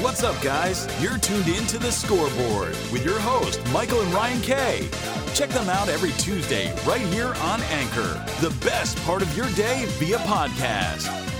What's 0.00 0.22
up, 0.22 0.40
guys? 0.40 0.86
You're 1.02 1.18
tuned 1.18 1.48
in 1.48 1.66
to 1.66 1.76
the 1.76 1.90
scoreboard 1.90 2.76
with 2.92 3.04
your 3.04 3.18
host, 3.18 3.60
Michael 3.72 4.00
and 4.00 4.14
Ryan 4.14 4.40
Kay. 4.40 4.88
Check 5.34 5.48
them 5.50 5.68
out 5.68 5.88
every 5.88 6.12
Tuesday 6.12 6.72
right 6.84 7.00
here 7.00 7.34
on 7.40 7.60
Anchor, 7.62 8.24
the 8.40 8.56
best 8.64 8.96
part 9.04 9.22
of 9.22 9.36
your 9.36 9.50
day 9.50 9.86
via 9.98 10.18
podcast. 10.18 11.37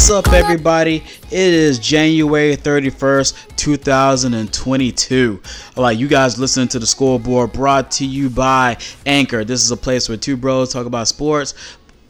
What's 0.00 0.10
up, 0.10 0.32
everybody? 0.32 1.04
It 1.26 1.32
is 1.32 1.78
January 1.78 2.56
31st, 2.56 3.54
2022. 3.56 5.42
All 5.76 5.82
right, 5.84 5.96
you 5.96 6.08
guys 6.08 6.38
listening 6.38 6.68
to 6.68 6.78
the 6.78 6.86
scoreboard 6.86 7.52
brought 7.52 7.90
to 7.92 8.06
you 8.06 8.30
by 8.30 8.78
Anchor. 9.04 9.44
This 9.44 9.62
is 9.62 9.70
a 9.70 9.76
place 9.76 10.08
where 10.08 10.16
two 10.16 10.38
bros 10.38 10.72
talk 10.72 10.86
about 10.86 11.06
sports, 11.06 11.52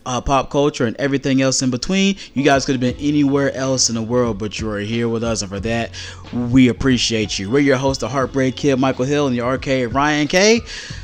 uh, 0.07 0.21
pop 0.21 0.51
culture, 0.51 0.87
and 0.87 0.95
everything 0.99 1.43
else 1.43 1.63
in 1.63 1.71
between. 1.71 2.15
You 2.33 2.45
guys 2.45 2.65
could 2.65 2.75
have 2.75 2.81
been 2.81 2.95
anywhere 3.05 3.53
else 3.57 3.89
in 3.89 3.97
the 3.97 4.03
world, 4.03 4.39
but 4.39 4.61
you 4.61 4.71
are 4.71 4.79
here 4.79 5.09
with 5.09 5.25
us, 5.25 5.43
and 5.43 5.51
for 5.51 5.59
that, 5.59 5.91
we 6.33 6.69
appreciate 6.69 7.41
you. 7.41 7.51
We're 7.51 7.59
your 7.59 7.77
host, 7.77 8.01
the 8.01 8.09
Heartbreak 8.09 8.55
Kid, 8.55 8.77
Michael 8.79 9.05
Hill, 9.05 9.27
and 9.27 9.37
the 9.37 9.41
arcade, 9.41 9.93
Ryan 9.93 10.29
K. 10.29 10.61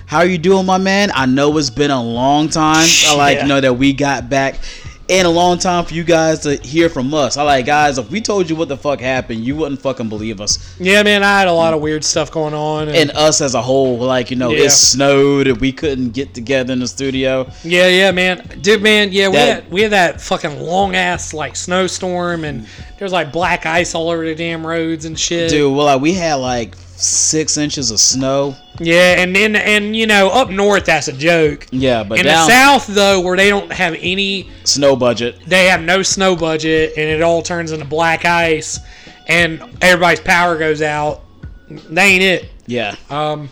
How 0.07 0.19
are 0.19 0.27
you 0.27 0.39
doing, 0.39 0.65
my 0.65 0.79
man? 0.79 1.11
I 1.13 1.27
know 1.27 1.59
it's 1.59 1.69
been 1.69 1.91
a 1.91 2.01
long 2.01 2.49
time. 2.49 2.87
I 3.09 3.17
like, 3.17 3.39
Yeah. 3.39 3.43
you 3.43 3.49
know, 3.49 3.61
that 3.61 3.75
we 3.75 3.93
got 3.93 4.31
back 4.31 4.61
in 5.09 5.25
a 5.25 5.31
long 5.31 5.57
time 5.59 5.85
for 5.85 5.95
you 5.95 6.03
guys 6.03 6.41
to 6.41 6.57
hear 6.57 6.89
from 6.89 7.15
us. 7.15 7.37
I 7.37 7.43
like 7.45 7.65
guys, 7.67 7.97
if 7.99 8.11
we 8.11 8.21
told 8.21 8.51
you 8.51 8.57
what 8.57 8.69
the 8.69 8.77
fuck 8.77 9.01
happened, 9.01 9.45
you 9.45 9.55
wouldn't 9.55 9.81
fucking 9.81 10.09
believe 10.09 10.41
us. 10.41 10.77
Yeah, 10.81 11.03
man, 11.05 11.23
I 11.23 11.39
had 11.39 11.47
a 11.47 11.53
lot 11.53 11.75
of 11.75 11.81
weird 11.81 12.03
stuff 12.05 12.33
going 12.33 12.55
on. 12.55 12.89
And, 12.89 12.97
And 12.97 13.11
us 13.13 13.41
as 13.41 13.55
a 13.55 13.63
whole, 13.63 13.99
like, 13.99 14.31
you 14.31 14.37
know, 14.37 14.51
Yeah. 14.51 14.65
it 14.65 14.71
snowed 14.71 15.47
and 15.47 15.59
we 15.61 15.71
couldn't 15.71 16.11
get 16.11 16.35
together 16.35 16.73
in 16.73 16.81
the 16.81 16.89
studio. 16.89 17.49
yeah, 17.63 17.87
yeah, 17.87 18.11
man, 18.11 18.59
dude, 18.63 18.83
man, 18.83 19.13
yeah, 19.13 19.29
we 19.29 19.37
had 19.37 19.71
we 19.71 19.83
had 19.83 19.93
that 19.93 20.21
fucking 20.21 20.61
long 20.61 20.97
ass 20.97 21.33
like 21.33 21.55
snowstorm, 21.55 22.45
and 22.45 22.63
there 22.65 23.05
was 23.05 23.13
like 23.13 23.31
black 23.33 23.65
ice 23.67 23.95
all 23.95 24.11
over 24.11 24.25
the 24.25 24.35
damn 24.35 24.67
roads 24.67 25.05
and 25.05 25.17
shit. 25.19 25.51
Dude, 25.51 25.73
well 25.77 25.87
like 25.87 26.01
we 26.01 26.15
had 26.15 26.35
like 26.37 26.75
six 26.97 27.57
inches 27.57 27.91
of 27.91 28.01
snow. 28.01 28.57
Yeah, 28.79 29.21
and 29.21 29.35
then 29.35 29.57
and 29.57 29.97
you 29.97 30.07
know 30.07 30.29
up 30.31 30.51
north 30.51 30.85
that's 30.87 31.09
a 31.09 31.13
joke. 31.13 31.67
Yeah, 31.71 32.03
but 32.05 32.19
In 32.19 32.27
down 32.27 32.47
the 32.47 32.53
south 32.53 32.87
though, 32.87 33.21
where 33.21 33.37
they 33.37 33.49
don't 33.49 33.73
have 33.73 33.95
any, 34.01 34.51
snow 34.65 34.97
budget. 34.97 35.39
they 35.47 35.67
have 35.67 35.81
no 35.81 36.03
snow 36.03 36.37
budget, 36.37 36.93
and 36.97 37.09
it 37.09 37.23
all 37.23 37.43
turns 37.43 37.73
into 37.73 37.85
black 37.85 38.25
ice, 38.25 38.81
and 39.29 39.63
everybody's 39.81 40.21
power 40.21 40.59
goes 40.59 40.83
out. 40.83 41.23
That 41.69 42.05
ain't 42.05 42.23
it. 42.23 42.51
Yeah. 42.67 42.97
Um, 43.11 43.49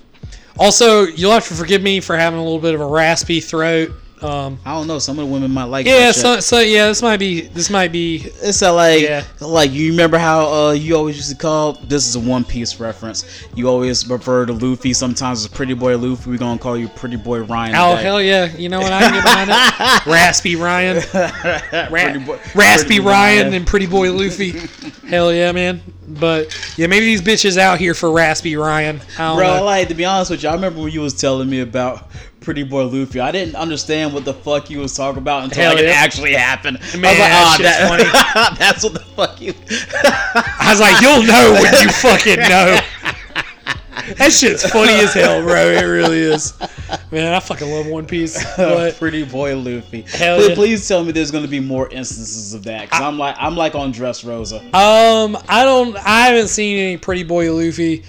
also, 0.59 1.03
you'll 1.03 1.33
have 1.33 1.49
to 1.49 1.55
forgive 1.55 1.83
me 1.83 2.01
for 2.01 2.17
having 2.17 2.39
a 2.39 2.43
little 2.43 2.61
bit 2.61 2.75
of 2.75 2.81
a 2.81 2.87
raspy 2.87 3.41
throat. 3.41 3.91
Um, 4.25 4.59
I 4.65 4.73
don't 4.75 4.87
know. 4.87 4.99
Some 4.99 5.19
of 5.19 5.27
the 5.27 5.33
women 5.33 5.51
might 5.51 5.65
like 5.65 5.87
yeah, 5.87 6.11
so, 6.13 6.41
so 6.41 6.61
yeah, 6.61 6.87
this 6.87 7.03
might 7.03 7.19
be 7.19 7.43
this 7.43 7.69
might 7.71 7.93
be 7.93 8.23
It's 8.43 8.63
a, 8.63 8.73
like, 8.73 9.03
Yeah. 9.03 9.25
like 9.41 9.71
you 9.73 9.91
remember 9.91 10.17
how 10.19 10.47
uh, 10.53 10.73
you 10.73 10.97
always 10.97 11.17
used 11.17 11.31
to 11.31 11.37
call 11.37 11.75
this 11.75 12.07
is 12.07 12.17
a 12.17 12.21
One 12.21 12.45
Piece 12.45 12.81
reference. 12.81 13.25
You 13.55 13.69
always 13.69 14.09
refer 14.09 14.47
to 14.47 14.53
Luffy 14.53 14.93
sometimes 14.95 15.45
as 15.45 15.49
Pretty 15.49 15.75
Boy 15.75 15.97
Luffy. 15.99 16.31
We're 16.31 16.39
gonna 16.39 16.59
call 16.59 16.77
you 16.79 16.89
Pretty 16.89 17.17
Boy 17.17 17.41
Ryan. 17.41 17.75
oh 17.77 17.91
today. 17.93 18.03
hell 18.03 18.23
yeah, 18.23 18.57
you 18.57 18.69
know 18.69 18.81
what 18.81 18.93
I 18.93 19.01
can 19.01 19.13
get 19.13 19.25
behind 19.25 19.51
that? 19.51 20.05
Raspy 20.07 20.57
Ryan, 20.57 20.97
Ra- 21.91 22.19
boy- 22.27 22.39
Raspy 22.55 23.01
Ryan, 23.01 23.05
Ryan. 23.47 23.55
and 23.55 23.67
Pretty 23.67 23.87
Boy 23.87 24.11
Luffy. 24.13 24.53
hell 25.09 25.33
yeah, 25.33 25.53
man. 25.53 25.83
But 26.07 26.55
yeah, 26.77 26.87
maybe 26.87 27.07
these 27.07 27.23
bitches 27.23 27.57
out 27.57 27.79
here 27.79 27.95
for 27.95 28.11
Raspy 28.13 28.57
Ryan. 28.57 29.01
I 29.19 29.29
don't 29.29 29.39
Bro, 29.39 29.57
know. 29.59 29.65
like 29.65 29.89
to 29.89 29.95
be 29.95 30.05
honest 30.05 30.31
with 30.31 30.43
you, 30.43 30.49
I 30.49 30.55
remember 30.55 30.81
when 30.83 30.93
you 30.93 31.01
was 31.01 31.15
telling 31.19 31.49
me 31.49 31.61
about 31.61 32.09
Pretty 32.45 32.63
Boy 32.63 32.85
Luffy. 32.85 33.21
I 33.21 33.33
didn't 33.33 33.57
understand 33.57 34.13
what 34.13 34.25
the 34.25 34.35
fuck 34.35 34.69
he 34.69 34.77
was 34.77 34.95
talking 34.95 35.19
about 35.19 35.45
until 35.45 35.63
Hell 35.65 35.75
like, 35.75 35.85
it 35.85 35.89
actually 35.89 36.35
happened. 36.35 36.79
Man, 36.99 37.17
I 37.21 37.57
was 37.57 37.61
like, 37.61 38.01
oh, 38.01 38.13
that, 38.13 38.57
that's 38.59 38.85
what 38.85 38.93
the 38.93 39.01
fuck 39.01 39.41
you. 39.41 39.55
I 39.65 40.69
was 40.71 40.81
like, 40.81 41.01
you'll 41.01 41.23
know 41.25 41.53
when 41.53 41.73
you 41.83 41.89
fucking 41.93 42.39
know. 42.39 42.79
That 44.19 44.33
shit's 44.33 44.69
funny 44.69 44.93
as 44.93 45.15
hell, 45.15 45.43
bro. 45.43 45.71
It 45.71 45.83
really 45.83 46.19
is. 46.19 46.53
Man, 47.11 47.33
I 47.33 47.41
fucking 47.41 47.71
love 47.71 47.87
One 47.87 48.07
Piece. 48.07 48.45
But 48.57 48.97
Pretty 48.97 49.25
Boy 49.25 49.57
Luffy. 49.57 50.03
Hell 50.03 50.37
please, 50.37 50.49
yeah. 50.49 50.55
please 50.55 50.89
tell 50.89 51.05
me 51.05 51.13
there's 51.13 51.31
gonna 51.31 51.49
be 51.49 51.61
more 51.61 51.89
instances 51.89 52.53
of 52.55 52.65
that 52.65 52.83
because 52.83 53.01
I'm 53.01 53.19
like 53.19 53.37
I'm 53.39 53.57
like 53.57 53.75
on 53.75 53.93
Dressrosa. 53.93 54.61
um, 54.75 55.39
I 55.49 55.65
don't. 55.65 55.97
I 55.97 56.27
haven't 56.27 56.49
seen 56.49 56.79
any 56.79 56.97
Pretty 56.99 57.23
Boy 57.23 57.51
Luffy 57.53 58.05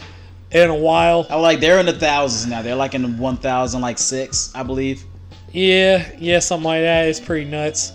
in 0.63 0.69
a 0.69 0.75
while. 0.75 1.27
I 1.29 1.35
like 1.35 1.59
they're 1.59 1.79
in 1.79 1.85
the 1.85 1.93
thousands 1.93 2.49
now. 2.49 2.61
They're 2.61 2.75
like 2.75 2.93
in 2.93 3.01
the 3.01 3.09
one 3.09 3.37
thousand 3.37 3.81
like 3.81 3.97
six, 3.97 4.51
I 4.55 4.63
believe. 4.63 5.03
Yeah, 5.51 6.09
yeah, 6.17 6.39
something 6.39 6.65
like 6.65 6.81
that. 6.81 7.07
It's 7.07 7.19
pretty 7.19 7.49
nuts. 7.49 7.93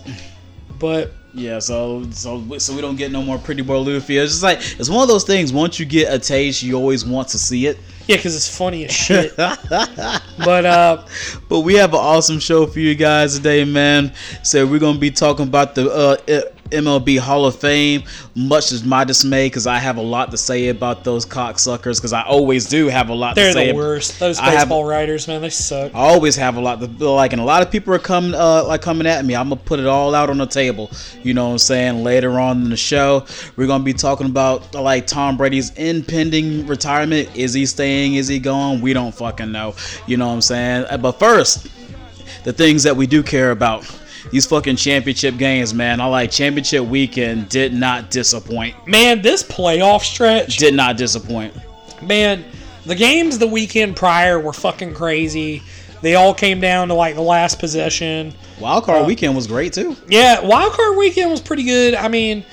But 0.79 1.11
Yeah, 1.33 1.59
so 1.59 2.03
so 2.11 2.57
so 2.57 2.75
we 2.75 2.81
don't 2.81 2.95
get 2.95 3.11
no 3.11 3.21
more 3.21 3.37
Pretty 3.37 3.61
Boy 3.61 3.79
Luffy. 3.79 4.17
It's 4.17 4.31
just 4.33 4.43
like 4.43 4.57
it's 4.79 4.89
one 4.89 5.01
of 5.01 5.07
those 5.07 5.23
things. 5.23 5.53
Once 5.53 5.79
you 5.79 5.85
get 5.85 6.13
a 6.13 6.19
taste, 6.19 6.63
you 6.63 6.75
always 6.75 7.05
want 7.05 7.27
to 7.29 7.37
see 7.37 7.67
it. 7.67 7.77
yeah, 8.07 8.15
because 8.17 8.35
it's 8.35 8.55
funny 8.57 8.85
as 8.85 8.91
shit. 8.91 9.35
but 9.37 10.65
uh, 10.65 11.05
But 11.49 11.61
we 11.61 11.75
have 11.75 11.93
an 11.93 11.99
awesome 11.99 12.39
show 12.39 12.65
for 12.65 12.79
you 12.79 12.95
guys 12.95 13.37
today, 13.37 13.63
man. 13.63 14.11
So 14.43 14.65
we're 14.65 14.79
gonna 14.79 14.99
be 14.99 15.11
talking 15.11 15.47
about 15.47 15.75
the 15.75 15.89
uh, 15.89 16.41
MLB 16.71 17.19
Hall 17.19 17.45
of 17.45 17.55
Fame. 17.59 18.03
Much 18.35 18.71
is 18.71 18.83
my 18.83 19.03
dismay 19.03 19.47
because 19.47 19.67
I 19.67 19.77
have 19.77 19.97
a 19.97 20.01
lot 20.01 20.31
to 20.31 20.37
say 20.37 20.69
about 20.69 21.03
those 21.03 21.25
cocksuckers. 21.25 21.97
Because 21.97 22.13
I 22.13 22.23
always 22.23 22.67
do 22.67 22.87
have 22.87 23.09
a 23.09 23.13
lot 23.13 23.35
they're 23.35 23.47
to 23.47 23.53
say. 23.53 23.71
the 23.71 23.77
worst. 23.77 24.19
Those 24.19 24.39
I 24.39 24.45
have- 24.51 24.59
baseball 24.69 24.85
writers, 24.85 25.27
man, 25.27 25.41
they 25.41 25.49
suck. 25.49 25.93
I 25.93 25.99
always 25.99 26.35
have 26.35 26.55
a 26.57 26.61
lot 26.61 26.79
to 26.79 27.09
like, 27.09 27.33
and 27.33 27.41
a 27.41 27.45
lot 27.45 27.61
of 27.61 27.69
people 27.71 27.93
are 27.93 27.99
coming, 27.99 28.33
uh, 28.33 28.63
like 28.65 28.81
coming 28.81 29.05
at 29.07 29.23
me. 29.25 29.35
I'm 29.35 29.49
gonna 29.49 29.61
put 29.61 29.79
it 29.79 29.85
all 29.87 30.15
out 30.15 30.29
on 30.29 30.37
the 30.37 30.45
table. 30.45 30.89
You 31.23 31.33
know 31.33 31.45
what 31.47 31.51
I'm 31.53 31.57
saying? 31.59 32.03
Later 32.03 32.39
on 32.39 32.63
in 32.63 32.69
the 32.69 32.77
show, 32.77 33.25
we're 33.55 33.67
gonna 33.67 33.83
be 33.83 33.93
talking 33.93 34.27
about 34.27 34.73
like 34.73 35.07
Tom 35.07 35.37
Brady's 35.37 35.71
impending 35.71 36.65
retirement. 36.67 37.29
Is 37.35 37.53
he 37.53 37.65
staying? 37.65 38.15
Is 38.15 38.27
he 38.27 38.39
going? 38.39 38.81
We 38.81 38.93
don't 38.93 39.13
fucking 39.13 39.51
know. 39.51 39.75
You 40.07 40.17
know 40.17 40.27
what 40.27 40.33
I'm 40.33 40.41
saying? 40.41 40.85
Uh, 40.89 40.97
But 40.97 41.19
first, 41.19 41.67
the 42.43 42.53
things 42.53 42.83
that 42.83 42.95
we 42.95 43.07
do 43.07 43.21
care 43.23 43.51
about. 43.51 43.85
These 44.31 44.45
fucking 44.45 44.77
championship 44.77 45.37
games, 45.37 45.73
man. 45.73 45.99
I 45.99 46.05
like 46.05 46.31
championship 46.31 46.85
weekend. 46.85 47.49
Did 47.49 47.73
not 47.73 48.09
disappoint. 48.09 48.75
Man, 48.87 49.21
this 49.21 49.43
playoff 49.43 50.01
stretch, 50.01 50.57
Did 50.57 50.73
not 50.73 50.95
disappoint. 50.97 51.53
man, 52.01 52.45
the 52.85 52.95
games 52.95 53.37
the 53.37 53.47
weekend 53.47 53.95
prior 53.95 54.39
were 54.39 54.53
fucking 54.53 54.93
crazy. 54.93 55.61
They 56.01 56.15
all 56.15 56.33
came 56.33 56.59
down 56.59 56.87
to 56.87 56.93
like 56.93 57.15
the 57.15 57.21
last 57.21 57.59
possession. 57.59 58.33
Wild 58.59 58.85
card 58.85 59.03
uh, 59.03 59.05
weekend 59.05 59.35
was 59.35 59.47
great 59.47 59.73
too. 59.73 59.95
Yeah, 60.07 60.39
wild 60.39 60.73
card 60.73 60.97
weekend 60.97 61.29
was 61.29 61.41
pretty 61.41 61.63
good. 61.63 61.93
I 61.93 62.07
mean, 62.07 62.43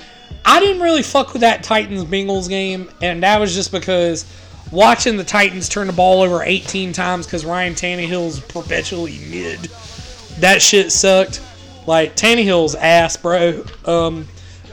I 0.45 0.61
didn't 0.61 0.83
really 0.83 1.03
fuck 1.03 1.33
with 1.33 1.41
that 1.41 1.63
Titans 1.63 2.05
Bengals 2.05 2.49
game, 2.49 2.91
and 3.01 3.23
that 3.23 3.41
was 3.41 3.55
just 3.55 3.73
because 3.73 4.27
watching 4.71 5.17
the 5.17 5.25
Titans 5.25 5.69
turn 5.69 5.87
the 5.87 5.93
ball 5.93 6.23
over 6.23 6.43
18 6.43 6.93
times 6.93 7.25
because 7.25 7.45
Ryan 7.47 7.75
Tannehill's 7.75 8.41
perpetually 8.41 9.19
mid. 9.31 9.61
That 10.41 10.61
shit 10.61 10.93
sucked. 10.93 11.41
Like 11.88 12.17
Tannehill's 12.17 12.75
ass, 12.75 13.17
bro. 13.17 13.64
Um, 13.87 14.29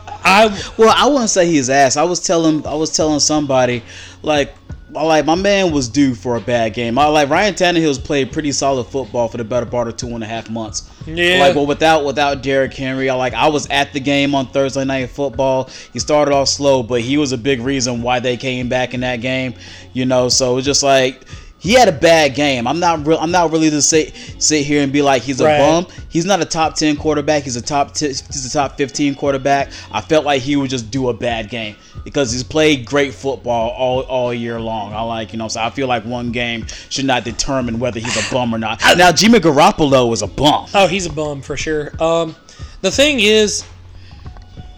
I 0.06 0.48
Well, 0.78 0.94
I 0.94 1.08
wouldn't 1.08 1.30
say 1.30 1.48
he's 1.48 1.70
ass. 1.70 1.96
I 1.96 2.04
was 2.04 2.20
telling 2.20 2.68
I 2.68 2.76
was 2.76 2.94
telling 2.94 3.22
somebody 3.22 3.84
like 4.22 4.54
like 4.92 5.26
my 5.26 5.36
man 5.36 5.72
was 5.72 5.88
due 5.88 6.14
for 6.14 6.36
a 6.36 6.42
bad 6.42 6.74
game. 6.74 7.00
I 7.00 7.06
like 7.08 7.30
Ryan 7.30 7.54
Tannehill's 7.54 8.00
played 8.00 8.34
pretty 8.34 8.52
solid 8.52 8.84
football 8.88 9.30
for 9.30 9.38
the 9.38 9.46
better 9.46 9.66
part 9.66 9.88
of 9.88 9.96
two 9.96 10.08
and 10.08 10.26
a 10.26 10.28
half 10.28 10.50
months. 10.50 10.90
Yeah. 11.06 11.40
Like, 11.40 11.56
well, 11.56 11.66
without 11.66 12.04
without 12.04 12.44
Derrick 12.44 12.74
Henry, 12.74 13.10
I 13.10 13.16
like 13.16 13.34
I 13.34 13.48
was 13.48 13.66
at 13.70 13.94
the 13.94 14.02
game 14.02 14.36
on 14.36 14.48
Thursday 14.48 14.84
night 14.84 15.10
football. 15.10 15.70
He 15.94 16.00
started 16.00 16.34
off 16.34 16.50
slow, 16.50 16.84
but 16.84 17.00
he 17.00 17.18
was 17.18 17.32
a 17.32 17.38
big 17.38 17.62
reason 17.62 18.02
why 18.02 18.20
they 18.20 18.36
came 18.36 18.68
back 18.68 18.94
in 18.94 19.00
that 19.00 19.22
game. 19.22 19.54
You 19.94 20.06
know, 20.06 20.28
so 20.28 20.52
it 20.52 20.56
was 20.56 20.66
just 20.66 20.84
like 20.84 21.24
he 21.66 21.74
had 21.74 21.88
a 21.88 21.92
bad 21.92 22.36
game. 22.36 22.68
I'm 22.68 22.80
not 22.80 23.06
real. 23.08 23.18
I'm 23.18 23.32
not 23.32 23.52
really 23.52 23.70
to 23.72 23.82
sit 23.82 24.14
sit 24.38 24.66
here 24.66 24.84
and 24.84 24.94
be 24.94 25.02
like 25.02 25.24
he's 25.24 25.42
a 25.42 25.46
Right. 25.46 25.58
bum. 25.58 25.88
He's 26.10 26.26
not 26.26 26.40
a 26.42 26.46
top 26.46 26.76
ten 26.76 26.96
quarterback. 26.96 27.44
He's 27.44 27.56
a 27.56 27.62
top 27.62 27.94
t- 27.94 28.08
he's 28.08 28.46
a 28.46 28.50
top 28.54 28.78
fifteen 28.78 29.16
quarterback. 29.16 29.70
I 29.92 30.02
felt 30.02 30.26
like 30.26 30.42
he 30.42 30.56
would 30.56 30.70
just 30.70 30.92
do 30.92 31.10
a 31.10 31.14
bad 31.14 31.50
game 31.50 31.76
because 32.04 32.32
he's 32.32 32.44
played 32.44 32.86
great 32.86 33.14
football 33.14 33.72
all, 33.72 34.02
all 34.02 34.34
year 34.34 34.62
long. 34.62 34.94
I 34.94 35.02
like 35.02 35.34
you 35.34 35.40
know. 35.40 35.48
So 35.48 35.60
I 35.62 35.70
feel 35.72 35.88
like 35.88 36.06
one 36.06 36.32
game 36.32 36.68
should 36.90 37.06
not 37.06 37.24
determine 37.24 37.80
whether 37.80 38.00
he's 38.00 38.16
a 38.16 38.34
bum 38.34 38.54
or 38.54 38.60
not. 38.60 38.82
Now 38.98 39.12
Jimmy 39.12 39.40
Garoppolo 39.40 40.14
is 40.14 40.22
a 40.22 40.28
bum. 40.28 40.68
Oh, 40.74 40.88
he's 40.88 41.08
a 41.08 41.12
bum 41.12 41.42
for 41.42 41.58
sure. 41.58 41.92
Um, 42.02 42.36
the 42.82 42.92
thing 42.92 43.20
is, 43.20 43.64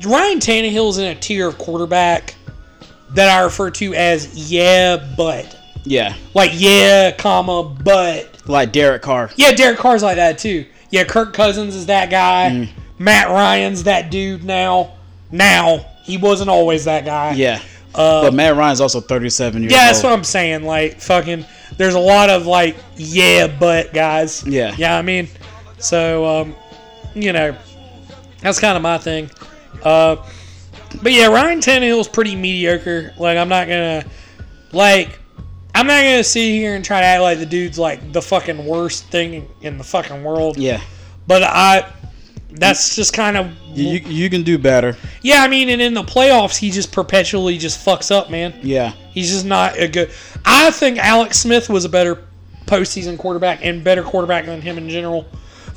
Ryan 0.06 0.40
Tannehill's 0.40 0.98
in 1.00 1.06
a 1.06 1.16
tier 1.16 1.48
of 1.48 1.58
quarterback 1.58 2.36
that 3.12 3.30
I 3.30 3.42
refer 3.44 3.72
to 3.72 3.94
as 3.94 4.52
yeah, 4.52 4.96
but 5.18 5.57
Yeah, 5.90 6.16
like 6.34 6.52
yeah, 6.54 7.12
comma, 7.12 7.64
but 7.64 8.48
like 8.48 8.72
Derek 8.72 9.02
Carr. 9.02 9.30
yeah, 9.36 9.52
Derek 9.54 9.78
Carr's 9.80 10.04
like 10.04 10.16
that 10.18 10.38
too. 10.38 10.66
Yeah, 10.90 11.04
Kirk 11.04 11.34
Cousins 11.34 11.76
is 11.76 11.86
that 11.88 12.10
guy. 12.10 12.50
Mm. 12.52 12.70
Matt 13.00 13.30
Ryan's 13.30 13.84
that 13.84 14.10
dude 14.10 14.44
now. 14.44 14.94
Now 15.32 15.86
he 16.04 16.18
wasn't 16.18 16.50
always 16.50 16.86
that 16.86 17.04
guy. 17.06 17.34
Yeah, 17.34 17.62
but 17.94 18.34
Matt 18.34 18.56
Ryan's 18.56 18.80
also 18.82 19.02
37 19.02 19.64
years 19.64 19.72
Uh, 19.72 19.76
Yeah, 19.76 19.82
old. 19.82 19.88
that's 19.90 20.04
what 20.04 20.14
I'm 20.14 20.24
saying. 20.24 20.64
Like 20.64 21.00
fucking, 21.02 21.46
there's 21.78 21.96
a 21.96 22.00
lot 22.00 22.30
of 22.30 22.46
like 22.48 22.78
yeah, 22.96 23.48
but 23.48 23.94
guys. 23.94 24.46
Yeah. 24.48 24.74
yeah. 24.78 24.98
I 24.98 25.02
mean, 25.02 25.28
so 25.78 26.26
um, 26.42 26.56
you 27.14 27.34
know, 27.34 27.56
that's 28.42 28.60
kind 28.60 28.76
of 28.78 28.82
my 28.84 28.98
thing. 28.98 29.30
Uh, 29.84 30.16
but 31.04 31.12
yeah, 31.12 31.28
Ryan 31.28 31.60
Tannehill's 31.60 32.08
pretty 32.08 32.36
mediocre. 32.36 33.14
Like 33.18 33.38
I'm 33.38 33.50
not 33.50 33.68
gonna 33.68 34.06
like. 34.72 35.20
I'm 35.78 35.88
not 35.88 36.02
gonna 36.02 36.24
sit 36.24 36.42
here 36.42 36.76
and 36.76 36.84
try 36.84 37.02
to 37.02 37.06
act 37.06 37.22
like 37.22 37.40
the 37.40 37.46
dude's 37.46 37.78
like 37.78 38.12
the 38.12 38.22
fucking 38.22 38.66
worst 38.66 39.06
thing 39.06 39.48
in 39.62 39.78
the 39.78 39.84
fucking 39.84 40.24
world. 40.24 40.58
yeah. 40.58 40.82
But 41.28 41.44
I, 41.44 41.92
that's 42.52 42.96
just 42.96 43.14
kind 43.14 43.36
of 43.38 43.52
You, 43.74 43.90
you 43.90 44.00
you 44.10 44.30
can 44.30 44.44
do 44.44 44.58
better. 44.58 44.96
yeah. 45.22 45.44
I 45.44 45.48
mean, 45.48 45.70
and 45.70 45.82
in 45.82 45.94
the 45.94 46.04
playoffs, 46.04 46.58
he 46.58 46.72
just 46.72 46.92
perpetually 46.92 47.58
just 47.58 47.86
fucks 47.86 48.10
up, 48.12 48.30
man. 48.32 48.58
Yeah. 48.64 48.94
He's 49.12 49.30
just 49.30 49.46
not 49.46 49.78
a 49.78 49.88
good. 49.88 50.10
I 50.46 50.72
think 50.72 50.98
Alex 50.98 51.38
Smith 51.40 51.70
was 51.70 51.86
a 51.86 51.90
better 51.90 52.24
postseason 52.66 53.18
quarterback 53.18 53.60
and 53.64 53.84
better 53.84 54.04
quarterback 54.04 54.46
than 54.46 54.62
him 54.62 54.78
in 54.78 54.90
general. 54.90 55.26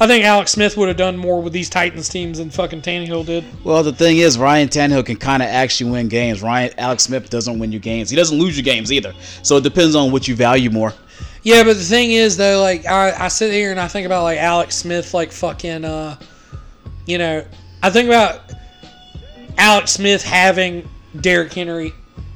I 0.03 0.07
think 0.07 0.25
Alex 0.25 0.53
Smith 0.53 0.79
would 0.79 0.89
have 0.89 0.97
done 0.97 1.19
more 1.19 1.43
with 1.43 1.53
these 1.53 1.69
Titans 1.69 2.09
teams 2.09 2.39
than 2.39 2.49
fucking 2.49 2.81
Tannehill 2.81 3.27
did. 3.27 3.45
Well, 3.65 3.83
the 3.83 3.93
thing 3.93 4.17
is, 4.17 4.39
Ryan 4.39 4.69
Tannehill 4.69 5.05
can 5.05 5.17
kind 5.17 5.43
of 5.43 5.49
actually 5.51 5.91
win 5.91 6.09
games. 6.09 6.43
Ryan 6.43 6.73
Alex 6.79 7.03
Smith 7.03 7.29
doesn't 7.29 7.59
win 7.59 7.71
you 7.71 7.79
games. 7.79 8.09
He 8.09 8.17
doesn't 8.17 8.39
lose 8.39 8.57
you 8.57 8.63
games 8.63 8.91
either. 8.91 9.13
So 9.43 9.59
it 9.59 9.63
depends 9.63 9.95
on 9.95 10.11
what 10.11 10.27
you 10.27 10.35
value 10.35 10.71
more. 10.71 10.95
Yeah, 11.43 11.65
but 11.65 11.77
the 11.77 11.85
thing 11.85 12.13
is 12.13 12.39
though, 12.39 12.63
like 12.63 12.87
I, 12.87 13.27
I 13.27 13.29
sit 13.29 13.53
here 13.53 13.71
and 13.71 13.79
I 13.79 13.89
think 13.89 14.07
about 14.07 14.23
like 14.23 14.39
Alex 14.39 14.77
Smith, 14.77 15.13
like 15.13 15.33
fucking, 15.33 15.85
uh, 15.85 16.19
you 17.05 17.19
know, 17.19 17.45
I 17.83 17.91
think 17.91 18.09
about 18.09 18.41
Alex 19.59 19.93
Smith 19.93 20.23
having 20.23 20.89
Derrick 21.21 21.53
Henry. 21.53 21.93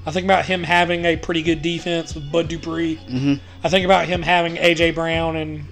I 0.06 0.10
think 0.10 0.24
about 0.24 0.44
him 0.44 0.62
having 0.62 1.06
a 1.06 1.16
pretty 1.16 1.42
good 1.42 1.62
defense 1.62 2.14
with 2.14 2.30
Bud 2.30 2.48
Dupree. 2.48 2.96
Mm-hmm. 2.96 3.34
I 3.62 3.68
think 3.70 3.86
about 3.86 4.06
him 4.06 4.20
having 4.20 4.56
AJ 4.56 4.94
Brown 4.94 5.36
and 5.36 5.64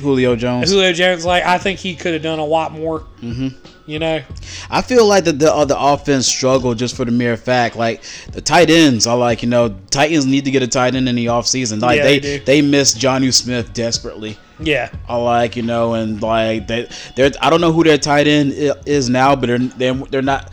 Julio 0.00 0.36
Jones. 0.36 0.70
Julio 0.70 0.92
Jones. 0.92 1.24
Like 1.24 1.44
I 1.44 1.58
think 1.58 1.78
he 1.78 1.94
could 1.94 2.14
have 2.14 2.22
done 2.22 2.38
a 2.38 2.44
lot 2.44 2.72
more. 2.72 3.00
Mm-hmm. 3.20 3.48
You 3.86 3.98
know, 3.98 4.22
I 4.70 4.82
feel 4.82 5.06
like 5.06 5.24
the 5.24 5.32
the, 5.32 5.52
uh, 5.52 5.64
the 5.64 5.78
offense 5.78 6.26
struggled 6.26 6.76
just 6.76 6.94
for 6.94 7.06
the 7.06 7.10
mere 7.10 7.38
fact, 7.38 7.74
like 7.74 8.02
the 8.32 8.42
tight 8.42 8.68
ends 8.68 9.06
are 9.06 9.16
like 9.16 9.42
you 9.42 9.48
know 9.48 9.74
Titans 9.90 10.26
need 10.26 10.44
to 10.44 10.50
get 10.50 10.62
a 10.62 10.66
tight 10.68 10.94
end 10.94 11.08
in 11.08 11.14
the 11.14 11.26
offseason. 11.26 11.80
Like 11.80 11.96
Yeah, 11.96 12.02
they 12.02 12.18
they 12.18 12.38
they, 12.38 12.62
miss 12.62 12.94
Jonnu 12.94 13.32
Smith 13.32 13.72
desperately. 13.72 14.36
yeah, 14.60 14.90
I 15.08 15.16
like 15.16 15.56
you 15.56 15.62
know, 15.62 15.94
and 15.94 16.20
like 16.20 16.66
they 16.66 16.86
they're 17.16 17.30
I 17.40 17.48
don't 17.48 17.62
know 17.62 17.72
who 17.72 17.82
their 17.82 17.96
tight 17.96 18.26
end 18.26 18.52
is 18.84 19.08
now, 19.08 19.34
but 19.34 19.46
they're 19.46 19.58
they're, 19.58 19.94
they're 19.94 20.22
not. 20.22 20.52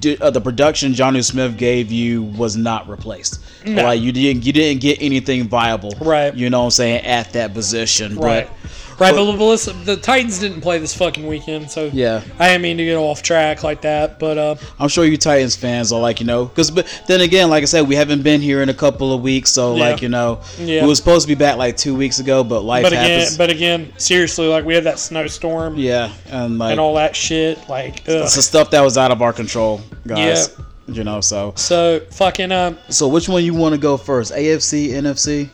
D- 0.00 0.16
Uh, 0.20 0.30
the 0.30 0.40
production 0.40 0.92
Jonnu 0.92 1.24
Smith 1.24 1.56
gave 1.56 1.90
you 1.90 2.22
was 2.22 2.56
not 2.56 2.88
replaced. 2.88 3.40
No. 3.66 3.82
Like 3.82 4.00
you 4.00 4.12
didn't 4.12 4.44
you 4.46 4.52
didn't 4.52 4.80
get 4.80 4.98
anything 5.02 5.48
viable. 5.48 5.94
Right. 6.00 6.34
You 6.34 6.50
know 6.50 6.60
what 6.60 6.64
I'm 6.66 6.70
saying 6.72 7.04
at 7.04 7.32
that 7.32 7.52
position. 7.54 8.16
right, 8.16 8.48
But 8.62 8.70
right. 9.02 9.14
But, 9.14 9.36
but 9.36 9.44
listen, 9.44 9.84
the 9.84 9.96
Titans 9.96 10.38
didn't 10.38 10.60
play 10.60 10.78
this 10.78 10.94
fucking 10.94 11.26
weekend, 11.26 11.70
so 11.70 11.90
Yeah. 11.92 12.22
I 12.38 12.48
didn't 12.48 12.62
mean 12.62 12.76
to 12.78 12.84
get 12.84 12.96
off 12.96 13.22
track 13.22 13.62
like 13.62 13.82
that. 13.82 14.18
But 14.18 14.38
uh, 14.38 14.54
I'm 14.78 14.88
sure 14.88 15.04
you 15.04 15.16
Titans 15.16 15.56
fans 15.56 15.92
are 15.92 16.00
like, 16.00 16.20
you 16.20 16.26
know, 16.26 16.46
because 16.46 16.70
but 16.70 16.86
then 17.08 17.20
again, 17.20 17.50
like 17.50 17.62
I 17.62 17.66
said, 17.66 17.86
we 17.88 17.94
haven't 17.94 18.22
been 18.22 18.40
here 18.40 18.62
in 18.62 18.68
a 18.68 18.74
couple 18.74 19.12
of 19.12 19.22
weeks, 19.22 19.50
so 19.50 19.74
Yeah. 19.76 19.90
like 19.90 20.02
you 20.02 20.08
know, 20.08 20.40
Yeah. 20.58 20.82
we 20.82 20.88
was 20.88 20.98
supposed 20.98 21.26
to 21.26 21.34
be 21.34 21.38
back 21.38 21.56
like 21.56 21.76
two 21.76 21.94
weeks 21.94 22.18
ago, 22.18 22.42
but 22.44 22.60
life 22.62 22.82
but 22.84 22.92
again, 22.92 23.20
happens. 23.20 23.36
but 23.38 23.50
again, 23.50 23.92
seriously, 23.98 24.46
like 24.46 24.64
we 24.64 24.74
had 24.74 24.84
that 24.84 24.98
snowstorm 24.98 25.76
yeah, 25.76 26.12
and 26.30 26.58
like 26.58 26.70
and 26.72 26.80
all 26.80 26.94
that 26.94 27.14
shit. 27.16 27.58
Like, 27.68 28.00
ugh. 28.08 28.22
it's 28.22 28.36
the 28.36 28.42
stuff 28.42 28.70
that 28.70 28.80
was 28.82 28.96
out 28.98 29.10
of 29.10 29.22
our 29.22 29.32
control, 29.32 29.80
guys. 30.06 30.50
Yeah. 30.56 30.64
You 30.88 31.04
know, 31.04 31.20
so 31.20 31.52
so 31.56 32.00
fucking 32.10 32.50
um 32.50 32.76
so 32.88 33.06
which 33.06 33.28
one 33.28 33.44
you 33.44 33.54
want 33.54 33.72
to 33.74 33.80
go 33.80 33.96
first? 33.96 34.32
AFC, 34.32 34.88
NFC? 34.90 35.48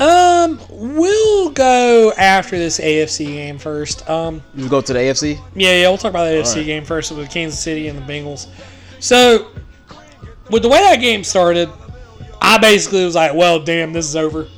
Um 0.00 0.58
we'll 0.70 1.50
go 1.50 2.12
after 2.16 2.56
this 2.58 2.80
AFC 2.80 3.26
game 3.26 3.58
first. 3.58 4.08
Um 4.08 4.42
You 4.54 4.68
go 4.68 4.80
to 4.80 4.92
the 4.92 4.98
AFC. 4.98 5.38
yeah 5.54 5.76
yeah 5.76 5.88
we'll 5.88 5.98
talk 5.98 6.10
about 6.10 6.24
the 6.24 6.36
AFC 6.36 6.56
right. 6.56 6.66
game 6.66 6.84
first 6.84 7.12
with 7.12 7.30
Kansas 7.30 7.60
City 7.60 7.88
and 7.88 7.98
the 7.98 8.02
Bengals. 8.02 8.48
So 8.98 9.48
with 10.50 10.62
the 10.62 10.68
way 10.68 10.78
that 10.80 10.96
game 10.96 11.22
started, 11.24 11.68
I 12.42 12.58
basically 12.58 13.04
was 13.04 13.14
like, 13.14 13.34
well, 13.34 13.60
damn, 13.60 13.92
this 13.92 14.06
is 14.06 14.16
over. 14.16 14.48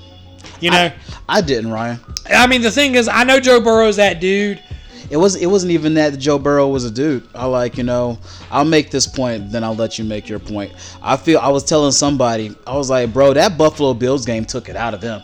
You 0.61 0.71
know. 0.71 0.91
I 1.29 1.41
didn't, 1.41 1.71
Ryan. 1.71 2.01
I 2.31 2.47
mean, 2.47 2.63
the 2.63 2.71
thing 2.71 2.95
is, 2.95 3.09
I 3.09 3.25
know 3.25 3.41
Joe 3.41 3.61
Burrow's 3.61 3.97
that 3.97 4.21
dude. 4.21 4.63
It 5.12 5.19
was 5.19 5.37
it 5.37 5.45
wasn't 5.45 5.73
even 5.73 5.92
that 5.95 6.19
Joe 6.19 6.38
Burrow 6.38 6.69
was 6.69 6.87
a 6.87 6.90
dude. 6.90 7.28
I 7.35 7.45
like 7.45 7.76
you 7.76 7.85
know 7.85 8.19
I'll 8.50 8.64
make 8.64 8.90
this 8.90 9.07
point, 9.07 9.52
then 9.52 9.62
I'll 9.62 9.76
let 9.76 9.99
you 9.99 10.07
make 10.07 10.26
your 10.26 10.38
point. 10.38 10.73
I 11.02 11.19
feel 11.19 11.38
I 11.38 11.49
was 11.49 11.64
telling 11.64 11.92
somebody 11.92 12.57
I 12.66 12.75
was 12.75 12.88
like, 12.88 13.12
bro, 13.12 13.35
that 13.35 13.59
Buffalo 13.59 13.92
Bills 13.92 14.25
game 14.25 14.47
took 14.47 14.71
it 14.71 14.75
out 14.75 14.95
of 14.95 15.02
him. 15.02 15.21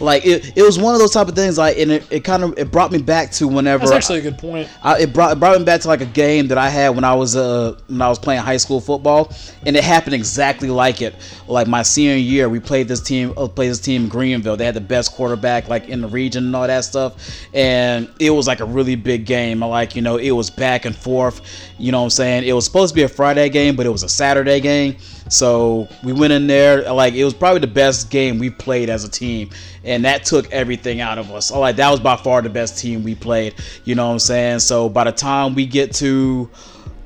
Like 0.00 0.24
it, 0.24 0.56
it 0.56 0.62
was 0.62 0.78
one 0.78 0.94
of 0.94 1.00
those 1.00 1.12
type 1.12 1.28
of 1.28 1.34
things. 1.34 1.58
Like 1.58 1.78
and 1.78 1.90
it, 1.92 2.06
it 2.10 2.24
kind 2.24 2.42
of 2.42 2.58
it 2.58 2.70
brought 2.70 2.90
me 2.90 2.98
back 2.98 3.30
to 3.32 3.46
whenever 3.46 3.84
That's 3.84 3.92
actually 3.92 4.20
a 4.20 4.22
good 4.22 4.38
point. 4.38 4.68
I, 4.82 5.00
it 5.00 5.12
brought 5.12 5.32
it 5.32 5.40
brought 5.40 5.58
me 5.58 5.64
back 5.64 5.80
to 5.82 5.88
like 5.88 6.00
a 6.00 6.06
game 6.06 6.48
that 6.48 6.58
I 6.58 6.68
had 6.68 6.90
when 6.90 7.04
I 7.04 7.14
was 7.14 7.36
uh 7.36 7.78
when 7.88 8.00
I 8.00 8.08
was 8.08 8.18
playing 8.18 8.40
high 8.40 8.56
school 8.56 8.80
football, 8.80 9.32
and 9.66 9.76
it 9.76 9.84
happened 9.84 10.14
exactly 10.14 10.70
like 10.70 11.02
it. 11.02 11.14
Like 11.46 11.66
my 11.66 11.82
senior 11.82 12.16
year, 12.16 12.48
we 12.48 12.60
played 12.60 12.88
this 12.88 13.00
team 13.00 13.34
uh, 13.36 13.46
played 13.48 13.70
this 13.70 13.80
team 13.80 14.08
Greenville. 14.08 14.56
They 14.56 14.64
had 14.64 14.74
the 14.74 14.80
best 14.80 15.12
quarterback 15.12 15.68
like 15.68 15.88
in 15.88 16.00
the 16.00 16.08
region 16.08 16.46
and 16.46 16.56
all 16.56 16.66
that 16.66 16.84
stuff, 16.84 17.46
and 17.52 18.10
it 18.18 18.30
was 18.30 18.46
like 18.46 18.60
a 18.60 18.66
really 18.66 18.96
big 18.96 19.26
game. 19.26 19.60
Like 19.60 19.94
you 19.94 20.02
know 20.02 20.16
it 20.16 20.30
was 20.30 20.50
back 20.50 20.84
and 20.84 20.96
forth. 20.96 21.42
You 21.78 21.92
know 21.92 21.98
what 22.00 22.04
I'm 22.04 22.10
saying? 22.10 22.44
It 22.44 22.52
was 22.52 22.64
supposed 22.64 22.94
to 22.94 22.96
be 22.96 23.02
a 23.02 23.08
Friday 23.08 23.48
game, 23.48 23.76
but 23.76 23.86
it 23.86 23.90
was 23.90 24.02
a 24.02 24.08
Saturday 24.08 24.60
game. 24.60 24.96
So 25.30 25.88
we 26.02 26.12
went 26.12 26.32
in 26.32 26.48
there 26.48 26.92
like 26.92 27.14
it 27.14 27.24
was 27.24 27.34
probably 27.34 27.60
the 27.60 27.68
best 27.68 28.10
game 28.10 28.38
we 28.38 28.50
played 28.50 28.90
as 28.90 29.04
a 29.04 29.08
team, 29.08 29.50
and 29.84 30.04
that 30.04 30.24
took 30.24 30.50
everything 30.52 31.00
out 31.00 31.18
of 31.18 31.30
us. 31.30 31.52
Like 31.52 31.76
that 31.76 31.88
was 31.88 32.00
by 32.00 32.16
far 32.16 32.42
the 32.42 32.50
best 32.50 32.78
team 32.78 33.04
we 33.04 33.14
played. 33.14 33.54
You 33.84 33.94
know 33.94 34.08
what 34.08 34.14
I'm 34.14 34.18
saying? 34.18 34.58
So 34.58 34.88
by 34.88 35.04
the 35.04 35.12
time 35.12 35.54
we 35.54 35.66
get 35.66 35.94
to 35.94 36.50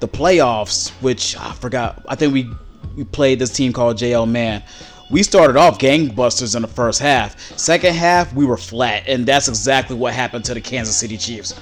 the 0.01 0.09
playoffs, 0.09 0.91
which 1.03 1.37
I 1.37 1.53
forgot, 1.53 2.03
I 2.09 2.15
think 2.15 2.33
we 2.33 2.51
we 2.97 3.05
played 3.05 3.39
this 3.39 3.51
team 3.51 3.75
called 3.75 3.99
JL 3.99 4.29
Mann. 4.29 4.63
We 5.11 5.23
started 5.23 5.59
off 5.59 5.79
gangbusters 5.79 6.57
in 6.57 6.63
the 6.63 6.69
first 6.69 7.01
half. 7.01 7.39
Second 7.59 7.95
half, 7.95 8.33
we 8.33 8.47
were 8.47 8.57
flat, 8.57 9.05
and 9.07 9.27
that's 9.27 9.49
exactly 9.49 9.97
what 9.97 10.15
happened 10.15 10.47
to 10.47 10.55
the 10.55 10.63
Kansas 10.63 10.97
City 10.97 11.19
Chiefs. 11.19 11.61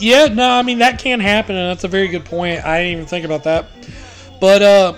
Yeah, 0.00 0.26
no, 0.26 0.50
I 0.50 0.62
mean 0.62 0.78
that 0.78 0.98
can 0.98 1.20
happen, 1.20 1.54
and 1.54 1.70
that's 1.70 1.84
a 1.84 1.88
very 1.88 2.08
good 2.08 2.24
point. 2.24 2.64
I 2.64 2.78
didn't 2.78 2.92
even 2.92 3.06
think 3.06 3.24
about 3.24 3.44
that. 3.44 3.66
But 4.40 4.62
uh, 4.62 4.94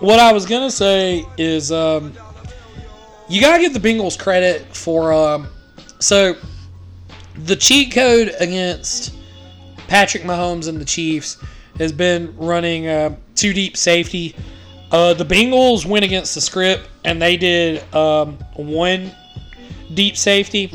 what 0.00 0.18
I 0.18 0.32
was 0.32 0.46
gonna 0.46 0.70
say 0.70 1.24
is, 1.38 1.72
um, 1.72 2.12
you 3.28 3.40
gotta 3.40 3.60
give 3.60 3.74
the 3.74 3.80
Bengals 3.80 4.18
credit 4.18 4.74
for 4.74 5.12
um, 5.12 5.48
so 5.98 6.36
the 7.34 7.56
cheat 7.56 7.92
code 7.92 8.34
against 8.40 9.14
Patrick 9.88 10.22
Mahomes 10.22 10.68
and 10.68 10.80
the 10.80 10.84
Chiefs 10.84 11.38
has 11.78 11.92
been 11.92 12.36
running 12.36 12.88
uh, 12.88 13.16
two 13.34 13.52
deep 13.52 13.76
safety. 13.76 14.34
Uh, 14.90 15.14
the 15.14 15.24
Bengals 15.24 15.84
went 15.84 16.04
against 16.04 16.34
the 16.34 16.40
script 16.40 16.88
and 17.04 17.20
they 17.20 17.36
did 17.36 17.82
um, 17.94 18.38
one 18.54 19.10
deep 19.94 20.16
safety, 20.16 20.68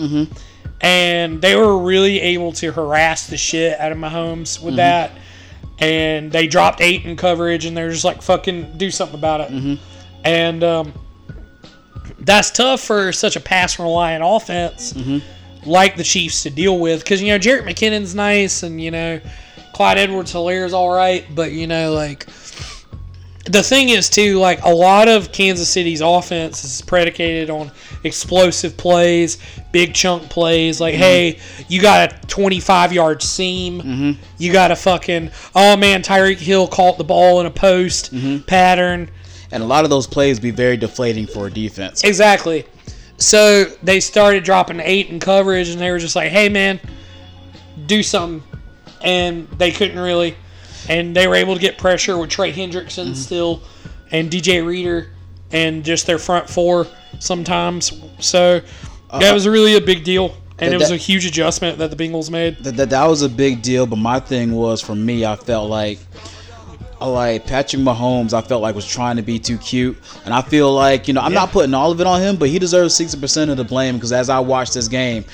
and 0.81 1.41
they 1.41 1.55
were 1.55 1.77
really 1.77 2.19
able 2.19 2.51
to 2.53 2.71
harass 2.71 3.27
the 3.27 3.37
shit 3.37 3.79
out 3.79 3.91
of 3.91 3.97
Mahomes 3.97 4.61
with 4.61 4.75
that. 4.77 5.11
And 5.81 6.31
they 6.31 6.45
dropped 6.47 6.79
eight 6.79 7.05
in 7.05 7.15
coverage, 7.17 7.65
and 7.65 7.75
they're 7.75 7.89
just 7.89 8.05
like, 8.05 8.21
"Fucking 8.21 8.77
do 8.77 8.91
something 8.91 9.17
about 9.17 9.41
it." 9.41 9.79
And 10.23 10.63
um, 10.63 10.93
that's 12.19 12.51
tough 12.51 12.81
for 12.81 13.11
such 13.11 13.35
a 13.35 13.39
pass 13.39 13.79
reliant 13.79 14.23
offense 14.25 14.93
like 15.65 15.95
the 15.95 16.03
Chiefs 16.03 16.43
to 16.43 16.49
deal 16.51 16.77
with. 16.79 17.03
Because 17.03 17.21
you 17.21 17.29
know 17.29 17.39
Jerick 17.39 17.63
McKinnon's 17.63 18.13
nice 18.13 18.61
and 18.63 18.79
you 18.79 18.91
know 18.91 19.19
Clyde 19.73 19.97
Edwards 19.97 20.31
Helaire's 20.31 20.73
all 20.73 20.91
right, 20.91 21.25
but 21.33 21.51
you 21.51 21.65
know 21.67 21.93
like 21.93 22.27
the 23.45 23.63
thing 23.63 23.89
is 23.89 24.09
too 24.09 24.37
like 24.37 24.63
a 24.63 24.69
lot 24.69 25.07
of 25.07 25.31
Kansas 25.31 25.69
City's 25.69 26.01
offense 26.01 26.63
is 26.63 26.81
predicated 26.81 27.49
on 27.49 27.71
explosive 28.03 28.77
plays, 28.77 29.37
big 29.71 29.93
chunk 29.93 30.29
plays. 30.29 30.79
Like, 30.79 30.93
mm-hmm. 30.93 31.01
hey, 31.01 31.39
you 31.67 31.81
got 31.81 32.13
a 32.13 32.27
25 32.27 32.93
yard 32.93 33.23
seam, 33.23 33.81
mm-hmm. 33.81 34.23
you 34.37 34.53
got 34.53 34.71
a 34.71 34.75
fucking 34.75 35.31
oh 35.55 35.75
man, 35.77 36.03
Tyreek 36.03 36.37
Hill 36.37 36.67
caught 36.67 36.97
the 36.97 37.03
ball 37.03 37.39
in 37.39 37.45
a 37.45 37.51
post 37.51 38.13
mm-hmm. 38.13 38.43
pattern. 38.45 39.09
And 39.51 39.61
a 39.61 39.65
lot 39.65 39.83
of 39.83 39.89
those 39.89 40.07
plays 40.07 40.39
be 40.39 40.51
very 40.51 40.77
deflating 40.77 41.27
for 41.27 41.47
a 41.47 41.51
defense. 41.51 42.03
Exactly. 42.03 42.65
So 43.17 43.65
they 43.83 43.99
started 43.99 44.43
dropping 44.43 44.79
eight 44.79 45.09
in 45.09 45.19
coverage, 45.19 45.69
and 45.69 45.79
they 45.79 45.91
were 45.91 45.99
just 45.99 46.15
like, 46.15 46.31
"Hey, 46.31 46.49
man, 46.49 46.79
do 47.85 48.01
something," 48.01 48.41
and 49.03 49.47
they 49.49 49.71
couldn't 49.71 49.99
really. 49.99 50.35
And 50.89 51.15
they 51.15 51.27
were 51.27 51.35
able 51.35 51.53
to 51.55 51.59
get 51.61 51.77
pressure 51.77 52.17
with 52.17 52.29
Trey 52.29 52.51
Hendrickson 52.51 53.05
Mm-hmm. 53.07 53.13
still, 53.13 53.61
and 54.11 54.29
DJ 54.31 54.65
Reader, 54.65 55.09
and 55.51 55.83
just 55.83 56.05
their 56.07 56.17
front 56.17 56.49
four 56.49 56.87
sometimes. 57.19 57.93
So 58.19 58.61
that 59.19 59.33
was 59.33 59.47
really 59.47 59.75
a 59.75 59.81
big 59.81 60.03
deal, 60.03 60.35
and 60.59 60.67
Uh, 60.69 60.71
That- 60.71 60.73
it 60.73 60.79
was 60.79 60.91
a 60.91 60.97
huge 60.97 61.25
adjustment 61.25 61.77
that 61.79 61.95
the 61.95 61.95
Bengals 61.95 62.29
made. 62.29 62.63
that, 62.63 62.75
that, 62.77 62.89
that 62.89 63.05
was 63.05 63.21
a 63.21 63.29
big 63.29 63.61
deal. 63.61 63.85
But 63.85 63.97
my 63.97 64.19
thing 64.19 64.53
was 64.53 64.81
for 64.81 64.95
me, 64.95 65.25
I 65.25 65.35
felt 65.35 65.69
like, 65.69 65.99
I 66.99 67.05
like 67.07 67.47
Patrick 67.47 67.81
Mahomes. 67.81 68.31
I 68.33 68.41
felt 68.41 68.61
like 68.61 68.75
was 68.75 68.85
trying 68.85 69.15
to 69.15 69.23
be 69.23 69.39
too 69.39 69.57
cute, 69.57 69.97
and 70.25 70.33
I 70.33 70.41
feel 70.43 70.71
like 70.73 71.07
you 71.07 71.13
know 71.15 71.21
I'm 71.21 71.33
not 71.33 71.51
putting 71.51 71.73
all 71.73 71.91
of 71.91 71.99
it 71.99 72.05
on 72.07 72.21
him, 72.21 72.35
but 72.35 72.49
he 72.49 72.59
deserves 72.59 72.93
sixty 72.93 73.19
percent 73.19 73.49
of 73.49 73.57
the 73.57 73.63
blame 73.63 73.95
because 73.95 74.11
as 74.11 74.29
I 74.29 74.39
watched 74.39 74.73
this 74.75 74.87
game, 74.87 75.25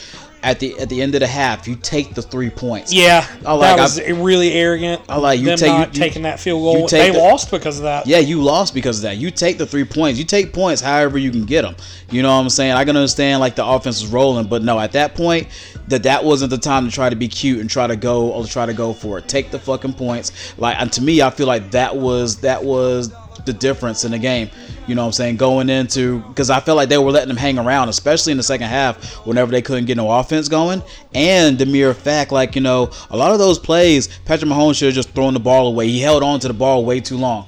at 0.47 0.59
the 0.61 0.79
at 0.79 0.87
the 0.87 1.01
end 1.01 1.13
of 1.13 1.19
the 1.19 1.27
half, 1.27 1.67
you 1.67 1.75
take 1.75 2.13
the 2.13 2.21
three 2.21 2.49
points. 2.49 2.93
Yeah, 2.93 3.27
I 3.45 3.51
like- 3.53 3.75
that 3.75 3.81
was 3.81 4.01
really 4.01 4.53
arrogant. 4.53 5.01
I 5.09 5.17
like 5.17 5.41
you 5.41 5.47
them 5.47 5.57
take- 5.57 5.93
you- 5.93 5.99
taking 6.01 6.21
that 6.21 6.39
field 6.39 6.61
goal. 6.61 6.87
They 6.87 7.11
the- 7.11 7.17
lost 7.19 7.51
because 7.51 7.77
of 7.77 7.83
that. 7.83 8.07
Yeah, 8.07 8.19
you 8.19 8.41
lost 8.41 8.73
because 8.73 8.97
of 8.99 9.03
that. 9.03 9.17
You 9.17 9.29
take 9.29 9.57
the 9.57 9.65
three 9.65 9.83
points. 9.83 10.17
You 10.17 10.23
take 10.25 10.53
points 10.53 10.81
however 10.81 11.17
you 11.17 11.31
can 11.31 11.43
get 11.43 11.63
them. 11.63 11.75
You 12.09 12.21
know 12.21 12.29
what 12.33 12.41
I'm 12.43 12.49
saying? 12.49 12.71
I 12.71 12.85
can 12.85 12.95
understand 12.95 13.41
like 13.41 13.55
the 13.55 13.65
offense 13.65 13.97
is 13.97 14.07
rolling, 14.07 14.47
but 14.47 14.63
no, 14.63 14.79
at 14.79 14.93
that 14.93 15.15
point, 15.15 15.47
that 15.89 16.03
that 16.03 16.23
wasn't 16.23 16.51
the 16.51 16.57
time 16.57 16.85
to 16.85 16.91
try 16.91 17.09
to 17.09 17.15
be 17.17 17.27
cute 17.27 17.59
and 17.59 17.69
try 17.69 17.85
to 17.85 17.97
go 17.97 18.29
or 18.29 18.45
try 18.45 18.65
to 18.65 18.73
go 18.73 18.93
for 18.93 19.17
it. 19.17 19.27
Take 19.27 19.51
the 19.51 19.59
fucking 19.59 19.93
points. 19.93 20.31
Like 20.57 20.77
and 20.79 20.89
to 20.93 21.01
me, 21.01 21.21
I 21.21 21.29
feel 21.29 21.47
like 21.47 21.71
that 21.71 21.97
was 21.97 22.37
that 22.37 22.63
was 22.63 23.11
the 23.47 23.53
difference 23.53 24.05
in 24.05 24.11
the 24.11 24.19
game. 24.19 24.49
You 24.85 24.93
know 24.93 25.01
what 25.01 25.07
I'm 25.07 25.13
saying? 25.13 25.37
Going 25.37 25.69
into 25.69 26.19
because 26.19 26.51
I 26.51 26.59
felt 26.59 26.77
like 26.77 26.89
they 26.89 26.97
were 26.97 27.11
letting 27.11 27.29
them 27.29 27.37
hang 27.37 27.57
around, 27.57 27.89
especially 27.89 28.31
in 28.31 28.37
the 28.37 28.43
second 28.43 28.67
half, 28.67 29.25
whenever 29.25 29.51
they 29.51 29.61
couldn't 29.61 29.85
get 29.85 29.97
no 29.97 30.11
offense 30.11 30.47
going. 30.47 30.83
And 31.15 31.57
the 31.57 31.65
mere 31.65 31.93
fact, 31.93 32.31
like 32.31 32.55
you 32.55 32.61
know, 32.61 32.91
a 33.09 33.17
lot 33.17 33.31
of 33.31 33.39
those 33.39 33.57
plays, 33.57 34.07
Patrick 34.25 34.49
Mahomes 34.51 34.77
should 34.77 34.87
have 34.87 34.95
just 34.95 35.09
thrown 35.09 35.33
the 35.33 35.39
ball 35.39 35.67
away. 35.67 35.87
He 35.87 35.99
held 35.99 36.21
on 36.21 36.39
to 36.41 36.47
the 36.47 36.53
ball 36.53 36.85
way 36.85 36.99
too 36.99 37.17
long 37.17 37.47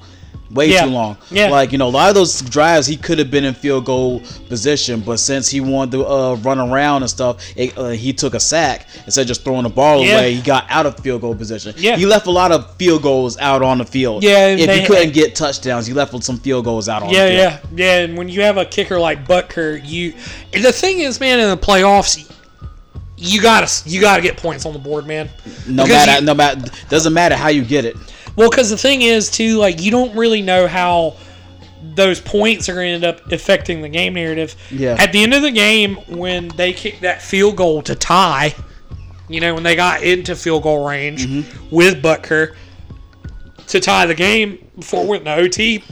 way 0.50 0.66
Yeah. 0.68 0.84
too 0.84 0.90
long. 0.90 1.16
Yeah. 1.30 1.48
Like, 1.48 1.70
you 1.70 1.78
know, 1.78 1.86
a 1.86 1.90
lot 1.90 2.08
of 2.08 2.16
those 2.16 2.40
drives 2.42 2.84
he 2.86 2.96
could 2.96 3.20
have 3.20 3.30
been 3.30 3.44
in 3.44 3.54
field 3.54 3.84
goal 3.84 4.20
position, 4.48 4.98
but 4.98 5.18
since 5.20 5.48
he 5.48 5.60
wanted 5.60 5.92
to 5.92 6.04
uh, 6.06 6.34
run 6.42 6.58
around 6.58 7.02
and 7.02 7.10
stuff, 7.10 7.36
it, 7.54 7.78
uh, 7.78 7.90
he 7.90 8.12
took 8.12 8.34
a 8.34 8.40
sack 8.40 8.88
instead 9.06 9.22
of 9.22 9.28
just 9.28 9.44
throwing 9.44 9.62
the 9.62 9.68
ball 9.68 10.04
Yeah. 10.04 10.14
away. 10.18 10.34
He 10.34 10.42
got 10.42 10.66
out 10.68 10.86
of 10.86 10.98
field 10.98 11.20
goal 11.20 11.36
position. 11.36 11.72
Yeah. 11.78 11.96
He 11.96 12.04
left 12.04 12.26
a 12.26 12.32
lot 12.32 12.50
of 12.50 12.74
field 12.76 13.02
goals 13.02 13.38
out 13.38 13.62
on 13.62 13.78
the 13.78 13.84
field. 13.84 14.24
Yeah, 14.24 14.46
If 14.48 14.66
they- 14.66 14.80
he 14.80 14.86
couldn't 14.86 15.12
get 15.12 15.36
touchdowns, 15.36 15.86
he 15.86 15.92
left 15.92 16.20
some 16.24 16.38
field 16.40 16.64
goals 16.64 16.88
out 16.88 17.04
on 17.04 17.10
Yeah, 17.10 17.26
the 17.26 17.30
field. 17.30 17.40
yeah, 17.76 17.84
yeah. 17.84 17.98
And 18.00 18.18
when 18.18 18.28
you 18.28 18.40
have 18.42 18.56
a 18.56 18.64
kicker 18.64 18.98
like 18.98 19.28
Butker, 19.28 19.80
you 19.84 20.14
the 20.52 20.72
thing 20.72 20.98
is, 20.98 21.20
man, 21.20 21.38
in 21.38 21.48
the 21.48 21.56
playoffs, 21.56 22.28
you 23.16 23.40
gotta 23.40 23.70
you 23.88 24.00
gotta 24.00 24.22
get 24.22 24.36
points 24.36 24.66
on 24.66 24.72
the 24.72 24.78
board, 24.80 25.06
man. 25.06 25.28
No 25.68 25.84
Because 25.84 26.06
matter, 26.06 26.20
you- 26.20 26.26
no 26.26 26.34
matter, 26.34 26.60
doesn't 26.88 27.12
matter 27.12 27.36
how 27.36 27.48
you 27.50 27.62
get 27.62 27.84
it. 27.84 27.96
Well, 28.40 28.50
because 28.50 28.70
the 28.70 28.76
thing 28.78 29.02
is, 29.02 29.30
too, 29.30 29.58
like 29.58 29.80
you 29.80 29.90
don't 29.90 30.16
really 30.16 30.42
know 30.42 30.66
how 30.66 31.16
those 31.82 32.20
points 32.20 32.68
are 32.68 32.74
going 32.74 32.88
to 32.88 32.94
end 32.94 33.04
up 33.04 33.30
affecting 33.32 33.82
the 33.82 33.88
game 33.88 34.14
narrative. 34.14 34.54
Yeah. 34.70 34.96
At 34.98 35.12
the 35.12 35.22
end 35.22 35.34
of 35.34 35.42
the 35.42 35.50
game, 35.50 35.96
when 36.08 36.48
they 36.48 36.72
kicked 36.72 37.02
that 37.02 37.22
field 37.22 37.56
goal 37.56 37.82
to 37.82 37.94
tie, 37.94 38.54
you 39.28 39.40
know, 39.40 39.54
when 39.54 39.62
they 39.62 39.76
got 39.76 40.02
into 40.02 40.34
field 40.36 40.62
goal 40.62 40.86
range 40.86 41.26
Mm-hmm. 41.26 41.74
with 41.74 42.02
Butker 42.02 42.54
to 43.68 43.80
tie 43.80 44.06
the 44.06 44.14
game 44.14 44.70
before 44.76 45.04
it 45.04 45.08
went 45.08 45.24
to 45.24 45.34
OT, 45.34 45.84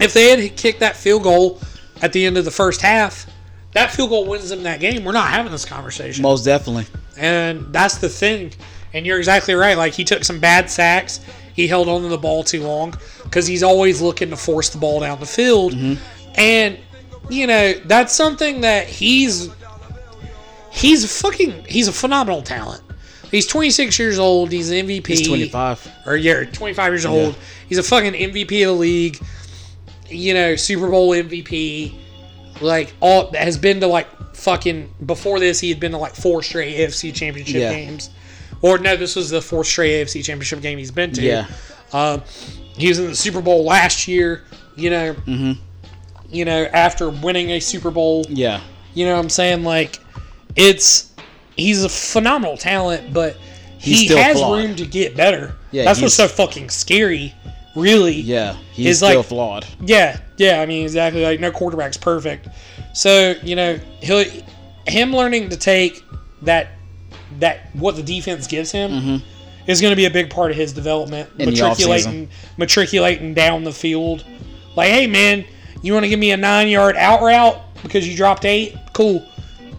if 0.00 0.12
they 0.12 0.36
had 0.36 0.56
kicked 0.56 0.80
that 0.80 0.96
field 0.96 1.22
goal 1.22 1.60
at 2.02 2.12
the 2.12 2.26
end 2.26 2.36
of 2.36 2.44
the 2.44 2.50
first 2.50 2.80
half, 2.82 3.26
that 3.72 3.90
field 3.92 4.10
goal 4.10 4.26
wins 4.26 4.50
them 4.50 4.62
that 4.64 4.80
game. 4.80 5.04
We're 5.04 5.12
not 5.12 5.30
having 5.30 5.52
this 5.52 5.64
conversation. 5.64 6.22
Most 6.22 6.44
definitely. 6.44 6.86
And 7.18 7.72
that's 7.72 7.98
the 7.98 8.08
thing. 8.08 8.52
And 8.94 9.04
you're 9.06 9.18
exactly 9.18 9.54
right. 9.54 9.76
Like 9.76 9.92
he 9.92 10.04
took 10.04 10.24
some 10.24 10.40
bad 10.40 10.70
sacks. 10.70 11.20
He 11.54 11.66
held 11.66 11.88
on 11.88 12.02
to 12.02 12.08
the 12.08 12.18
ball 12.18 12.44
too 12.44 12.62
long 12.62 12.94
because 13.24 13.46
he's 13.46 13.62
always 13.62 14.00
looking 14.00 14.30
to 14.30 14.36
force 14.36 14.68
the 14.70 14.78
ball 14.78 15.00
down 15.00 15.20
the 15.20 15.26
field. 15.26 15.72
Mm-hmm. 15.74 16.02
And 16.36 16.78
you 17.28 17.46
know 17.46 17.72
that's 17.84 18.14
something 18.14 18.60
that 18.60 18.86
he's 18.86 19.48
he's 20.70 21.04
a 21.04 21.08
fucking 21.08 21.64
he's 21.68 21.88
a 21.88 21.92
phenomenal 21.92 22.42
talent. 22.42 22.82
He's 23.30 23.46
26 23.46 23.98
years 23.98 24.18
old. 24.18 24.52
He's 24.52 24.70
an 24.70 24.86
MVP. 24.86 25.06
He's 25.06 25.26
25. 25.26 25.92
Or 26.06 26.16
yeah, 26.16 26.44
25 26.44 26.92
years 26.92 27.06
old. 27.06 27.34
He's 27.68 27.78
a 27.78 27.82
fucking 27.82 28.12
MVP 28.12 28.62
of 28.62 28.68
the 28.68 28.72
league. 28.80 29.18
You 30.08 30.34
know, 30.34 30.56
Super 30.56 30.88
Bowl 30.88 31.10
MVP. 31.10 31.94
Like 32.60 32.94
all 33.00 33.32
has 33.32 33.58
been 33.58 33.80
to 33.80 33.86
like 33.86 34.06
fucking 34.34 34.90
before 35.04 35.40
this 35.40 35.58
he 35.60 35.70
had 35.70 35.80
been 35.80 35.92
to 35.92 35.98
like 35.98 36.14
four 36.14 36.42
straight 36.42 36.76
AFC 36.76 37.12
championship 37.14 37.56
Yeah. 37.56 37.72
games. 37.72 38.10
Or 38.62 38.78
no, 38.78 38.96
this 38.96 39.16
was 39.16 39.30
the 39.30 39.42
fourth 39.42 39.66
straight 39.66 40.04
AFC 40.06 40.24
championship 40.24 40.60
game 40.60 40.78
he's 40.78 40.90
been 40.90 41.12
to. 41.12 41.22
Yeah. 41.22 41.46
Um, 41.92 42.22
he 42.76 42.88
was 42.88 42.98
in 42.98 43.06
the 43.06 43.14
Super 43.16 43.40
Bowl 43.40 43.64
last 43.64 44.08
year, 44.08 44.44
you 44.74 44.90
know. 44.90 45.14
Mm-hmm. 45.14 45.52
You 46.28 46.44
know, 46.44 46.64
after 46.64 47.08
winning 47.10 47.50
a 47.50 47.60
Super 47.60 47.90
Bowl. 47.90 48.24
Yeah. 48.28 48.60
You 48.94 49.06
know 49.06 49.14
what 49.14 49.22
I'm 49.22 49.30
saying? 49.30 49.62
Like, 49.62 50.00
it's 50.56 51.12
he's 51.56 51.84
a 51.84 51.88
phenomenal 51.88 52.56
talent, 52.56 53.12
but 53.12 53.36
he 53.78 54.06
still 54.06 54.18
has 54.18 54.38
flawed. 54.38 54.64
room 54.64 54.76
to 54.76 54.86
get 54.86 55.16
better. 55.16 55.54
Yeah, 55.70 55.84
that's 55.84 56.00
what's 56.00 56.14
so 56.14 56.26
fucking 56.28 56.70
scary. 56.70 57.34
Really. 57.76 58.14
Yeah. 58.14 58.56
He's 58.72 58.86
Is 58.86 58.96
still 58.98 59.18
like- 59.18 59.26
flawed. 59.26 59.66
Yeah, 59.80 60.18
yeah. 60.38 60.60
I 60.60 60.66
mean, 60.66 60.82
exactly. 60.82 61.22
Like, 61.22 61.40
no 61.40 61.50
quarterback's 61.52 61.98
perfect. 61.98 62.48
So 62.94 63.34
you 63.42 63.54
know, 63.54 63.78
he'll 64.00 64.24
him 64.86 65.14
learning 65.14 65.50
to 65.50 65.56
take 65.56 66.02
that 66.42 66.68
that 67.38 67.74
what 67.74 67.96
the 67.96 68.02
defense 68.02 68.46
gives 68.46 68.70
him 68.70 69.22
is 69.66 69.80
going 69.80 69.92
to 69.92 69.96
be 69.96 70.04
a 70.06 70.10
big 70.10 70.30
part 70.30 70.50
of 70.50 70.56
his 70.56 70.72
development. 70.72 71.28
Mm-hmm. 71.30 71.40
In 71.40 71.48
matriculating, 71.50 72.28
matriculating 72.56 73.34
down 73.34 73.64
the 73.64 73.72
field. 73.72 74.24
Like, 74.76 74.90
hey 74.90 75.06
man, 75.06 75.44
you 75.82 75.92
want 75.92 76.04
to 76.04 76.08
give 76.08 76.18
me 76.20 76.30
a 76.32 76.36
nine 76.36 76.68
yard 76.68 76.96
out 76.96 77.22
route 77.22 77.58
because 77.82 78.08
you 78.08 78.16
dropped 78.16 78.44
eight? 78.44 78.76
Cool. 78.92 79.26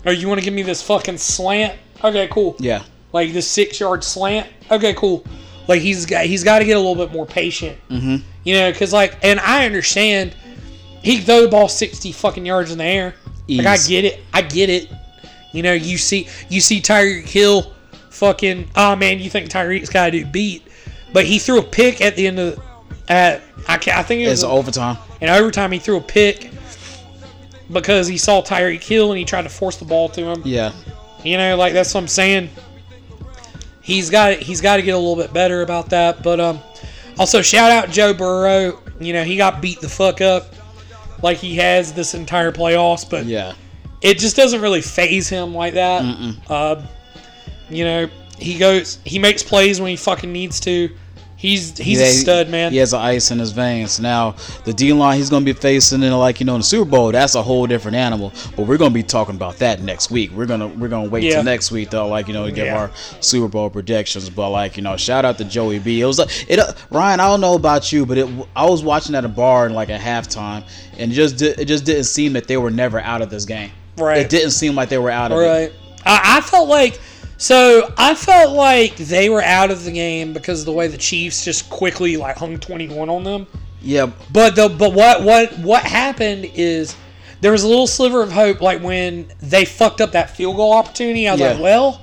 Or 0.05 0.11
you 0.13 0.27
want 0.27 0.39
to 0.39 0.45
give 0.45 0.53
me 0.53 0.63
this 0.63 0.81
fucking 0.81 1.17
slant? 1.17 1.77
Okay, 2.03 2.27
cool 2.29 2.55
Yeah. 2.59 2.83
like 3.11 3.33
this 3.33 3.49
six 3.49 3.79
yard 3.79 4.03
slant. 4.03 4.47
Okay, 4.69 4.93
cool. 4.93 5.25
Like 5.67 5.81
he's 5.81 6.05
got 6.05 6.25
he's 6.25 6.43
got 6.43 6.59
to 6.59 6.65
get 6.65 6.77
a 6.77 6.79
little 6.79 6.95
bit 6.95 7.11
more 7.11 7.25
patient. 7.25 7.77
Mm-hmm. 7.89 8.17
You 8.43 8.53
know, 8.53 8.71
because 8.71 8.93
like, 8.93 9.17
and 9.23 9.39
I 9.39 9.65
understand 9.65 10.35
he 11.03 11.19
throw 11.19 11.41
the 11.41 11.49
ball 11.49 11.67
sixty 11.69 12.11
fucking 12.11 12.45
yards 12.45 12.71
in 12.71 12.77
the 12.77 12.85
air. 12.85 13.15
Like 13.49 13.65
I 13.65 13.77
get 13.77 14.05
it, 14.05 14.21
I 14.33 14.41
get 14.41 14.69
it. 14.69 14.89
You 15.53 15.63
know, 15.63 15.73
you 15.73 15.97
see 15.97 16.27
you 16.49 16.61
see 16.61 16.81
Tyreek 16.81 17.27
Hill, 17.27 17.73
fucking. 18.09 18.69
Oh 18.75 18.95
man, 18.95 19.19
you 19.19 19.29
think 19.29 19.49
Tyreek's 19.49 19.89
got 19.89 20.05
to 20.05 20.11
do 20.11 20.25
beat, 20.25 20.67
but 21.13 21.25
he 21.25 21.39
threw 21.39 21.59
a 21.59 21.63
pick 21.63 22.01
at 22.01 22.15
the 22.15 22.27
end 22.27 22.39
of. 22.39 22.59
At 23.09 23.41
I, 23.69 23.77
ca- 23.77 23.97
I 23.97 24.03
think 24.03 24.21
it 24.21 24.29
was 24.29 24.43
It's 24.43 24.49
overtime. 24.49 24.97
in 25.21 25.29
overtime. 25.29 25.71
He 25.71 25.79
threw 25.79 25.97
a 25.97 26.01
pick 26.01 26.51
because 27.71 28.07
he 28.07 28.17
saw 28.17 28.41
Tyreek 28.41 28.83
Hill 28.83 29.11
and 29.11 29.17
he 29.19 29.25
tried 29.25 29.43
to 29.43 29.49
force 29.49 29.77
the 29.77 29.85
ball 29.85 30.09
to 30.09 30.21
him. 30.33 30.41
Yeah. 30.45 30.73
You 31.23 31.37
know, 31.37 31.55
like 31.57 31.73
that's 31.73 31.93
what 31.93 32.01
I'm 32.01 32.07
saying. 32.07 32.49
He's 33.81 34.09
got 34.09 34.37
he's 34.37 34.59
got 34.61 34.75
to 34.77 34.81
get 34.81 34.91
a 34.91 34.97
little 34.97 35.15
bit 35.15 35.33
better 35.33 35.61
about 35.61 35.89
that. 35.91 36.21
But 36.23 36.39
um, 36.39 36.59
also 37.17 37.41
shout 37.41 37.71
out 37.71 37.89
Joe 37.89 38.13
Burrow. 38.13 38.79
You 38.99 39.13
know, 39.13 39.23
he 39.23 39.37
got 39.37 39.61
beat 39.61 39.79
the 39.79 39.89
fuck 39.89 40.19
up 40.21 40.53
like 41.23 41.37
he 41.37 41.55
has 41.55 41.93
this 41.93 42.13
entire 42.13 42.51
playoffs, 42.51 43.09
but 43.09 43.25
Yeah. 43.25 43.53
It 44.01 44.19
just 44.19 44.35
doesn't 44.35 44.61
really 44.61 44.81
phase 44.81 45.27
him 45.29 45.53
like 45.55 45.73
that. 45.73 46.03
Uh, 46.49 46.81
you 47.69 47.83
know, 47.83 48.09
he 48.37 48.57
goes, 48.57 48.99
he 49.03 49.19
makes 49.19 49.43
plays 49.43 49.79
when 49.81 49.89
he 49.89 49.95
fucking 49.95 50.31
needs 50.31 50.59
to. 50.61 50.89
He's 51.39 51.77
he's 51.77 52.01
a 52.01 52.07
stud, 52.07 52.49
man. 52.49 52.71
He 52.71 52.79
has 52.79 52.91
the 52.91 52.97
ice 52.97 53.29
in 53.29 53.37
his 53.37 53.51
veins. 53.51 53.99
Now, 53.99 54.31
the 54.65 54.73
D 54.73 54.91
line 54.91 55.17
he's 55.19 55.29
going 55.29 55.45
to 55.45 55.53
be 55.53 55.53
facing 55.59 56.01
in 56.01 56.11
like 56.13 56.39
you 56.39 56.47
know 56.47 56.55
in 56.55 56.61
the 56.61 56.65
Super 56.65 56.89
Bowl. 56.89 57.11
That's 57.11 57.35
a 57.35 57.43
whole 57.43 57.67
different 57.67 57.95
animal. 57.95 58.33
But 58.55 58.65
we're 58.65 58.77
going 58.77 58.89
to 58.89 58.95
be 58.95 59.03
talking 59.03 59.35
about 59.35 59.57
that 59.57 59.79
next 59.83 60.09
week. 60.09 60.31
We're 60.31 60.47
gonna 60.47 60.67
we're 60.67 60.87
gonna 60.87 61.09
wait 61.09 61.25
Yeah. 61.25 61.33
till 61.35 61.43
next 61.43 61.69
week 61.69 61.91
though, 61.91 62.07
like 62.07 62.27
you 62.27 62.33
know, 62.33 62.47
to 62.47 62.51
give 62.51 62.65
Yeah. 62.65 62.79
our 62.79 62.91
Super 63.19 63.47
Bowl 63.47 63.69
predictions. 63.69 64.31
But 64.31 64.49
like 64.49 64.77
you 64.77 64.81
know, 64.83 64.97
shout 64.97 65.25
out 65.25 65.37
to 65.37 65.45
Joey 65.45 65.77
B. 65.77 66.01
It 66.01 66.05
was 66.07 66.17
like 66.17 66.29
it. 66.49 66.57
Uh, 66.57 66.73
Ryan, 66.89 67.19
I 67.19 67.27
don't 67.27 67.41
know 67.41 67.53
about 67.53 67.91
you, 67.91 68.07
but 68.07 68.17
it. 68.17 68.27
I 68.55 68.67
was 68.67 68.83
watching 68.83 69.13
at 69.13 69.23
a 69.23 69.29
bar 69.29 69.67
and 69.67 69.75
like 69.75 69.91
at 69.91 70.01
halftime, 70.01 70.63
and 70.97 71.11
it 71.11 71.13
just 71.15 71.39
it 71.43 71.65
just 71.65 71.85
didn't 71.85 72.05
seem 72.05 72.33
that 72.33 72.47
they 72.47 72.57
were 72.57 72.71
never 72.71 72.99
out 72.99 73.21
of 73.21 73.29
this 73.29 73.45
game. 73.45 73.69
Right. 73.97 74.19
It 74.19 74.29
didn't 74.29 74.51
seem 74.51 74.75
like 74.75 74.89
they 74.89 74.97
were 74.97 75.09
out 75.09 75.31
of 75.31 75.39
it. 75.39 75.41
Right. 75.41 75.73
I, 76.05 76.37
I 76.37 76.41
felt 76.41 76.69
like 76.69 76.99
so 77.37 77.93
I 77.97 78.15
felt 78.15 78.53
like 78.55 78.95
they 78.97 79.29
were 79.29 79.41
out 79.43 79.71
of 79.71 79.83
the 79.83 79.91
game 79.91 80.33
because 80.33 80.61
of 80.61 80.65
the 80.65 80.71
way 80.71 80.87
the 80.87 80.97
Chiefs 80.97 81.43
just 81.45 81.69
quickly 81.69 82.17
like 82.17 82.37
hung 82.37 82.57
twenty 82.59 82.87
one 82.87 83.09
on 83.09 83.23
them. 83.23 83.47
Yeah. 83.81 84.11
But 84.31 84.55
the 84.55 84.69
but 84.69 84.93
what 84.93 85.23
what 85.23 85.57
what 85.59 85.83
happened 85.83 86.49
is 86.55 86.95
there 87.41 87.51
was 87.51 87.63
a 87.63 87.67
little 87.67 87.87
sliver 87.87 88.23
of 88.23 88.31
hope 88.31 88.61
like 88.61 88.81
when 88.81 89.31
they 89.41 89.65
fucked 89.65 90.01
up 90.01 90.11
that 90.13 90.31
field 90.31 90.55
goal 90.55 90.73
opportunity. 90.73 91.27
I 91.27 91.33
was 91.33 91.41
Yeah. 91.41 91.51
like, 91.53 91.61
well, 91.61 92.01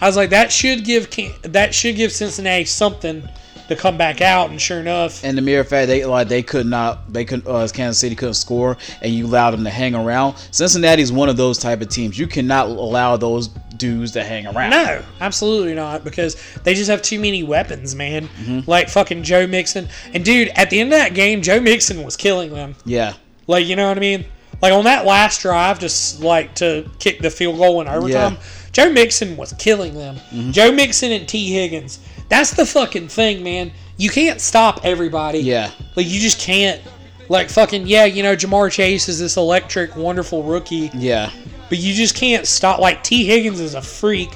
I 0.00 0.06
was 0.06 0.16
like 0.16 0.30
that 0.30 0.52
should 0.52 0.84
give 0.84 1.08
that 1.42 1.74
should 1.74 1.96
give 1.96 2.12
Cincinnati 2.12 2.64
something 2.64 3.28
to 3.68 3.76
come 3.76 3.96
back 3.96 4.20
out, 4.20 4.50
and 4.50 4.60
sure 4.60 4.80
enough, 4.80 5.22
And 5.24 5.36
the 5.36 5.42
mere 5.42 5.62
fact 5.64 5.88
they 5.88 6.04
like 6.04 6.28
they 6.28 6.42
could 6.42 6.66
not 6.66 7.12
they 7.12 7.24
could 7.24 7.46
uh, 7.46 7.68
Kansas 7.68 7.98
City 7.98 8.14
couldn't 8.14 8.34
score 8.34 8.76
and 9.02 9.12
you 9.12 9.26
allowed 9.26 9.52
them 9.52 9.64
to 9.64 9.70
hang 9.70 9.94
around. 9.94 10.36
Cincinnati's 10.50 11.12
one 11.12 11.28
of 11.28 11.36
those 11.36 11.58
type 11.58 11.80
of 11.80 11.88
teams. 11.88 12.18
You 12.18 12.26
cannot 12.26 12.66
allow 12.68 13.16
those 13.16 13.48
dudes 13.76 14.12
to 14.12 14.24
hang 14.24 14.46
around. 14.46 14.70
No, 14.70 15.02
absolutely 15.20 15.74
not, 15.74 16.02
because 16.04 16.36
they 16.64 16.74
just 16.74 16.90
have 16.90 17.00
too 17.02 17.20
many 17.20 17.42
weapons, 17.42 17.94
man. 17.94 18.28
Mm-hmm. 18.28 18.68
Like 18.68 18.88
fucking 18.88 19.22
Joe 19.22 19.46
Mixon. 19.46 19.88
And 20.12 20.24
dude, 20.24 20.48
at 20.56 20.70
the 20.70 20.80
end 20.80 20.92
of 20.92 20.98
that 20.98 21.14
game, 21.14 21.42
Joe 21.42 21.60
Mixon 21.60 22.02
was 22.02 22.16
killing 22.16 22.50
them. 22.50 22.74
Yeah. 22.84 23.14
Like, 23.46 23.66
you 23.66 23.76
know 23.76 23.88
what 23.88 23.96
I 23.96 24.00
mean? 24.00 24.24
Like 24.60 24.72
on 24.72 24.84
that 24.84 25.06
last 25.06 25.40
drive, 25.42 25.78
just 25.78 26.20
like 26.20 26.54
to 26.56 26.90
kick 26.98 27.20
the 27.20 27.30
field 27.30 27.58
goal 27.58 27.80
in 27.80 27.86
overtime, 27.88 28.10
Yeah. 28.10 28.30
Mm-hmm. 28.38 28.72
Joe 28.72 28.92
Mixon 28.92 29.36
was 29.36 29.52
killing 29.54 29.94
them. 29.94 30.52
Joe 30.52 30.70
Mixon 30.72 31.10
and 31.12 31.26
Tee 31.28 31.50
Higgins. 31.52 31.98
That's 32.28 32.52
the 32.52 32.66
fucking 32.66 33.08
thing, 33.08 33.42
man. 33.42 33.72
You 33.96 34.10
can't 34.10 34.40
stop 34.40 34.80
everybody. 34.84 35.38
Yeah. 35.40 35.70
Like 35.96 36.06
you 36.06 36.20
just 36.20 36.38
can't. 36.40 36.80
Like 37.28 37.50
fucking 37.50 37.86
yeah, 37.86 38.04
you 38.06 38.22
know 38.22 38.34
Ja'Marr 38.34 38.70
Chase 38.72 39.08
is 39.08 39.18
this 39.18 39.36
electric, 39.36 39.96
wonderful 39.96 40.42
rookie 40.42 40.90
Yeah. 40.94 41.30
but 41.68 41.76
you 41.78 41.92
just 41.92 42.14
can't 42.14 42.46
stop. 42.46 42.80
Like 42.80 43.02
Tee 43.04 43.26
Higgins 43.26 43.60
is 43.60 43.74
a 43.74 43.82
freak. 43.82 44.30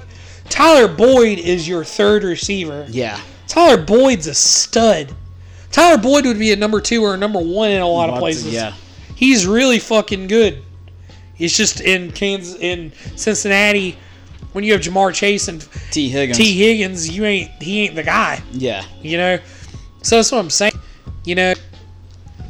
Tyler 0.50 0.88
Boyd 0.94 1.38
is 1.38 1.66
your 1.66 1.84
third 1.84 2.22
receiver. 2.24 2.84
Yeah. 2.90 3.18
Tyler 3.48 3.82
Boyd's 3.82 4.26
a 4.26 4.34
stud. 4.34 5.14
Tyler 5.70 5.96
Boyd 5.96 6.26
would 6.26 6.38
be 6.38 6.52
a 6.52 6.56
number 6.56 6.80
two 6.82 7.02
or 7.02 7.14
a 7.14 7.16
number 7.16 7.38
one 7.40 7.70
in 7.70 7.80
a 7.80 7.88
lot 7.88 8.10
of 8.10 8.18
places. 8.18 8.52
yeah. 8.52 8.74
he's 9.16 9.46
really 9.46 9.78
fucking 9.78 10.26
good. 10.26 10.62
It's 11.38 11.56
just 11.56 11.80
in 11.80 12.12
Kansas, 12.12 12.56
in 12.60 12.92
Cincinnati, 13.16 13.96
when 14.52 14.64
you 14.64 14.72
have 14.72 14.82
Ja'Marr 14.82 15.14
Chase 15.14 15.48
and 15.48 15.66
Tee 15.90 16.08
Higgins. 16.08 16.38
Tee 16.38 16.56
Higgins, 16.58 17.08
you 17.08 17.24
ain't 17.24 17.50
he 17.62 17.84
ain't 17.84 17.94
the 17.94 18.02
guy. 18.02 18.42
yeah. 18.52 18.84
You 19.00 19.16
know, 19.16 19.38
so 20.02 20.16
that's 20.16 20.32
what 20.32 20.38
I'm 20.38 20.50
saying. 20.50 20.72
You 21.24 21.34
know, 21.36 21.54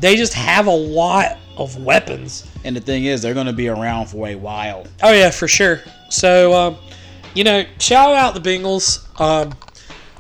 they 0.01 0.17
just 0.17 0.35
have 0.35 0.67
a 0.67 0.75
lot 0.75 1.39
of 1.57 1.77
weapons. 1.83 2.49
And 2.65 2.75
the 2.75 2.81
thing 2.81 3.05
is, 3.05 3.23
they're 3.23 3.35
going 3.35 3.47
to 3.47 3.53
be 3.53 3.69
around 3.69 4.07
for 4.07 4.29
a 4.29 4.35
while. 4.35 4.87
Oh 5.03 5.13
yeah, 5.13 5.31
for 5.31 5.49
sure. 5.49 5.81
So, 6.11 6.53
um, 6.55 6.77
you 7.35 7.45
know, 7.45 7.65
shout 7.79 8.15
out 8.15 8.35
the 8.35 8.41
Bengals. 8.41 9.09
Um, 9.21 9.53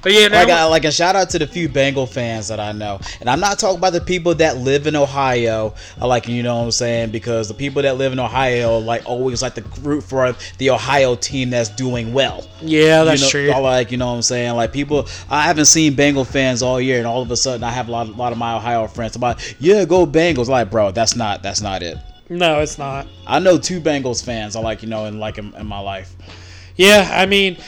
but 0.03 0.13
yeah, 0.13 0.23
Like, 0.23 0.33
I, 0.33 0.47
got 0.47 0.67
uh, 0.67 0.71
like 0.71 0.85
a 0.85 0.93
shout 0.93 1.15
out 1.15 1.31
to 1.31 1.39
the 1.39 1.47
few 1.47 1.69
Bengal 1.69 2.07
fans 2.07 2.49
that 2.49 2.59
I 2.59 2.73
know, 2.73 3.01
and 3.21 3.31
I'm 3.31 3.41
not 3.41 3.59
talking 3.59 3.79
about 3.79 3.93
the 3.93 4.01
people 4.01 4.35
that 4.37 4.59
live 4.59 4.87
in 4.87 4.97
Ohio. 4.97 5.75
I 6.01 6.07
like 6.07 6.27
you 6.29 6.43
know 6.43 6.59
what 6.59 6.65
I'm 6.65 6.71
saying 6.73 7.11
because 7.11 7.49
the 7.49 7.55
people 7.55 7.83
that 7.83 7.97
live 7.97 8.13
in 8.13 8.19
Ohio 8.19 8.79
like 8.79 9.03
always 9.07 9.43
like 9.43 9.55
to 9.55 9.63
root 9.81 10.03
for 10.03 10.35
the 10.59 10.71
Ohio 10.71 11.15
team 11.15 11.51
that's 11.51 11.69
doing 11.69 12.13
well. 12.13 12.47
yeah, 12.61 13.05
that's 13.05 13.21
you 13.33 13.47
know, 13.49 13.53
true. 13.55 13.63
Like 13.63 13.93
you 13.93 13.97
know 13.97 14.09
what 14.09 14.17
I'm 14.17 14.23
saying. 14.23 14.55
Like 14.57 14.73
people, 14.73 15.07
I 15.31 15.43
haven't 15.43 15.67
seen 15.67 15.95
Bengal 15.95 16.25
fans 16.25 16.63
all 16.63 16.81
year, 16.81 16.99
and 16.99 17.07
all 17.07 17.23
of 17.23 17.31
a 17.31 17.37
sudden 17.37 17.63
I 17.63 17.71
have 17.71 17.89
a 17.89 17.93
lot, 17.93 18.09
a 18.09 18.13
lot 18.13 18.33
of 18.33 18.39
my 18.39 18.57
Ohio 18.57 18.87
friends 18.89 19.17
about 19.17 19.55
yeah, 19.61 19.85
go 19.85 20.07
Bengals. 20.07 20.49
Like 20.49 20.71
bro, 20.71 20.91
that's 20.91 21.15
not 21.15 21.43
that's 21.43 21.61
not 21.61 21.83
it. 21.83 21.99
No, 22.29 22.61
it's 22.61 22.79
not. 22.79 23.07
I 23.27 23.39
know 23.39 23.59
two 23.59 23.81
Bengals 23.81 24.25
fans. 24.25 24.57
I 24.57 24.61
like 24.61 24.83
you 24.83 24.89
know 24.89 25.05
in 25.05 25.21
like 25.21 25.39
in, 25.39 25.55
in 25.55 25.67
my 25.67 25.79
life. 25.79 26.17
Yeah, 26.77 27.09
I 27.13 27.27
mean, 27.27 27.59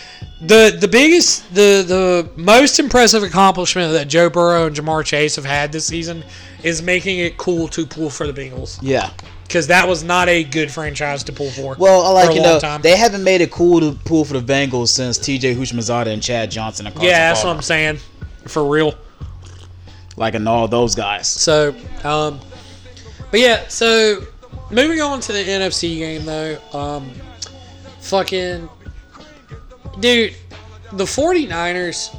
the 0.40 0.77
the 0.79 0.88
biggest, 0.88 1.55
the 1.55 1.85
the 1.87 2.29
most 2.37 2.79
impressive 2.79 3.23
accomplishment 3.23 3.93
that 3.93 4.09
Joe 4.09 4.31
Burrow 4.31 4.67
and 4.67 4.75
Ja'Marr 4.77 5.05
Chase 5.05 5.37
have 5.37 5.45
had 5.45 5.73
this 5.73 5.87
season 5.87 6.25
is 6.62 6.83
making 6.83 7.19
it 7.19 7.37
cool 7.37 7.69
to 7.69 7.87
pull 7.87 8.09
for 8.11 8.27
the 8.27 8.33
Bengals 8.33 8.79
Yeah. 8.81 9.11
because 9.47 9.67
that 9.67 9.87
was 9.87 10.03
not 10.03 10.31
a 10.31 10.43
good 10.45 10.71
franchise 10.71 11.23
to 11.25 11.33
pull 11.33 11.51
for. 11.51 11.77
Well, 11.79 12.03
I 12.03 12.11
like 12.25 12.35
you 12.35 12.40
know 12.43 12.59
time. 12.59 12.81
they 12.81 12.97
haven't 12.97 13.23
made 13.23 13.43
it 13.43 13.51
cool 13.51 13.81
to 13.81 13.93
pull 14.07 14.25
for 14.25 14.38
the 14.40 14.53
Bengals 14.53 14.88
since 14.88 15.19
T.J. 15.19 15.55
Houshmandzadeh 15.55 16.07
and 16.07 16.23
Chad 16.23 16.51
Johnson. 16.51 16.87
And 16.87 16.95
Carson 16.95 17.11
yeah, 17.11 17.29
that's 17.29 17.45
what 17.45 17.55
I'm 17.55 17.62
saying. 17.62 17.99
For 18.47 18.64
real. 18.67 18.95
Like 20.17 20.35
and 20.35 20.49
all 20.49 20.67
those 20.69 20.95
guys. 20.95 21.29
So, 21.29 21.75
um, 22.05 22.40
but 23.31 23.40
yeah, 23.40 23.67
so 23.69 24.23
moving 24.71 25.01
on 25.01 25.21
to 25.21 25.33
the 25.33 25.38
NFC 25.45 25.99
game 25.99 26.25
though, 26.25 26.59
um, 26.73 27.11
fucking, 28.01 28.69
dude, 30.00 30.35
the 30.92 31.04
49ers, 31.04 32.16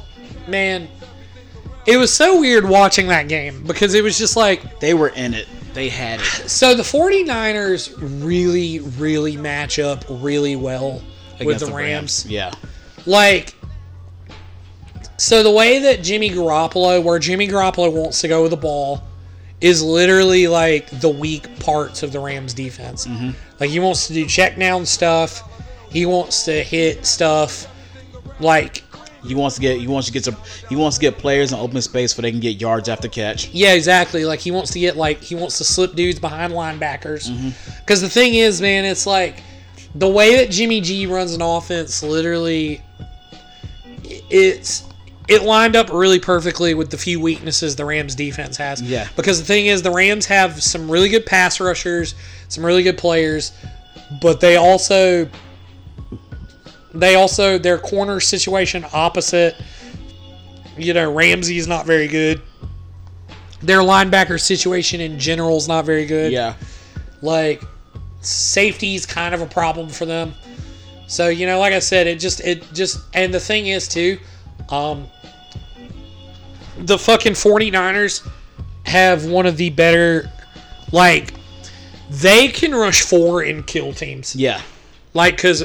man, 0.48 0.88
it 1.86 1.96
was 1.96 2.12
so 2.12 2.40
weird 2.40 2.68
watching 2.68 3.08
that 3.08 3.28
game 3.28 3.62
because 3.64 3.94
it 3.94 4.02
was 4.02 4.18
just 4.18 4.36
like, 4.36 4.80
They 4.80 4.94
were 4.94 5.08
in 5.10 5.34
it. 5.34 5.46
They 5.72 5.88
had 5.88 6.20
it. 6.20 6.24
so 6.50 6.74
the 6.74 6.82
49ers 6.82 7.94
really, 8.24 8.80
really 8.80 9.36
match 9.36 9.78
up 9.78 10.04
really 10.08 10.56
well 10.56 11.02
with 11.38 11.42
against 11.42 11.66
the 11.66 11.72
Rams. 11.72 12.26
Yeah. 12.26 12.52
Like, 13.04 13.54
so 15.16 15.42
the 15.42 15.50
way 15.50 15.78
that 15.80 16.02
Jimmy 16.02 16.30
Garoppolo, 16.30 17.02
where 17.02 17.18
Jimmy 17.18 17.48
Garoppolo 17.48 17.92
wants 17.92 18.20
to 18.20 18.28
go 18.28 18.42
with 18.42 18.50
the 18.50 18.56
ball, 18.56 19.02
is 19.60 19.82
literally 19.82 20.46
like 20.46 20.88
the 21.00 21.08
weak 21.08 21.58
parts 21.60 22.02
of 22.02 22.12
the 22.12 22.20
Rams 22.20 22.52
defense. 22.52 23.06
Mm-hmm. 23.06 23.30
Like 23.58 23.70
he 23.70 23.80
wants 23.80 24.06
to 24.08 24.12
do 24.12 24.26
check 24.26 24.58
down 24.58 24.84
stuff. 24.84 25.42
He 25.96 26.04
wants 26.04 26.44
to 26.44 26.62
hit 26.62 27.06
stuff. 27.06 27.66
Like 28.38 28.84
He 29.26 29.34
wants 29.34 29.54
to 29.54 29.62
get. 29.62 29.80
He 29.80 29.86
wants 29.86 30.06
to 30.08 30.12
get 30.12 30.26
some. 30.26 30.36
He 30.68 30.76
wants 30.76 30.98
to 30.98 31.00
get 31.00 31.16
players 31.16 31.52
in 31.52 31.58
open 31.58 31.80
space 31.80 32.14
so 32.14 32.20
they 32.20 32.30
can 32.30 32.38
get 32.38 32.60
yards 32.60 32.90
after 32.90 33.08
catch. 33.08 33.48
yeah, 33.48 33.72
exactly. 33.72 34.26
Like 34.26 34.40
he 34.40 34.50
wants 34.50 34.72
to 34.72 34.78
get 34.78 34.98
like 34.98 35.22
he 35.22 35.34
wants 35.34 35.56
to 35.56 35.64
slip 35.64 35.94
dudes 35.94 36.20
behind 36.20 36.52
linebackers. 36.52 37.30
Mm-hmm. 37.30 37.48
Because 37.80 38.02
the 38.02 38.10
thing 38.10 38.34
is, 38.34 38.60
man, 38.60 38.84
it's 38.84 39.06
like 39.06 39.42
the 39.94 40.06
way 40.06 40.36
that 40.36 40.50
Jimmy 40.50 40.82
G 40.82 41.06
runs 41.06 41.32
an 41.32 41.40
offense. 41.40 42.02
Literally, 42.02 42.82
it's 44.04 44.84
it 45.28 45.44
lined 45.44 45.76
up 45.76 45.90
really 45.90 46.20
perfectly 46.20 46.74
with 46.74 46.90
the 46.90 46.98
few 46.98 47.20
weaknesses 47.20 47.74
the 47.74 47.86
Rams 47.86 48.14
defense 48.14 48.58
has. 48.58 48.82
Yeah. 48.82 49.08
Because 49.16 49.40
the 49.40 49.46
thing 49.46 49.68
is, 49.68 49.80
the 49.80 49.90
Rams 49.90 50.26
have 50.26 50.62
some 50.62 50.90
really 50.90 51.08
good 51.08 51.24
pass 51.24 51.58
rushers, 51.58 52.14
some 52.48 52.66
really 52.66 52.82
good 52.82 52.98
players, 52.98 53.52
but 54.20 54.40
they 54.40 54.56
also 54.56 55.26
they 57.00 57.14
also 57.14 57.58
their 57.58 57.78
corner 57.78 58.20
situation 58.20 58.84
opposite. 58.92 59.56
You 60.76 60.92
know, 60.94 61.12
Ramsey's 61.12 61.66
not 61.66 61.86
very 61.86 62.08
good. 62.08 62.42
Their 63.62 63.80
linebacker 63.80 64.40
situation 64.40 65.00
in 65.00 65.18
general 65.18 65.56
is 65.56 65.68
not 65.68 65.84
very 65.84 66.06
good. 66.06 66.32
Yeah. 66.32 66.54
Like 67.22 67.62
safety's 68.20 69.06
kind 69.06 69.34
of 69.34 69.40
a 69.40 69.46
problem 69.46 69.88
for 69.88 70.04
them. 70.04 70.34
So, 71.06 71.28
you 71.28 71.46
know, 71.46 71.58
like 71.58 71.72
I 71.72 71.78
said, 71.78 72.06
it 72.06 72.18
just 72.18 72.40
it 72.40 72.64
just 72.72 73.00
and 73.14 73.32
the 73.32 73.40
thing 73.40 73.68
is 73.68 73.88
too, 73.88 74.18
um 74.68 75.06
the 76.78 76.98
fucking 76.98 77.32
49ers 77.32 78.28
have 78.84 79.24
one 79.24 79.46
of 79.46 79.56
the 79.56 79.70
better 79.70 80.30
like 80.92 81.32
they 82.10 82.48
can 82.48 82.74
rush 82.74 83.02
four 83.02 83.42
and 83.42 83.66
kill 83.66 83.92
teams. 83.92 84.36
Yeah. 84.36 84.60
Like 85.14 85.38
cuz 85.38 85.64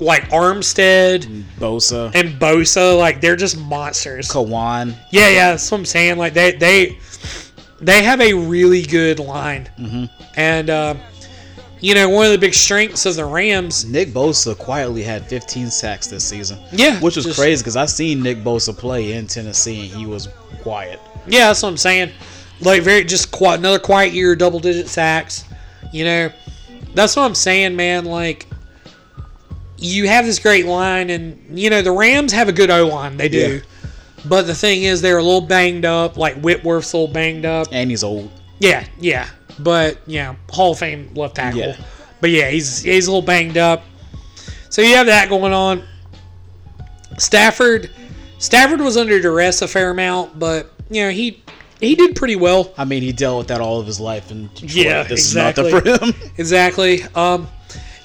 like 0.00 0.22
Armstead 0.30 1.24
Bosa. 1.58 2.14
and 2.14 2.30
Bosa, 2.40 2.98
like 2.98 3.20
they're 3.20 3.36
just 3.36 3.58
monsters. 3.58 4.28
Kawan. 4.28 4.94
Yeah, 5.10 5.28
yeah, 5.28 5.50
that's 5.52 5.70
what 5.70 5.78
I'm 5.78 5.84
saying. 5.84 6.16
Like 6.18 6.34
they 6.34 6.52
they 6.52 6.98
they 7.80 8.02
have 8.02 8.20
a 8.20 8.34
really 8.34 8.82
good 8.82 9.18
line, 9.18 9.68
mm-hmm. 9.78 10.04
and 10.36 10.70
uh, 10.70 10.94
you 11.80 11.94
know 11.94 12.08
one 12.08 12.26
of 12.26 12.32
the 12.32 12.38
big 12.38 12.54
strengths 12.54 13.06
of 13.06 13.16
the 13.16 13.24
Rams. 13.24 13.84
Nick 13.84 14.08
Bosa 14.08 14.56
quietly 14.56 15.02
had 15.02 15.26
15 15.26 15.70
sacks 15.70 16.06
this 16.06 16.24
season. 16.24 16.58
Yeah, 16.72 16.98
Which 17.00 17.16
was 17.16 17.24
just- 17.26 17.38
crazy 17.38 17.62
because 17.62 17.76
I 17.76 17.86
seen 17.86 18.22
Nick 18.22 18.38
Bosa 18.38 18.76
play 18.76 19.12
in 19.12 19.26
Tennessee 19.26 19.82
and 19.90 19.98
he 19.98 20.06
was 20.06 20.28
quiet. 20.62 21.00
Yeah, 21.26 21.48
that's 21.48 21.62
what 21.62 21.68
I'm 21.70 21.76
saying. 21.76 22.10
like 22.60 22.82
very 22.82 23.04
just 23.04 23.30
qui- 23.30 23.54
another 23.54 23.78
quiet 23.78 24.12
year, 24.12 24.34
double 24.36 24.60
digit 24.60 24.88
sacks. 24.88 25.44
You 25.92 26.04
know, 26.04 26.30
that's 26.94 27.14
what 27.16 27.22
I'm 27.24 27.34
saying, 27.34 27.76
man. 27.76 28.04
Like, 28.04 28.46
you 29.84 30.08
have 30.08 30.24
this 30.24 30.38
great 30.38 30.66
line, 30.66 31.10
and 31.10 31.58
you 31.58 31.70
know 31.70 31.82
the 31.82 31.92
Rams 31.92 32.32
have 32.32 32.48
a 32.48 32.52
good 32.52 32.70
O 32.70 32.86
line. 32.88 33.16
They 33.16 33.28
do, 33.28 33.56
Yeah. 33.56 33.88
but 34.24 34.46
the 34.46 34.54
thing 34.54 34.82
is, 34.84 35.00
they're 35.02 35.18
a 35.18 35.22
little 35.22 35.40
banged 35.40 35.84
up. 35.84 36.16
Like 36.16 36.36
Whitworth's 36.40 36.92
a 36.92 36.98
little 36.98 37.12
banged 37.12 37.44
up. 37.44 37.68
And 37.72 37.90
he's 37.90 38.02
old. 38.04 38.30
Yeah, 38.60 38.86
yeah, 38.98 39.28
but 39.58 39.98
yeah, 40.06 40.36
Hall 40.50 40.72
of 40.72 40.78
Fame 40.78 41.10
left 41.14 41.36
tackle. 41.36 41.60
Yeah. 41.60 41.76
But 42.20 42.30
yeah, 42.30 42.48
he's 42.50 42.82
he's 42.82 43.06
a 43.06 43.10
little 43.10 43.26
banged 43.26 43.58
up. 43.58 43.82
So 44.70 44.82
you 44.82 44.96
have 44.96 45.06
that 45.06 45.28
going 45.28 45.52
on. 45.52 45.82
Stafford, 47.18 47.90
Stafford 48.38 48.80
was 48.80 48.96
under 48.96 49.20
duress 49.20 49.62
a 49.62 49.68
fair 49.68 49.90
amount, 49.90 50.38
but 50.38 50.72
you 50.90 51.02
know 51.04 51.10
he 51.10 51.42
he 51.80 51.94
did 51.94 52.16
pretty 52.16 52.36
well. 52.36 52.72
I 52.78 52.84
mean, 52.84 53.02
he 53.02 53.12
dealt 53.12 53.38
with 53.38 53.48
that 53.48 53.60
all 53.60 53.78
of 53.80 53.86
his 53.86 54.00
life 54.00 54.30
and 54.30 54.48
Yeah, 54.62 55.02
this 55.02 55.20
exactly. 55.26 55.66
is 55.66 55.72
nothing 55.72 55.98
for 55.98 56.04
him. 56.06 56.14
Exactly. 56.38 57.02
Um, 57.14 57.46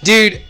dude, 0.04 0.42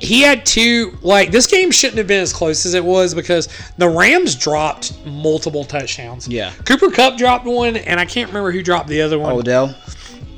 he 0.00 0.22
had 0.22 0.46
two. 0.46 0.96
Like 1.02 1.30
this 1.30 1.46
game 1.46 1.70
shouldn't 1.70 1.98
have 1.98 2.06
been 2.06 2.22
as 2.22 2.32
close 2.32 2.66
as 2.66 2.74
it 2.74 2.84
was 2.84 3.14
because 3.14 3.48
the 3.78 3.88
Rams 3.88 4.34
dropped 4.34 5.04
multiple 5.06 5.64
touchdowns. 5.64 6.28
Yeah. 6.28 6.52
Cooper 6.64 6.90
Kupp 6.90 7.18
dropped 7.18 7.44
one, 7.46 7.76
and 7.76 7.98
I 7.98 8.04
can't 8.04 8.28
remember 8.28 8.50
who 8.50 8.62
dropped 8.62 8.88
the 8.88 9.02
other 9.02 9.18
one. 9.18 9.32
Odell. 9.32 9.74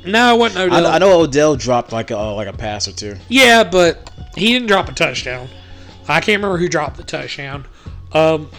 no, 0.05 0.35
it 0.35 0.39
wasn't 0.39 0.61
I, 0.61 0.77
Odell. 0.77 0.87
I 0.87 0.97
know 0.97 1.21
Odell 1.21 1.55
dropped 1.55 1.91
like 1.91 2.11
a 2.11 2.17
like 2.17 2.47
a 2.47 2.53
pass 2.53 2.87
or 2.87 2.93
two. 2.93 3.15
Yeah, 3.29 3.63
but 3.63 4.11
he 4.35 4.53
didn't 4.53 4.67
drop 4.67 4.89
a 4.89 4.93
touchdown. 4.93 5.47
I 6.07 6.19
can't 6.19 6.41
remember 6.41 6.57
who 6.57 6.67
dropped 6.67 6.97
the 6.97 7.03
touchdown. 7.03 7.65
Um, 8.13 8.49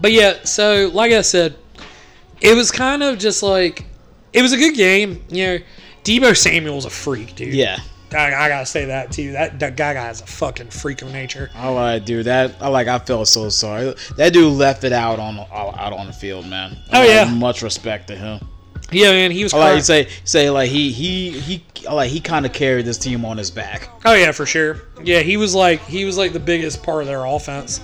but 0.00 0.12
yeah, 0.12 0.44
so 0.44 0.90
like 0.92 1.12
I 1.12 1.22
said, 1.22 1.56
it 2.40 2.56
was 2.56 2.70
kind 2.70 3.02
of 3.02 3.18
just 3.18 3.42
like 3.42 3.84
it 4.32 4.42
was 4.42 4.52
a 4.52 4.56
good 4.56 4.74
game. 4.74 5.22
You 5.28 5.46
know, 5.46 5.58
Deebo 6.04 6.36
Samuel's 6.36 6.84
a 6.84 6.90
freak, 6.90 7.34
dude. 7.34 7.54
Yeah. 7.54 7.78
I, 8.14 8.44
I 8.44 8.48
gotta 8.48 8.66
say 8.66 8.84
that 8.86 9.12
too. 9.12 9.32
That, 9.32 9.58
that 9.60 9.76
guy 9.76 9.94
guy's 9.94 10.20
a 10.20 10.26
fucking 10.26 10.70
freak 10.70 11.02
of 11.02 11.12
nature. 11.12 11.50
I 11.54 11.68
like, 11.68 12.04
dude. 12.04 12.26
That 12.26 12.56
I 12.60 12.68
like. 12.68 12.88
I 12.88 12.98
felt 12.98 13.28
so 13.28 13.48
sorry. 13.48 13.94
That 14.16 14.32
dude 14.32 14.52
left 14.52 14.84
it 14.84 14.92
out 14.92 15.18
on 15.18 15.38
out 15.38 15.92
on 15.92 16.06
the 16.06 16.12
field, 16.12 16.46
man. 16.46 16.76
I 16.90 17.00
Oh, 17.00 17.10
yeah. 17.10 17.24
much 17.32 17.62
respect 17.62 18.08
to 18.08 18.16
him. 18.16 18.46
Yeah, 18.90 19.10
man, 19.12 19.30
he 19.30 19.42
was. 19.42 19.54
I 19.54 19.58
like 19.58 19.76
you 19.76 19.82
say 19.82 20.08
say 20.24 20.50
like 20.50 20.68
he 20.70 20.92
he 20.92 21.30
he 21.30 21.64
like 21.90 22.10
he 22.10 22.20
kind 22.20 22.44
of 22.44 22.52
carried 22.52 22.84
this 22.84 22.98
team 22.98 23.24
on 23.24 23.38
his 23.38 23.50
back. 23.50 23.88
Oh 24.04 24.14
yeah, 24.14 24.32
for 24.32 24.44
sure. 24.44 24.82
Yeah, 25.02 25.20
he 25.20 25.36
was 25.38 25.54
like 25.54 25.80
he 25.86 26.04
was 26.04 26.18
like 26.18 26.32
the 26.34 26.40
biggest 26.40 26.82
part 26.82 27.00
of 27.00 27.06
their 27.08 27.24
offense, 27.24 27.80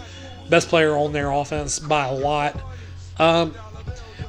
best 0.50 0.68
player 0.68 0.96
on 0.96 1.12
their 1.12 1.30
offense 1.30 1.78
by 1.78 2.06
a 2.08 2.12
lot. 2.14 2.60
Um, 3.18 3.52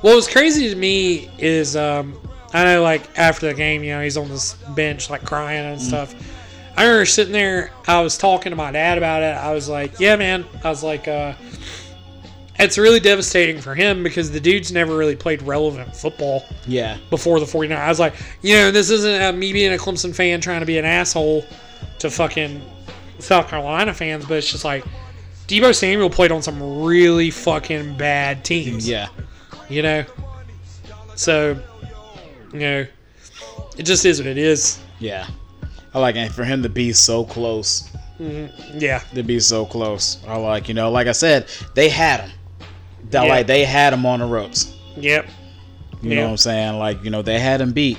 what 0.02 0.16
was 0.16 0.28
crazy 0.30 0.70
to 0.70 0.76
me 0.76 1.30
is 1.38 1.76
um, 1.76 2.18
I 2.54 2.64
know 2.64 2.82
like 2.82 3.18
after 3.18 3.48
the 3.48 3.54
game, 3.54 3.84
you 3.84 3.92
know, 3.92 4.02
he's 4.02 4.18
on 4.18 4.28
this 4.30 4.54
bench 4.76 5.10
like 5.10 5.24
crying 5.24 5.66
and 5.66 5.82
stuff. 5.82 6.16
I 6.76 6.84
remember 6.84 7.06
sitting 7.06 7.34
there. 7.34 7.72
I 7.88 8.02
was 8.02 8.18
talking 8.18 8.52
to 8.52 8.56
my 8.56 8.72
dad 8.72 8.98
about 8.98 9.22
it. 9.22 9.36
I 9.36 9.54
was 9.54 9.68
like, 9.68 10.00
"Yeah, 10.00 10.16
man." 10.16 10.46
I 10.64 10.70
was 10.70 10.82
like, 10.82 11.08
uh, 11.08 11.34
"It's 12.58 12.78
really 12.78 13.00
devastating 13.00 13.60
for 13.60 13.76
him 13.76 14.02
because 14.02 14.32
the 14.32 14.40
dude's 14.40 14.72
never 14.72 14.96
really 14.96 15.16
played 15.16 15.42
relevant 15.42 15.96
football." 15.96 16.46
Yeah. 16.66 16.98
before 17.10 17.40
the 17.40 17.46
49 17.46 17.78
I 17.78 17.90
was 17.90 18.00
like, 18.00 18.14
you 18.42 18.56
know, 18.56 18.72
this 18.72 18.90
isn't 18.92 19.22
uh, 19.22 19.32
me 19.34 19.52
being 19.54 19.74
a 19.74 19.78
Clemson 19.78 20.16
fan 20.16 20.40
trying 20.40 20.60
to 20.62 20.66
be 20.66 20.78
an 20.78 20.86
asshole 20.86 21.46
to 22.00 22.10
fucking 22.10 22.62
South 23.20 23.48
Carolina 23.50 23.94
fans, 23.94 24.26
but 24.26 24.38
it's 24.38 24.50
just 24.52 24.64
like 24.64 24.86
Deebo 25.48 25.76
Samuel 25.76 26.10
played 26.10 26.32
on 26.32 26.42
some 26.42 26.84
really 26.84 27.32
fucking 27.32 27.98
bad 27.98 28.46
teams. 28.46 28.88
Yeah. 28.88 29.10
You 29.68 29.82
know? 29.82 30.06
So, 31.16 31.60
you 32.54 32.60
know, 32.60 32.88
it 33.78 33.84
just 33.84 34.06
is 34.06 34.20
what 34.20 34.28
it 34.28 34.38
is. 34.38 34.80
Yeah. 35.00 35.28
I 35.94 36.00
like 36.00 36.16
and 36.16 36.34
for 36.34 36.44
him 36.44 36.62
to 36.64 36.70
be 36.70 36.94
so 36.94 37.24
close. 37.24 37.90
Yeah. 38.20 39.00
To 39.14 39.24
be 39.24 39.40
so 39.40 39.66
close. 39.66 40.24
I 40.28 40.38
like, 40.38 40.68
you 40.68 40.74
know, 40.74 40.92
like 40.92 41.08
I 41.08 41.14
said, 41.14 41.48
they 41.74 41.90
had 41.90 42.22
him. 42.22 42.32
That 43.12 43.28
like 43.28 43.48
they 43.48 43.66
had 43.66 43.94
him 43.94 44.06
on 44.06 44.20
the 44.20 44.26
ropes. 44.26 44.76
Yep. 44.98 45.28
You 46.02 46.16
know 46.16 46.24
what 46.24 46.32
I'm 46.32 46.38
saying? 46.38 46.78
Like, 46.78 47.04
you 47.04 47.10
know, 47.10 47.22
they 47.22 47.40
had 47.40 47.62
him 47.62 47.72
beat. 47.72 47.98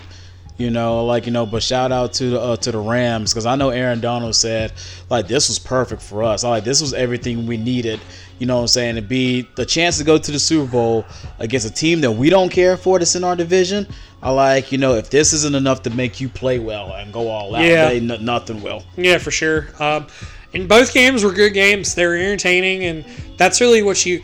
You 0.61 0.69
know, 0.69 1.07
like 1.07 1.25
you 1.25 1.33
know, 1.33 1.47
but 1.47 1.63
shout 1.63 1.91
out 1.91 2.13
to 2.15 2.31
the 2.31 2.39
uh, 2.41 2.57
to 2.57 2.71
the 2.71 2.79
Rams 2.79 3.33
because 3.33 3.47
I 3.47 3.57
know 3.57 3.71
Aaron 3.71 3.99
Donald 3.99 4.37
said 4.37 4.75
like 5.09 5.27
this 5.27 5.49
was 5.49 5.59
perfect 5.59 6.03
for 6.03 6.23
us. 6.23 6.45
I 6.45 6.51
like 6.51 6.65
this 6.65 6.83
was 6.83 6.93
everything 6.93 7.47
we 7.47 7.57
needed. 7.57 7.99
You 8.39 8.47
know 8.47 8.57
what 8.57 8.63
I'm 8.63 8.69
saying? 8.69 8.97
To 8.97 9.03
be 9.03 9.49
the 9.57 9.65
chance 9.65 9.97
to 9.97 10.05
go 10.05 10.19
to 10.19 10.31
the 10.31 10.39
Super 10.39 10.71
Bowl 10.71 11.07
against 11.39 11.67
a 11.67 11.73
team 11.73 12.03
that 12.03 12.13
we 12.13 12.29
don't 12.29 12.51
care 12.51 12.77
for 12.77 12.99
that's 12.99 13.17
in 13.17 13.25
our 13.25 13.35
division. 13.37 13.87
I 14.23 14.31
like 14.31 14.71
you 14.73 14.79
know 14.79 14.95
if 14.97 15.09
this 15.11 15.33
isn't 15.33 15.55
enough 15.55 15.83
to 15.85 15.91
make 15.91 16.21
you 16.21 16.29
play 16.29 16.59
well 16.59 16.93
and 16.93 17.13
go 17.13 17.29
all 17.29 17.55
out, 17.55 17.65
Yeah. 17.65 17.89
they, 17.89 17.97
n- 17.99 18.25
nothing 18.25 18.63
will. 18.63 18.83
Yeah, 18.97 19.19
for 19.19 19.31
sure. 19.31 19.69
Um, 19.79 20.07
and 20.53 20.69
both 20.69 20.93
games 20.93 21.23
were 21.25 21.33
good 21.33 21.55
games. 21.55 21.95
They 21.95 22.07
were 22.07 22.17
entertaining, 22.17 22.85
and 22.85 23.05
that's 23.37 23.61
really 23.61 23.83
what 23.83 24.05
you. 24.05 24.23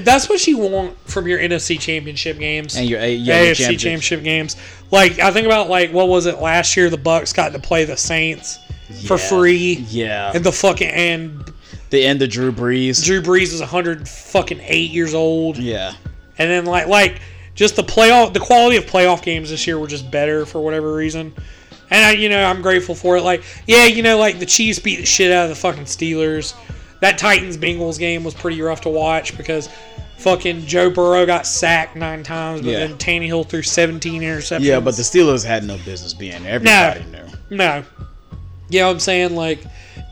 That's 0.00 0.28
what 0.28 0.46
you 0.46 0.56
want 0.58 0.96
from 1.06 1.26
your 1.26 1.38
NFC 1.38 1.78
Championship 1.78 2.38
games 2.38 2.76
And 2.76 2.88
your 2.88 2.98
A- 3.00 3.14
yeah, 3.14 3.34
AFC 3.34 3.44
championship. 3.56 3.78
championship 3.80 4.22
games. 4.22 4.56
Like 4.90 5.18
I 5.18 5.30
think 5.32 5.44
about 5.46 5.68
like 5.68 5.92
what 5.92 6.08
was 6.08 6.26
it 6.26 6.38
last 6.40 6.76
year? 6.76 6.88
The 6.88 6.96
Bucks 6.96 7.32
got 7.32 7.52
to 7.52 7.58
play 7.58 7.84
the 7.84 7.96
Saints 7.96 8.58
for 9.06 9.18
free, 9.18 9.84
Yeah, 9.90 10.32
and 10.34 10.44
the 10.44 10.52
fucking 10.52 10.88
and 10.88 11.52
the 11.90 12.02
end 12.04 12.22
of 12.22 12.30
Drew 12.30 12.52
Brees. 12.52 13.04
Drew 13.04 13.20
Brees 13.20 13.52
was 13.52 13.60
hundred 13.60 14.08
fucking 14.08 14.60
eight 14.62 14.90
years 14.92 15.12
old, 15.14 15.58
yeah, 15.58 15.92
and 16.38 16.50
then 16.50 16.64
like 16.64 16.86
like 16.86 17.20
just 17.54 17.76
the 17.76 17.82
playoff, 17.82 18.32
the 18.32 18.40
quality 18.40 18.76
of 18.76 18.86
playoff 18.86 19.22
games 19.22 19.50
this 19.50 19.66
year 19.66 19.78
were 19.78 19.86
just 19.86 20.10
better 20.10 20.46
for 20.46 20.60
whatever 20.60 20.94
reason. 20.94 21.34
And 21.90 22.04
I, 22.04 22.12
you 22.12 22.28
know, 22.30 22.42
I'm 22.42 22.62
grateful 22.62 22.94
for 22.94 23.16
it. 23.18 23.22
Like, 23.22 23.42
yeah, 23.66 23.84
you 23.84 24.02
know, 24.02 24.16
like 24.18 24.38
the 24.38 24.46
Chiefs 24.46 24.78
beat 24.78 24.96
the 24.96 25.06
shit 25.06 25.30
out 25.30 25.44
of 25.44 25.50
the 25.50 25.56
fucking 25.56 25.84
Steelers. 25.84 26.54
That 27.00 27.18
Titans 27.18 27.56
Bengals 27.58 27.98
game 27.98 28.24
was 28.24 28.32
pretty 28.32 28.62
rough 28.62 28.80
to 28.82 28.88
watch 28.88 29.36
because 29.36 29.68
fucking 30.18 30.64
Joe 30.66 30.88
Burrow 30.88 31.26
got 31.26 31.46
sacked 31.46 31.96
nine 31.96 32.22
times, 32.22 32.62
but 32.62 32.70
Yeah. 32.70 32.78
then 32.86 32.96
Tannehill 32.96 33.46
threw 33.48 33.60
17 33.62 34.22
interceptions. 34.22 34.60
yeah. 34.60 34.80
But 34.80 34.96
the 34.96 35.02
Steelers 35.02 35.44
had 35.44 35.64
no 35.64 35.76
business 35.84 36.14
being 36.14 36.42
there. 36.44 36.54
Everybody 36.54 37.04
knew. 37.10 37.56
no, 37.56 37.82
you 38.70 38.80
know 38.80 38.86
what 38.86 38.92
I'm 38.94 39.00
saying? 39.00 39.34
Like, 39.36 39.62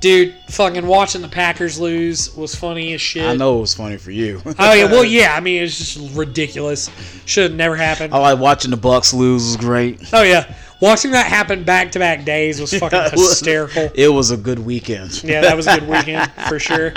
dude, 0.00 0.34
fucking 0.48 0.86
watching 0.86 1.22
the 1.22 1.28
Packers 1.28 1.78
lose 1.78 2.34
was 2.34 2.54
funny 2.54 2.92
as 2.94 3.00
shit. 3.00 3.24
I 3.24 3.36
know 3.36 3.58
it 3.58 3.60
was 3.60 3.74
funny 3.74 3.96
for 3.98 4.10
you. 4.10 4.40
Oh 4.58 4.72
yeah, 4.72 4.84
well 4.86 5.04
yeah. 5.04 5.34
I 5.34 5.40
mean, 5.40 5.62
it's 5.62 5.76
just 5.78 6.16
ridiculous. 6.16 6.90
Should 7.26 7.50
have 7.50 7.54
never 7.58 7.76
happened. 7.76 8.12
I 8.14 8.18
like 8.18 8.38
watching 8.38 8.70
the 8.70 8.76
Bucks 8.76 9.12
lose 9.14 9.44
was 9.44 9.56
great. 9.56 10.00
Oh 10.12 10.22
yeah, 10.22 10.54
watching 10.80 11.10
that 11.12 11.26
happen 11.26 11.64
back 11.64 11.92
to 11.92 11.98
back 11.98 12.24
days 12.24 12.60
was 12.60 12.72
fucking 12.78 12.98
It 12.98 13.12
was- 13.12 13.28
hysterical. 13.30 13.90
It 13.94 14.08
was 14.08 14.30
a 14.30 14.36
good 14.36 14.58
weekend. 14.58 15.22
Yeah, 15.22 15.42
that 15.42 15.56
was 15.56 15.66
a 15.66 15.78
good 15.80 15.88
weekend 15.88 16.30
for 16.48 16.58
sure. 16.58 16.92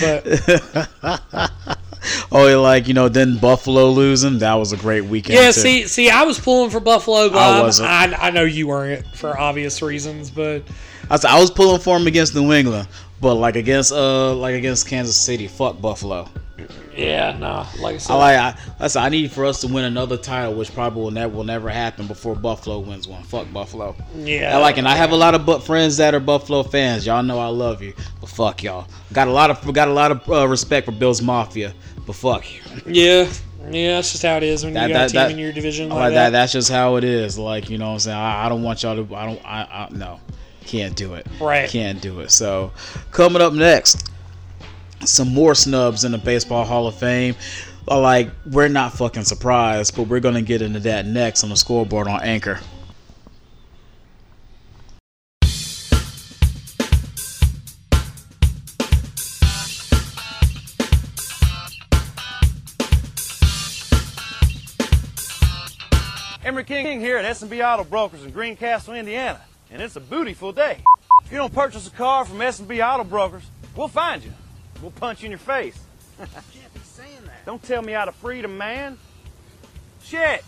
But 0.00 1.50
Oh, 2.32 2.46
yeah, 2.48 2.56
like 2.56 2.88
you 2.88 2.94
know, 2.94 3.08
then 3.08 3.38
Buffalo 3.38 3.90
losing. 3.90 4.38
That 4.38 4.54
was 4.54 4.72
a 4.72 4.76
great 4.76 5.04
weekend. 5.04 5.34
yeah, 5.38 5.46
too. 5.46 5.60
see, 5.60 5.86
see, 5.86 6.08
I 6.10 6.22
was 6.22 6.38
pulling 6.38 6.70
for 6.70 6.80
Buffalo, 6.80 7.28
but 7.28 7.80
I. 7.80 8.04
I, 8.06 8.28
I 8.28 8.30
know 8.30 8.44
you 8.44 8.68
weren't 8.68 9.04
for 9.14 9.38
obvious 9.38 9.82
reasons, 9.82 10.30
but 10.30 10.62
I 11.10 11.14
was, 11.14 11.24
I 11.24 11.40
was 11.40 11.50
pulling 11.50 11.80
for 11.80 11.96
him 11.96 12.06
against 12.06 12.34
New 12.34 12.52
England, 12.52 12.86
but 13.20 13.34
like 13.34 13.56
against 13.56 13.92
uh 13.92 14.34
like 14.34 14.54
against 14.54 14.86
Kansas 14.86 15.16
City, 15.16 15.48
fuck 15.48 15.80
Buffalo. 15.80 16.28
yeah, 16.96 17.36
no, 17.38 17.66
like 17.82 17.96
I 17.96 17.98
said, 17.98 18.12
I 18.12 18.16
like 18.16 18.36
I, 18.38 18.60
I 18.84 18.86
said 18.88 19.02
I 19.02 19.08
need 19.08 19.32
for 19.32 19.44
us 19.46 19.60
to 19.62 19.66
win 19.68 19.84
another 19.86 20.16
title, 20.16 20.54
which 20.54 20.72
probably 20.74 21.02
will 21.02 21.10
never 21.10 21.34
will 21.34 21.44
never 21.44 21.68
happen 21.68 22.06
before 22.06 22.34
Buffalo 22.36 22.78
wins 22.78 23.08
one. 23.08 23.22
Fuck 23.24 23.52
Buffalo. 23.52 23.96
yeah, 24.16 24.54
I 24.56 24.60
like, 24.60 24.76
and 24.76 24.86
I 24.86 24.94
have 24.94 25.10
a 25.12 25.16
lot 25.16 25.34
of 25.34 25.44
but 25.46 25.60
friends 25.64 25.96
that 25.96 26.14
are 26.14 26.20
Buffalo 26.20 26.62
fans. 26.62 27.06
Y'all 27.06 27.22
know 27.22 27.38
I 27.38 27.46
love 27.48 27.82
you, 27.82 27.94
but 28.20 28.28
fuck 28.28 28.62
y'all. 28.62 28.86
Got 29.12 29.26
a 29.28 29.32
lot 29.32 29.50
of 29.50 29.72
got 29.74 29.88
a 29.88 29.92
lot 29.92 30.12
of 30.12 30.28
uh, 30.30 30.46
respect 30.46 30.86
for 30.86 30.92
Bills 30.92 31.20
Mafia, 31.22 31.74
but 32.06 32.14
fuck 32.14 32.44
you. 32.52 32.60
yeah, 32.86 33.28
yeah. 33.70 33.94
That's 33.96 34.12
just 34.12 34.22
how 34.22 34.36
it 34.36 34.42
is 34.42 34.64
when 34.64 34.74
That- 34.74 34.88
you 34.88 34.94
got 34.94 34.98
that- 35.00 35.06
a 35.06 35.12
team 35.12 35.20
that- 35.22 35.30
in 35.32 35.38
your 35.38 35.52
division 35.52 35.88
like 35.88 35.98
like 35.98 36.10
that. 36.12 36.24
that. 36.26 36.30
That's 36.30 36.52
just 36.52 36.70
how 36.70 36.96
it 36.96 37.04
is. 37.04 37.38
Like 37.38 37.68
you 37.70 37.78
know, 37.78 37.86
what 37.88 37.92
I'm 37.94 37.98
saying 38.00 38.16
I, 38.18 38.46
I 38.46 38.48
don't 38.48 38.62
want 38.62 38.82
y'all 38.82 38.94
to. 39.04 39.14
I 39.16 39.26
don't. 39.26 39.40
I, 39.44 39.62
I 39.62 39.88
no, 39.92 40.20
can't 40.70 40.94
do 40.94 41.14
it. 41.14 41.26
Right. 41.40 41.68
Can't 41.68 42.00
do 42.00 42.20
it. 42.20 42.30
So 42.30 42.70
coming 43.10 43.42
up 43.42 43.52
next, 43.52 44.08
some 45.04 45.34
more 45.34 45.54
snubs 45.56 46.04
in 46.04 46.12
the 46.12 46.18
Baseball 46.18 46.64
Hall 46.64 46.86
of 46.86 46.94
Fame. 46.94 47.34
Uh, 47.88 47.98
Like 48.00 48.30
we're 48.46 48.68
not 48.68 48.92
fucking 48.92 49.24
surprised, 49.24 49.96
but 49.96 50.04
we're 50.04 50.20
gonna 50.20 50.42
get 50.42 50.62
into 50.62 50.78
that 50.80 51.06
next 51.06 51.42
on 51.42 51.50
the 51.50 51.56
scoreboard 51.56 52.06
on 52.06 52.22
Anchor. 52.22 52.60
Emery 66.42 66.64
King 66.64 67.00
here 67.00 67.16
at 67.18 67.24
S&B 67.24 67.62
Auto 67.62 67.84
Brokers 67.84 68.24
in 68.24 68.30
Greencastle, 68.30 68.94
Indiana, 68.94 69.40
and 69.70 69.80
it's 69.80 69.96
a 69.96 70.00
bootyful 70.00 70.54
day. 70.54 70.82
If 71.24 71.32
you 71.32 71.38
don't 71.38 71.52
purchase 71.52 71.86
a 71.86 71.90
car 71.90 72.24
from 72.24 72.40
S&B 72.40 72.82
Auto 72.82 73.04
Brokers, 73.04 73.44
we'll 73.76 73.88
find 73.88 74.22
you. 74.22 74.32
We'll 74.82 74.90
punch 74.90 75.22
you 75.22 75.26
in 75.26 75.32
your 75.32 75.38
face. 75.38 75.78
You 76.18 76.26
can't 76.60 76.74
be 76.74 76.80
saying 76.80 77.24
that. 77.24 77.46
Don't 77.46 77.62
tell 77.62 77.82
me 77.82 77.94
out 77.94 78.08
of 78.08 78.14
freedom, 78.16 78.56
man. 78.58 78.98
Shit. 80.02 80.44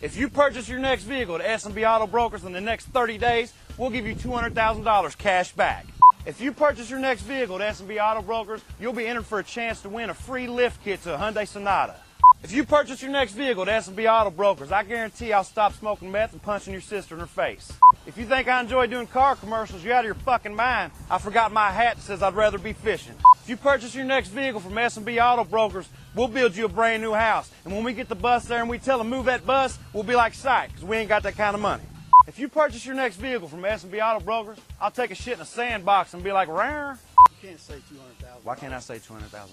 If 0.00 0.16
you 0.16 0.28
purchase 0.28 0.68
your 0.68 0.78
next 0.78 1.04
vehicle 1.04 1.36
at 1.36 1.42
S&B 1.42 1.84
Auto 1.84 2.06
Brokers 2.06 2.44
in 2.44 2.52
the 2.52 2.60
next 2.60 2.86
30 2.86 3.18
days, 3.18 3.52
we'll 3.78 3.90
give 3.90 4.06
you 4.06 4.14
$200,000 4.14 5.18
cash 5.18 5.52
back. 5.52 5.86
If 6.26 6.40
you 6.40 6.52
purchase 6.52 6.88
your 6.88 7.00
next 7.00 7.22
vehicle 7.22 7.56
at 7.56 7.62
S&B 7.62 7.98
Auto 7.98 8.22
Brokers, 8.22 8.62
you'll 8.80 8.92
be 8.92 9.06
entered 9.06 9.26
for 9.26 9.38
a 9.38 9.44
chance 9.44 9.82
to 9.82 9.88
win 9.88 10.10
a 10.10 10.14
free 10.14 10.46
lift 10.46 10.82
kit 10.82 11.02
to 11.02 11.14
a 11.14 11.18
Hyundai 11.18 11.46
Sonata. 11.46 11.96
If 12.44 12.52
you 12.52 12.62
purchase 12.62 13.00
your 13.00 13.10
next 13.10 13.32
vehicle 13.32 13.62
at 13.62 13.70
S&B 13.70 14.06
Auto 14.06 14.28
Brokers, 14.28 14.70
I 14.70 14.82
guarantee 14.82 15.32
I'll 15.32 15.44
stop 15.44 15.72
smoking 15.72 16.12
meth 16.12 16.34
and 16.34 16.42
punching 16.42 16.74
your 16.74 16.82
sister 16.82 17.14
in 17.14 17.20
her 17.20 17.26
face. 17.26 17.72
If 18.06 18.18
you 18.18 18.26
think 18.26 18.48
I 18.48 18.60
enjoy 18.60 18.86
doing 18.86 19.06
car 19.06 19.34
commercials, 19.34 19.82
you're 19.82 19.94
out 19.94 20.00
of 20.00 20.04
your 20.04 20.14
fucking 20.14 20.54
mind. 20.54 20.92
I 21.10 21.16
forgot 21.16 21.52
my 21.52 21.70
hat 21.70 21.96
that 21.96 22.02
says 22.02 22.22
I'd 22.22 22.34
rather 22.34 22.58
be 22.58 22.74
fishing. 22.74 23.14
If 23.42 23.48
you 23.48 23.56
purchase 23.56 23.94
your 23.94 24.04
next 24.04 24.28
vehicle 24.28 24.60
from 24.60 24.76
S&B 24.76 25.18
Auto 25.18 25.44
Brokers, 25.44 25.88
we'll 26.14 26.28
build 26.28 26.54
you 26.54 26.66
a 26.66 26.68
brand 26.68 27.02
new 27.02 27.14
house. 27.14 27.50
And 27.64 27.72
when 27.72 27.82
we 27.82 27.94
get 27.94 28.10
the 28.10 28.14
bus 28.14 28.44
there 28.44 28.60
and 28.60 28.68
we 28.68 28.78
tell 28.78 28.98
them 28.98 29.08
move 29.08 29.24
that 29.24 29.46
bus, 29.46 29.78
we'll 29.94 30.02
be 30.04 30.14
like 30.14 30.34
sight, 30.34 30.68
because 30.68 30.84
we 30.84 30.98
ain't 30.98 31.08
got 31.08 31.22
that 31.22 31.36
kind 31.36 31.54
of 31.54 31.62
money. 31.62 31.84
If 32.26 32.38
you 32.38 32.48
purchase 32.50 32.84
your 32.84 32.94
next 32.94 33.16
vehicle 33.16 33.48
from 33.48 33.64
S&B 33.64 34.02
Auto 34.02 34.22
Brokers, 34.22 34.58
I'll 34.82 34.90
take 34.90 35.10
a 35.10 35.14
shit 35.14 35.36
in 35.36 35.40
a 35.40 35.46
sandbox 35.46 36.12
and 36.12 36.22
be 36.22 36.30
like, 36.30 36.48
rare. 36.48 36.98
You 37.30 37.48
can't 37.48 37.60
say 37.60 37.76
$200,000. 38.20 38.44
Why 38.44 38.54
can't 38.54 38.74
I 38.74 38.80
say 38.80 38.96
$200,000? 38.96 39.48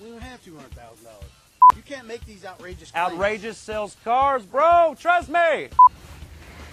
We 0.00 0.10
don't 0.10 0.22
have 0.22 0.44
two 0.44 0.54
hundred 0.54 0.70
thousand 0.70 1.06
dollars. 1.06 1.24
You 1.74 1.82
can't 1.82 2.06
make 2.06 2.24
these 2.24 2.44
outrageous. 2.44 2.90
claims. 2.90 3.12
Outrageous 3.12 3.58
sells 3.58 3.96
cars, 4.04 4.44
bro. 4.44 4.94
Trust 4.98 5.28
me. 5.28 5.68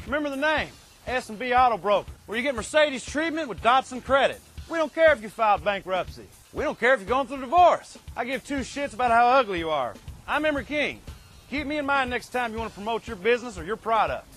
Remember 0.06 0.30
the 0.30 0.36
name, 0.38 0.68
S&B 1.08 1.54
Auto 1.54 1.78
Broker, 1.78 2.12
where 2.26 2.38
you 2.38 2.44
get 2.44 2.56
Mercedes 2.56 3.06
treatment 3.06 3.48
with 3.50 3.62
Datsun 3.62 4.04
credit. 4.04 4.40
We 4.70 4.78
don't 4.78 4.94
care 4.94 5.12
if 5.14 5.22
you 5.22 5.30
filed 5.30 5.64
bankruptcy. 5.64 6.26
We 6.54 6.64
don't 6.64 6.80
care 6.80 6.94
if 6.94 7.00
you're 7.02 7.10
going 7.10 7.28
through 7.28 7.40
divorce. 7.42 7.98
I 8.16 8.26
give 8.26 8.46
two 8.46 8.60
shits 8.60 8.94
about 8.94 9.12
how 9.12 9.28
ugly 9.28 9.60
you 9.60 9.70
are. 9.70 9.94
I'm 10.28 10.46
Emery 10.46 10.66
King. 10.66 11.02
Keep 11.50 11.68
me 11.68 11.78
in 11.78 11.86
mind 11.86 12.10
next 12.10 12.30
time 12.30 12.52
you 12.54 12.60
want 12.60 12.70
to 12.72 12.76
promote 12.76 13.08
your 13.08 13.16
business 13.18 13.58
or 13.58 13.64
your 13.64 13.76
product. 13.78 14.28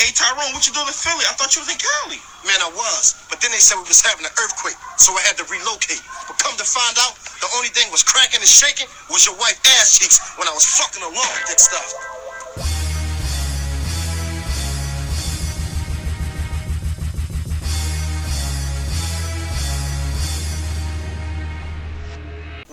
Hey 0.00 0.16
Tyrone, 0.16 0.56
what 0.56 0.64
you 0.64 0.72
doing 0.72 0.88
in 0.88 0.96
Philly? 0.96 1.28
I 1.28 1.36
thought 1.36 1.52
you 1.52 1.60
was 1.60 1.68
in 1.68 1.76
Cali. 1.76 2.16
Man, 2.48 2.56
I 2.64 2.72
was, 2.72 3.20
but 3.28 3.36
then 3.44 3.52
they 3.52 3.60
said 3.60 3.76
we 3.76 3.84
was 3.84 4.00
having 4.00 4.24
an 4.24 4.32
earthquake, 4.40 4.80
so 4.96 5.12
I 5.12 5.20
had 5.20 5.36
to 5.36 5.44
relocate. 5.52 6.00
But 6.24 6.40
come 6.40 6.56
to 6.56 6.64
find 6.64 6.96
out, 7.04 7.20
the 7.44 7.52
only 7.52 7.68
thing 7.68 7.84
was 7.92 8.02
cracking 8.02 8.40
and 8.40 8.48
shaking 8.48 8.88
was 9.12 9.28
your 9.28 9.36
wife 9.36 9.60
ass 9.76 10.00
cheeks 10.00 10.16
when 10.40 10.48
I 10.48 10.56
was 10.56 10.64
fucking 10.64 11.04
along 11.04 11.12
with 11.12 11.52
that 11.52 11.60
stuff. 11.60 11.92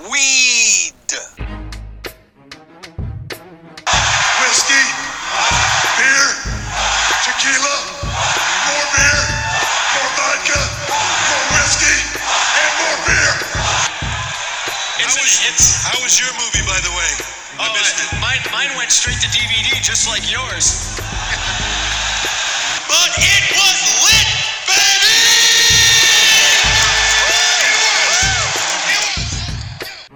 Weed. 0.10 0.97
Tequila, 7.48 7.80
more 8.68 8.88
beer, 8.92 9.20
more 9.96 10.12
vodka, 10.20 10.60
more 10.92 11.46
whiskey, 11.56 11.96
and 12.20 12.72
more 12.76 13.00
beer. 13.08 13.34
It's, 15.00 15.16
it's, 15.48 15.88
How 15.88 15.96
was 16.04 16.20
your 16.20 16.28
movie, 16.36 16.68
by 16.68 16.80
the 16.84 16.92
way? 16.92 17.12
I 17.60 17.72
oh, 17.72 17.74
missed 17.74 18.04
it. 18.04 18.12
mine, 18.20 18.44
mine 18.52 18.76
went 18.76 18.92
straight 18.92 19.20
to 19.22 19.28
DVD, 19.32 19.80
just 19.82 20.08
like 20.08 20.30
yours. 20.30 21.00
But 22.88 23.12
it 23.20 23.44
was 23.52 23.80
lit, 24.04 24.28
baby! 24.68 25.16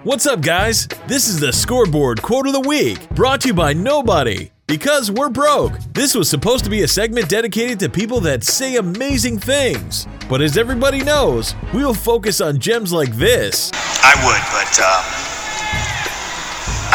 What's 0.04 0.26
up, 0.26 0.41
guys? 0.41 0.88
This 1.08 1.28
is 1.28 1.39
the 1.39 1.52
Scoreboard 1.52 2.22
Quote 2.22 2.48
of 2.48 2.54
the 2.54 2.62
Week, 2.62 3.10
brought 3.10 3.41
to 3.41 3.50
you 3.50 3.54
by 3.54 3.74
Nobody. 3.74 4.52
Because 4.71 5.12
we're 5.12 5.27
broke. 5.27 5.73
This 5.93 6.15
was 6.15 6.29
supposed 6.29 6.63
to 6.63 6.69
be 6.69 6.84
a 6.84 6.88
segment 6.88 7.27
dedicated 7.27 7.77
to 7.81 7.89
people 7.89 8.21
that 8.21 8.45
say 8.45 8.77
amazing 8.77 9.38
things. 9.38 10.07
But 10.29 10.39
as 10.39 10.57
everybody 10.57 11.03
knows, 11.03 11.55
we 11.73 11.84
will 11.84 11.93
focus 11.93 12.39
on 12.39 12.57
gems 12.57 12.93
like 12.93 13.12
this 13.17 13.69
I 13.73 14.15
would, 14.23 14.41
but, 14.47 14.79
uh, 14.81 15.03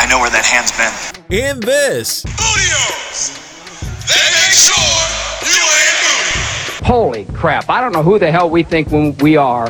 I 0.00 0.06
know 0.08 0.20
where 0.20 0.30
that 0.30 0.46
hand's 0.46 0.72
been. 0.72 1.38
and 1.38 1.62
this. 1.62 2.22
Bootios! 2.24 3.36
They 4.08 4.24
make 4.32 4.54
sure 4.56 4.96
you 5.44 5.60
ain't 5.76 6.80
booty. 6.80 6.86
Holy 6.86 7.26
crap, 7.38 7.68
I 7.68 7.82
don't 7.82 7.92
know 7.92 8.02
who 8.02 8.18
the 8.18 8.32
hell 8.32 8.48
we 8.48 8.62
think 8.62 8.90
we 9.20 9.36
are. 9.36 9.66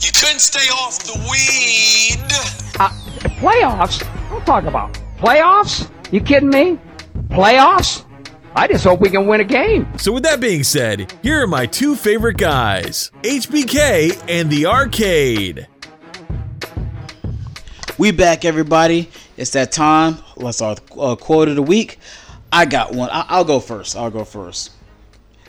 You 0.00 0.10
couldn't 0.18 0.40
stay 0.40 0.70
off 0.72 1.00
the 1.00 1.18
weed. 1.30 2.18
Uh, 2.80 2.88
playoffs? 3.42 4.08
Don't 4.30 4.46
talk 4.46 4.64
about 4.64 4.94
playoffs? 5.18 5.90
You 6.10 6.22
kidding 6.22 6.48
me? 6.48 6.78
Playoffs? 7.28 8.04
I 8.54 8.68
just 8.68 8.84
hope 8.84 9.00
we 9.00 9.08
can 9.08 9.26
win 9.26 9.40
a 9.40 9.44
game. 9.44 9.86
So, 9.98 10.12
with 10.12 10.24
that 10.24 10.40
being 10.40 10.62
said, 10.62 11.12
here 11.22 11.42
are 11.42 11.46
my 11.46 11.64
two 11.64 11.96
favorite 11.96 12.36
guys 12.36 13.10
HBK 13.22 14.22
and 14.28 14.50
the 14.50 14.66
Arcade. 14.66 15.66
We 17.98 18.10
back, 18.10 18.44
everybody. 18.44 19.08
It's 19.36 19.50
that 19.52 19.72
time. 19.72 20.18
Let's 20.36 20.60
our 20.60 20.76
uh, 20.98 21.16
quote 21.16 21.48
of 21.48 21.56
the 21.56 21.62
week. 21.62 21.98
I 22.52 22.66
got 22.66 22.92
one. 22.92 23.08
I- 23.10 23.26
I'll 23.28 23.44
go 23.44 23.60
first. 23.60 23.96
I'll 23.96 24.10
go 24.10 24.24
first. 24.24 24.70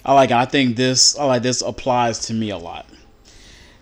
I 0.06 0.14
like. 0.14 0.30
it. 0.32 0.36
I 0.38 0.46
think 0.46 0.78
this. 0.78 1.18
I 1.18 1.26
like 1.26 1.44
this 1.44 1.62
applies 1.62 2.20
to 2.28 2.34
me 2.34 2.52
a 2.52 2.58
lot. 2.58 2.86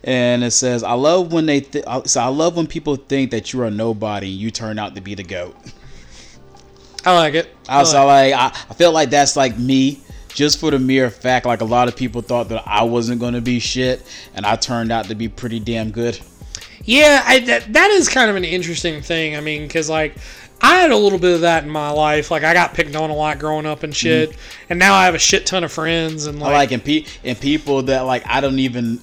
And 0.02 0.42
it 0.42 0.50
says, 0.50 0.82
"I 0.82 0.94
love 0.94 1.32
when 1.32 1.46
they. 1.46 1.60
Th- 1.60 1.84
I- 1.86 2.02
so 2.04 2.20
I 2.20 2.26
love 2.26 2.56
when 2.56 2.66
people 2.66 2.96
think 2.96 3.30
that 3.30 3.52
you're 3.52 3.66
a 3.66 3.70
nobody 3.70 4.30
and 4.32 4.40
you 4.40 4.50
turn 4.50 4.80
out 4.80 4.96
to 4.96 5.00
be 5.00 5.14
the 5.14 5.22
goat." 5.22 5.54
I 7.04 7.16
like 7.16 7.34
it. 7.34 7.54
I 7.68 7.78
was 7.78 7.94
like, 7.94 8.32
I, 8.32 8.46
I 8.46 8.74
feel 8.74 8.92
like 8.92 9.10
that's 9.10 9.36
like 9.36 9.58
me, 9.58 10.00
just 10.28 10.60
for 10.60 10.70
the 10.70 10.78
mere 10.78 11.10
fact, 11.10 11.46
like 11.46 11.60
a 11.60 11.64
lot 11.64 11.88
of 11.88 11.96
people 11.96 12.22
thought 12.22 12.48
that 12.50 12.62
I 12.66 12.82
wasn't 12.84 13.20
gonna 13.20 13.40
be 13.40 13.58
shit, 13.58 14.02
and 14.34 14.46
I 14.46 14.56
turned 14.56 14.92
out 14.92 15.06
to 15.06 15.14
be 15.14 15.28
pretty 15.28 15.60
damn 15.60 15.90
good. 15.90 16.18
Yeah, 16.84 17.22
I, 17.24 17.38
that, 17.40 17.72
that 17.72 17.90
is 17.90 18.08
kind 18.08 18.28
of 18.28 18.36
an 18.36 18.44
interesting 18.44 19.02
thing. 19.02 19.36
I 19.36 19.40
mean, 19.40 19.62
because 19.62 19.88
like 19.88 20.16
I 20.62 20.76
had 20.76 20.92
a 20.92 20.96
little 20.96 21.18
bit 21.18 21.34
of 21.34 21.40
that 21.40 21.64
in 21.64 21.70
my 21.70 21.90
life. 21.90 22.30
Like 22.30 22.44
I 22.44 22.54
got 22.54 22.72
picked 22.72 22.94
on 22.94 23.10
a 23.10 23.14
lot 23.14 23.40
growing 23.40 23.66
up 23.66 23.82
and 23.82 23.94
shit, 23.94 24.30
mm-hmm. 24.30 24.66
and 24.70 24.78
now 24.78 24.94
I 24.94 25.06
have 25.06 25.14
a 25.16 25.18
shit 25.18 25.44
ton 25.44 25.64
of 25.64 25.72
friends 25.72 26.26
and 26.26 26.38
I 26.38 26.46
like, 26.46 26.52
like 26.52 26.72
and, 26.72 26.84
pe- 26.84 27.04
and 27.24 27.38
people 27.40 27.82
that 27.84 28.02
like 28.02 28.24
I 28.26 28.40
don't 28.40 28.60
even 28.60 29.00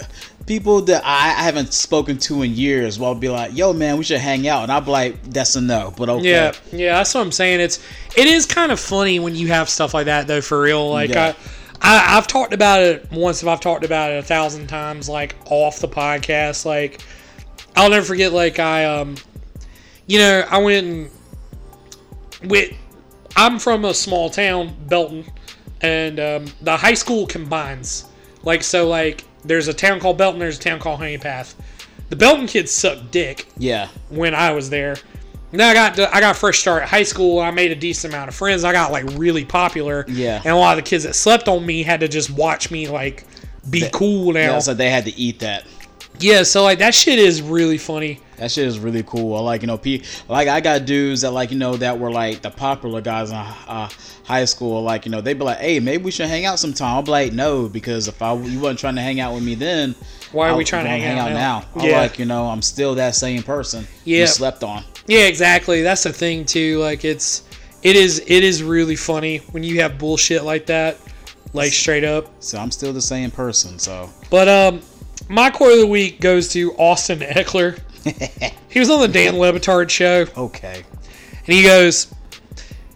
people 0.49 0.81
that 0.81 1.03
I, 1.05 1.27
I 1.27 1.43
haven't 1.43 1.73
spoken 1.73 2.17
to 2.17 2.41
in 2.41 2.55
years 2.55 2.97
will 2.97 3.13
be 3.13 3.29
like, 3.29 3.55
"Yo, 3.55 3.71
man, 3.71 3.97
we 3.97 4.03
should 4.03 4.17
hang 4.17 4.47
out," 4.47 4.63
and 4.63 4.71
I'll 4.71 4.81
be 4.81 4.89
like, 4.89 5.23
"That's 5.23 5.55
a 5.55 5.61
no," 5.61 5.93
but 5.95 6.09
okay. 6.09 6.31
yeah, 6.31 6.51
yeah, 6.71 6.97
that's 6.97 7.13
what 7.13 7.21
I'm 7.21 7.31
saying. 7.31 7.59
It's 7.59 7.79
it 8.17 8.25
is 8.25 8.47
kind 8.47 8.71
of 8.71 8.79
funny 8.79 9.19
when 9.19 9.35
you 9.35 9.49
have 9.49 9.69
stuff 9.69 9.93
like 9.93 10.07
that 10.07 10.25
though. 10.27 10.41
For 10.41 10.59
real, 10.59 10.89
like 10.89 11.11
Yeah. 11.11 11.35
I, 11.81 11.97
I 11.97 12.17
I've 12.17 12.25
talked 12.25 12.53
about 12.53 12.81
it 12.81 13.11
once. 13.11 13.43
If 13.43 13.47
I've 13.47 13.61
talked 13.61 13.85
about 13.85 14.11
it 14.11 14.17
a 14.17 14.23
thousand 14.23 14.67
times, 14.67 15.07
like 15.07 15.35
off 15.45 15.79
the 15.79 15.87
podcast, 15.87 16.65
like 16.65 16.99
I'll 17.75 17.91
never 17.91 18.05
forget. 18.05 18.33
Like 18.33 18.57
I 18.57 18.85
um, 18.85 19.17
you 20.07 20.17
know, 20.17 20.43
I 20.49 20.57
went 20.57 20.87
and 20.87 21.11
with 22.49 22.73
I'm 23.35 23.59
from 23.59 23.85
a 23.85 23.93
small 23.93 24.31
town, 24.31 24.75
Belton, 24.87 25.25
and 25.81 26.19
um, 26.19 26.45
the 26.61 26.75
high 26.75 26.95
school 26.95 27.27
combines. 27.27 28.05
Like 28.41 28.63
so, 28.63 28.87
like 28.87 29.25
there's 29.43 29.67
a 29.67 29.73
town 29.73 29.99
called 29.99 30.17
Belton, 30.17 30.39
there's 30.39 30.57
a 30.57 30.61
town 30.61 30.79
called 30.79 30.99
Honea 30.99 31.21
Path. 31.21 31.55
The 32.09 32.15
Belton 32.15 32.47
kids 32.47 32.71
sucked 32.71 33.11
dick 33.11 33.47
yeah, 33.57 33.87
when 34.09 34.33
I 34.33 34.51
was 34.51 34.69
there. 34.69 34.97
now 35.51 35.69
I 35.69 35.73
got 35.73 35.95
to, 35.95 36.13
I 36.13 36.19
got 36.19 36.35
fresh 36.35 36.59
start 36.59 36.83
at 36.83 36.89
high 36.89 37.03
school. 37.03 37.39
I 37.39 37.51
made 37.51 37.71
a 37.71 37.75
decent 37.75 38.13
amount 38.13 38.29
of 38.29 38.35
friends. 38.35 38.63
I 38.63 38.71
got 38.71 38.91
like 38.91 39.05
really 39.11 39.45
popular. 39.45 40.05
Yeah. 40.07 40.37
And 40.37 40.47
a 40.47 40.55
lot 40.55 40.77
of 40.77 40.83
the 40.83 40.89
kids 40.89 41.03
that 41.03 41.13
slept 41.13 41.47
on 41.47 41.65
me 41.65 41.83
had 41.83 41.99
to 41.99 42.07
just 42.07 42.31
watch 42.31 42.71
me 42.71 42.87
like 42.87 43.25
be 43.69 43.87
cool 43.93 44.33
now. 44.33 44.39
yeah. 44.39 44.59
So 44.59 44.73
they 44.73 44.89
had 44.89 45.05
to 45.05 45.15
eat 45.15 45.39
that. 45.39 45.65
Yeah. 46.19 46.43
So 46.43 46.63
like 46.63 46.79
that 46.79 46.93
shit 46.95 47.19
is 47.19 47.41
really 47.41 47.77
funny. 47.77 48.19
That 48.37 48.51
shit 48.51 48.65
is 48.67 48.79
really 48.79 49.03
cool. 49.03 49.35
I 49.35 49.41
like 49.41 49.61
you 49.61 49.67
know, 49.67 49.77
pe- 49.77 50.01
like 50.29 50.47
I 50.47 50.61
got 50.61 50.85
dudes 50.85 51.21
that 51.21 51.31
like 51.31 51.51
you 51.51 51.57
know 51.57 51.75
that 51.75 51.99
were 51.99 52.11
like 52.11 52.41
the 52.41 52.49
popular 52.49 53.01
guys 53.01 53.31
in 53.31 53.35
uh, 53.35 53.89
high 54.23 54.45
school. 54.45 54.81
Like 54.81 55.05
you 55.05 55.11
know, 55.11 55.19
they'd 55.21 55.37
be 55.37 55.43
like, 55.43 55.57
"Hey, 55.57 55.79
maybe 55.79 56.03
we 56.03 56.11
should 56.11 56.27
hang 56.27 56.45
out 56.45 56.57
sometime." 56.59 56.95
I'll 56.95 57.01
be 57.01 57.11
like, 57.11 57.33
"No," 57.33 57.67
because 57.67 58.07
if 58.07 58.21
I 58.21 58.33
you 58.35 58.59
wasn't 58.59 58.79
trying 58.79 58.95
to 58.95 59.01
hang 59.01 59.19
out 59.19 59.33
with 59.33 59.43
me 59.43 59.55
then, 59.55 59.93
Why 60.31 60.47
are 60.49 60.53
I 60.53 60.55
we 60.55 60.63
trying 60.63 60.85
to 60.85 60.89
wanna 60.91 61.01
hang 61.03 61.19
out 61.19 61.31
now? 61.33 61.65
I'm 61.75 61.89
Yeah. 61.89 61.99
like 61.99 62.17
you 62.17 62.25
know, 62.25 62.45
I'm 62.47 62.61
still 62.61 62.95
that 62.95 63.15
same 63.15 63.43
person. 63.43 63.85
Yeah. 64.05 64.19
you 64.21 64.27
slept 64.27 64.63
on. 64.63 64.83
Yeah, 65.07 65.25
exactly. 65.25 65.81
That's 65.81 66.03
the 66.03 66.13
thing 66.13 66.45
too. 66.45 66.79
Like 66.79 67.03
it's 67.03 67.43
it 67.83 67.95
is 67.97 68.19
it 68.25 68.43
is 68.43 68.63
really 68.63 68.95
funny 68.95 69.37
when 69.51 69.63
you 69.63 69.81
have 69.81 69.97
bullshit 69.97 70.45
like 70.45 70.65
that, 70.67 70.97
like 71.51 71.73
straight 71.73 72.05
up. 72.05 72.27
So 72.39 72.57
I'm 72.57 72.71
still 72.71 72.93
the 72.93 73.01
same 73.01 73.31
person. 73.31 73.79
So 73.79 74.09
But 74.29 74.47
um, 74.47 74.81
my 75.29 75.49
quote 75.51 75.73
of 75.73 75.79
the 75.79 75.87
week 75.87 76.19
goes 76.19 76.49
to 76.49 76.73
Austin 76.73 77.19
Ekeler. 77.19 77.79
he 78.69 78.79
was 78.79 78.89
on 78.89 78.99
the 78.99 79.07
Dan 79.07 79.37
Le 79.37 79.53
Batard 79.53 79.89
show. 79.89 80.25
okay, 80.35 80.83
And 81.45 81.55
he 81.55 81.63
goes, 81.63 82.13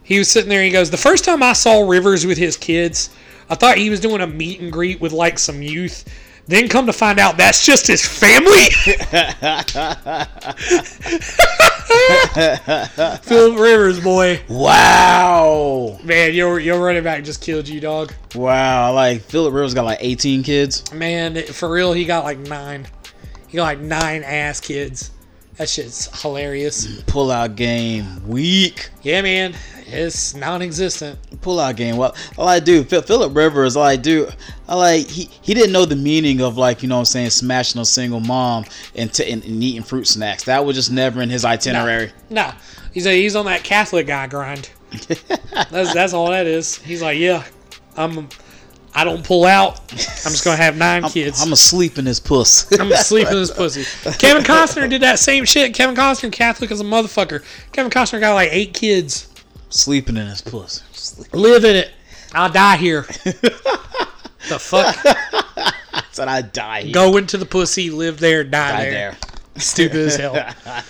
he 0.03 0.17
was 0.17 0.29
sitting 0.29 0.49
there. 0.49 0.63
He 0.63 0.71
goes, 0.71 0.89
the 0.89 0.97
first 0.97 1.23
time 1.23 1.43
I 1.43 1.53
saw 1.53 1.87
Rivers 1.87 2.25
with 2.25 2.37
his 2.37 2.57
kids, 2.57 3.09
I 3.49 3.55
thought 3.55 3.77
he 3.77 3.89
was 3.89 3.99
doing 3.99 4.21
a 4.21 4.27
meet 4.27 4.59
and 4.59 4.71
greet 4.71 4.99
with 4.99 5.11
like 5.11 5.37
some 5.37 5.61
youth 5.61 6.05
Then 6.47 6.67
come 6.67 6.85
to 6.87 6.93
find 6.93 7.19
out 7.19 7.37
that's 7.37 7.65
just 7.65 7.87
his 7.87 8.05
family. 8.05 8.49
Philip 13.23 13.59
Rivers, 13.59 14.01
boy. 14.01 14.41
Wow. 14.49 15.99
Man, 16.03 16.33
your 16.33 16.59
your 16.59 16.83
running 16.83 17.03
back 17.03 17.23
just 17.23 17.41
killed 17.41 17.67
you, 17.67 17.79
dog. 17.79 18.13
Wow. 18.35 18.93
Like 18.93 19.21
Philip 19.21 19.53
Rivers 19.53 19.73
got 19.73 19.85
like 19.85 19.99
18 20.01 20.43
kids. 20.43 20.91
Man, 20.93 21.41
for 21.43 21.71
real, 21.71 21.93
he 21.93 22.03
got 22.03 22.25
like 22.25 22.39
nine. 22.39 22.87
He 23.47 23.55
got 23.55 23.63
like 23.63 23.79
nine 23.79 24.23
ass 24.23 24.59
kids. 24.59 25.11
That 25.57 25.69
shit's 25.69 26.21
hilarious. 26.21 27.03
Pull 27.03 27.31
out 27.31 27.55
game 27.55 28.27
weak. 28.27 28.89
Yeah, 29.03 29.21
man, 29.21 29.53
it's 29.93 30.35
non-existent. 30.35 31.19
Pull 31.41 31.59
out 31.59 31.75
game. 31.75 31.97
Well, 31.97 32.15
all 32.37 32.47
I 32.47 32.59
do, 32.59 32.83
Philip 32.83 33.35
Rivers, 33.35 33.75
all 33.75 33.83
I 33.83 33.95
do, 33.95 34.29
I 34.67 34.75
like 34.75 35.07
he 35.07 35.29
he 35.41 35.53
didn't 35.53 35.71
know 35.71 35.85
the 35.85 35.95
meaning 35.95 36.41
of 36.41 36.57
like 36.57 36.83
you 36.83 36.89
know 36.89 36.95
what 36.95 37.01
I'm 37.01 37.05
saying 37.05 37.29
smashing 37.29 37.81
a 37.81 37.85
single 37.85 38.19
mom 38.19 38.65
and, 38.95 39.13
t- 39.13 39.29
and, 39.31 39.43
and 39.43 39.63
eating 39.63 39.83
fruit 39.83 40.07
snacks. 40.07 40.43
That 40.45 40.65
was 40.65 40.75
just 40.75 40.91
never 40.91 41.21
in 41.21 41.29
his 41.29 41.45
itinerary. 41.45 42.11
Nah, 42.29 42.53
he's 42.93 43.05
a, 43.05 43.11
he's 43.11 43.35
on 43.35 43.45
that 43.45 43.63
Catholic 43.63 44.07
guy 44.07 44.27
grind. 44.27 44.69
that's 45.71 45.93
that's 45.93 46.13
all 46.13 46.29
that 46.29 46.45
is. 46.45 46.77
He's 46.77 47.01
like, 47.01 47.17
yeah, 47.17 47.43
I'm. 47.97 48.29
I 48.95 49.03
don't 49.03 49.25
pull 49.25 49.45
out. 49.45 49.79
I'm 49.91 50.31
just 50.31 50.43
gonna 50.43 50.55
have 50.55 50.77
9 50.77 51.03
kids. 51.09 51.41
I'm 51.41 51.51
asleep 51.51 51.97
in 51.97 52.05
this 52.05 52.19
puss. 52.19 52.71
I'm 52.79 52.91
asleep 52.91 53.27
in 53.27 53.33
this 53.33 53.49
pussy. 53.49 53.85
Kevin 54.19 54.43
Costner 54.43 54.87
did 54.87 55.01
that 55.01 55.17
same 55.17 55.45
shit. 55.45 55.73
Kevin 55.73 55.95
Costner, 55.95 56.31
Catholic 56.31 56.69
as 56.69 56.79
a 56.79 56.83
motherfucker. 56.83 57.43
Kevin 57.71 57.91
Costner 57.91 58.19
got 58.19 58.35
like 58.35 58.49
eight 58.51 58.75
kids. 58.75 59.32
Sleeping 59.73 60.17
in 60.17 60.27
his 60.27 60.39
pussy. 60.39 60.83
Sleep. 60.91 61.33
Live 61.33 61.65
in 61.65 61.75
it. 61.75 61.89
I'll 62.33 62.51
die 62.51 62.77
here. 62.77 63.01
the 63.23 64.59
fuck? 64.59 64.95
Said 66.11 66.27
I 66.27 66.43
die. 66.43 66.83
Here. 66.83 66.93
Go 66.93 67.17
into 67.17 67.37
the 67.37 67.45
pussy, 67.45 67.89
live 67.89 68.19
there, 68.19 68.43
die, 68.43 68.71
Die 68.71 68.89
there. 68.91 68.91
there. 68.91 69.61
Stupid 69.61 69.97
as 69.97 70.15
hell. 70.15 70.53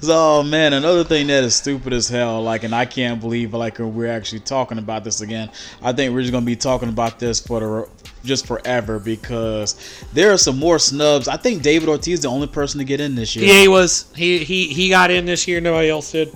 So 0.00 0.42
man, 0.42 0.72
another 0.72 1.04
thing 1.04 1.28
that 1.28 1.44
is 1.44 1.54
stupid 1.56 1.92
as 1.92 2.08
hell, 2.08 2.42
like, 2.42 2.64
and 2.64 2.74
I 2.74 2.84
can't 2.84 3.20
believe 3.20 3.54
like 3.54 3.78
we're 3.78 4.10
actually 4.10 4.40
talking 4.40 4.78
about 4.78 5.04
this 5.04 5.20
again. 5.20 5.50
I 5.80 5.92
think 5.92 6.12
we're 6.12 6.22
just 6.22 6.32
gonna 6.32 6.46
be 6.46 6.56
talking 6.56 6.88
about 6.88 7.18
this 7.18 7.40
for 7.40 7.60
the 7.60 7.88
just 8.24 8.46
forever 8.46 8.98
because 8.98 9.76
there 10.12 10.32
are 10.32 10.36
some 10.36 10.58
more 10.58 10.78
snubs. 10.78 11.26
I 11.28 11.36
think 11.36 11.62
David 11.62 11.88
Ortiz 11.88 12.14
is 12.14 12.20
the 12.22 12.28
only 12.28 12.46
person 12.48 12.78
to 12.78 12.84
get 12.84 13.00
in 13.00 13.14
this 13.14 13.34
year. 13.34 13.46
Yeah, 13.46 13.60
he 13.62 13.68
was. 13.68 14.12
He 14.14 14.38
he 14.44 14.68
he 14.68 14.88
got 14.88 15.10
in 15.10 15.24
this 15.24 15.46
year. 15.48 15.60
Nobody 15.60 15.90
else 15.90 16.12
did. 16.12 16.32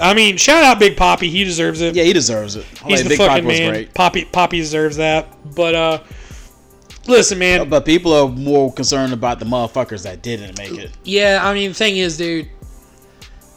I 0.00 0.14
mean, 0.14 0.36
shout 0.36 0.62
out 0.64 0.78
Big 0.78 0.96
Poppy. 0.96 1.28
He 1.28 1.44
deserves 1.44 1.80
it. 1.80 1.94
Yeah, 1.94 2.04
he 2.04 2.12
deserves 2.12 2.56
it. 2.56 2.64
I 2.84 2.88
He's 2.88 3.02
the 3.02 3.08
Big 3.10 3.18
fucking 3.18 3.44
Poppy 3.44 3.58
man. 3.58 3.70
great. 3.70 3.94
Poppy 3.94 4.24
Poppy 4.24 4.58
deserves 4.58 4.96
that. 4.96 5.26
But 5.54 5.74
uh, 5.74 6.02
listen, 7.06 7.38
man. 7.38 7.68
But 7.68 7.84
people 7.84 8.12
are 8.12 8.28
more 8.28 8.72
concerned 8.72 9.12
about 9.12 9.38
the 9.38 9.44
motherfuckers 9.44 10.04
that 10.04 10.22
didn't 10.22 10.56
make 10.58 10.72
it. 10.72 10.92
Yeah, 11.04 11.40
I 11.42 11.52
mean, 11.54 11.70
the 11.70 11.74
thing 11.74 11.96
is, 11.96 12.16
dude, 12.16 12.48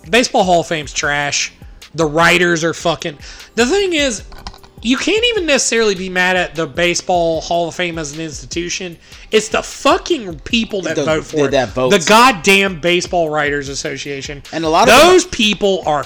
Baseball 0.10 0.44
Hall 0.44 0.62
of 0.62 0.68
Fame's 0.68 0.94
trash. 0.94 1.54
The 1.94 2.06
writers 2.06 2.64
are 2.64 2.74
fucking. 2.74 3.20
The 3.56 3.66
thing 3.66 3.94
is, 3.94 4.24
you 4.82 4.98
can't 4.98 5.24
even 5.26 5.46
necessarily 5.46 5.96
be 5.96 6.10
mad 6.10 6.36
at 6.36 6.56
the 6.56 6.66
Baseball 6.68 7.42
Hall 7.42 7.68
of 7.68 7.76
Fame 7.76 7.98
as 8.00 8.14
an 8.14 8.20
institution. 8.22 8.98
It's 9.32 9.50
the 9.50 9.62
fucking 9.64 10.40
people 10.40 10.82
that 10.84 10.96
The- 10.96 11.04
vote 11.04 11.26
for 11.26 11.46
it. 11.48 11.52
that 11.52 11.70
votes. 11.70 12.04
The 12.06 12.10
goddamn 12.10 12.80
Baseball 12.80 13.30
Writers 13.30 13.70
Association. 13.70 14.44
And 14.52 14.66
a 14.66 14.70
lot 14.70 14.90
of 14.90 14.98
those 15.02 15.26
people 15.26 15.84
are 15.86 16.04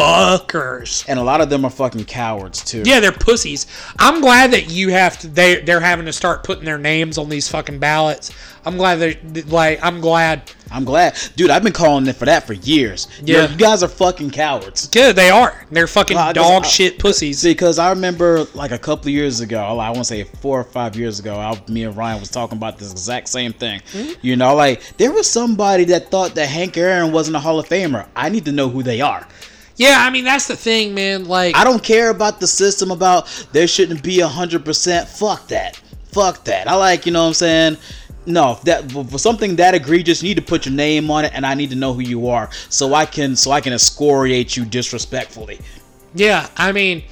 fuckers. 0.00 1.04
And 1.08 1.18
a 1.18 1.22
lot 1.22 1.40
of 1.40 1.50
them 1.50 1.64
are 1.64 1.70
fucking 1.70 2.04
cowards 2.06 2.64
too. 2.64 2.82
Yeah, 2.84 3.00
they're 3.00 3.12
pussies. 3.12 3.66
I'm 3.98 4.20
glad 4.20 4.52
that 4.52 4.70
you 4.70 4.90
have 4.90 5.18
to. 5.20 5.28
They 5.28 5.60
they're 5.60 5.80
having 5.80 6.06
to 6.06 6.12
start 6.12 6.44
putting 6.44 6.64
their 6.64 6.78
names 6.78 7.18
on 7.18 7.28
these 7.28 7.48
fucking 7.48 7.78
ballots. 7.78 8.32
I'm 8.64 8.76
glad 8.76 8.96
they 8.96 9.42
like. 9.42 9.78
I'm 9.82 10.00
glad. 10.00 10.50
I'm 10.72 10.84
glad, 10.84 11.18
dude. 11.34 11.50
I've 11.50 11.64
been 11.64 11.72
calling 11.72 12.06
it 12.06 12.14
for 12.14 12.26
that 12.26 12.46
for 12.46 12.52
years. 12.52 13.08
Yeah. 13.24 13.50
you 13.50 13.56
guys 13.56 13.82
are 13.82 13.88
fucking 13.88 14.30
cowards. 14.30 14.86
Good, 14.86 15.16
they 15.16 15.28
are. 15.28 15.66
They're 15.72 15.88
fucking 15.88 16.16
Well, 16.16 16.28
I 16.28 16.32
just- 16.32 16.48
dog 16.48 16.64
I- 16.64 16.68
shit 16.68 16.98
pussies. 17.00 17.42
Because 17.42 17.80
I 17.80 17.90
remember 17.90 18.46
like 18.54 18.70
a 18.70 18.78
couple 18.78 19.06
of 19.08 19.12
years 19.14 19.40
ago, 19.40 19.60
I 19.60 19.88
want 19.90 19.96
to 19.98 20.04
say 20.04 20.22
four 20.22 20.60
or 20.60 20.64
five 20.64 20.94
years 20.94 21.18
ago, 21.18 21.34
I, 21.34 21.60
me 21.68 21.82
and 21.82 21.96
Ryan 21.96 22.20
was 22.20 22.28
talking 22.30 22.56
about 22.56 22.78
this 22.78 22.92
exact 22.92 23.28
same 23.30 23.52
thing. 23.52 23.80
Mm-hmm. 23.92 24.12
You 24.22 24.36
know, 24.36 24.54
like 24.54 24.96
there 24.96 25.10
was 25.10 25.28
somebody 25.28 25.82
that 25.86 26.12
thought 26.12 26.36
that 26.36 26.46
Hank 26.48 26.76
Aaron 26.76 27.10
wasn't 27.10 27.36
a 27.36 27.40
Hall 27.40 27.58
of 27.58 27.68
Famer. 27.68 28.06
I 28.14 28.28
need 28.28 28.44
to 28.44 28.52
know 28.52 28.68
who 28.68 28.84
they 28.84 29.00
are. 29.00 29.26
Yeah, 29.80 29.96
I 29.98 30.10
mean 30.10 30.24
that's 30.24 30.46
the 30.46 30.56
thing, 30.56 30.92
man. 30.92 31.24
Like 31.24 31.56
I 31.56 31.64
don't 31.64 31.82
care 31.82 32.10
about 32.10 32.38
the 32.38 32.46
system 32.46 32.90
about 32.90 33.46
there 33.52 33.66
shouldn't 33.66 34.02
be 34.02 34.20
a 34.20 34.28
hundred 34.28 34.62
percent. 34.62 35.08
Fuck 35.08 35.48
that. 35.48 35.76
Fuck 36.12 36.44
that. 36.44 36.68
I 36.68 36.74
like, 36.74 37.06
you 37.06 37.12
know 37.12 37.22
what 37.22 37.28
I'm 37.28 37.34
saying? 37.34 37.76
No, 38.26 38.58
that 38.64 38.92
for 38.92 39.18
something 39.18 39.56
that 39.56 39.74
egregious, 39.74 40.22
you 40.22 40.28
need 40.28 40.34
to 40.34 40.42
put 40.42 40.66
your 40.66 40.74
name 40.74 41.10
on 41.10 41.24
it, 41.24 41.32
and 41.34 41.46
I 41.46 41.54
need 41.54 41.70
to 41.70 41.76
know 41.76 41.94
who 41.94 42.02
you 42.02 42.28
are, 42.28 42.50
so 42.68 42.92
I 42.92 43.06
can 43.06 43.34
so 43.34 43.52
I 43.52 43.62
can 43.62 43.72
excoriate 43.72 44.54
you 44.54 44.66
disrespectfully. 44.66 45.58
Yeah, 46.14 46.46
I 46.58 46.72
mean, 46.72 47.02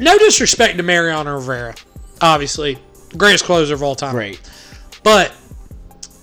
no 0.00 0.18
disrespect 0.18 0.78
to 0.78 0.82
Mariano 0.82 1.36
Rivera, 1.36 1.76
obviously, 2.20 2.76
greatest 3.16 3.44
closer 3.44 3.74
of 3.74 3.84
all 3.84 3.94
time. 3.94 4.12
Great 4.12 4.40
But 5.04 5.32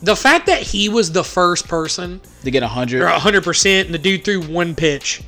the 0.01 0.15
fact 0.15 0.45
that 0.47 0.61
he 0.61 0.89
was 0.89 1.11
the 1.11 1.23
first 1.23 1.67
person 1.67 2.21
to 2.43 2.51
get 2.51 2.63
a 2.63 2.67
hundred. 2.67 3.01
or 3.01 3.07
100% 3.07 3.85
and 3.85 3.93
the 3.93 3.97
dude 3.97 4.23
threw 4.23 4.41
one 4.41 4.75
pitch. 4.75 5.21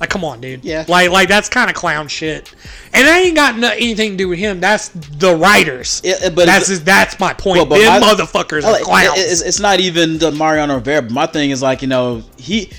Like, 0.00 0.10
come 0.10 0.24
on, 0.24 0.40
dude. 0.40 0.64
Yeah. 0.64 0.84
Like, 0.86 1.10
like 1.10 1.28
that's 1.28 1.48
kind 1.48 1.68
of 1.68 1.74
clown 1.74 2.06
shit. 2.06 2.54
And 2.92 3.06
that 3.06 3.18
ain't 3.20 3.34
got 3.34 3.56
no, 3.56 3.70
anything 3.70 4.12
to 4.12 4.16
do 4.16 4.28
with 4.28 4.38
him. 4.38 4.60
That's 4.60 4.90
the 4.90 5.34
writers. 5.34 6.00
Yeah, 6.04 6.14
uh, 6.24 6.30
but 6.30 6.46
that's 6.46 6.68
his, 6.68 6.84
that's 6.84 7.18
my 7.18 7.32
point. 7.34 7.56
Well, 7.56 7.66
but 7.66 7.78
Them 7.78 8.00
my- 8.00 8.06
motherfuckers 8.06 8.62
I 8.62 8.80
are 8.80 8.84
clowns. 8.84 9.18
It's, 9.18 9.42
it's 9.42 9.58
not 9.60 9.80
even 9.80 10.18
the 10.18 10.30
Mariano 10.30 10.76
Rivera. 10.76 11.02
But 11.02 11.10
my 11.10 11.26
thing 11.26 11.50
is 11.50 11.62
like 11.62 11.82
you 11.82 11.88
know 11.88 12.22
he, 12.36 12.70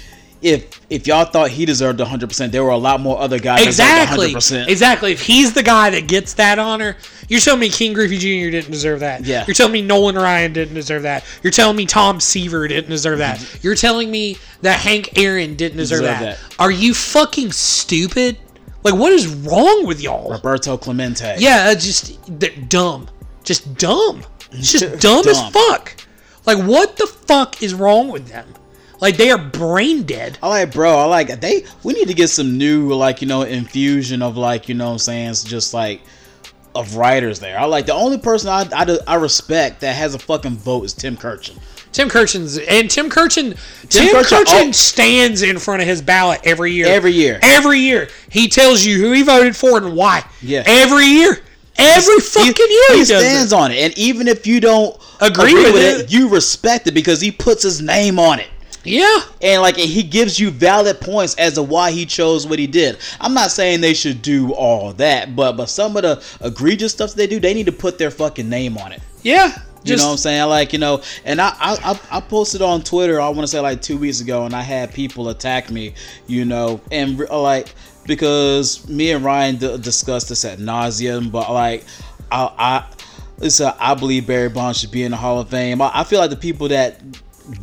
if 0.42 0.80
if 0.90 1.06
y'all 1.06 1.26
thought 1.26 1.50
he 1.50 1.66
deserved 1.66 2.00
100, 2.00 2.28
percent 2.28 2.52
there 2.52 2.64
were 2.64 2.70
a 2.70 2.78
lot 2.78 3.02
more 3.02 3.20
other 3.20 3.40
guys 3.40 3.66
Exactly. 3.66 4.28
that 4.28 4.36
deserved 4.40 4.60
100. 4.62 4.72
Exactly. 4.72 5.12
If 5.12 5.22
he's 5.22 5.54
the 5.54 5.64
guy 5.64 5.90
that 5.90 6.08
gets 6.08 6.34
that 6.36 6.60
honor, 6.60 6.96
you're 7.28 7.42
telling 7.42 7.60
me 7.60 7.70
Ken 7.70 7.94
Griffey 7.94 8.18
Jr. 8.18 8.50
didn't 8.52 8.72
deserve 8.72 9.02
that. 9.02 9.26
Yeah. 9.26 9.44
You're 9.48 9.54
telling 9.54 9.74
me 9.74 9.82
Nolan 9.82 10.16
Ryan 10.16 10.54
didn't 10.54 10.76
deserve 10.76 11.04
that. 11.04 11.26
You're 11.44 11.52
telling 11.52 11.76
me 11.76 11.86
Tom 11.86 12.20
Seaver 12.20 12.68
didn't 12.68 12.90
deserve 12.90 13.18
that. 13.20 13.38
Mm-hmm. 13.40 13.58
You're 13.64 13.76
telling 13.76 14.10
me 14.10 14.38
that 14.62 14.80
Hank 14.80 15.18
Aaron 15.18 15.56
didn't 15.56 15.78
deserve, 15.78 16.02
Deserve 16.02 16.20
that. 16.20 16.38
that. 16.40 16.56
Are 16.60 16.72
you 16.72 16.94
fucking 16.94 17.52
stupid? 17.52 18.38
Like, 18.84 18.96
what 18.96 19.12
is 19.12 19.28
wrong 19.28 19.86
with 19.86 20.00
y'all? 20.02 20.32
Roberto 20.32 20.78
Clemente. 20.78 21.36
Yeah, 21.40 21.74
just 21.74 22.18
they're 22.40 22.50
dumb. 22.70 23.10
Just 23.44 23.76
dumb. 23.78 24.24
It's 24.52 24.72
just 24.72 25.00
dumb, 25.02 25.28
as 25.28 25.50
fuck. 25.50 25.96
Like, 26.46 26.60
what 26.66 26.96
the 26.96 27.06
fuck 27.06 27.62
is 27.62 27.74
wrong 27.74 28.08
with 28.08 28.28
them? 28.30 28.48
Like, 29.02 29.18
they 29.18 29.32
are 29.32 29.38
brain 29.38 30.04
dead. 30.04 30.38
I 30.44 30.48
like, 30.50 30.74
bro. 30.74 30.98
I 30.98 31.06
like 31.06 31.40
they. 31.40 31.66
We 31.84 31.94
need 31.94 32.08
to 32.08 32.14
get 32.14 32.30
some 32.30 32.58
new, 32.58 32.94
like 32.94 33.22
you 33.22 33.28
know, 33.28 33.44
infusion 33.44 34.22
of 34.22 34.38
like 34.38 34.68
you 34.68 34.76
know, 34.76 34.88
what 34.88 34.94
I'm 34.94 35.00
saying, 35.00 35.30
it's 35.30 35.44
just 35.44 35.74
like 35.74 36.02
of 36.76 36.96
writers 36.96 37.40
there. 37.40 37.60
I 37.60 37.66
like 37.66 37.86
the 37.86 37.94
only 37.94 38.18
person 38.18 38.50
I, 38.50 38.68
I, 38.74 38.98
I 39.08 39.16
respect 39.16 39.82
that 39.82 39.96
has 39.96 40.14
a 40.14 40.20
fucking 40.20 40.58
vote 40.58 40.86
is 40.86 40.94
Tim 40.94 41.18
Kurkjian. 41.18 41.58
Tim 41.92 42.08
Kurkjian's 42.10 42.58
and 42.58 42.90
Tim 42.90 43.10
Kurkjian. 43.10 43.58
Tim, 43.90 44.16
Kurkjian- 44.16 44.44
Kurkjian 44.44 44.70
oh. 44.70 44.72
stands 44.72 45.42
in 45.42 45.58
front 45.58 45.82
of 45.82 45.88
his 45.88 46.02
ballot 46.02 46.42
every 46.44 46.72
year. 46.72 46.86
Every 46.88 47.12
year. 47.12 47.40
Every 47.42 47.80
year. 47.80 48.10
He 48.30 48.48
tells 48.48 48.86
you 48.86 49.00
who 49.00 49.12
he 49.12 49.24
voted 49.24 49.56
for 49.56 49.78
and 49.78 49.96
why. 49.96 50.24
Yeah. 50.42 50.64
Every 50.66 51.06
year. 51.06 51.40
Every 51.78 52.20
fucking 52.20 52.54
year 52.58 52.88
he, 52.90 52.98
he 52.98 53.06
stands 53.06 53.54
it. 53.54 53.56
on 53.56 53.72
it, 53.72 53.78
and 53.78 53.98
even 53.98 54.28
if 54.28 54.46
you 54.46 54.60
don't 54.60 55.00
Agree 55.22 55.54
with 55.54 55.76
it. 55.78 56.12
you 56.12 56.28
respect 56.28 56.88
it 56.88 56.94
because 56.94 57.22
he 57.22 57.32
puts 57.32 57.64
his 57.64 57.82
name 57.82 58.20
on 58.20 58.40
it. 58.40 58.50
Yeah. 58.84 59.22
and 59.42 59.62
like 59.62 59.76
he 59.78 60.04
gives 60.04 60.40
you 60.40 60.52
valid 60.52 61.02
points 61.02 61.36
as 61.36 61.54
to 61.56 61.64
why 61.64 61.92
he 61.92 62.06
chose 62.06 62.48
what 62.48 62.60
he 62.60 62.68
did. 62.68 62.98
I'm 63.20 63.34
not 63.34 63.52
saying 63.52 63.82
they 63.82 63.94
should 63.94 64.22
do 64.22 64.54
all 64.54 64.94
that, 64.94 65.36
but 65.36 65.58
but 65.58 65.68
some 65.70 65.96
of 65.98 66.04
the 66.04 66.24
egregious 66.42 66.92
stuff 66.94 67.14
they 67.14 67.28
do, 67.28 67.40
they 67.40 67.54
need 67.54 67.66
to 67.66 67.72
put 67.72 67.98
their 67.98 68.12
fucking 68.12 68.48
name 68.50 68.78
on 68.78 68.92
it. 68.92 69.02
Yeah. 69.22 69.48
You 69.84 69.86
Just, 69.96 70.04
know 70.04 70.08
what 70.08 70.12
I'm 70.14 70.18
saying? 70.18 70.50
Like 70.50 70.74
you 70.74 70.80
know, 70.80 71.02
and 71.24 71.40
I 71.40 71.54
I, 71.60 72.00
I- 72.12 72.20
posted 72.22 72.62
on 72.62 72.82
Twitter. 72.84 73.20
I 73.22 73.30
want 73.30 73.42
to 73.42 73.48
say 73.48 73.60
like 73.62 73.82
two 73.82 73.98
weeks 73.98 74.20
ago, 74.20 74.46
and 74.46 74.54
I 74.54 74.62
had 74.62 74.94
people 74.94 75.30
attack 75.30 75.72
me. 75.72 75.94
You 76.28 76.44
know, 76.46 76.82
and 76.92 77.18
like 77.18 77.74
because 78.06 78.88
me 78.90 79.12
and 79.12 79.24
Ryan 79.24 79.56
d- 79.56 79.78
discussed 79.78 80.28
this 80.30 80.44
at 80.44 80.60
nauseum, 80.60 81.32
but 81.32 81.50
like 81.52 81.86
I 82.32 82.52
I 82.58 82.94
listen, 83.38 83.72
I 83.80 83.94
believe 83.96 84.28
Barry 84.28 84.50
Bonds 84.50 84.80
should 84.82 84.92
be 84.92 85.04
in 85.04 85.12
the 85.12 85.18
Hall 85.18 85.40
of 85.40 85.50
Fame. 85.50 85.82
I, 85.82 85.92
I 85.94 86.04
feel 86.04 86.20
like 86.20 86.30
the 86.32 86.36
people 86.36 86.68
that 86.70 87.00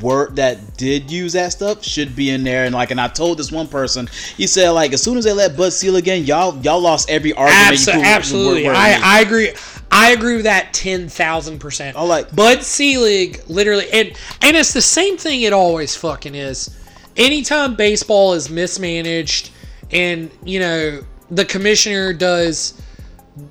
were 0.01 0.31
that 0.31 0.77
did 0.77 1.11
use 1.11 1.33
that 1.35 1.53
stuff 1.53 1.85
should 1.85 2.15
be 2.17 2.31
in 2.31 2.43
there 2.45 2.65
and 2.65 2.75
like 2.75 2.91
and 2.91 3.01
I 3.01 3.09
told 3.09 3.39
this 3.39 3.53
one 3.53 3.69
person 3.69 4.09
he 4.37 4.47
said 4.47 4.71
like 4.71 4.93
as 4.93 5.03
soon 5.03 5.17
as 5.17 5.25
they 5.25 5.33
let 5.33 5.57
Bud 5.57 5.73
Selig 5.73 6.09
in 6.09 6.25
y'all 6.25 6.57
y'all 6.59 6.81
lost 6.81 7.09
every 7.11 7.33
argument 7.35 7.77
Abso- 7.77 7.95
you 7.95 8.03
absolutely. 8.03 8.65
were- 8.65 8.71
were 8.71 8.77
I. 8.77 8.99
I 9.03 9.21
agree. 9.21 9.53
I 9.91 10.11
agree 10.11 10.35
with 10.37 10.45
that 10.45 10.73
ten 10.75 11.09
thousand 11.09 11.59
percent. 11.61 11.97
I 11.97 12.03
like- 12.03 12.35
Bud 12.35 12.63
Selig 12.63 13.41
literally, 13.49 13.89
and 13.93 14.09
and 14.43 14.57
it's 14.57 14.73
the 14.73 14.83
same 14.83 15.17
thing. 15.17 15.43
It 15.43 15.53
always 15.53 15.95
fucking 15.95 16.35
is. 16.35 16.77
Anytime 17.17 17.77
baseball 17.77 18.35
is 18.35 18.51
mismanaged, 18.51 19.51
and 19.93 20.31
you 20.45 20.59
know 20.61 21.03
the 21.31 21.45
commissioner 21.45 22.13
does 22.13 22.81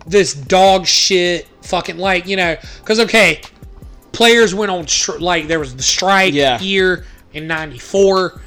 this 0.08 0.34
dog 0.34 0.86
shit, 0.86 1.48
fucking 1.62 1.98
like 1.98 2.28
you 2.28 2.36
know, 2.36 2.58
because 2.82 3.00
okay, 3.00 3.42
players 4.16 4.56
went 4.56 4.72
on 4.72 4.88
str- 4.88 5.20
like 5.20 5.48
there 5.48 5.60
was 5.60 5.76
the 5.76 5.84
strike 5.84 6.34
Yeah. 6.34 6.60
year 6.60 7.06
in 7.34 7.48
'94. 7.48 8.42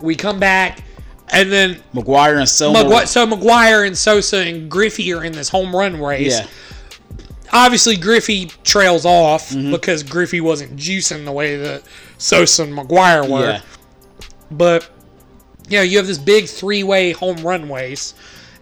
We 0.00 0.14
come 0.16 0.38
back, 0.40 0.82
and 1.30 1.50
then 1.52 1.82
McGwire 1.94 2.38
and 2.38 2.48
Selma. 2.48 2.84
Magu- 2.84 3.06
so 3.06 3.26
McGwire 3.26 3.86
and 3.86 3.96
Sosa 3.96 4.38
and 4.38 4.70
Griffey 4.70 5.12
are 5.12 5.24
in 5.24 5.32
this 5.32 5.48
home 5.48 5.74
run 5.74 6.00
race. 6.00 6.38
yeah, 6.40 6.46
Obviously, 7.52 7.96
Griffey 7.96 8.46
trails 8.64 9.04
off 9.04 9.50
Mm-hmm. 9.50 9.72
because 9.72 10.02
Griffey 10.04 10.40
wasn't 10.40 10.76
juicing 10.76 11.24
the 11.24 11.32
way 11.32 11.56
that 11.56 11.82
Sosa 12.18 12.62
and 12.62 12.72
McGwire 12.72 13.28
were. 13.28 13.40
yeah, 13.54 13.60
But 14.50 14.88
you 15.68 15.76
know, 15.78 15.82
you 15.82 15.98
have 15.98 16.06
this 16.06 16.18
big 16.18 16.46
three-way 16.48 17.12
home 17.12 17.38
run 17.38 17.70
race, 17.70 18.14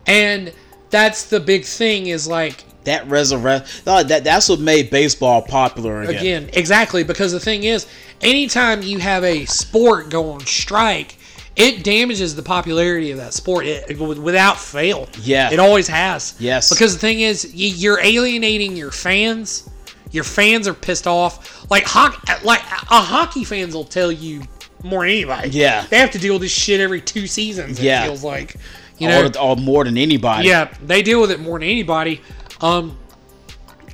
and 0.06 0.52
that's 0.90 1.24
the 1.24 1.38
big 1.40 1.64
thing 1.64 2.06
is 2.08 2.26
like 2.26 2.64
that 2.84 3.06
resurrect. 3.08 3.82
oh, 3.86 4.02
that 4.02 4.24
that's 4.24 4.48
what 4.48 4.60
made 4.60 4.90
baseball 4.90 5.42
popular 5.42 6.02
again. 6.02 6.14
again 6.16 6.50
exactly 6.52 7.04
because 7.04 7.32
the 7.32 7.40
thing 7.40 7.64
is, 7.64 7.86
anytime 8.22 8.82
you 8.82 8.98
have 8.98 9.24
a 9.24 9.44
sport 9.46 10.10
go 10.10 10.30
on 10.30 10.40
strike. 10.46 11.16
It 11.56 11.82
damages 11.82 12.36
the 12.36 12.42
popularity 12.44 13.10
of 13.10 13.16
that 13.18 13.34
sport 13.34 13.66
it, 13.66 13.98
without 13.98 14.60
fail. 14.60 15.08
Yeah. 15.22 15.50
it 15.50 15.58
always 15.58 15.88
has. 15.88 16.36
Yes. 16.38 16.68
because 16.70 16.92
the 16.94 17.00
thing 17.00 17.18
is, 17.22 17.52
you're 17.52 17.98
alienating 18.00 18.76
your 18.76 18.92
fans. 18.92 19.68
Your 20.12 20.22
fans 20.22 20.68
are 20.68 20.74
pissed 20.74 21.08
off. 21.08 21.68
Like 21.68 21.82
hockey, 21.82 22.18
like 22.44 22.60
a 22.60 23.00
hockey 23.00 23.42
fans 23.42 23.74
will 23.74 23.82
tell 23.82 24.12
you 24.12 24.42
more 24.84 25.00
than 25.00 25.10
anybody. 25.10 25.48
Yeah. 25.48 25.84
they 25.90 25.98
have 25.98 26.12
to 26.12 26.18
deal 26.20 26.34
with 26.34 26.42
this 26.42 26.52
shit 26.52 26.78
every 26.80 27.00
two 27.00 27.26
seasons. 27.26 27.80
It 27.80 27.86
Yeah. 27.86 28.04
feels 28.04 28.22
like, 28.22 28.54
you 28.98 29.08
know, 29.08 29.26
or, 29.26 29.38
or 29.40 29.56
more 29.56 29.82
than 29.82 29.98
anybody. 29.98 30.46
yeah, 30.46 30.72
they 30.84 31.02
deal 31.02 31.20
with 31.20 31.32
it 31.32 31.40
more 31.40 31.58
than 31.58 31.68
anybody. 31.68 32.20
Um, 32.60 32.98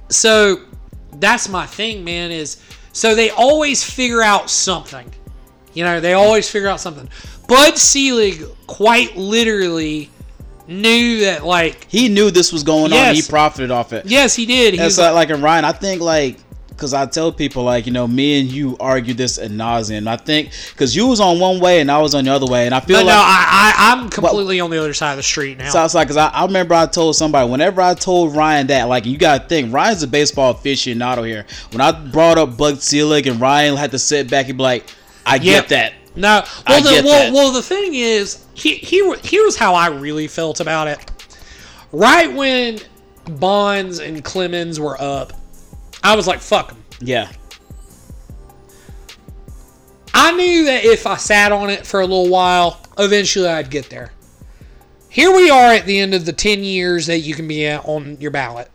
so 0.08 0.60
that's 1.14 1.48
my 1.48 1.66
thing, 1.66 2.04
man. 2.04 2.30
Is 2.30 2.62
so 2.92 3.14
they 3.14 3.30
always 3.30 3.82
figure 3.82 4.22
out 4.22 4.50
something. 4.50 5.10
You 5.74 5.84
know, 5.84 6.00
they 6.00 6.12
always 6.12 6.48
figure 6.48 6.68
out 6.68 6.80
something. 6.80 7.08
Bud 7.48 7.76
Selig 7.76 8.42
quite 8.66 9.16
literally 9.16 10.10
knew 10.66 11.20
that, 11.20 11.44
like, 11.44 11.86
he 11.90 12.08
knew 12.08 12.30
this 12.30 12.52
was 12.52 12.62
going 12.62 12.92
on. 12.92 13.14
He 13.14 13.22
profited 13.22 13.70
off 13.70 13.92
it. 13.92 14.06
yes, 14.06 14.34
he 14.34 14.46
did. 14.46 14.72
He 14.72 14.78
That's 14.78 14.96
was 14.96 14.98
like, 14.98 15.14
like 15.14 15.30
in 15.30 15.42
Ryan. 15.42 15.64
I 15.64 15.72
think 15.72 16.00
like 16.00 16.38
because 16.76 16.92
I 16.92 17.06
tell 17.06 17.32
people 17.32 17.62
like 17.64 17.86
you 17.86 17.92
know 17.92 18.06
me 18.06 18.40
and 18.40 18.50
you 18.50 18.76
argue 18.80 19.14
this 19.14 19.38
ad 19.38 19.50
nauseum. 19.50 20.06
I 20.06 20.16
think 20.16 20.50
because 20.72 20.94
you 20.94 21.06
was 21.06 21.20
on 21.20 21.38
one 21.38 21.60
way 21.60 21.80
and 21.80 21.90
I 21.90 21.98
was 22.00 22.14
on 22.14 22.24
the 22.24 22.32
other 22.32 22.46
way, 22.46 22.66
and 22.66 22.74
I 22.74 22.80
feel 22.80 22.96
like 22.96 23.06
no, 23.06 23.12
I, 23.12 23.74
I, 23.76 23.92
I'm 23.92 24.10
completely 24.10 24.60
on 24.60 24.70
the 24.70 24.78
other 24.78 24.94
side 24.94 25.12
of 25.12 25.16
the 25.18 25.22
street 25.22 25.58
now. 25.58 25.70
So 25.70 25.84
it's 25.84 25.94
like, 25.94 26.08
cause 26.08 26.16
I, 26.16 26.28
I 26.28 26.44
remember 26.44 26.74
I 26.74 26.86
told 26.86 27.16
somebody 27.16 27.50
whenever 27.50 27.80
I 27.80 27.94
told 27.94 28.34
Ryan 28.34 28.66
that, 28.68 28.84
like, 28.84 29.06
you 29.06 29.16
gotta 29.16 29.46
think 29.48 29.72
Ryan's 29.72 30.02
a 30.02 30.08
baseball 30.08 30.54
aficionado 30.54 31.26
here. 31.26 31.46
When 31.70 31.80
I 31.80 31.92
brought 31.92 32.38
up 32.38 32.56
Bud 32.56 32.82
Selig 32.82 33.26
and 33.26 33.40
Ryan 33.40 33.76
had 33.76 33.90
to 33.92 33.98
sit 33.98 34.30
back, 34.30 34.46
he'd 34.46 34.56
be 34.56 34.62
like, 34.62 34.86
"I 35.24 35.36
Yep. 35.36 35.42
get 35.42 35.68
that." 35.70 35.92
No, 36.16 36.44
I 36.66 36.80
well, 36.80 36.82
the, 36.82 36.90
get 36.90 37.04
well, 37.04 37.24
that. 37.24 37.32
well, 37.32 37.52
the 37.52 37.62
thing 37.62 37.94
is, 37.94 38.44
he, 38.54 38.74
he, 38.76 39.14
here's 39.22 39.56
how 39.56 39.74
I 39.74 39.88
really 39.88 40.28
felt 40.28 40.60
about 40.60 40.86
it. 40.86 41.10
Right 41.92 42.32
when 42.32 42.78
Bonds 43.24 43.98
and 43.98 44.22
Clemens 44.22 44.78
were 44.78 45.00
up, 45.00 45.32
I 46.04 46.14
was 46.14 46.28
like, 46.28 46.38
fuck 46.38 46.68
them. 46.68 46.84
Yeah, 47.00 47.28
I 50.14 50.30
knew 50.30 50.64
that 50.66 50.84
if 50.84 51.08
I 51.08 51.16
sat 51.16 51.50
on 51.50 51.70
it 51.70 51.84
for 51.84 52.00
a 52.00 52.06
little 52.06 52.28
while, 52.28 52.80
eventually 52.96 53.48
I'd 53.48 53.68
get 53.68 53.90
there. 53.90 54.12
Here 55.08 55.34
we 55.34 55.50
are 55.50 55.72
at 55.72 55.86
the 55.86 55.98
end 55.98 56.14
of 56.14 56.24
the 56.24 56.32
10 56.32 56.62
years 56.62 57.06
that 57.06 57.18
you 57.18 57.34
can 57.34 57.48
be 57.48 57.68
on 57.68 58.16
your 58.20 58.30
ballot. 58.30 58.70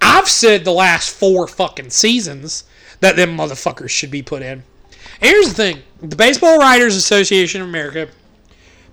I've 0.00 0.28
said 0.28 0.64
the 0.64 0.72
last 0.72 1.10
four 1.10 1.48
fucking 1.48 1.90
seasons 1.90 2.62
that 3.00 3.16
them 3.16 3.36
motherfuckers 3.36 3.90
should 3.90 4.12
be 4.12 4.22
put 4.22 4.42
in. 4.42 4.62
And 5.20 5.30
here's 5.30 5.48
the 5.48 5.54
thing 5.54 5.82
the 6.00 6.16
Baseball 6.16 6.58
Writers 6.58 6.94
Association 6.94 7.60
of 7.60 7.68
America 7.68 8.08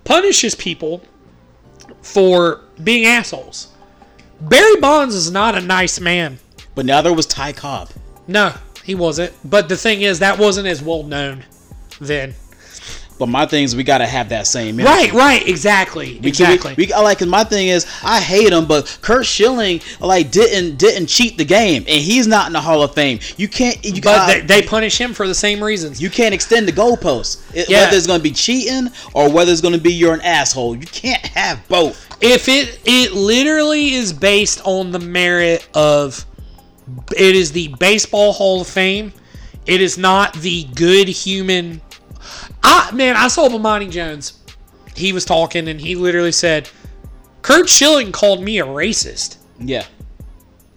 punishes 0.02 0.56
people 0.56 1.02
for 2.02 2.62
being 2.82 3.06
assholes. 3.06 3.68
Barry 4.40 4.80
Bonds 4.80 5.14
is 5.14 5.30
not 5.30 5.56
a 5.56 5.60
nice 5.60 6.00
man. 6.00 6.40
But 6.74 6.86
now 6.86 7.02
there 7.02 7.12
was 7.12 7.26
Ty 7.26 7.52
Cobb. 7.52 7.90
No, 8.26 8.54
he 8.84 8.94
wasn't. 8.94 9.32
But 9.44 9.68
the 9.68 9.76
thing 9.76 10.02
is, 10.02 10.18
that 10.20 10.38
wasn't 10.38 10.68
as 10.68 10.82
well 10.82 11.02
known 11.02 11.44
then. 12.00 12.34
But 13.18 13.28
my 13.28 13.46
thing 13.46 13.62
is, 13.62 13.76
we 13.76 13.84
gotta 13.84 14.06
have 14.06 14.30
that 14.30 14.48
same. 14.48 14.80
energy. 14.80 14.84
Right, 14.84 15.12
right, 15.12 15.48
exactly, 15.48 16.18
We, 16.20 16.28
exactly. 16.28 16.74
We, 16.76 16.86
we, 16.86 16.92
like, 16.92 17.20
cause 17.20 17.28
my 17.28 17.44
thing 17.44 17.68
is, 17.68 17.86
I 18.02 18.18
hate 18.20 18.52
him, 18.52 18.66
but 18.66 18.98
Kurt 19.00 19.26
Schilling 19.26 19.80
like 20.00 20.32
didn't 20.32 20.76
didn't 20.76 21.06
cheat 21.06 21.38
the 21.38 21.44
game, 21.44 21.84
and 21.86 22.02
he's 22.02 22.26
not 22.26 22.48
in 22.48 22.52
the 22.52 22.60
Hall 22.60 22.82
of 22.82 22.94
Fame. 22.94 23.20
You 23.36 23.46
can't. 23.46 23.84
You 23.84 23.92
but 23.94 24.02
got. 24.02 24.26
they, 24.26 24.40
they 24.40 24.62
punish 24.66 24.98
him 25.00 25.12
for 25.14 25.28
the 25.28 25.34
same 25.36 25.62
reasons. 25.62 26.02
you 26.02 26.10
can't 26.10 26.34
extend 26.34 26.66
the 26.66 26.72
goalposts. 26.72 27.42
It, 27.54 27.68
Yeah. 27.68 27.84
Whether 27.84 27.96
it's 27.98 28.06
going 28.08 28.18
to 28.18 28.24
be 28.24 28.32
cheating 28.32 28.88
or 29.14 29.30
whether 29.30 29.52
it's 29.52 29.60
going 29.60 29.74
to 29.74 29.80
be 29.80 29.92
you're 29.92 30.14
an 30.14 30.22
asshole. 30.22 30.74
You 30.74 30.86
can't 30.86 31.24
have 31.26 31.66
both. 31.68 32.04
if 32.20 32.48
it 32.48 32.80
it 32.84 33.12
literally 33.12 33.92
is 33.94 34.12
based 34.12 34.60
on 34.64 34.90
the 34.90 34.98
merit 34.98 35.68
of 35.74 36.24
it 37.16 37.34
is 37.36 37.52
the 37.52 37.68
baseball 37.78 38.32
hall 38.32 38.60
of 38.60 38.66
fame 38.66 39.12
it 39.66 39.80
is 39.80 39.96
not 39.96 40.34
the 40.34 40.64
good 40.74 41.08
human 41.08 41.80
i 42.62 42.90
man 42.92 43.16
i 43.16 43.28
saw 43.28 43.48
Bomani 43.48 43.90
jones 43.90 44.38
he 44.96 45.12
was 45.12 45.24
talking 45.24 45.68
and 45.68 45.80
he 45.80 45.94
literally 45.94 46.32
said 46.32 46.68
kurt 47.42 47.68
schilling 47.68 48.12
called 48.12 48.42
me 48.42 48.58
a 48.58 48.64
racist 48.66 49.36
Yeah. 49.58 49.84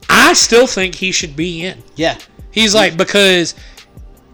i 0.10 0.34
still 0.34 0.68
think 0.68 0.96
he 0.96 1.12
should 1.12 1.36
be 1.36 1.66
in 1.66 1.82
Yeah. 1.96 2.18
he's 2.52 2.74
like 2.76 2.98
because 2.98 3.56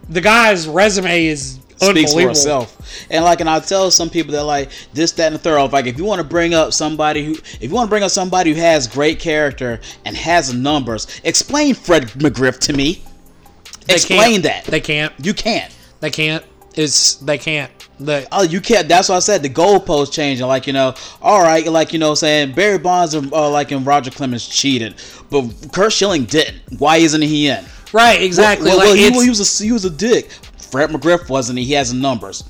the 0.08 0.20
guy's 0.20 0.68
resume 0.68 1.26
is 1.26 1.58
speaks 1.76 2.12
for 2.12 2.20
unbelievable. 2.20 2.68
And 3.10 3.24
like, 3.24 3.40
and 3.40 3.48
I 3.48 3.60
tell 3.60 3.90
some 3.90 4.10
people 4.10 4.32
that 4.32 4.44
like 4.44 4.70
this, 4.92 5.12
that, 5.12 5.26
and 5.26 5.34
the 5.34 5.38
third. 5.38 5.72
Like, 5.72 5.86
if 5.86 5.98
you 5.98 6.04
want 6.04 6.20
to 6.20 6.26
bring 6.26 6.54
up 6.54 6.72
somebody 6.72 7.24
who, 7.24 7.32
if 7.32 7.62
you 7.64 7.70
want 7.70 7.86
to 7.86 7.90
bring 7.90 8.02
up 8.02 8.10
somebody 8.10 8.52
who 8.52 8.60
has 8.60 8.86
great 8.86 9.18
character 9.20 9.80
and 10.04 10.16
has 10.16 10.52
numbers, 10.54 11.20
explain 11.24 11.74
Fred 11.74 12.04
McGriff 12.12 12.58
to 12.60 12.72
me. 12.72 13.02
They 13.86 13.94
Explain 13.94 14.42
can't- 14.42 14.44
that. 14.44 14.64
they 14.66 14.80
can't 14.80 15.12
You 15.18 15.34
can't. 15.34 15.74
they 16.00 16.10
can't 16.10 16.44
it's 16.74 17.16
they 17.16 17.36
can't 17.36 17.70
the 18.00 18.26
Oh, 18.32 18.42
you 18.42 18.60
can't. 18.60 18.88
That's 18.88 19.08
why 19.08 19.16
I 19.16 19.18
said 19.18 19.42
the 19.42 19.50
goalpost 19.50 20.12
changing. 20.12 20.46
Like 20.46 20.66
you 20.66 20.72
know, 20.72 20.94
all 21.20 21.42
right, 21.42 21.66
like 21.66 21.92
you 21.92 21.98
know, 21.98 22.14
saying 22.14 22.52
Barry 22.54 22.78
Bonds 22.78 23.14
and 23.14 23.32
uh, 23.32 23.50
like 23.50 23.70
and 23.72 23.84
Roger 23.84 24.10
Clemens 24.10 24.46
cheated, 24.48 24.94
but 25.30 25.44
Kurt 25.72 25.92
Schilling 25.92 26.24
didn't. 26.24 26.62
Why 26.78 26.96
isn't 26.98 27.22
he 27.22 27.48
in? 27.48 27.64
right 27.92 28.22
exactly 28.22 28.68
Well, 28.70 28.78
like 28.78 28.86
well, 28.86 28.94
he, 28.94 29.10
he 29.10 29.28
was 29.28 29.60
a 29.60 29.64
he 29.64 29.70
was 29.72 29.84
a 29.84 29.90
dick. 29.90 30.30
Fred 30.70 30.88
McGriff 30.90 31.28
wasn't. 31.28 31.58
He 31.58 31.66
He 31.66 31.72
has 31.74 31.92
numbers. 31.92 32.44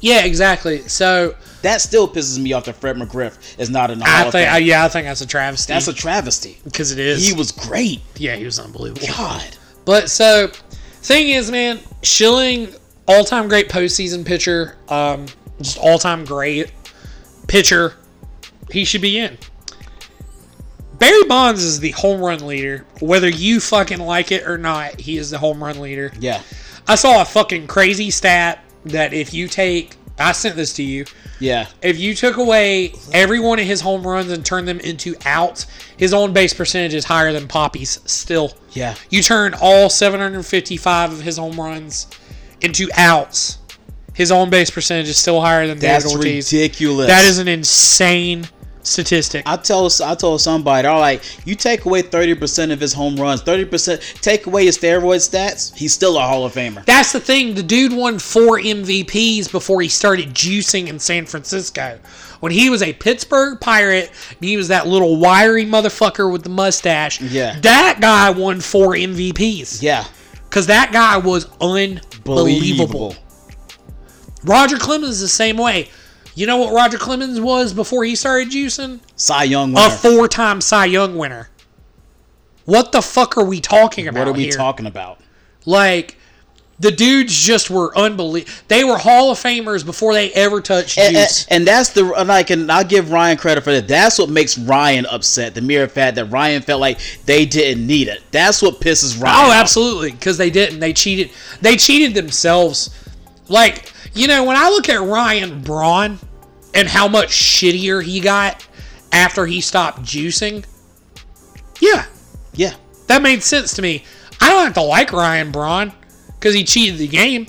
Yeah, 0.00 0.24
exactly. 0.24 0.88
So 0.88 1.34
That 1.62 1.80
still 1.80 2.08
pisses 2.08 2.38
me 2.38 2.52
off 2.52 2.64
that 2.64 2.76
Fred 2.76 2.96
McGriff 2.96 3.58
is 3.58 3.70
not 3.70 3.90
in 3.90 3.98
the 3.98 4.04
Hall 4.06 4.28
I 4.28 4.30
think. 4.30 4.50
I, 4.50 4.58
yeah, 4.58 4.84
I 4.84 4.88
think 4.88 5.06
that's 5.06 5.20
a 5.20 5.26
travesty. 5.26 5.72
That's 5.72 5.88
a 5.88 5.92
travesty. 5.92 6.58
because 6.64 6.92
it 6.92 6.98
is. 6.98 7.26
He 7.26 7.34
was 7.34 7.52
great. 7.52 8.00
yeah, 8.16 8.36
he 8.36 8.44
was 8.44 8.58
unbelievable. 8.58 9.06
God. 9.06 9.56
But 9.84 10.10
so, 10.10 10.48
thing 10.48 11.28
is, 11.28 11.50
man, 11.50 11.80
Schilling, 12.02 12.68
all 13.06 13.24
time 13.24 13.48
great 13.48 13.68
postseason 13.68 14.24
pitcher, 14.24 14.76
um, 14.88 15.26
just 15.60 15.78
all 15.78 15.98
time 15.98 16.24
great 16.24 16.72
pitcher. 17.46 17.94
He 18.70 18.84
should 18.84 19.02
be 19.02 19.18
in. 19.18 19.36
Barry 20.98 21.24
Bonds 21.24 21.62
is 21.64 21.80
the 21.80 21.90
home 21.92 22.20
run 22.20 22.46
leader. 22.46 22.84
Whether 23.00 23.28
you 23.28 23.58
fucking 23.58 23.98
like 23.98 24.32
it 24.32 24.46
or 24.46 24.58
not, 24.58 25.00
he 25.00 25.16
is 25.16 25.30
the 25.30 25.38
home 25.38 25.62
run 25.62 25.80
leader. 25.80 26.12
Yeah. 26.20 26.42
I 26.86 26.94
saw 26.94 27.22
a 27.22 27.24
fucking 27.24 27.66
crazy 27.68 28.10
stat 28.10 28.62
that 28.84 29.12
if 29.12 29.32
you 29.34 29.48
take, 29.48 29.96
I 30.18 30.32
sent 30.32 30.56
this 30.56 30.72
to 30.74 30.82
you. 30.82 31.04
Yeah. 31.38 31.66
If 31.82 31.98
you 31.98 32.14
took 32.14 32.36
away 32.36 32.92
every 33.12 33.40
one 33.40 33.58
of 33.58 33.66
his 33.66 33.80
home 33.80 34.06
runs 34.06 34.30
and 34.30 34.44
turned 34.44 34.68
them 34.68 34.80
into 34.80 35.14
outs, 35.24 35.66
his 35.96 36.12
on 36.12 36.32
base 36.32 36.52
percentage 36.52 36.94
is 36.94 37.04
higher 37.04 37.32
than 37.32 37.48
Poppy's 37.48 38.00
still. 38.04 38.52
Yeah. 38.72 38.94
You 39.08 39.22
turn 39.22 39.54
all 39.60 39.88
755 39.88 41.12
of 41.12 41.20
his 41.22 41.38
home 41.38 41.58
runs 41.58 42.06
into 42.60 42.88
outs. 42.94 43.58
His 44.14 44.30
on 44.30 44.50
base 44.50 44.70
percentage 44.70 45.08
is 45.08 45.16
still 45.16 45.40
higher 45.40 45.66
than 45.66 45.78
That's 45.78 46.04
David 46.04 46.18
Ortiz. 46.18 46.52
ridiculous. 46.52 47.06
That 47.06 47.24
is 47.24 47.38
an 47.38 47.48
insane 47.48 48.48
statistic. 48.82 49.42
I 49.46 49.56
tell 49.56 49.88
I 50.04 50.14
told 50.14 50.40
somebody, 50.40 50.86
all 50.86 51.00
right, 51.00 51.40
you 51.44 51.54
take 51.54 51.84
away 51.84 52.02
thirty 52.02 52.34
percent 52.34 52.72
of 52.72 52.80
his 52.80 52.92
home 52.92 53.16
runs, 53.16 53.42
thirty 53.42 53.64
percent, 53.64 54.00
take 54.20 54.46
away 54.46 54.66
his 54.66 54.78
steroid 54.78 55.16
stats, 55.16 55.74
he's 55.74 55.92
still 55.92 56.16
a 56.18 56.20
Hall 56.20 56.44
of 56.44 56.54
Famer. 56.54 56.84
That's 56.84 57.12
the 57.12 57.20
thing. 57.20 57.54
The 57.54 57.62
dude 57.62 57.92
won 57.92 58.18
four 58.18 58.58
MVPs 58.58 59.50
before 59.50 59.82
he 59.82 59.88
started 59.88 60.30
juicing 60.34 60.88
in 60.88 60.98
San 60.98 61.26
Francisco. 61.26 61.98
When 62.40 62.52
he 62.52 62.70
was 62.70 62.82
a 62.82 62.94
Pittsburgh 62.94 63.60
Pirate, 63.60 64.10
he 64.40 64.56
was 64.56 64.68
that 64.68 64.86
little 64.86 65.18
wiry 65.18 65.66
motherfucker 65.66 66.32
with 66.32 66.42
the 66.42 66.48
mustache. 66.48 67.20
Yeah. 67.20 67.60
That 67.60 67.98
guy 68.00 68.30
won 68.30 68.60
four 68.60 68.94
MVPs. 68.94 69.82
Yeah. 69.82 70.04
Because 70.48 70.66
that 70.68 70.90
guy 70.90 71.18
was 71.18 71.44
unbelievable. 71.60 72.00
Believable. 72.24 73.14
Roger 74.42 74.78
Clemens 74.78 75.16
is 75.16 75.20
the 75.20 75.28
same 75.28 75.58
way. 75.58 75.90
You 76.40 76.46
know 76.46 76.56
what 76.56 76.72
Roger 76.72 76.96
Clemens 76.96 77.38
was 77.38 77.74
before 77.74 78.02
he 78.02 78.16
started 78.16 78.48
juicing? 78.48 79.00
Cy 79.14 79.44
Young 79.44 79.76
A 79.76 79.90
four 79.90 80.26
time 80.26 80.62
Cy 80.62 80.86
Young 80.86 81.18
winner. 81.18 81.50
What 82.64 82.92
the 82.92 83.02
fuck 83.02 83.36
are 83.36 83.44
we 83.44 83.60
talking 83.60 84.08
about? 84.08 84.20
What 84.20 84.28
are 84.28 84.32
we 84.32 84.44
here? 84.44 84.52
talking 84.52 84.86
about? 84.86 85.20
Like 85.66 86.16
the 86.78 86.92
dudes 86.92 87.34
just 87.38 87.68
were 87.68 87.94
unbelievable. 87.94 88.50
They 88.68 88.84
were 88.84 88.96
Hall 88.96 89.30
of 89.30 89.36
Famers 89.36 89.84
before 89.84 90.14
they 90.14 90.32
ever 90.32 90.62
touched 90.62 90.96
And, 90.96 91.14
and, 91.14 91.28
juice. 91.28 91.46
and 91.50 91.66
that's 91.66 91.90
the 91.90 92.10
and 92.14 92.26
like, 92.26 92.48
and 92.48 92.72
I'll 92.72 92.84
give 92.84 93.10
Ryan 93.10 93.36
credit 93.36 93.62
for 93.62 93.72
that. 93.72 93.86
That's 93.86 94.18
what 94.18 94.30
makes 94.30 94.56
Ryan 94.56 95.04
upset. 95.04 95.54
The 95.54 95.60
mere 95.60 95.88
fact 95.88 96.14
that 96.16 96.24
Ryan 96.24 96.62
felt 96.62 96.80
like 96.80 97.00
they 97.26 97.44
didn't 97.44 97.86
need 97.86 98.08
it. 98.08 98.22
That's 98.30 98.62
what 98.62 98.80
pisses 98.80 99.22
Ryan. 99.22 99.36
Oh, 99.36 99.50
off. 99.50 99.56
absolutely, 99.56 100.12
because 100.12 100.38
they 100.38 100.48
didn't. 100.48 100.80
They 100.80 100.94
cheated. 100.94 101.32
They 101.60 101.76
cheated 101.76 102.14
themselves. 102.14 102.96
Like 103.50 103.92
you 104.14 104.26
know, 104.26 104.44
when 104.44 104.56
I 104.56 104.70
look 104.70 104.88
at 104.88 105.02
Ryan 105.02 105.60
Braun 105.60 106.18
and 106.74 106.88
how 106.88 107.08
much 107.08 107.28
shittier 107.30 108.02
he 108.02 108.20
got 108.20 108.66
after 109.12 109.46
he 109.46 109.60
stopped 109.60 110.02
juicing, 110.02 110.64
yeah, 111.80 112.04
Yeah, 112.54 112.74
that 113.06 113.22
made 113.22 113.42
sense 113.42 113.74
to 113.74 113.82
me. 113.82 114.04
I 114.40 114.50
don't 114.50 114.64
have 114.64 114.74
to 114.74 114.82
like 114.82 115.12
Ryan 115.12 115.50
Braun 115.50 115.92
because 116.38 116.54
he 116.54 116.64
cheated 116.64 116.98
the 116.98 117.08
game. 117.08 117.46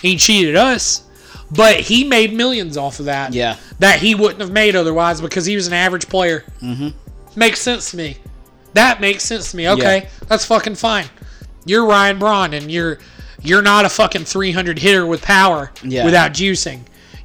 He 0.00 0.16
cheated 0.16 0.56
us, 0.56 1.02
but 1.50 1.80
he 1.80 2.04
made 2.04 2.32
millions 2.32 2.76
off 2.76 2.98
of 3.00 3.06
that. 3.06 3.32
Yeah. 3.34 3.56
that 3.78 3.98
he 4.00 4.14
wouldn't 4.14 4.40
have 4.40 4.50
made 4.52 4.76
otherwise 4.76 5.20
because 5.20 5.46
he 5.46 5.56
was 5.56 5.66
an 5.66 5.72
average 5.72 6.08
player. 6.08 6.44
Mm-hmm. 6.60 6.88
Makes 7.38 7.60
sense 7.60 7.90
to 7.92 7.96
me. 7.96 8.16
That 8.74 9.00
makes 9.00 9.24
sense 9.24 9.50
to 9.52 9.56
me. 9.56 9.68
Okay, 9.70 10.02
Yeah. 10.02 10.08
that's 10.28 10.44
fucking 10.44 10.74
fine. 10.76 11.06
You're 11.64 11.86
Ryan 11.86 12.18
Braun, 12.18 12.54
and 12.54 12.70
you're 12.70 12.98
you're 13.42 13.62
not 13.62 13.84
a 13.86 13.88
fucking 13.88 14.24
300 14.26 14.78
hitter 14.78 15.06
with 15.06 15.22
power 15.22 15.72
Yeah. 15.82 16.04
without 16.04 16.32
juicing. 16.32 16.80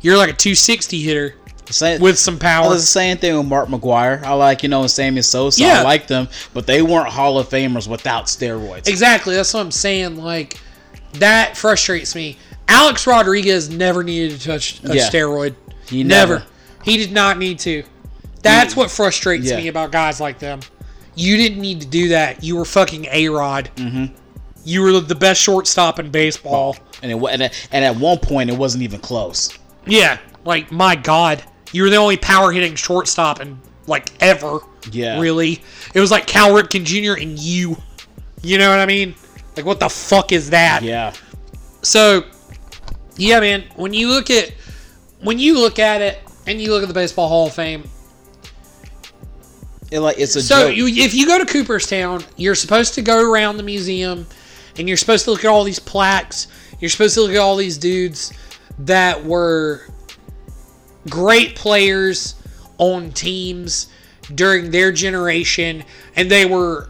You're 0.05 0.17
like 0.17 0.29
a 0.29 0.33
260 0.33 1.01
hitter 1.01 1.33
Same, 1.71 1.99
with 1.99 2.19
some 2.19 2.35
Well, 2.35 2.39
power. 2.65 2.73
it's 2.73 2.83
the 2.83 2.87
same 2.87 3.17
thing 3.17 3.35
with 3.35 3.47
Mark 3.47 3.69
McGwire. 3.69 4.21
I 4.21 4.33
like, 4.33 4.61
you 4.61 4.69
know, 4.69 4.85
Sammy 4.85 5.23
Sosa. 5.23 5.63
Yeah. 5.63 5.79
I 5.79 5.81
like 5.81 6.05
them, 6.05 6.27
but 6.53 6.67
they 6.67 6.83
weren't 6.83 7.07
Hall 7.09 7.39
of 7.39 7.49
Famers 7.49 7.87
without 7.87 8.25
steroids. 8.27 8.87
Exactly. 8.87 9.35
That's 9.35 9.51
what 9.51 9.61
I'm 9.61 9.71
saying. 9.71 10.17
Like 10.17 10.59
that 11.13 11.57
frustrates 11.57 12.13
me. 12.13 12.37
Alex 12.67 13.07
Rodriguez 13.07 13.71
never 13.71 14.03
needed 14.03 14.39
to 14.39 14.47
touch 14.47 14.79
a 14.83 14.93
Yeah. 14.95 15.09
steroid. 15.09 15.55
He 15.89 16.03
never. 16.03 16.33
never. 16.35 16.45
He 16.83 16.97
did 16.97 17.11
not 17.11 17.39
need 17.39 17.57
to. 17.59 17.83
That's 18.43 18.75
what 18.75 18.91
frustrates 18.91 19.47
Yeah. 19.47 19.57
me 19.57 19.69
about 19.69 19.91
guys 19.91 20.21
like 20.21 20.37
them. 20.37 20.59
You 21.15 21.35
didn't 21.35 21.61
need 21.61 21.81
to 21.81 21.87
do 21.87 22.09
that. 22.09 22.43
You 22.43 22.57
were 22.57 22.65
fucking 22.65 23.07
a 23.11 23.29
Rod. 23.29 23.71
Mm-hmm. 23.77 24.13
You 24.65 24.83
were 24.83 24.99
the 24.99 25.15
best 25.15 25.41
shortstop 25.41 25.97
in 25.97 26.11
baseball. 26.11 26.77
And, 27.01 27.11
it, 27.11 27.15
and, 27.31 27.51
and 27.71 27.83
at 27.85 27.95
one 27.95 28.19
point, 28.19 28.51
it 28.51 28.57
wasn't 28.57 28.83
even 28.83 28.99
close. 28.99 29.49
Yeah. 29.85 30.17
Like 30.43 30.71
my 30.71 30.95
God, 30.95 31.43
you 31.71 31.83
were 31.83 31.89
the 31.89 31.95
only 31.97 32.17
power 32.17 32.51
hitting 32.51 32.75
shortstop 32.75 33.39
and 33.39 33.59
like 33.87 34.11
ever. 34.21 34.59
Yeah. 34.91 35.19
Really, 35.19 35.63
it 35.93 35.99
was 35.99 36.11
like 36.11 36.27
Cal 36.27 36.49
Ripken 36.51 36.83
Jr. 36.85 37.19
and 37.19 37.39
you. 37.39 37.75
You 38.43 38.57
know 38.59 38.69
what 38.69 38.79
I 38.79 38.85
mean? 38.85 39.15
Like 39.57 39.65
what 39.65 39.79
the 39.79 39.89
fuck 39.89 40.31
is 40.31 40.51
that? 40.51 40.83
Yeah. 40.83 41.13
So, 41.81 42.25
yeah, 43.17 43.39
man. 43.39 43.63
When 43.75 43.93
you 43.93 44.09
look 44.09 44.29
at 44.29 44.51
when 45.21 45.39
you 45.39 45.59
look 45.59 45.79
at 45.79 46.01
it 46.01 46.19
and 46.45 46.61
you 46.61 46.71
look 46.71 46.83
at 46.83 46.87
the 46.87 46.93
Baseball 46.93 47.27
Hall 47.27 47.47
of 47.47 47.53
Fame, 47.53 47.83
It, 49.91 49.99
like, 49.99 50.17
it's 50.19 50.35
a 50.35 50.41
so 50.41 50.67
joke. 50.67 50.77
you, 50.77 50.87
if 50.87 51.13
you 51.13 51.25
go 51.27 51.37
to 51.39 51.45
Cooperstown, 51.45 52.23
you're 52.37 52.55
supposed 52.55 52.93
to 52.95 53.01
go 53.01 53.31
around 53.31 53.57
the 53.57 53.63
museum, 53.63 54.27
and 54.77 54.87
you're 54.87 54.97
supposed 54.97 55.25
to 55.25 55.31
look 55.31 55.45
at 55.45 55.49
all 55.49 55.63
these 55.63 55.79
plaques. 55.79 56.47
You're 56.79 56.89
supposed 56.89 57.13
to 57.15 57.21
look 57.21 57.31
at 57.31 57.37
all 57.37 57.55
these 57.55 57.77
dudes 57.77 58.33
that 58.79 59.23
were 59.23 59.87
great 61.09 61.55
players 61.55 62.35
on 62.77 63.11
teams 63.11 63.87
during 64.33 64.71
their 64.71 64.91
generation, 64.91 65.83
and 66.15 66.29
they 66.29 66.45
were 66.45 66.89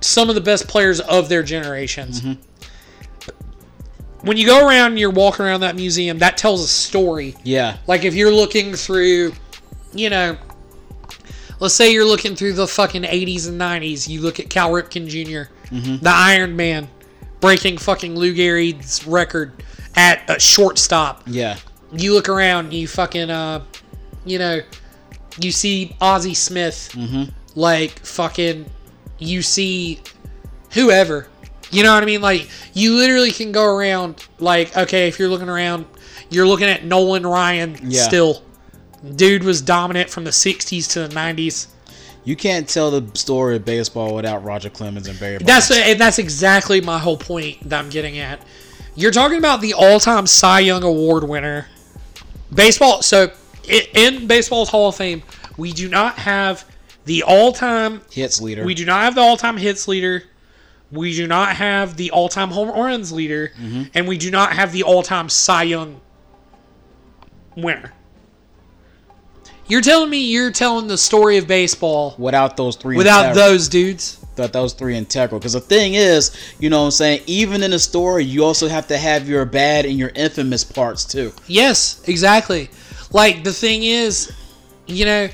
some 0.00 0.28
of 0.28 0.34
the 0.34 0.40
best 0.40 0.66
players 0.68 1.00
of 1.00 1.28
their 1.28 1.42
generations. 1.42 2.20
Mm-hmm. 2.20 2.40
When 4.26 4.36
you 4.36 4.46
go 4.46 4.66
around 4.66 4.92
and 4.92 5.00
you're 5.00 5.10
walking 5.10 5.44
around 5.44 5.60
that 5.60 5.74
museum, 5.74 6.18
that 6.18 6.36
tells 6.36 6.62
a 6.62 6.68
story. 6.68 7.34
yeah. 7.42 7.78
Like 7.86 8.04
if 8.04 8.14
you're 8.14 8.32
looking 8.32 8.74
through, 8.74 9.32
you 9.92 10.10
know, 10.10 10.36
let's 11.58 11.74
say 11.74 11.92
you're 11.92 12.04
looking 12.04 12.36
through 12.36 12.52
the 12.52 12.68
fucking 12.68 13.02
80s 13.02 13.48
and 13.48 13.60
90s, 13.60 14.08
you 14.08 14.20
look 14.20 14.38
at 14.38 14.48
Cal 14.48 14.70
Ripken 14.70 15.08
junior 15.08 15.50
mm-hmm. 15.72 15.96
the 15.96 16.10
Iron 16.10 16.54
Man, 16.54 16.88
breaking 17.40 17.78
fucking 17.78 18.14
Lou 18.14 18.34
Gehrig's 18.34 19.06
record 19.06 19.52
at 19.96 20.28
a 20.28 20.38
shortstop. 20.40 21.22
Yeah. 21.26 21.56
You 21.92 22.14
look 22.14 22.28
around, 22.28 22.72
you 22.72 22.88
fucking, 22.88 23.30
uh, 23.30 23.62
you 24.24 24.38
know, 24.38 24.60
you 25.38 25.50
see 25.52 25.96
Ozzie 26.00 26.34
Smith, 26.34 26.94
like 27.54 27.98
fucking, 28.00 28.66
you 29.18 29.42
see 29.42 30.00
whoever. 30.72 31.28
You 31.70 31.82
know 31.82 31.94
what 31.94 32.02
I 32.02 32.06
mean? 32.06 32.20
Like 32.20 32.48
you 32.74 32.96
literally 32.96 33.30
can 33.30 33.50
go 33.52 33.64
around. 33.64 34.26
Like 34.38 34.76
okay, 34.76 35.08
if 35.08 35.18
you're 35.18 35.28
looking 35.30 35.48
around, 35.48 35.86
you're 36.28 36.46
looking 36.46 36.68
at 36.68 36.84
Nolan 36.84 37.26
Ryan 37.26 37.78
Yeah. 37.82 38.02
still. 38.02 38.42
Dude 39.16 39.42
was 39.42 39.62
dominant 39.62 40.10
from 40.10 40.24
the 40.24 40.30
'60s 40.30 40.86
to 40.92 41.08
the 41.08 41.14
'90s. 41.14 41.68
You 42.24 42.36
can't 42.36 42.68
tell 42.68 42.90
the 42.90 43.18
story 43.18 43.56
of 43.56 43.64
baseball 43.64 44.14
without 44.14 44.44
Roger 44.44 44.70
Clemens 44.70 45.08
and 45.08 45.18
Barry 45.18 45.38
Bonds. 45.38 45.46
That's 45.46 45.70
and 45.70 45.98
that's 45.98 46.18
exactly 46.18 46.80
my 46.80 46.98
whole 46.98 47.16
point 47.16 47.68
that 47.68 47.82
I'm 47.82 47.90
getting 47.90 48.18
at. 48.18 48.40
You're 48.94 49.12
talking 49.12 49.38
about 49.38 49.60
the 49.60 49.74
all-time 49.74 50.26
Cy 50.26 50.60
Young 50.60 50.82
Award 50.82 51.24
winner. 51.24 51.66
Baseball. 52.52 53.02
So 53.02 53.32
in 53.94 54.26
baseball's 54.26 54.68
Hall 54.68 54.88
of 54.88 54.96
Fame, 54.96 55.22
we 55.56 55.72
do 55.72 55.88
not 55.88 56.16
have 56.16 56.64
the 57.04 57.22
all-time 57.22 58.02
hits 58.10 58.40
leader. 58.40 58.64
We 58.64 58.74
do 58.74 58.84
not 58.84 59.02
have 59.02 59.14
the 59.14 59.22
all-time 59.22 59.56
hits 59.56 59.88
leader. 59.88 60.24
We 60.90 61.16
do 61.16 61.26
not 61.26 61.56
have 61.56 61.96
the 61.96 62.10
all-time 62.10 62.50
home 62.50 62.68
runs 62.68 63.12
leader, 63.12 63.52
mm-hmm. 63.58 63.84
and 63.94 64.06
we 64.06 64.18
do 64.18 64.30
not 64.30 64.52
have 64.52 64.72
the 64.72 64.82
all-time 64.82 65.30
Cy 65.30 65.62
Young 65.62 66.00
winner. 67.56 67.92
You're 69.68 69.80
telling 69.80 70.10
me 70.10 70.18
you're 70.18 70.50
telling 70.50 70.88
the 70.88 70.98
story 70.98 71.38
of 71.38 71.46
baseball 71.46 72.14
without 72.18 72.58
those 72.58 72.76
three. 72.76 72.96
without 72.98 73.34
those 73.34 73.68
dudes? 73.68 74.21
That 74.36 74.52
those 74.52 74.72
three 74.72 74.96
integral. 74.96 75.38
Because 75.38 75.52
the 75.52 75.60
thing 75.60 75.94
is, 75.94 76.34
you 76.58 76.70
know 76.70 76.80
what 76.80 76.86
I'm 76.86 76.90
saying, 76.92 77.22
even 77.26 77.62
in 77.62 77.72
a 77.74 77.78
story, 77.78 78.24
you 78.24 78.44
also 78.44 78.66
have 78.66 78.86
to 78.88 78.96
have 78.96 79.28
your 79.28 79.44
bad 79.44 79.84
and 79.84 79.98
your 79.98 80.10
infamous 80.14 80.64
parts 80.64 81.04
too. 81.04 81.32
Yes, 81.46 82.02
exactly. 82.08 82.70
Like 83.12 83.44
the 83.44 83.52
thing 83.52 83.82
is, 83.82 84.32
you 84.86 85.04
know, 85.04 85.28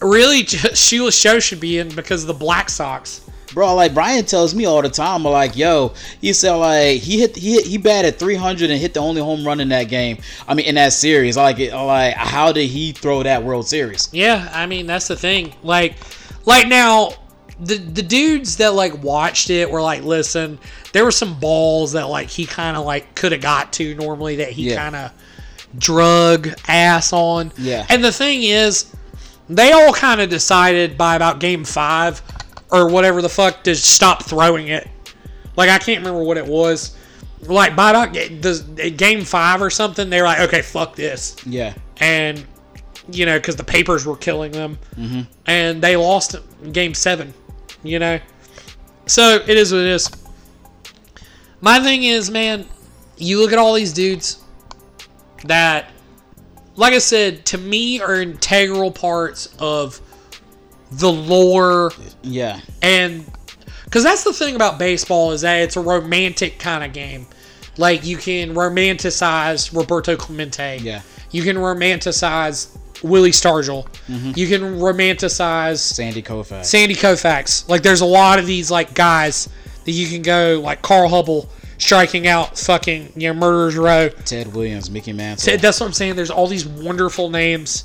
really, 0.00 0.44
Shoeless 0.74 1.20
Joe 1.20 1.40
should 1.40 1.60
be 1.60 1.78
in 1.78 1.88
because 1.94 2.22
of 2.22 2.28
the 2.28 2.34
Black 2.34 2.68
Sox. 2.68 3.22
Bro, 3.54 3.74
like 3.76 3.94
Brian 3.94 4.24
tells 4.24 4.54
me 4.54 4.66
all 4.66 4.82
the 4.82 4.90
time, 4.90 5.26
I'm 5.26 5.32
like, 5.32 5.56
yo, 5.56 5.94
he 6.20 6.32
said 6.32 6.54
like 6.54 7.00
he 7.00 7.18
hit 7.18 7.34
he 7.34 7.54
hit, 7.54 7.66
he 7.66 7.78
batted 7.78 8.18
300 8.18 8.70
and 8.70 8.78
hit 8.78 8.94
the 8.94 9.00
only 9.00 9.22
home 9.22 9.46
run 9.46 9.60
in 9.60 9.70
that 9.70 9.84
game. 9.84 10.18
I 10.46 10.54
mean, 10.54 10.66
in 10.66 10.74
that 10.74 10.92
series, 10.92 11.36
like 11.36 11.58
it. 11.58 11.74
Like, 11.74 12.14
how 12.14 12.52
did 12.52 12.66
he 12.68 12.92
throw 12.92 13.22
that 13.22 13.42
World 13.42 13.66
Series? 13.66 14.10
Yeah, 14.12 14.50
I 14.52 14.66
mean 14.66 14.86
that's 14.86 15.08
the 15.08 15.16
thing. 15.16 15.54
Like, 15.62 15.96
like 16.44 16.68
now, 16.68 17.12
the 17.60 17.76
the 17.76 18.02
dudes 18.02 18.56
that 18.58 18.74
like 18.74 19.02
watched 19.02 19.50
it 19.50 19.70
were 19.70 19.82
like, 19.82 20.02
listen, 20.02 20.58
there 20.92 21.04
were 21.04 21.10
some 21.10 21.38
balls 21.40 21.92
that 21.92 22.08
like 22.08 22.28
he 22.28 22.46
kind 22.46 22.76
of 22.76 22.84
like 22.84 23.14
could 23.14 23.32
have 23.32 23.40
got 23.40 23.72
to 23.74 23.94
normally 23.96 24.36
that 24.36 24.50
he 24.50 24.70
Yeah. 24.70 24.76
kind 24.76 24.96
of 24.96 25.12
drug 25.76 26.48
ass 26.68 27.12
on. 27.12 27.52
Yeah. 27.58 27.84
And 27.88 28.02
the 28.04 28.12
thing 28.12 28.42
is, 28.42 28.94
they 29.48 29.72
all 29.72 29.92
kind 29.92 30.20
of 30.20 30.28
decided 30.30 30.96
by 30.96 31.16
about 31.16 31.40
game 31.40 31.64
five 31.64 32.22
or 32.70 32.88
whatever 32.88 33.22
the 33.22 33.28
fuck 33.28 33.64
to 33.64 33.74
stop 33.74 34.24
throwing 34.24 34.68
it. 34.68 34.86
Like 35.56 35.70
I 35.70 35.78
can't 35.78 35.98
remember 35.98 36.22
what 36.22 36.36
it 36.36 36.46
was. 36.46 36.96
Like 37.42 37.74
by 37.76 37.90
about 37.90 38.12
the 38.12 38.92
game 38.96 39.24
five 39.24 39.62
or 39.62 39.70
something, 39.70 40.10
they 40.10 40.20
were 40.20 40.26
like, 40.26 40.40
okay, 40.40 40.62
fuck 40.62 40.96
this 40.96 41.36
Yeah, 41.46 41.74
and 41.98 42.44
you 43.10 43.26
know 43.26 43.38
because 43.38 43.56
the 43.56 43.64
papers 43.64 44.04
were 44.04 44.16
killing 44.16 44.52
them 44.52 44.78
mm-hmm. 44.96 45.22
and 45.46 45.80
they 45.80 45.96
lost 45.96 46.36
game 46.72 46.92
seven 46.94 47.32
you 47.82 47.98
know? 47.98 48.20
So 49.06 49.36
it 49.36 49.56
is 49.56 49.72
what 49.72 49.82
it 49.82 49.86
is. 49.88 50.10
My 51.60 51.80
thing 51.80 52.04
is 52.04 52.30
man 52.30 52.66
you 53.16 53.40
look 53.40 53.52
at 53.52 53.58
all 53.58 53.74
these 53.74 53.92
dudes 53.92 54.42
that 55.44 55.90
like 56.76 56.92
i 56.92 56.98
said 56.98 57.44
to 57.46 57.58
me 57.58 58.00
are 58.00 58.20
integral 58.20 58.92
parts 58.92 59.54
of 59.58 60.00
the 60.90 61.10
lore. 61.10 61.92
Yeah, 62.22 62.60
and 62.82 63.30
because 63.84 64.04
that's 64.04 64.24
the 64.24 64.32
thing 64.32 64.56
about 64.56 64.78
baseball 64.78 65.32
is 65.32 65.42
that 65.42 65.60
it's 65.60 65.76
a 65.76 65.80
romantic 65.80 66.58
kind 66.58 66.84
of 66.84 66.92
game. 66.92 67.26
Like 67.76 68.04
you 68.04 68.16
can 68.16 68.54
romanticize 68.54 69.74
roberto 69.74 70.16
clemente. 70.16 70.78
Yeah. 70.78 71.02
you 71.30 71.42
can 71.42 71.56
romanticize 71.56 72.76
willie 73.02 73.30
stargell 73.30 73.86
mm-hmm. 74.08 74.32
you 74.34 74.46
can 74.48 74.60
romanticize 74.78 75.78
Sandy 75.78 76.22
Koufax. 76.22 76.64
sandy 76.64 76.94
koufax 76.94 77.68
like 77.68 77.82
there's 77.82 78.00
a 78.00 78.06
lot 78.06 78.38
of 78.38 78.46
these 78.46 78.70
like 78.70 78.94
guys 78.94 79.48
that 79.84 79.92
you 79.92 80.08
can 80.08 80.22
go 80.22 80.60
like 80.62 80.82
carl 80.82 81.08
hubbell 81.08 81.48
striking 81.78 82.26
out 82.26 82.58
fucking 82.58 83.12
you 83.16 83.28
know 83.28 83.34
murderers 83.34 83.76
row 83.76 84.08
Ted 84.08 84.52
Williams, 84.54 84.90
Mickey 84.90 85.12
Mantle. 85.12 85.38
so 85.38 85.56
that's 85.56 85.80
what 85.80 85.86
I'm 85.86 85.92
saying. 85.92 86.16
There's 86.16 86.30
all 86.30 86.48
these 86.48 86.66
wonderful 86.66 87.30
names 87.30 87.84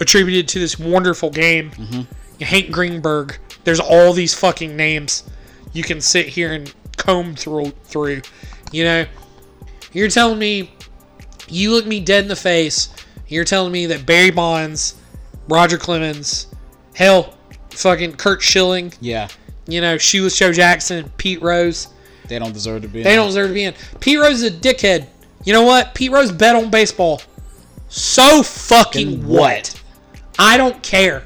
attributed 0.00 0.48
to 0.48 0.58
this 0.58 0.78
wonderful 0.78 1.30
game. 1.30 1.70
Mm-hmm. 1.70 2.44
Hank 2.44 2.70
Greenberg. 2.70 3.38
There's 3.64 3.80
all 3.80 4.12
these 4.12 4.34
fucking 4.34 4.76
names 4.76 5.24
you 5.72 5.82
can 5.82 6.00
sit 6.00 6.26
here 6.26 6.52
and 6.52 6.72
comb 6.96 7.34
through. 7.34 7.70
Through, 7.84 8.22
you 8.72 8.84
know. 8.84 9.06
You're 9.92 10.08
telling 10.08 10.38
me, 10.38 10.70
you 11.48 11.72
look 11.72 11.86
me 11.86 12.00
dead 12.00 12.24
in 12.24 12.28
the 12.28 12.36
face. 12.36 12.90
You're 13.28 13.44
telling 13.44 13.72
me 13.72 13.86
that 13.86 14.06
Barry 14.06 14.30
Bonds, 14.30 14.96
Roger 15.48 15.78
Clemens, 15.78 16.46
hell, 16.94 17.34
fucking 17.70 18.14
Kurt 18.16 18.42
Schilling, 18.42 18.92
Yeah, 19.00 19.28
you 19.66 19.80
know, 19.80 19.98
Shoeless 19.98 20.36
Joe 20.36 20.52
Jackson, 20.52 21.10
Pete 21.18 21.42
Rose. 21.42 21.88
they 22.26 22.38
don't 22.38 22.52
deserve 22.52 22.82
to 22.82 22.88
be. 22.88 23.02
They 23.02 23.12
in. 23.12 23.16
don't 23.16 23.26
deserve 23.28 23.48
to 23.48 23.54
be 23.54 23.64
in. 23.64 23.74
Pete 24.00 24.18
Rose 24.18 24.42
is 24.42 24.52
a 24.52 24.56
dickhead. 24.56 25.06
You 25.44 25.52
know 25.52 25.62
what? 25.64 25.94
Pete 25.94 26.10
Rose 26.10 26.32
bet 26.32 26.56
on 26.56 26.70
baseball. 26.70 27.22
So 27.88 28.42
fucking 28.42 29.26
what? 29.26 29.40
what? 29.40 29.82
I 30.38 30.56
don't 30.56 30.82
care. 30.82 31.24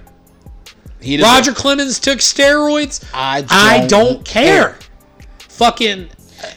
Roger 1.21 1.53
Clemens 1.53 1.99
took 1.99 2.19
steroids. 2.21 3.05
I 3.13 3.41
don't, 3.41 3.53
I 3.53 3.87
don't 3.89 4.25
care. 4.25 4.79
Fucking 5.39 6.09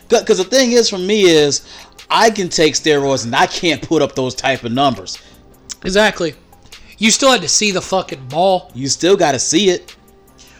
Because 0.09 0.37
the 0.37 0.43
thing 0.43 0.71
is, 0.73 0.89
for 0.89 0.99
me, 0.99 1.23
is 1.23 1.67
I 2.09 2.29
can 2.29 2.49
take 2.49 2.75
steroids 2.75 3.25
and 3.25 3.35
I 3.35 3.47
can't 3.47 3.81
put 3.81 4.01
up 4.03 4.13
those 4.15 4.35
type 4.35 4.63
of 4.63 4.71
numbers. 4.71 5.17
Exactly. 5.85 6.35
You 6.97 7.11
still 7.11 7.31
had 7.31 7.41
to 7.41 7.49
see 7.49 7.71
the 7.71 7.81
fucking 7.81 8.27
ball. 8.27 8.71
You 8.73 8.87
still 8.87 9.17
got 9.17 9.33
to 9.33 9.39
see 9.39 9.69
it. 9.69 9.95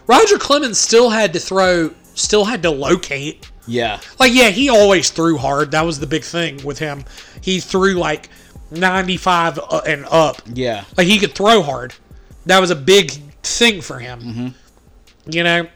Roger 0.07 0.37
Clemens 0.37 0.77
still 0.77 1.09
had 1.09 1.33
to 1.33 1.39
throw, 1.39 1.91
still 2.13 2.45
had 2.45 2.61
to 2.63 2.69
locate. 2.71 3.49
Yeah, 3.67 3.99
Like, 4.19 4.31
yeah, 4.31 4.49
he 4.49 4.69
always 4.69 5.09
threw 5.09 5.37
hard. 5.39 5.71
That 5.71 5.81
was 5.81 5.99
the 5.99 6.05
big 6.05 6.23
thing 6.23 6.63
with 6.63 6.77
him. 6.77 7.03
He 7.41 7.59
threw 7.59 7.95
like 7.95 8.29
95 8.69 9.57
uh, 9.57 9.81
and 9.87 10.05
up. 10.05 10.41
yeah. 10.53 10.83
Like 10.95 11.07
he 11.07 11.17
could 11.17 11.33
throw 11.33 11.63
hard. 11.63 11.95
That 12.45 12.59
was 12.59 12.69
a 12.69 12.75
big 12.75 13.11
thing 13.41 13.81
for 13.81 13.97
him. 13.97 14.53
You 15.25 15.43
know? 15.43 15.67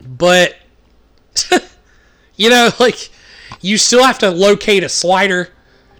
But 0.00 0.56
you 2.36 2.50
know, 2.50 2.70
like 2.78 3.10
you 3.60 3.78
still 3.78 4.04
have 4.04 4.18
to 4.20 4.30
locate 4.30 4.84
a 4.84 4.88
slider. 4.88 5.48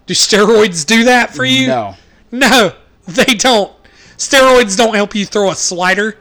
Do 0.07 0.15
steroids 0.15 0.87
do 0.87 1.05
that 1.05 1.35
for 1.35 1.45
you? 1.45 1.67
No. 1.69 1.95
No, 2.33 2.73
they 3.07 3.35
don't. 3.35 3.71
Steroids 4.17 4.77
don't 4.77 4.95
help 4.95 5.15
you 5.15 5.25
throw 5.27 5.51
a 5.51 5.55
slider. 5.55 6.17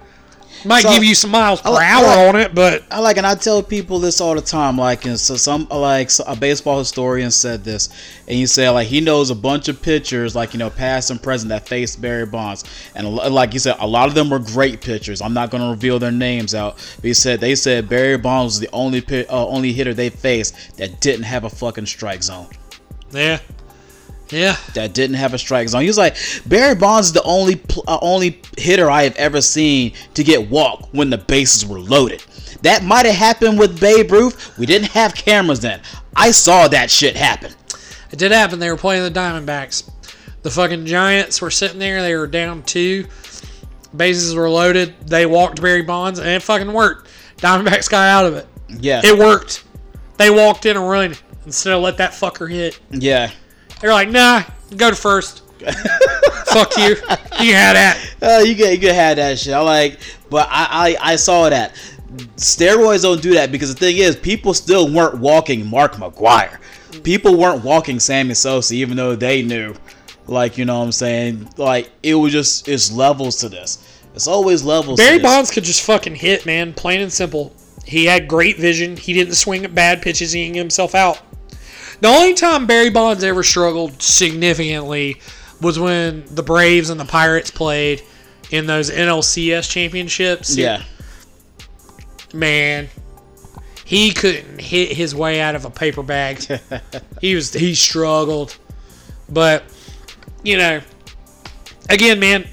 Might 0.63 0.83
So- 0.83 0.91
give 0.93 1.03
you 1.03 1.15
some 1.15 1.31
miles 1.31 1.59
per 1.59 1.71
like- 1.71 1.87
hour 1.89 2.03
like- 2.05 2.17
on 2.29 2.35
it, 2.35 2.53
but 2.53 2.83
I 2.91 2.99
like, 2.99 3.17
and 3.17 3.25
I 3.25 3.33
tell 3.33 3.63
people 3.63 3.97
this 3.97 4.21
all 4.21 4.35
the 4.35 4.41
time. 4.41 4.77
Like, 4.77 5.05
and 5.05 5.19
so 5.19 5.35
some 5.35 5.67
like 5.71 6.11
a 6.27 6.35
baseball 6.35 6.77
historian 6.77 7.31
said 7.31 7.63
this, 7.63 7.89
and 8.27 8.35
he 8.37 8.45
said 8.45 8.69
like 8.71 8.87
he 8.87 9.01
knows 9.01 9.31
a 9.31 9.35
bunch 9.35 9.69
of 9.69 9.81
pitchers, 9.81 10.35
like 10.35 10.53
you 10.53 10.59
know, 10.59 10.69
past 10.69 11.09
and 11.09 11.21
present 11.21 11.49
that 11.49 11.67
faced 11.67 11.99
Barry 11.99 12.27
Bonds, 12.27 12.63
and 12.93 13.11
like 13.11 13.53
you 13.55 13.59
said, 13.59 13.75
a 13.79 13.87
lot 13.87 14.07
of 14.07 14.13
them 14.13 14.29
were 14.29 14.37
great 14.37 14.81
pitchers. 14.81 15.19
I'm 15.19 15.33
not 15.33 15.49
going 15.49 15.63
to 15.63 15.69
reveal 15.69 15.97
their 15.97 16.11
names 16.11 16.53
out, 16.53 16.75
but 16.97 17.05
he 17.05 17.13
said 17.15 17.39
they 17.39 17.55
said 17.55 17.89
Barry 17.89 18.17
Bonds 18.19 18.53
was 18.53 18.59
the 18.59 18.69
only 18.71 19.03
uh, 19.09 19.47
only 19.47 19.73
hitter 19.73 19.95
they 19.95 20.09
faced 20.11 20.77
that 20.77 20.99
didn't 21.01 21.23
have 21.23 21.43
a 21.43 21.49
fucking 21.49 21.87
strike 21.87 22.21
zone. 22.21 22.49
yeah. 23.11 23.39
Yeah. 24.31 24.55
that 24.75 24.93
didn't 24.93 25.17
have 25.17 25.33
a 25.33 25.37
strike 25.37 25.67
zone. 25.69 25.81
He 25.81 25.87
was 25.87 25.97
like, 25.97 26.15
Barry 26.45 26.75
Bonds 26.75 27.07
is 27.07 27.13
the 27.13 27.23
only 27.23 27.61
uh, 27.87 27.99
only 28.01 28.39
hitter 28.57 28.89
I 28.89 29.03
have 29.03 29.15
ever 29.17 29.41
seen 29.41 29.93
to 30.13 30.23
get 30.23 30.49
walked 30.49 30.93
when 30.93 31.09
the 31.09 31.17
bases 31.17 31.65
were 31.65 31.79
loaded. 31.79 32.23
That 32.61 32.83
might 32.83 33.05
have 33.05 33.15
happened 33.15 33.59
with 33.59 33.79
Babe 33.79 34.11
Ruth. 34.11 34.57
We 34.57 34.65
didn't 34.65 34.91
have 34.91 35.15
cameras 35.15 35.59
then. 35.59 35.81
I 36.15 36.31
saw 36.31 36.67
that 36.67 36.89
shit 36.91 37.15
happen. 37.17 37.51
It 38.11 38.19
did 38.19 38.31
happen. 38.31 38.59
They 38.59 38.69
were 38.69 38.77
playing 38.77 39.03
the 39.03 39.11
Diamondbacks. 39.19 39.89
The 40.43 40.49
fucking 40.51 40.85
Giants 40.85 41.41
were 41.41 41.51
sitting 41.51 41.79
there. 41.79 42.01
They 42.01 42.15
were 42.15 42.27
down 42.27 42.63
two. 42.63 43.05
Bases 43.95 44.33
were 44.35 44.49
loaded. 44.49 44.93
They 45.07 45.25
walked 45.25 45.61
Barry 45.61 45.81
Bonds, 45.81 46.19
and 46.19 46.29
it 46.29 46.41
fucking 46.41 46.71
worked. 46.71 47.09
Diamondbacks 47.37 47.89
got 47.89 48.07
out 48.07 48.25
of 48.25 48.35
it. 48.35 48.47
Yeah, 48.69 49.01
It 49.03 49.17
worked. 49.17 49.63
They 50.17 50.29
walked 50.29 50.65
in 50.65 50.77
a 50.77 50.81
run 50.81 51.15
instead 51.45 51.73
of 51.73 51.81
let 51.81 51.97
that 51.97 52.11
fucker 52.11 52.49
hit. 52.49 52.79
yeah. 52.91 53.31
They're 53.81 53.91
like, 53.91 54.09
nah, 54.09 54.43
go 54.77 54.91
to 54.91 54.95
first. 54.95 55.43
Fuck 56.45 56.77
you. 56.77 56.95
You 57.39 57.53
have 57.53 57.75
that. 57.75 58.13
Uh, 58.21 58.43
you 58.43 58.55
get 58.55 58.73
you 58.73 58.79
can 58.79 58.95
have 58.95 59.17
that 59.17 59.39
shit. 59.39 59.53
I 59.53 59.59
like, 59.59 59.99
but 60.29 60.47
I, 60.49 60.97
I 61.01 61.13
I 61.13 61.15
saw 61.15 61.49
that. 61.49 61.73
Steroids 62.35 63.03
don't 63.03 63.21
do 63.21 63.33
that 63.33 63.51
because 63.51 63.73
the 63.73 63.79
thing 63.79 63.97
is, 63.97 64.15
people 64.15 64.53
still 64.53 64.91
weren't 64.91 65.17
walking 65.19 65.65
Mark 65.65 65.93
McGwire. 65.93 66.59
People 67.03 67.37
weren't 67.37 67.63
walking 67.63 67.99
Sammy 67.99 68.33
Sosa, 68.33 68.73
even 68.75 68.97
though 68.97 69.15
they 69.15 69.43
knew. 69.43 69.73
Like 70.27 70.57
you 70.57 70.65
know 70.65 70.79
what 70.79 70.85
I'm 70.85 70.91
saying? 70.91 71.49
Like 71.57 71.89
it 72.03 72.15
was 72.15 72.31
just 72.31 72.67
it's 72.67 72.91
levels 72.91 73.37
to 73.37 73.49
this. 73.49 74.01
It's 74.13 74.27
always 74.27 74.63
levels. 74.63 74.97
Barry. 74.97 75.19
Bonds 75.19 75.51
could 75.51 75.63
just 75.63 75.83
fucking 75.83 76.15
hit, 76.15 76.45
man. 76.45 76.73
Plain 76.73 77.01
and 77.01 77.11
simple. 77.13 77.55
He 77.85 78.05
had 78.05 78.27
great 78.27 78.57
vision. 78.57 78.97
He 78.97 79.13
didn't 79.13 79.35
swing 79.35 79.65
at 79.65 79.73
bad 79.73 80.01
pitches, 80.01 80.35
eating 80.35 80.53
himself 80.53 80.95
out. 80.95 81.21
The 82.01 82.07
only 82.07 82.33
time 82.33 82.65
Barry 82.65 82.89
Bonds 82.89 83.23
ever 83.23 83.43
struggled 83.43 84.01
significantly 84.01 85.21
was 85.61 85.77
when 85.79 86.23
the 86.33 86.41
Braves 86.43 86.89
and 86.89 86.99
the 86.99 87.05
Pirates 87.05 87.51
played 87.51 88.01
in 88.49 88.65
those 88.65 88.89
NLCS 88.89 89.69
championships. 89.69 90.57
Yeah, 90.57 90.83
Man, 92.33 92.89
he 93.85 94.11
couldn't 94.13 94.59
hit 94.59 94.93
his 94.93 95.13
way 95.13 95.39
out 95.41 95.53
of 95.55 95.65
a 95.65 95.69
paper 95.69 96.01
bag. 96.01 96.41
he 97.21 97.35
was 97.35 97.53
he 97.53 97.75
struggled. 97.75 98.57
But, 99.29 99.63
you 100.43 100.57
know, 100.57 100.81
again, 101.89 102.19
man, 102.19 102.47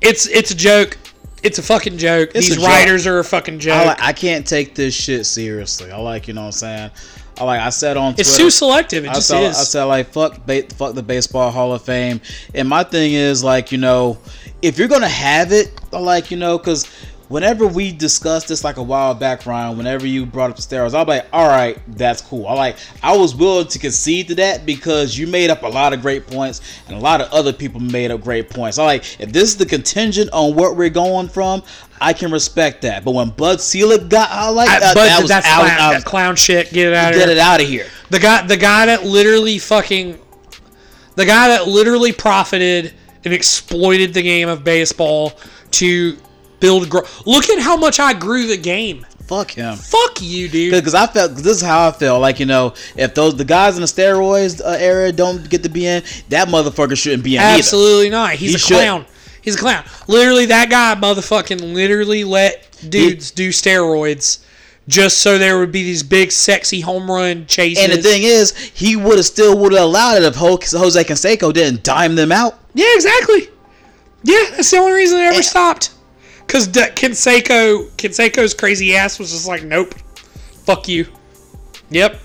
it's 0.00 0.26
it's 0.26 0.50
a 0.50 0.56
joke. 0.56 0.96
It's 1.42 1.58
a 1.58 1.62
fucking 1.62 1.98
joke. 1.98 2.30
It's 2.34 2.48
These 2.48 2.56
a 2.56 2.60
joke. 2.60 2.68
writers 2.68 3.06
are 3.06 3.18
a 3.18 3.24
fucking 3.24 3.58
joke. 3.58 3.98
I 4.00 4.08
I 4.08 4.12
can't 4.14 4.46
take 4.46 4.74
this 4.74 4.94
shit 4.94 5.26
seriously. 5.26 5.90
I 5.90 5.98
like 5.98 6.26
you 6.26 6.32
know 6.34 6.42
what 6.42 6.46
I'm 6.46 6.52
saying. 6.52 6.90
I 7.38 7.44
like 7.44 7.60
I 7.60 7.70
said 7.70 7.96
on 7.96 8.14
it's 8.16 8.36
too 8.36 8.50
selective. 8.50 9.04
It 9.04 9.10
I 9.10 9.14
just 9.14 9.28
said, 9.28 9.42
is. 9.42 9.58
I 9.58 9.64
said 9.64 9.84
like 9.84 10.08
fuck, 10.08 10.44
ba- 10.46 10.68
fuck 10.74 10.94
the 10.94 11.02
baseball 11.02 11.50
Hall 11.50 11.72
of 11.72 11.82
Fame. 11.82 12.20
And 12.54 12.68
my 12.68 12.84
thing 12.84 13.12
is 13.12 13.42
like 13.42 13.72
you 13.72 13.78
know, 13.78 14.18
if 14.62 14.78
you're 14.78 14.88
gonna 14.88 15.08
have 15.08 15.52
it, 15.52 15.72
like 15.92 16.30
you 16.30 16.36
know, 16.36 16.58
because 16.58 16.86
whenever 17.28 17.66
we 17.66 17.92
discussed 17.92 18.48
this 18.48 18.64
like 18.64 18.76
a 18.76 18.82
while 18.82 19.14
back, 19.14 19.46
Ryan, 19.46 19.76
whenever 19.76 20.06
you 20.06 20.26
brought 20.26 20.50
up 20.50 20.56
the 20.56 20.62
steroids, 20.62 20.98
I'm 20.98 21.06
like, 21.06 21.26
all 21.32 21.48
right, 21.48 21.78
that's 21.96 22.20
cool. 22.20 22.46
I 22.46 22.54
like 22.54 22.76
I 23.02 23.16
was 23.16 23.34
willing 23.34 23.68
to 23.68 23.78
concede 23.78 24.28
to 24.28 24.34
that 24.36 24.66
because 24.66 25.16
you 25.16 25.26
made 25.26 25.50
up 25.50 25.62
a 25.62 25.68
lot 25.68 25.92
of 25.92 26.02
great 26.02 26.26
points 26.26 26.60
and 26.86 26.96
a 26.96 27.00
lot 27.00 27.20
of 27.20 27.32
other 27.32 27.52
people 27.52 27.80
made 27.80 28.10
up 28.10 28.20
great 28.22 28.50
points. 28.50 28.78
I 28.78 28.84
like 28.84 29.20
if 29.20 29.32
this 29.32 29.44
is 29.50 29.56
the 29.56 29.66
contingent 29.66 30.30
on 30.32 30.54
what 30.54 30.76
we're 30.76 30.90
going 30.90 31.28
from. 31.28 31.62
I 32.00 32.12
can 32.12 32.32
respect 32.32 32.82
that, 32.82 33.04
but 33.04 33.12
when 33.12 33.30
Bud 33.30 33.60
Selig 33.60 34.10
got, 34.10 34.28
I 34.28 34.48
like 34.50 34.68
I- 34.68 34.76
uh, 34.76 34.80
that, 34.80 34.94
but 34.94 35.04
that 35.04 35.20
was 35.20 35.28
that's 35.28 35.46
out, 35.46 35.60
clown, 35.60 35.78
out- 35.78 35.90
that 35.92 36.04
clown 36.04 36.36
shit. 36.36 36.70
Get 36.72 36.88
it 36.88 36.92
out 36.94 37.12
of 37.12 37.18
get 37.18 37.28
here. 37.28 37.36
it 37.36 37.40
out 37.40 37.60
of 37.60 37.68
here. 37.68 37.86
The 38.10 38.18
guy, 38.18 38.46
the 38.46 38.56
guy 38.56 38.86
that 38.86 39.04
literally 39.04 39.58
fucking, 39.58 40.18
the 41.14 41.24
guy 41.24 41.48
that 41.48 41.68
literally 41.68 42.12
profited 42.12 42.92
and 43.24 43.32
exploited 43.32 44.12
the 44.12 44.22
game 44.22 44.48
of 44.48 44.64
baseball 44.64 45.32
to 45.70 46.18
build. 46.64 46.88
Grow. 46.90 47.02
Look 47.26 47.48
at 47.50 47.58
how 47.60 47.76
much 47.76 48.00
I 48.00 48.12
grew 48.14 48.46
the 48.46 48.56
game. 48.56 49.04
Fuck 49.26 49.52
him. 49.52 49.74
Fuck 49.76 50.20
you, 50.20 50.48
dude. 50.48 50.72
Because 50.72 50.94
I 50.94 51.06
felt 51.06 51.34
this 51.34 51.46
is 51.46 51.62
how 51.62 51.88
I 51.88 51.92
felt. 51.92 52.20
Like 52.20 52.40
you 52.40 52.46
know, 52.46 52.74
if 52.96 53.14
those 53.14 53.36
the 53.36 53.44
guys 53.44 53.74
in 53.76 53.80
the 53.80 53.86
steroids 53.86 54.60
uh, 54.60 54.76
era 54.78 55.12
don't 55.12 55.48
get 55.48 55.62
to 55.62 55.68
be 55.68 55.86
in, 55.86 56.02
that 56.28 56.48
motherfucker 56.48 56.96
shouldn't 56.96 57.24
be 57.24 57.36
in 57.36 57.42
Absolutely 57.42 58.10
not. 58.10 58.32
He's 58.32 58.50
He 58.50 58.56
a 58.56 58.58
should. 58.58 58.74
clown. 58.76 59.06
He's 59.42 59.56
a 59.56 59.58
clown. 59.58 59.84
Literally, 60.08 60.46
that 60.46 60.70
guy 60.70 60.94
motherfucking 60.94 61.74
literally 61.74 62.24
let 62.24 62.66
dudes 62.88 63.30
do 63.30 63.50
steroids 63.50 64.42
just 64.88 65.18
so 65.22 65.38
there 65.38 65.58
would 65.58 65.72
be 65.72 65.82
these 65.82 66.02
big, 66.02 66.30
sexy 66.30 66.80
home 66.80 67.10
run 67.10 67.46
chases. 67.46 67.82
And 67.82 67.92
the 67.92 68.02
thing 68.02 68.22
is, 68.24 68.54
he 68.74 68.96
would 68.96 69.16
have 69.16 69.24
still 69.26 69.56
would 69.58 69.72
have 69.72 69.82
allowed 69.82 70.16
it 70.18 70.22
if 70.24 70.34
Jose 70.36 71.04
Canseco 71.04 71.52
didn't 71.52 71.82
dime 71.82 72.14
them 72.14 72.30
out. 72.32 72.58
Yeah, 72.74 72.86
exactly. 72.94 73.48
Yeah, 74.22 74.44
that's 74.50 74.70
the 74.70 74.76
only 74.78 74.92
reason 74.92 75.18
it 75.18 75.22
ever 75.22 75.36
And- 75.36 75.44
stopped. 75.44 75.90
Because 76.46 76.68
Canseco, 76.68 77.88
Canseco's 77.96 78.54
crazy 78.54 78.96
ass 78.96 79.18
was 79.18 79.30
just 79.30 79.48
like, 79.48 79.64
nope, 79.64 79.94
fuck 80.64 80.88
you. 80.88 81.06
Yep. 81.90 82.20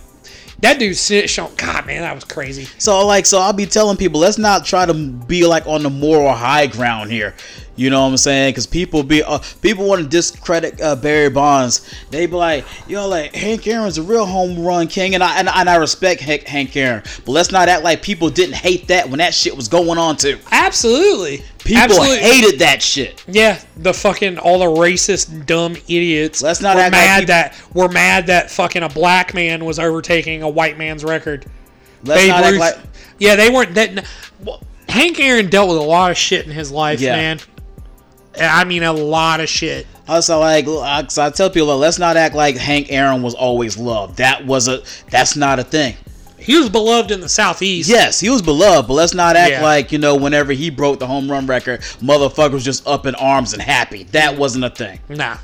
That 0.61 0.77
dude 0.77 0.97
snitched 0.97 1.39
on. 1.39 1.55
God, 1.55 1.85
man, 1.85 2.01
that 2.01 2.13
was 2.13 2.25
crazy. 2.25 2.65
So 2.79 3.05
like, 3.07 3.25
so 3.25 3.39
I'll 3.39 3.53
be 3.53 3.65
telling 3.65 3.95
people, 3.95 4.19
let's 4.19 4.37
not 4.37 4.65
try 4.65 4.85
to 4.85 4.93
be 4.93 5.45
like 5.45 5.65
on 5.67 5.83
the 5.83 5.89
moral 5.89 6.33
high 6.33 6.67
ground 6.67 7.11
here. 7.11 7.33
You 7.77 7.89
know 7.89 8.01
what 8.01 8.09
I'm 8.09 8.17
saying? 8.17 8.51
Because 8.51 8.67
people 8.67 9.03
be 9.03 9.23
uh, 9.23 9.39
people 9.61 9.87
want 9.87 10.03
to 10.03 10.07
discredit 10.09 10.81
uh, 10.81 10.97
Barry 10.97 11.29
Bonds. 11.29 11.89
They 12.11 12.25
be 12.25 12.33
like, 12.33 12.65
yo, 12.89 13.07
like 13.07 13.33
Hank 13.33 13.65
Aaron's 13.67 13.97
a 13.97 14.03
real 14.03 14.25
home 14.25 14.59
run 14.59 14.89
king, 14.89 15.15
and 15.15 15.23
I 15.23 15.39
and, 15.39 15.47
and 15.47 15.69
I 15.69 15.77
respect 15.77 16.19
Hank, 16.19 16.45
Hank 16.45 16.75
Aaron, 16.75 17.03
but 17.25 17.31
let's 17.31 17.53
not 17.53 17.69
act 17.69 17.85
like 17.85 18.01
people 18.01 18.29
didn't 18.29 18.55
hate 18.55 18.89
that 18.89 19.07
when 19.09 19.19
that 19.19 19.33
shit 19.33 19.55
was 19.55 19.69
going 19.69 19.97
on 19.97 20.17
too. 20.17 20.37
Absolutely. 20.51 21.41
People 21.69 21.83
Absolutely. 21.83 22.17
hated 22.19 22.59
that 22.61 22.81
shit. 22.81 23.23
Yeah, 23.27 23.59
the 23.77 23.93
fucking 23.93 24.39
all 24.39 24.57
the 24.59 24.81
racist 24.81 25.45
dumb 25.45 25.75
idiots. 25.75 26.41
Let's 26.41 26.61
not 26.61 26.75
were 26.75 26.81
act 26.81 26.93
like 26.93 27.01
mad 27.01 27.27
that 27.27 27.61
we're 27.75 27.87
mad 27.89 28.25
that 28.27 28.49
fucking 28.49 28.81
a 28.81 28.89
black 28.89 29.35
man 29.35 29.63
was 29.65 29.77
overtaking 29.77 30.41
a 30.41 30.49
white 30.49 30.79
man's 30.79 31.03
record. 31.03 31.45
Let's 32.03 32.21
Babe 32.21 32.29
not 32.29 32.43
act 32.43 32.51
Ruth- 32.51 32.59
like 32.59 32.75
yeah, 33.19 33.35
they 33.35 33.49
weren't 33.51 33.75
that. 33.75 34.03
well, 34.43 34.63
Hank 34.87 35.19
Aaron 35.19 35.49
dealt 35.51 35.69
with 35.69 35.77
a 35.77 35.81
lot 35.81 36.09
of 36.09 36.17
shit 36.17 36.45
in 36.47 36.51
his 36.51 36.71
life, 36.71 36.99
Yeah. 36.99 37.15
man. 37.15 37.39
I 38.39 38.63
mean, 38.63 38.81
a 38.81 38.93
lot 38.93 39.39
of 39.39 39.47
shit. 39.49 39.85
Also, 40.07 40.39
like, 40.39 40.65
I 40.67 41.03
tell 41.29 41.51
people, 41.51 41.77
let's 41.77 41.99
not 41.99 42.17
act 42.17 42.33
like 42.33 42.57
Hank 42.57 42.87
Aaron 42.91 43.21
was 43.21 43.35
always 43.35 43.77
loved. 43.77 44.17
That 44.17 44.45
was 44.45 44.67
a, 44.67 44.81
that's 45.11 45.35
not 45.35 45.59
a 45.59 45.63
thing. 45.63 45.95
He 46.41 46.57
was 46.57 46.69
beloved 46.69 47.11
in 47.11 47.21
the 47.21 47.29
southeast. 47.29 47.89
Yes, 47.89 48.19
he 48.19 48.29
was 48.29 48.41
beloved, 48.41 48.87
but 48.87 48.93
let's 48.93 49.13
not 49.13 49.35
act 49.35 49.51
Yeah. 49.51 49.63
like 49.63 49.91
you 49.91 49.97
know 49.99 50.15
whenever 50.15 50.51
he 50.53 50.69
broke 50.69 50.99
the 50.99 51.07
home 51.07 51.29
run 51.29 51.45
record, 51.47 51.81
motherfuckers 52.01 52.63
just 52.63 52.87
up 52.87 53.05
in 53.05 53.15
arms 53.15 53.53
and 53.53 53.61
happy. 53.61 54.03
That 54.11 54.37
wasn't 54.37 54.65
a 54.65 54.69
thing. 54.69 54.99
Nah. 55.09 55.37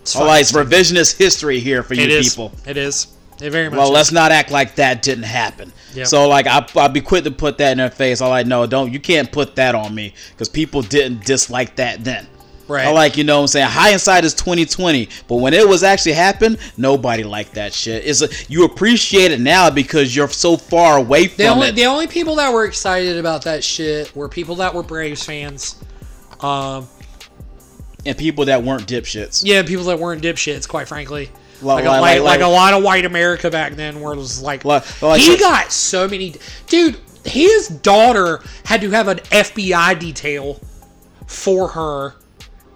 It's 0.00 0.16
All 0.16 0.26
right, 0.26 0.40
it's 0.40 0.52
revisionist 0.52 1.16
history 1.16 1.60
here 1.60 1.82
for 1.82 1.94
you 1.94 2.02
It 2.02 2.24
people. 2.24 2.52
It 2.66 2.76
is. 2.76 3.06
It 3.40 3.50
very 3.50 3.68
much. 3.68 3.76
Well, 3.76 3.88
is. 3.88 3.92
let's 3.92 4.12
not 4.12 4.32
act 4.32 4.50
like 4.50 4.74
that 4.76 5.02
didn't 5.02 5.24
happen. 5.24 5.72
Yep. 5.94 6.06
So, 6.06 6.28
like, 6.28 6.46
I, 6.46 6.66
I'll 6.76 6.88
be 6.88 7.00
quick 7.00 7.24
to 7.24 7.30
put 7.30 7.58
that 7.58 7.72
in 7.72 7.78
their 7.78 7.90
face. 7.90 8.20
I 8.20 8.26
like, 8.26 8.46
no, 8.46 8.66
don't. 8.66 8.92
You 8.92 8.98
can't 9.00 9.30
put 9.30 9.56
that 9.56 9.74
on 9.74 9.94
me 9.94 10.14
because 10.30 10.48
people 10.48 10.82
didn't 10.82 11.24
dislike 11.24 11.76
that 11.76 12.02
then. 12.02 12.26
Right. 12.68 12.86
I 12.86 12.90
like, 12.92 13.16
you 13.16 13.24
know 13.24 13.36
what 13.36 13.42
I'm 13.42 13.46
saying? 13.48 13.68
Hindsight 13.68 14.24
is 14.24 14.34
2020, 14.34 15.08
but 15.28 15.36
when 15.36 15.52
it 15.52 15.66
was 15.68 15.82
actually 15.82 16.12
happened, 16.12 16.58
nobody 16.76 17.24
liked 17.24 17.54
that 17.54 17.72
shit. 17.74 18.04
It's 18.06 18.22
a, 18.22 18.28
you 18.48 18.64
appreciate 18.64 19.30
it 19.32 19.40
now 19.40 19.68
because 19.68 20.14
you're 20.14 20.28
so 20.28 20.56
far 20.56 20.96
away 20.98 21.26
from 21.28 21.36
The 21.38 21.48
only 21.48 21.68
it. 21.68 21.74
the 21.74 21.86
only 21.86 22.06
people 22.06 22.36
that 22.36 22.52
were 22.52 22.64
excited 22.64 23.18
about 23.18 23.42
that 23.44 23.62
shit 23.64 24.14
were 24.16 24.28
people 24.28 24.54
that 24.56 24.72
were 24.74 24.82
Braves 24.82 25.24
fans. 25.24 25.82
Um, 26.40 26.88
and 28.06 28.16
people 28.16 28.44
that 28.46 28.62
weren't 28.62 28.86
dipshits. 28.86 29.42
yeah, 29.44 29.62
people 29.62 29.84
that 29.84 29.98
weren't 29.98 30.22
dipshits, 30.22 30.66
quite 30.68 30.88
frankly. 30.88 31.30
Like- 31.60 31.84
Like, 31.84 31.84
a, 31.84 31.88
like- 31.88 32.00
like, 32.00 32.22
like- 32.22 32.40
a 32.40 32.46
lot 32.48 32.74
of 32.74 32.82
white 32.82 33.04
America 33.04 33.50
back 33.50 33.74
then, 33.74 34.00
where 34.00 34.12
it 34.12 34.16
was 34.16 34.40
like- 34.42 34.62
he 34.64 35.36
got 35.36 35.70
so 35.72 36.08
many. 36.08 36.34
Dude, 36.68 36.96
his 37.24 37.68
daughter 37.68 38.40
had 38.64 38.80
to 38.80 38.90
have 38.90 39.06
an 39.08 39.18
FBI 39.30 39.94
detail 39.98 40.60
for 41.28 41.68
her 41.68 42.14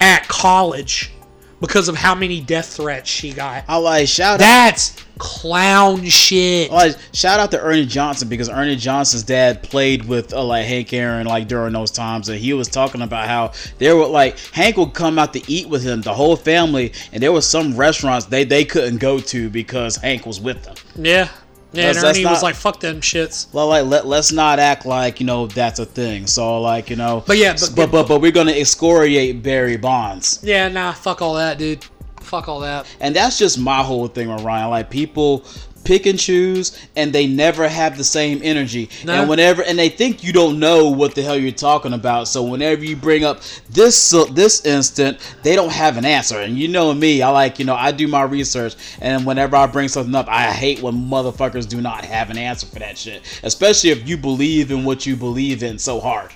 at 0.00 0.26
college 0.28 1.12
because 1.60 1.88
of 1.88 1.96
how 1.96 2.14
many 2.14 2.40
death 2.40 2.76
threats 2.76 3.08
she 3.08 3.32
got. 3.32 3.64
I 3.68 3.76
like 3.76 4.08
shout 4.08 4.34
out. 4.34 4.38
That's 4.40 5.04
clown 5.18 6.04
shit. 6.04 6.70
Like, 6.70 6.96
shout 7.12 7.40
out 7.40 7.50
to 7.52 7.60
Ernie 7.60 7.86
Johnson 7.86 8.28
because 8.28 8.48
Ernie 8.48 8.76
Johnson's 8.76 9.22
dad 9.22 9.62
played 9.62 10.06
with 10.06 10.32
uh, 10.32 10.44
like 10.44 10.66
Hank 10.66 10.92
Aaron 10.92 11.26
like 11.26 11.48
during 11.48 11.72
those 11.72 11.90
times, 11.90 12.28
and 12.28 12.38
he 12.38 12.52
was 12.52 12.68
talking 12.68 13.02
about 13.02 13.26
how 13.26 13.52
there 13.78 13.96
were 13.96 14.06
like 14.06 14.38
Hank 14.52 14.76
would 14.76 14.94
come 14.94 15.18
out 15.18 15.32
to 15.32 15.50
eat 15.50 15.68
with 15.68 15.82
him, 15.82 16.02
the 16.02 16.14
whole 16.14 16.36
family, 16.36 16.92
and 17.12 17.22
there 17.22 17.32
were 17.32 17.40
some 17.40 17.76
restaurants 17.76 18.26
they 18.26 18.44
they 18.44 18.64
couldn't 18.64 18.98
go 18.98 19.18
to 19.18 19.48
because 19.48 19.96
Hank 19.96 20.26
was 20.26 20.40
with 20.40 20.62
them. 20.64 20.76
Yeah. 20.96 21.28
Yeah, 21.76 21.88
and 21.90 21.98
Ernie 21.98 22.24
was 22.24 22.42
like, 22.42 22.54
fuck 22.54 22.80
them 22.80 23.00
shits. 23.00 23.46
Well, 23.52 23.68
like 23.68 23.84
let 23.86 24.06
let's 24.06 24.32
not 24.32 24.58
act 24.58 24.86
like 24.86 25.20
you 25.20 25.26
know 25.26 25.46
that's 25.46 25.78
a 25.78 25.86
thing. 25.86 26.26
So 26.26 26.60
like 26.60 26.90
you 26.90 26.96
know, 26.96 27.22
But 27.26 27.38
yeah, 27.38 27.52
but- 27.54 27.72
but 27.76 27.90
but, 27.90 28.08
but 28.08 28.20
we're 28.20 28.32
gonna 28.32 28.52
excoriate 28.52 29.42
Barry 29.42 29.76
Bonds. 29.76 30.40
Yeah, 30.42 30.68
nah, 30.68 30.92
fuck 30.92 31.22
all 31.22 31.34
that, 31.34 31.58
dude. 31.58 31.84
Fuck 32.20 32.48
all 32.48 32.60
that. 32.60 32.86
And 33.00 33.14
that's 33.14 33.38
just 33.38 33.58
my 33.58 33.82
whole 33.82 34.08
thing 34.08 34.28
with 34.28 34.42
Ryan. 34.42 34.70
Like 34.70 34.90
people 34.90 35.44
pick 35.86 36.04
and 36.04 36.18
choose 36.18 36.76
and 36.96 37.12
they 37.12 37.26
never 37.26 37.68
have 37.68 37.96
the 37.96 38.04
same 38.04 38.40
energy. 38.42 38.90
No. 39.04 39.14
And 39.14 39.30
whenever 39.30 39.62
and 39.62 39.78
they 39.78 39.88
think 39.88 40.24
you 40.24 40.32
don't 40.32 40.58
know 40.58 40.90
what 40.90 41.14
the 41.14 41.22
hell 41.22 41.38
you're 41.38 41.52
talking 41.52 41.92
about. 41.92 42.28
So 42.28 42.42
whenever 42.42 42.84
you 42.84 42.96
bring 42.96 43.24
up 43.24 43.40
this 43.70 44.12
uh, 44.12 44.24
this 44.26 44.66
instant, 44.66 45.18
they 45.42 45.54
don't 45.54 45.72
have 45.72 45.96
an 45.96 46.04
answer. 46.04 46.40
And 46.40 46.58
you 46.58 46.68
know 46.68 46.92
me, 46.92 47.22
I 47.22 47.30
like, 47.30 47.58
you 47.58 47.64
know, 47.64 47.76
I 47.76 47.92
do 47.92 48.08
my 48.08 48.22
research 48.22 48.74
and 49.00 49.24
whenever 49.24 49.56
I 49.56 49.66
bring 49.66 49.88
something 49.88 50.14
up, 50.14 50.26
I 50.28 50.50
hate 50.50 50.82
when 50.82 50.94
motherfuckers 50.94 51.68
do 51.68 51.80
not 51.80 52.04
have 52.04 52.30
an 52.30 52.36
answer 52.36 52.66
for 52.66 52.80
that 52.80 52.98
shit. 52.98 53.22
Especially 53.44 53.90
if 53.90 54.08
you 54.08 54.16
believe 54.16 54.70
in 54.70 54.84
what 54.84 55.06
you 55.06 55.16
believe 55.16 55.62
in 55.62 55.78
so 55.78 56.00
hard. 56.00 56.32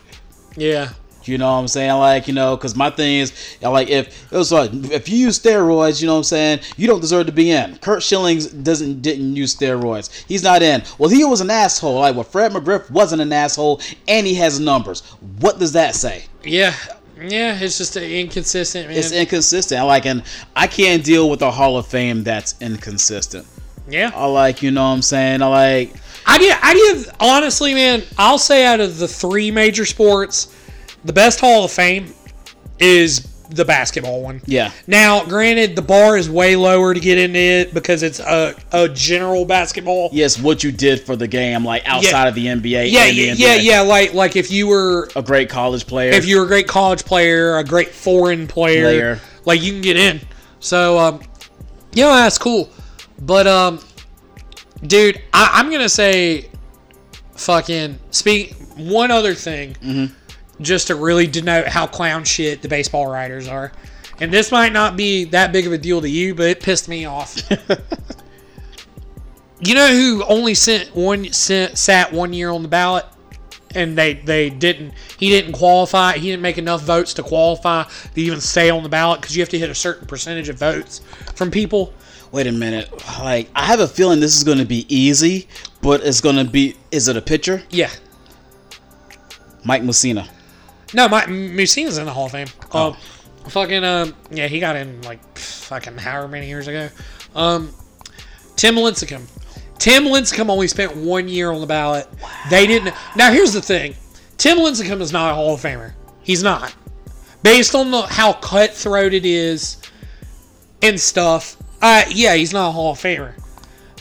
Yeah. 0.56 0.90
You 1.30 1.38
know 1.38 1.52
what 1.52 1.60
I'm 1.60 1.68
saying? 1.68 1.92
Like, 1.94 2.26
you 2.28 2.34
know, 2.34 2.56
because 2.56 2.74
my 2.74 2.90
thing 2.90 3.20
is, 3.20 3.56
like, 3.62 3.88
if 3.88 4.32
it 4.32 4.36
was 4.36 4.50
like, 4.50 4.72
if 4.74 5.08
you 5.08 5.16
use 5.16 5.38
steroids, 5.38 6.00
you 6.00 6.06
know 6.06 6.14
what 6.14 6.18
I'm 6.18 6.24
saying, 6.24 6.60
you 6.76 6.86
don't 6.86 7.00
deserve 7.00 7.26
to 7.26 7.32
be 7.32 7.50
in. 7.52 7.76
Kurt 7.78 8.02
Schillings 8.02 8.48
doesn't 8.48 9.00
didn't 9.00 9.36
use 9.36 9.54
steroids. 9.54 10.10
He's 10.26 10.42
not 10.42 10.62
in. 10.62 10.82
Well, 10.98 11.08
he 11.08 11.24
was 11.24 11.40
an 11.40 11.50
asshole. 11.50 12.00
Like, 12.00 12.14
well, 12.14 12.24
Fred 12.24 12.52
McGriff 12.52 12.90
wasn't 12.90 13.22
an 13.22 13.32
asshole, 13.32 13.80
and 14.08 14.26
he 14.26 14.34
has 14.34 14.58
numbers. 14.58 15.02
What 15.38 15.58
does 15.58 15.72
that 15.72 15.94
say? 15.94 16.24
Yeah. 16.42 16.74
Yeah, 17.22 17.58
it's 17.60 17.76
just 17.76 17.96
inconsistent, 17.96 18.88
man. 18.88 18.96
It's 18.96 19.12
inconsistent. 19.12 19.78
I 19.78 19.84
like, 19.84 20.06
and 20.06 20.22
I 20.56 20.66
can't 20.66 21.04
deal 21.04 21.28
with 21.28 21.42
a 21.42 21.50
Hall 21.50 21.76
of 21.76 21.86
Fame 21.86 22.24
that's 22.24 22.54
inconsistent. 22.62 23.46
yeah. 23.86 24.10
I 24.14 24.24
like, 24.24 24.62
you 24.62 24.70
know 24.70 24.84
what 24.84 24.94
I'm 24.94 25.02
saying? 25.02 25.42
I 25.42 25.46
like, 25.46 25.92
I 26.24 26.38
give, 26.38 26.58
I 26.62 26.74
give, 26.74 27.14
honestly, 27.20 27.74
man, 27.74 28.04
I'll 28.16 28.38
say 28.38 28.64
out 28.64 28.80
of 28.80 28.96
the 28.96 29.06
three 29.06 29.50
major 29.50 29.84
sports, 29.84 30.54
the 31.04 31.12
best 31.12 31.40
Hall 31.40 31.64
of 31.64 31.70
Fame 31.70 32.12
is 32.78 33.26
the 33.50 33.64
basketball 33.64 34.22
one. 34.22 34.40
yeah. 34.46 34.70
Now, 34.86 35.24
granted, 35.24 35.74
the 35.74 35.82
bar 35.82 36.16
is 36.16 36.30
way 36.30 36.54
lower 36.54 36.94
to 36.94 37.00
get 37.00 37.18
into 37.18 37.38
it 37.40 37.74
because 37.74 38.04
it's 38.04 38.20
a, 38.20 38.54
a 38.70 38.88
general 38.88 39.44
basketball. 39.44 40.08
Yes, 40.12 40.38
what 40.40 40.62
you 40.62 40.70
did 40.70 41.00
for 41.00 41.16
the 41.16 41.26
game, 41.26 41.64
like 41.64 41.82
outside 41.84 42.28
of 42.28 42.36
the 42.36 42.46
NBA. 42.46 42.90
Yeah, 42.92 43.06
yeah, 43.06 43.32
NBA. 43.34 43.38
yeah, 43.38 43.54
yeah. 43.56 43.80
Like, 43.80 44.14
like 44.14 44.36
if 44.36 44.52
you 44.52 44.68
were 44.68 45.08
A 45.16 45.22
great 45.22 45.48
college 45.50 45.84
player. 45.86 46.12
if 46.12 46.26
you're 46.26 46.44
a 46.44 46.46
great 46.46 46.68
college 46.68 47.04
player, 47.04 47.56
a 47.58 47.64
great 47.64 47.88
foreign 47.88 48.46
player, 48.46 48.84
Player. 48.84 49.20
like 49.46 49.60
you 49.62 49.72
can 49.72 49.80
get 49.80 49.96
in. 49.96 50.20
So, 50.60 50.96
um, 50.98 51.20
you 51.92 52.04
know, 52.04 52.14
that's 52.14 52.38
cool. 52.38 52.70
But, 53.20 53.48
um, 53.48 53.80
dude, 54.86 55.20
I, 55.34 55.50
I'm 55.54 55.72
gonna 55.72 55.88
say, 55.88 56.48
fucking 57.34 57.98
speak 58.12 58.54
one 58.76 59.10
other 59.10 59.34
thing, 59.34 59.74
Mm-hmm. 59.82 60.14
Just 60.60 60.88
to 60.88 60.94
really 60.94 61.26
denote 61.26 61.68
how 61.68 61.86
clown 61.86 62.24
shit 62.24 62.62
the 62.62 62.68
baseball 62.68 63.06
writers 63.06 63.48
are. 63.48 63.72
And 64.20 64.32
this 64.32 64.52
might 64.52 64.72
not 64.72 64.96
be 64.96 65.24
that 65.24 65.52
big 65.52 65.66
of 65.66 65.72
a 65.72 65.78
deal 65.78 66.00
to 66.00 66.08
you, 66.08 66.34
but 66.34 66.46
it 66.46 66.60
pissed 66.60 66.88
me 66.88 67.06
off. 67.06 67.36
you 69.60 69.74
know 69.74 69.88
who 69.88 70.24
only 70.24 70.54
sent 70.54 70.94
one 70.94 71.32
sent, 71.32 71.78
sat 71.78 72.12
one 72.12 72.32
year 72.32 72.50
on 72.50 72.62
the 72.62 72.68
ballot? 72.68 73.06
and 73.72 73.96
they 73.96 74.14
they 74.14 74.50
didn't 74.50 74.92
he 75.16 75.28
didn't 75.28 75.52
qualify 75.52 76.14
he 76.14 76.28
didn't 76.28 76.42
make 76.42 76.58
enough 76.58 76.82
votes 76.82 77.14
to 77.14 77.22
qualify 77.22 77.84
to 77.84 78.20
even 78.20 78.40
stay 78.40 78.68
on 78.68 78.82
the 78.82 78.88
ballot 78.88 79.20
because 79.20 79.36
you 79.36 79.40
have 79.40 79.48
to 79.48 79.60
hit 79.60 79.70
a 79.70 79.74
certain 79.76 80.08
percentage 80.08 80.48
of 80.48 80.58
votes 80.58 81.02
from 81.36 81.52
people 81.52 81.94
Wait 82.32 82.46
a 82.46 82.52
minute. 82.52 82.88
Like, 83.18 83.50
I 83.56 83.64
have 83.64 83.80
a 83.80 83.88
feeling 83.88 84.20
this 84.20 84.36
is 84.36 84.44
going 84.44 84.58
to 84.58 84.64
be 84.64 84.86
easy, 84.88 85.48
but 85.82 86.04
it's 86.04 86.20
going 86.20 86.36
to 86.36 86.44
be. 86.44 86.76
Is 86.90 87.08
it 87.08 87.16
a 87.16 87.22
pitcher? 87.22 87.62
yeah 87.70 87.90
Mike 89.64 89.82
Mussina. 89.82 90.28
No 90.94 91.08
my 91.08 91.26
Mussina's 91.26 91.98
in 91.98 92.06
the 92.06 92.12
hall 92.12 92.26
of 92.26 92.32
fame. 92.32 92.48
Oh. 92.72 92.88
um 92.88 92.96
fucking 93.48 93.84
um 93.84 94.14
yeah 94.30 94.46
he 94.46 94.60
got 94.60 94.76
in 94.76 95.00
like 95.02 95.20
fucking 95.38 95.96
however 95.96 96.28
many 96.28 96.48
years 96.48 96.68
ago. 96.68 96.88
Um 97.34 97.72
tim 98.56 98.76
lincecum. 98.76 99.22
Tim 99.78 100.04
lincecum 100.04 100.50
only 100.50 100.68
spent 100.68 100.94
one 100.96 101.28
year 101.28 101.50
on 101.50 101.60
the 101.60 101.66
ballot. 101.66 102.06
They 102.50 102.66
didn't 102.66 102.94
now 103.16 103.32
here's 103.32 103.52
the 103.52 103.62
thing. 103.62 103.94
Tim 104.36 104.58
lincecum 104.58 105.00
is 105.00 105.12
not 105.12 105.32
a 105.32 105.34
hall 105.34 105.54
of 105.54 105.60
famer. 105.60 105.92
He's 106.22 106.42
not. 106.42 106.74
Based 107.42 107.74
on 107.74 107.90
the 107.90 108.02
how 108.02 108.34
cutthroat 108.34 109.14
it 109.14 109.24
is 109.24 109.78
and 110.82 110.98
stuff 111.00 111.56
uh 111.82 112.04
yeah 112.10 112.34
he's 112.34 112.52
not 112.52 112.68
a 112.68 112.72
hall 112.72 112.92
of 112.92 112.98
famer. 112.98 113.34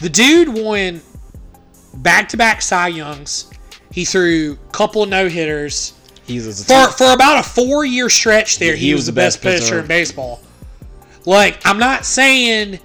The 0.01 0.09
dude 0.09 0.49
won 0.49 1.01
back-to-back 1.95 2.61
cy 2.61 2.87
youngs. 2.87 3.49
He 3.91 4.05
threw 4.05 4.53
a 4.53 4.71
couple 4.71 5.05
no-hitters 5.05 5.93
He's 6.30 6.65
for 6.65 6.88
for 6.91 7.11
about 7.13 7.39
a 7.39 7.49
four 7.49 7.86
year 7.86 8.09
stretch 8.09 8.59
there, 8.59 8.75
he, 8.75 8.93
was, 8.93 9.07
the 9.07 9.11
best, 9.11 9.41
pitcher 9.41 9.63
pitcher. 9.63 9.80
in 9.80 9.88
baseball. 9.88 10.41
Like 11.25 11.59
I'm 11.65 11.80
not 11.80 12.05
saying, 12.05 12.80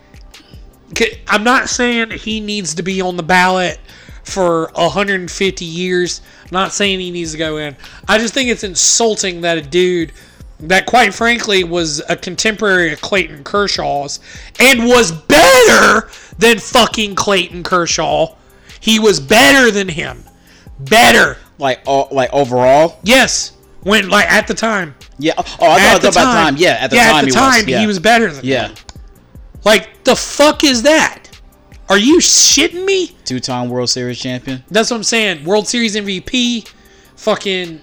I'm 1.28 1.44
not 1.44 1.68
saying 1.68 2.12
he 2.12 2.40
needs 2.40 2.74
to 2.74 2.82
be 2.82 3.00
on 3.00 3.16
the 3.16 3.22
ballot 3.22 3.78
for 4.24 4.70
150 4.74 5.64
years. 5.64 6.20
I'm 6.42 6.48
not 6.52 6.72
saying 6.72 7.00
he 7.00 7.10
needs 7.10 7.32
to 7.32 7.38
go 7.38 7.58
in. 7.58 7.76
I 8.08 8.18
just 8.18 8.34
think 8.34 8.48
it's 8.48 8.64
insulting 8.64 9.42
that 9.42 9.58
a 9.58 9.62
dude 9.62 10.12
that, 10.60 10.86
quite 10.86 11.12
frankly, 11.12 11.64
was 11.64 12.02
a 12.08 12.16
contemporary 12.16 12.92
of 12.92 13.00
Clayton 13.00 13.44
Kershaw's 13.44 14.20
and 14.58 14.86
was 14.86 15.12
better 15.12 16.08
than 16.38 16.58
fucking 16.58 17.14
Clayton 17.14 17.62
Kershaw. 17.62 18.34
He 18.80 18.98
was 18.98 19.20
better 19.20 19.70
than 19.70 19.88
him. 19.88 20.24
Better. 20.78 21.38
Like 21.58 21.80
all, 21.86 22.08
like 22.10 22.32
overall. 22.32 22.98
Yes. 23.02 23.52
When 23.82 24.08
like 24.08 24.30
at 24.30 24.46
the 24.46 24.54
time. 24.54 24.94
Yeah. 25.18 25.34
Oh, 25.36 25.42
I 25.42 25.44
thought, 25.44 25.60
I 25.60 25.98
thought 25.98 26.12
about 26.12 26.32
time. 26.32 26.56
Yeah, 26.56 26.78
at 26.80 26.90
the 26.90 26.96
yeah, 26.96 27.10
time 27.10 27.16
at 27.16 27.20
the 27.20 27.26
he 27.26 27.32
time 27.32 27.60
was. 27.60 27.68
Yeah. 27.68 27.80
he 27.80 27.86
was 27.86 27.98
better 27.98 28.32
than 28.32 28.44
yeah. 28.44 28.68
him. 28.68 28.76
Like 29.64 30.04
the 30.04 30.16
fuck 30.16 30.64
is 30.64 30.82
that? 30.82 31.20
Are 31.88 31.98
you 31.98 32.18
shitting 32.18 32.84
me? 32.84 33.08
Two-time 33.24 33.68
World 33.68 33.90
Series 33.90 34.18
champion. 34.18 34.64
That's 34.70 34.90
what 34.90 34.96
I'm 34.96 35.02
saying. 35.02 35.44
World 35.44 35.68
Series 35.68 35.94
MVP, 35.94 36.66
fucking 37.16 37.80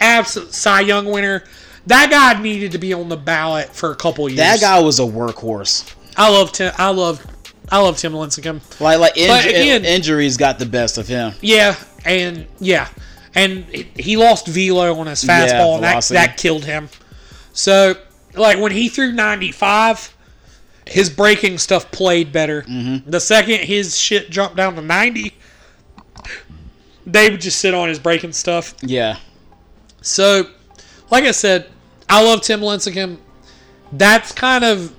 absolute 0.00 0.52
Cy 0.52 0.80
Young 0.80 1.06
winner. 1.06 1.44
That 1.86 2.10
guy 2.10 2.40
needed 2.42 2.72
to 2.72 2.78
be 2.78 2.92
on 2.92 3.08
the 3.08 3.16
ballot 3.16 3.70
for 3.70 3.92
a 3.92 3.96
couple 3.96 4.28
years. 4.28 4.38
That 4.38 4.60
guy 4.60 4.80
was 4.80 4.98
a 4.98 5.04
workhorse. 5.04 5.94
I 6.16 6.28
love 6.30 6.52
Tim. 6.52 6.72
I 6.76 6.90
love. 6.90 7.24
I 7.70 7.80
love 7.80 7.96
Tim 7.96 8.12
Lincecum. 8.12 8.60
Like 8.80 8.98
like 8.98 9.16
again- 9.16 9.84
injuries 9.84 10.36
got 10.36 10.58
the 10.58 10.66
best 10.66 10.98
of 10.98 11.08
him. 11.08 11.32
Yeah, 11.40 11.74
and 12.06 12.46
yeah, 12.58 12.88
and 13.34 13.64
he- 13.96 14.16
lost 14.16 14.46
velo 14.46 14.98
on 14.98 15.06
his 15.06 15.22
fastball, 15.22 15.76
and 15.76 15.84
that, 15.84 16.04
that 16.04 16.36
killed 16.36 16.64
him. 16.64 16.88
So, 17.52 17.96
like 18.34 18.58
when 18.58 18.72
he 18.72 18.88
threw 18.88 19.12
95, 19.12 20.16
his 20.86 21.10
breaking 21.10 21.58
stuff 21.58 21.90
played 21.90 22.32
better. 22.32 22.62
Mm-hmm. 22.62 23.10
The 23.10 23.20
second 23.20 23.60
his 23.60 23.98
shit 23.98 24.30
jumped 24.30 24.56
down 24.56 24.74
to 24.76 24.82
90, 24.82 25.34
they 27.06 27.30
would 27.30 27.40
just 27.40 27.58
sit 27.58 27.74
on 27.74 27.88
his 27.88 27.98
breaking 27.98 28.32
stuff. 28.32 28.74
Yeah. 28.82 29.18
So, 30.02 30.48
like 31.10 31.24
I 31.24 31.32
said, 31.32 31.68
I 32.08 32.22
love 32.22 32.42
Tim 32.42 32.60
Lincecum. 32.60 33.18
That's 33.92 34.32
kind 34.32 34.64
of 34.64 34.94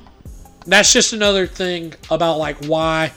that's 0.66 0.92
just 0.92 1.14
another 1.14 1.48
thing 1.48 1.94
about 2.12 2.38
like 2.38 2.66
why 2.66 3.14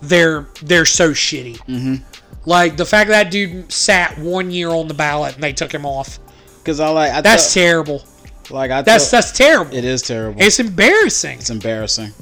they're 0.00 0.48
they're 0.62 0.84
so 0.84 1.10
shitty. 1.10 1.56
Mm-hmm. 1.58 1.96
Like 2.44 2.76
the 2.76 2.84
fact 2.86 3.08
that 3.10 3.30
dude 3.30 3.70
sat 3.72 4.18
one 4.18 4.50
year 4.50 4.70
on 4.70 4.88
the 4.88 4.94
ballot 4.94 5.34
and 5.34 5.42
they 5.42 5.52
took 5.52 5.72
him 5.72 5.86
off. 5.86 6.18
Because 6.58 6.80
I 6.80 6.88
like 6.88 7.12
I 7.12 7.20
That's 7.20 7.52
terrible. 7.54 8.02
like 8.50 8.70
I 8.70 8.82
That's 8.82 9.10
that's 9.10 9.32
terrible. 9.32 9.74
it 9.74 9.84
is 9.84 10.02
terrible. 10.02 10.40
It's 10.40 10.58
embarrassing. 10.58 11.38
It's 11.38 11.50
embarrassing. 11.50 12.12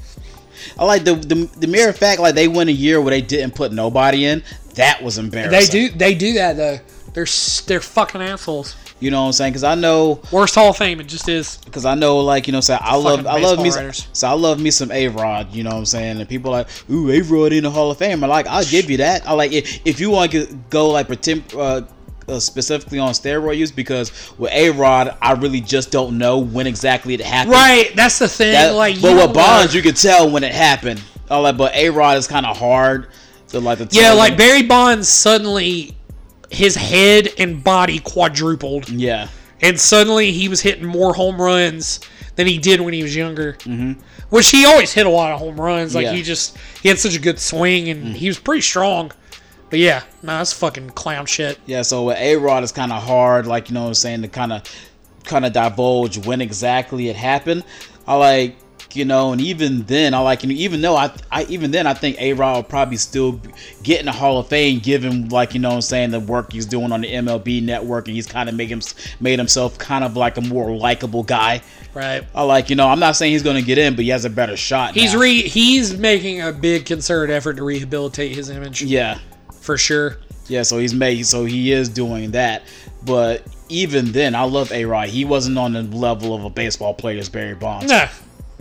I 0.79 0.85
like 0.85 1.05
the, 1.05 1.15
the 1.15 1.49
the 1.59 1.67
mere 1.67 1.93
fact 1.93 2.21
like 2.21 2.35
they 2.35 2.49
went 2.49 2.69
a 2.69 2.73
year 2.75 3.01
where 3.01 3.11
they 3.11 3.23
didn't 3.23 3.55
put 3.55 3.73
nobody 3.73 4.27
in. 4.27 4.43
That 4.75 5.03
was 5.03 5.19
embarrassing. 5.19 5.53
They 5.53 5.67
do 5.89 5.97
they 5.97 6.15
do 6.15 6.35
that 6.35 6.57
though. 6.57 6.79
They're 7.15 7.27
they're 7.67 7.81
fucking 7.81 8.21
assholes. 8.21 8.77
You 9.01 9.11
know 9.11 9.23
what 9.23 9.29
I'm 9.29 9.33
saying? 9.33 9.53
Because 9.53 9.65
I 9.65 9.75
know, 9.75 10.21
Worst 10.31 10.55
Hall 10.55 10.71
of 10.71 10.77
Fame. 10.77 11.01
It 11.01 11.07
just 11.09 11.29
is. 11.29 11.57
because 11.65 11.87
I 11.87 11.95
know, 11.95 12.19
like 12.19 12.47
you 12.47 12.53
know, 12.53 12.61
so 12.61 12.77
I 12.79 12.97
love, 12.97 13.27
I 13.27 13.41
love 13.41 13.59
me, 13.59 13.71
writers. 13.71 14.07
so 14.13 14.29
I 14.29 14.33
love 14.33 14.61
me 14.61 14.71
some 14.71 14.91
A 14.91 15.09
Rod. 15.09 15.53
You 15.53 15.65
know 15.65 15.71
what 15.71 15.77
I'm 15.77 15.87
saying? 15.87 16.21
And 16.21 16.29
people 16.29 16.53
are 16.53 16.59
like, 16.65 16.91
ooh, 16.91 17.11
A 17.11 17.23
Rod 17.23 17.53
in 17.53 17.65
the 17.65 17.71
Hall 17.71 17.91
of 17.91 17.97
Fame. 17.99 18.23
I'm 18.23 18.31
like, 18.31 18.47
I'll 18.47 18.65
give 18.65 18.91
you 18.91 18.99
that. 18.99 19.27
I 19.27 19.33
like 19.33 19.53
if, 19.53 19.81
if 19.87 20.01
you 20.01 20.11
want 20.11 20.33
to 20.33 20.47
go 20.69 20.91
like 20.91 21.07
pretend. 21.07 21.53
Uh, 21.55 21.83
uh, 22.29 22.39
specifically 22.39 23.01
on 23.01 23.11
steroid 23.11 23.57
use 23.57 23.73
because 23.73 24.13
with 24.39 24.53
A 24.53 24.71
Rod, 24.71 25.17
I 25.21 25.33
really 25.33 25.61
just 25.61 25.91
don't 25.91 26.17
know 26.17 26.39
when 26.39 26.69
exactly 26.69 27.13
it 27.15 27.21
happened. 27.21 27.53
Right. 27.53 27.91
That's 27.97 28.21
the 28.21 28.29
thing. 28.29 28.53
That- 28.53 28.77
like, 28.77 29.03
but 29.03 29.15
with 29.15 29.19
don't 29.19 29.29
know. 29.29 29.33
Bonds, 29.33 29.75
you 29.75 29.83
could 29.83 29.97
tell 29.97 30.31
when 30.31 30.45
it 30.45 30.55
happened. 30.55 31.03
All 31.29 31.43
like, 31.43 31.57
but 31.57 31.75
A 31.75 31.91
Rod 31.91 32.19
is 32.19 32.29
kind 32.29 32.47
of 32.47 32.57
hard 32.57 33.09
to 33.49 33.59
like. 33.59 33.81
Yeah, 33.91 34.13
like 34.13 34.37
Barry 34.37 34.63
Bonds 34.63 35.09
suddenly 35.09 35.97
his 36.51 36.75
head 36.75 37.29
and 37.39 37.63
body 37.63 37.99
quadrupled. 38.01 38.89
Yeah. 38.89 39.29
And 39.63 39.79
suddenly 39.79 40.33
he 40.33 40.49
was 40.49 40.61
hitting 40.61 40.85
more 40.87 41.15
home 41.15 41.41
runs 41.41 42.01
than 42.37 42.47
he 42.47 42.59
did 42.59 42.81
when 42.81 42.95
he 42.95 43.03
was 43.03 43.15
younger. 43.15 43.55
Mm-hmm. 43.55 44.01
Which 44.31 44.51
he 44.51 44.65
always 44.65 44.93
hit 44.93 45.07
a 45.07 45.11
lot 45.11 45.33
of 45.33 45.39
home 45.39 45.61
runs. 45.61 45.95
Like 45.95 46.05
Yeah. 46.05 46.13
he 46.13 46.23
just 46.23 46.57
he 46.83 46.89
had 46.89 46.99
such 46.99 47.17
a 47.17 47.21
good 47.21 47.39
swing 47.39 47.89
and 47.89 48.17
he 48.17 48.29
was 48.29 48.39
pretty 48.39 48.63
strong. 48.63 49.13
But 49.69 49.79
yeah, 49.79 50.03
no, 50.23 50.39
that's 50.39 50.53
fucking 50.53 50.91
clown 50.91 51.27
shit. 51.27 51.59
Yeah, 51.67 51.83
so 51.83 52.05
with 52.07 52.19
A 52.19 52.37
Rod 52.37 52.63
it's 52.65 52.73
kind 52.73 52.93
of 52.93 53.03
hard, 53.03 53.47
like 53.47 53.69
you 53.69 53.75
know 53.75 53.83
what 53.83 53.89
I'm 53.89 53.95
saying, 53.95 54.23
to 54.23 54.29
kind 54.29 54.53
of 54.53 54.63
kind 55.25 55.45
of 55.45 55.53
divulge 55.53 56.27
when 56.27 56.41
exactly 56.41 57.09
it 57.09 57.15
happened. 57.17 57.63
I 58.07 58.15
like, 58.17 58.57
you 58.97 59.05
know, 59.05 59.33
and 59.33 59.41
even 59.41 59.83
then, 59.83 60.15
I 60.15 60.19
like, 60.21 60.43
and 60.43 60.53
even 60.53 60.81
though 60.81 60.97
I, 60.97 61.13
I 61.31 61.45
even 61.45 61.71
then, 61.71 61.87
I 61.87 61.95
think 61.95 62.21
A 62.21 62.33
Rod 62.33 62.57
will 62.57 62.63
probably 62.63 62.97
still 62.97 63.41
get 63.83 64.01
in 64.01 64.07
the 64.07 64.13
Hall 64.13 64.39
of 64.39 64.49
Fame, 64.49 64.81
given 64.81 65.29
like 65.29 65.55
you 65.55 65.61
know 65.61 65.71
what 65.71 65.77
I'm 65.77 65.83
saying 65.83 66.11
the 66.11 66.21
work 66.21 66.53
he's 66.53 66.67
doing 66.67 66.93
on 66.93 67.01
the 67.01 67.13
MLB 67.13 67.63
Network, 67.63 68.09
and 68.09 68.15
he's 68.15 68.27
kind 68.27 68.49
of 68.49 68.55
made 68.55 68.69
him 68.71 68.81
made 69.21 69.39
himself 69.39 69.79
kind 69.79 70.05
of 70.05 70.17
like 70.17 70.37
a 70.37 70.41
more 70.41 70.71
likable 70.71 71.23
guy. 71.23 71.63
Right. 71.95 72.25
I 72.35 72.43
like, 72.43 72.71
you 72.71 72.77
know, 72.77 72.87
I'm 72.89 73.01
not 73.01 73.17
saying 73.17 73.33
he's 73.33 73.43
gonna 73.43 73.63
get 73.63 73.79
in, 73.79 73.97
but 73.97 74.05
he 74.05 74.11
has 74.11 74.25
a 74.25 74.31
better 74.31 74.57
shot. 74.57 74.95
He's 74.95 75.15
now. 75.15 75.21
re 75.21 75.43
he's 75.43 75.97
making 75.97 76.41
a 76.41 76.53
big 76.53 76.87
concerted 76.87 77.35
effort 77.35 77.55
to 77.55 77.65
rehabilitate 77.65 78.33
his 78.35 78.51
image. 78.51 78.83
yeah. 78.83 79.19
For 79.61 79.77
sure. 79.77 80.17
Yeah, 80.47 80.63
so 80.63 80.79
he's 80.79 80.95
made 80.95 81.25
so 81.27 81.45
he 81.45 81.73
is 81.73 81.89
doing 81.89 82.33
that. 82.33 82.63
But 83.05 83.45
even 83.69 84.13
then, 84.13 84.35
I 84.35 84.43
love 84.43 84.73
A 84.73 84.85
Rod. 84.85 85.09
He 85.09 85.25
wasn't 85.25 85.59
on 85.59 85.73
the 85.73 85.83
level 85.83 86.35
of 86.35 86.45
a 86.45 86.51
baseball 86.51 86.93
player 86.93 87.19
as 87.19 87.29
Barry 87.29 87.55
Bonds. 87.55 87.91
Nah. 87.91 88.09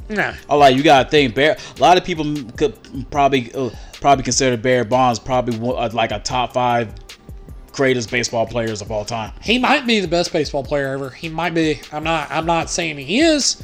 Nah. 0.10 0.34
I 0.50 0.56
like 0.56 0.76
you 0.76 0.84
gotta 0.84 1.08
think 1.10 1.36
Barry. 1.36 1.56
A 1.78 1.82
lot 1.82 1.98
of 1.98 2.04
people 2.04 2.26
could 2.58 2.76
probably 3.12 3.54
uh, 3.54 3.70
probably 4.02 4.24
consider 4.24 4.58
Barry 4.58 4.84
Bonds 4.84 5.20
probably 5.20 5.56
uh, 5.58 5.90
like 5.94 6.12
a 6.12 6.20
top 6.20 6.54
five 6.54 6.94
greatest 7.72 8.10
baseball 8.12 8.46
players 8.48 8.82
of 8.82 8.92
all 8.92 9.06
time. 9.06 9.32
He 9.42 9.60
might 9.60 9.86
be 9.86 10.00
the 10.00 10.08
best 10.08 10.34
baseball 10.34 10.64
player 10.64 10.88
ever. 10.94 11.10
He 11.12 11.30
might 11.30 11.54
be. 11.54 11.80
I'm 11.92 12.04
not. 12.04 12.30
I'm 12.32 12.46
not 12.46 12.70
saying 12.70 12.98
he 12.98 13.20
is. 13.20 13.62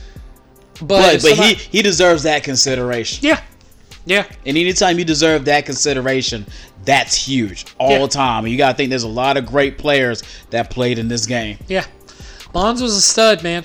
But, 0.81 1.21
But 1.21 1.21
but 1.23 1.31
he 1.37 1.55
he 1.55 1.81
deserves 1.81 2.23
that 2.23 2.43
consideration. 2.43 3.25
Yeah. 3.25 3.41
Yeah. 4.05 4.25
And 4.45 4.55
anytime 4.57 4.99
you 4.99 5.05
deserve 5.05 5.45
that 5.45 5.65
consideration, 5.65 6.45
that's 6.83 7.15
huge 7.15 7.65
all 7.79 7.89
Yeah. 7.91 7.99
the 7.99 8.07
time. 8.07 8.43
And 8.45 8.51
you 8.51 8.57
gotta 8.57 8.77
think 8.77 8.89
there's 8.91 9.03
a 9.03 9.07
lot 9.07 9.35
of 9.37 9.45
great 9.47 9.77
players 9.79 10.21
that 10.51 10.69
played 10.69 10.99
in 10.99 11.07
this 11.07 11.25
game. 11.25 11.57
Yeah. 11.67 11.85
Bonds 12.53 12.81
was 12.81 12.95
a 12.95 13.01
stud, 13.01 13.41
man. 13.41 13.63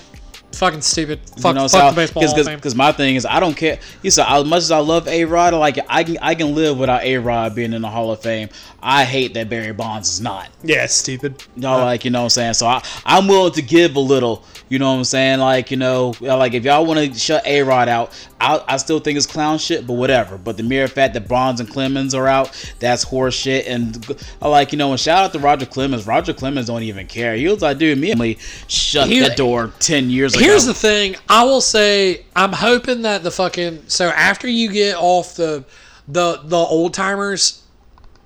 Fucking 0.53 0.81
stupid. 0.81 1.19
Fuck, 1.39 1.55
you 1.55 1.61
know, 1.61 1.67
fuck 1.67 1.95
the 1.95 2.01
baseball 2.01 2.23
of 2.23 2.45
Fame. 2.45 2.57
because 2.57 2.75
my 2.75 2.91
thing 2.91 3.15
is 3.15 3.25
I 3.25 3.39
don't 3.39 3.55
care. 3.55 3.79
You 4.01 4.11
said 4.11 4.25
as 4.27 4.45
much 4.45 4.59
as 4.59 4.71
I 4.71 4.79
love 4.79 5.07
A 5.07 5.25
Rod, 5.25 5.53
like 5.53 5.79
I 5.89 6.03
can 6.03 6.17
I 6.21 6.35
can 6.35 6.53
live 6.53 6.77
without 6.77 7.03
A 7.03 7.17
Rod 7.17 7.55
being 7.55 7.73
in 7.73 7.81
the 7.81 7.89
Hall 7.89 8.11
of 8.11 8.21
Fame. 8.21 8.49
I 8.81 9.05
hate 9.05 9.33
that 9.35 9.49
Barry 9.49 9.71
Bonds 9.71 10.09
is 10.09 10.21
not. 10.21 10.49
Yeah, 10.63 10.83
it's 10.83 10.93
stupid. 10.93 11.43
No, 11.55 11.77
like 11.77 12.05
you 12.05 12.11
know 12.11 12.19
what 12.19 12.25
I'm 12.25 12.29
saying. 12.31 12.53
So 12.55 12.67
I 12.67 12.83
I'm 13.05 13.27
willing 13.27 13.53
to 13.53 13.61
give 13.61 13.95
a 13.95 13.99
little. 13.99 14.43
You 14.71 14.79
know 14.79 14.89
what 14.89 14.99
I'm 14.99 15.03
saying? 15.03 15.39
Like 15.39 15.69
you 15.69 15.75
know, 15.75 16.13
like 16.21 16.53
if 16.53 16.63
y'all 16.63 16.85
want 16.85 16.97
to 17.13 17.19
shut 17.19 17.45
A 17.45 17.61
Rod 17.61 17.89
out, 17.89 18.13
I 18.39 18.63
I 18.69 18.77
still 18.77 18.99
think 19.01 19.17
it's 19.17 19.25
clown 19.25 19.57
shit, 19.57 19.85
but 19.85 19.95
whatever. 19.95 20.37
But 20.37 20.55
the 20.55 20.63
mere 20.63 20.87
fact 20.87 21.13
that 21.15 21.27
Bonds 21.27 21.59
and 21.59 21.69
Clemens 21.69 22.13
are 22.15 22.25
out, 22.25 22.51
that's 22.79 23.03
horse 23.03 23.35
shit. 23.35 23.67
And 23.67 24.15
I 24.41 24.47
like 24.47 24.71
you 24.71 24.77
know, 24.77 24.91
and 24.91 24.99
shout 24.99 25.25
out 25.25 25.33
to 25.33 25.39
Roger 25.39 25.65
Clemens. 25.65 26.07
Roger 26.07 26.33
Clemens 26.33 26.67
don't 26.67 26.83
even 26.83 27.05
care. 27.05 27.35
He 27.35 27.49
was 27.49 27.61
like, 27.61 27.79
dude, 27.79 27.97
me 27.99 28.11
and 28.11 28.19
me 28.21 28.37
shut 28.69 29.09
He- 29.09 29.19
that 29.19 29.35
door 29.35 29.73
ten 29.79 30.09
years 30.09 30.33
ago. 30.35 30.45
Here's 30.45 30.65
the 30.65 30.73
thing. 30.73 31.17
I 31.27 31.43
will 31.43 31.59
say 31.59 32.23
I'm 32.33 32.53
hoping 32.53 33.01
that 33.01 33.23
the 33.23 33.31
fucking 33.31 33.83
so 33.89 34.07
after 34.07 34.47
you 34.47 34.71
get 34.71 34.95
off 34.95 35.35
the 35.35 35.65
the 36.07 36.39
the 36.45 36.55
old 36.55 36.93
timers 36.93 37.61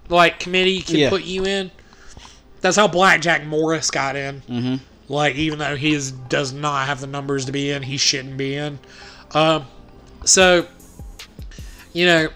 like 0.09 0.39
committee 0.39 0.81
can 0.81 0.97
Yeah. 0.97 1.09
put 1.09 1.23
you 1.23 1.43
in. 1.45 1.71
That's 2.61 2.77
how 2.77 2.87
Blackjack 2.87 3.47
Morris 3.47 3.89
got 3.89 4.15
in. 4.15 4.41
Mm-hmm. 4.41 4.75
Like 5.07 5.35
even 5.35 5.59
though 5.59 5.75
he 5.75 5.93
is, 5.93 6.11
does 6.11 6.51
not 6.51 6.87
have 6.87 6.99
the 6.99 7.07
numbers 7.07 7.45
to 7.45 7.51
be 7.51 7.71
in, 7.71 7.83
he 7.83 7.97
shouldn't 7.97 8.37
be 8.37 8.55
in. 8.55 8.79
Um, 9.33 9.65
so 10.23 10.67
you 11.93 12.05
know 12.05 12.29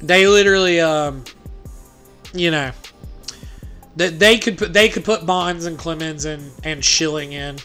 they 0.00 0.26
literally 0.26 0.80
um, 0.80 1.24
you 2.34 2.50
know 2.50 2.70
that 3.96 4.18
they 4.18 4.38
could 4.38 4.58
put 4.58 4.72
they 4.72 4.88
could 4.88 5.04
put 5.04 5.24
Bonds 5.24 5.64
and 5.66 5.78
Clemens 5.78 6.24
and 6.24 6.52
and 6.64 6.84
Schilling 6.84 7.32
in. 7.32 7.56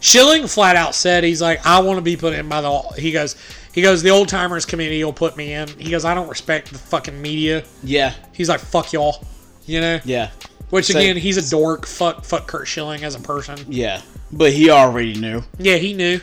Schilling 0.00 0.46
flat 0.46 0.76
out 0.76 0.94
said 0.94 1.24
he's 1.24 1.40
like 1.42 1.64
I 1.66 1.80
want 1.80 1.96
to 1.98 2.02
be 2.02 2.16
put 2.16 2.34
in 2.34 2.48
by 2.48 2.60
the 2.60 2.78
he 2.98 3.10
goes 3.10 3.36
he 3.72 3.82
goes 3.82 4.02
the 4.02 4.10
old 4.10 4.28
timers 4.28 4.64
committee 4.66 5.02
will 5.02 5.12
put 5.12 5.36
me 5.36 5.52
in. 5.52 5.66
He 5.68 5.90
goes 5.90 6.04
I 6.04 6.14
don't 6.14 6.28
respect 6.28 6.70
the 6.70 6.78
fucking 6.78 7.20
media. 7.20 7.64
yeah, 7.82 8.14
He's 8.32 8.48
like 8.48 8.60
fuck 8.60 8.92
y'all, 8.92 9.24
you 9.66 9.80
know. 9.80 9.98
yeah. 10.04 10.30
Which 10.74 10.86
So- 10.86 10.98
again 10.98 11.16
he's 11.16 11.36
a 11.36 11.50
dork. 11.50 11.86
Fuck 11.86 12.24
fuck 12.24 12.48
Kurt 12.48 12.66
Schilling 12.66 13.04
as 13.04 13.14
a 13.14 13.20
person. 13.20 13.56
Yeah, 13.68 14.00
but 14.32 14.52
he 14.52 14.70
already 14.70 15.14
knew. 15.14 15.44
Yeah, 15.56 15.76
he 15.76 15.92
knew. 15.92 16.20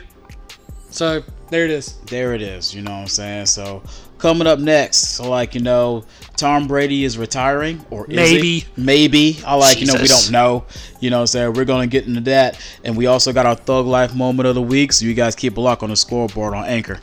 So 0.89 1.23
there 1.49 1.63
it 1.63 1.71
is. 1.71 1.93
There 2.07 2.33
it 2.33 2.41
is. 2.41 2.75
You 2.75 2.81
know 2.81 2.91
what 2.91 2.97
I'm 2.97 3.07
saying? 3.07 3.45
So 3.45 3.81
coming 4.17 4.47
up 4.47 4.59
next, 4.59 5.15
so 5.15 5.29
like 5.29 5.55
you 5.55 5.61
know, 5.61 6.03
Tom 6.35 6.67
Brady 6.67 7.05
is 7.05 7.17
retiring, 7.17 7.85
or 7.91 8.05
is 8.09 8.15
Maybe. 8.17 8.57
it? 8.57 8.65
maybe. 8.75 9.39
I 9.45 9.55
like 9.55 9.79
you 9.79 9.87
know 9.87 9.95
we 10.01 10.09
don't 10.09 10.31
know. 10.31 10.65
You 10.99 11.11
know 11.11 11.19
what 11.19 11.21
I'm 11.21 11.27
saying? 11.27 11.53
We're 11.53 11.63
gonna 11.63 11.87
get 11.87 12.07
into 12.07 12.19
that, 12.29 12.59
and 12.83 12.97
we 12.97 13.05
also 13.05 13.31
got 13.31 13.45
our 13.45 13.55
Thug 13.55 13.85
Life 13.85 14.13
moment 14.13 14.47
of 14.49 14.55
the 14.55 14.61
week. 14.61 14.91
So 14.91 15.05
you 15.05 15.13
guys 15.13 15.33
keep 15.33 15.55
a 15.55 15.61
lock 15.61 15.81
on 15.81 15.91
the 15.91 15.95
scoreboard 15.95 16.53
on 16.55 16.65
Anchor. 16.65 16.99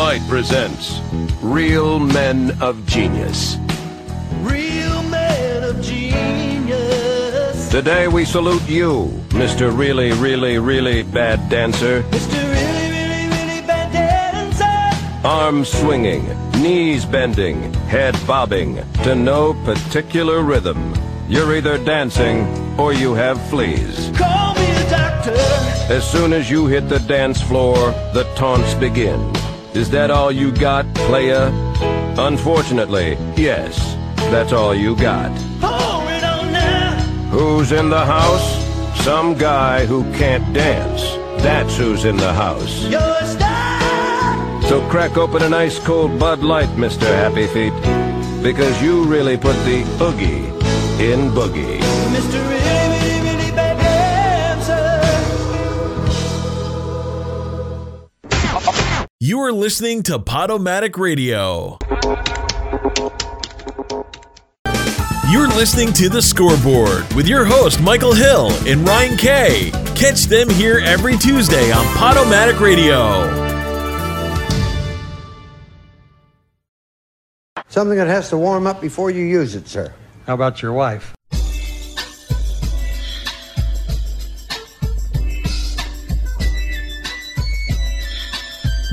Light 0.00 0.22
presents 0.30 0.98
real 1.42 1.98
men 1.98 2.56
of 2.62 2.86
genius. 2.86 3.58
Real 4.40 5.02
man 5.02 5.62
of 5.62 5.82
genius. 5.82 7.68
Today 7.68 8.08
we 8.08 8.24
salute 8.24 8.66
you, 8.66 9.08
Mr. 9.28 9.76
Really, 9.76 10.12
Really, 10.12 10.58
Really 10.58 11.02
Bad 11.02 11.50
Dancer. 11.50 12.02
Mr. 12.04 12.32
Really, 12.32 12.90
really, 12.96 13.26
really 13.28 13.66
bad 13.66 13.92
dancer. 13.92 15.28
Arms 15.28 15.68
swinging, 15.70 16.24
knees 16.62 17.04
bending, 17.04 17.70
head 17.84 18.16
bobbing, 18.26 18.82
to 19.04 19.14
no 19.14 19.52
particular 19.64 20.40
rhythm. 20.40 20.94
You're 21.28 21.54
either 21.56 21.76
dancing 21.76 22.46
or 22.80 22.94
you 22.94 23.12
have 23.12 23.38
fleas. 23.50 24.10
Call 24.16 24.54
me 24.54 24.64
a 24.64 24.88
doctor. 24.88 25.36
As 25.92 26.10
soon 26.10 26.32
as 26.32 26.50
you 26.50 26.66
hit 26.68 26.88
the 26.88 27.00
dance 27.00 27.42
floor, 27.42 27.76
the 28.14 28.24
taunts 28.34 28.72
begin. 28.72 29.39
Is 29.74 29.88
that 29.90 30.10
all 30.10 30.32
you 30.32 30.50
got, 30.50 30.84
playa? 30.94 31.52
Unfortunately, 32.18 33.16
yes, 33.36 33.78
that's 34.16 34.52
all 34.52 34.74
you 34.74 34.96
got. 34.96 35.30
It 35.30 36.24
on 36.24 36.52
now. 36.52 37.00
Who's 37.30 37.70
in 37.70 37.88
the 37.88 38.04
house? 38.04 39.04
Some 39.04 39.34
guy 39.38 39.86
who 39.86 40.02
can't 40.14 40.52
dance. 40.52 41.02
That's 41.42 41.76
who's 41.76 42.04
in 42.04 42.16
the 42.16 42.32
house. 42.32 42.84
You're 42.84 43.22
star. 43.22 44.62
So 44.62 44.86
crack 44.90 45.16
open 45.16 45.42
an 45.42 45.54
ice 45.54 45.78
cold 45.78 46.18
Bud 46.18 46.40
Light, 46.40 46.68
Mr. 46.70 47.06
Happy 47.06 47.46
Feet, 47.46 47.72
because 48.42 48.82
you 48.82 49.04
really 49.04 49.36
put 49.36 49.56
the 49.64 49.82
oogie 50.02 50.46
in 51.02 51.30
boogie. 51.30 51.79
You 59.30 59.38
are 59.42 59.52
listening 59.52 60.02
to 60.02 60.18
Podomatic 60.18 60.98
Radio. 60.98 61.78
You're 65.30 65.46
listening 65.46 65.92
to 65.92 66.08
The 66.08 66.20
Scoreboard 66.20 67.14
with 67.14 67.28
your 67.28 67.44
host, 67.44 67.80
Michael 67.80 68.12
Hill 68.12 68.50
and 68.66 68.84
Ryan 68.84 69.16
Kay. 69.16 69.70
Catch 69.94 70.24
them 70.24 70.50
here 70.50 70.80
every 70.80 71.16
Tuesday 71.16 71.70
on 71.70 71.84
Podomatic 71.94 72.58
Radio. 72.58 73.22
Something 77.68 77.98
that 77.98 78.08
has 78.08 78.30
to 78.30 78.36
warm 78.36 78.66
up 78.66 78.80
before 78.80 79.12
you 79.12 79.24
use 79.24 79.54
it, 79.54 79.68
sir. 79.68 79.94
How 80.26 80.34
about 80.34 80.60
your 80.60 80.72
wife? 80.72 81.14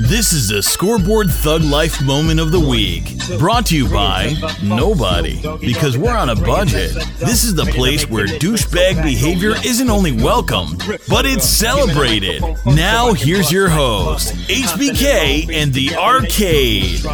This 0.08 0.32
is 0.32 0.50
a 0.50 0.62
Scoreboard 0.62 1.28
Thug 1.30 1.60
Life 1.60 2.02
Moment 2.02 2.40
of 2.40 2.50
the 2.50 2.58
Week. 2.58 3.18
Brought 3.38 3.66
to 3.66 3.76
you 3.76 3.86
by 3.90 4.34
nobody. 4.62 5.38
Because 5.60 5.98
we're 5.98 6.16
on 6.16 6.30
a 6.30 6.34
budget. 6.34 6.94
This 7.18 7.44
is 7.44 7.54
the 7.54 7.66
place 7.66 8.08
where 8.08 8.26
douchebag 8.26 9.02
behavior 9.02 9.54
isn't 9.66 9.90
only 9.90 10.12
welcomed, 10.12 10.82
but 11.10 11.26
it's 11.26 11.46
celebrated. 11.46 12.42
Now, 12.64 13.12
here's 13.12 13.52
your 13.52 13.68
host, 13.68 14.32
HBK 14.48 15.52
and 15.52 15.74
the 15.74 15.94
Arcade. 15.94 17.04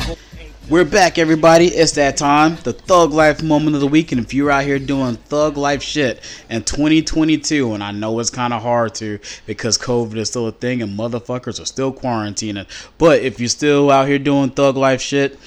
We're 0.71 0.87
back, 0.87 1.19
everybody. 1.19 1.67
It's 1.67 1.93
that 1.93 2.17
time, 2.17 2.57
the 2.65 2.73
Thug 2.73 3.13
Life 3.13 3.43
moment 3.43 3.75
of 3.75 3.83
the 3.83 3.87
week. 3.87 4.13
And 4.13 4.21
if 4.23 4.33
you're 4.33 4.51
out 4.51 4.65
here 4.65 4.79
doing 4.79 5.17
thug 5.17 5.59
life 5.59 5.83
shit 5.83 6.21
in 6.49 6.63
2022, 6.63 7.75
and 7.75 7.85
I 7.85 7.91
know 7.91 8.19
it's 8.19 8.31
kind 8.31 8.55
of 8.55 8.63
hard 8.63 8.95
to 8.95 9.19
because 9.45 9.77
COVID 9.77 10.17
is 10.17 10.31
still 10.31 10.47
a 10.47 10.53
thing 10.53 10.81
and 10.81 10.99
motherfuckers 10.99 11.61
are 11.61 11.67
still 11.67 11.93
quarantining, 11.93 12.67
but 12.97 13.21
if 13.21 13.41
you're 13.41 13.51
still 13.51 13.91
out 13.91 14.09
here 14.09 14.19
doing 14.19 14.49
thug 14.49 14.79
life 14.79 15.03
shit, 15.03 15.39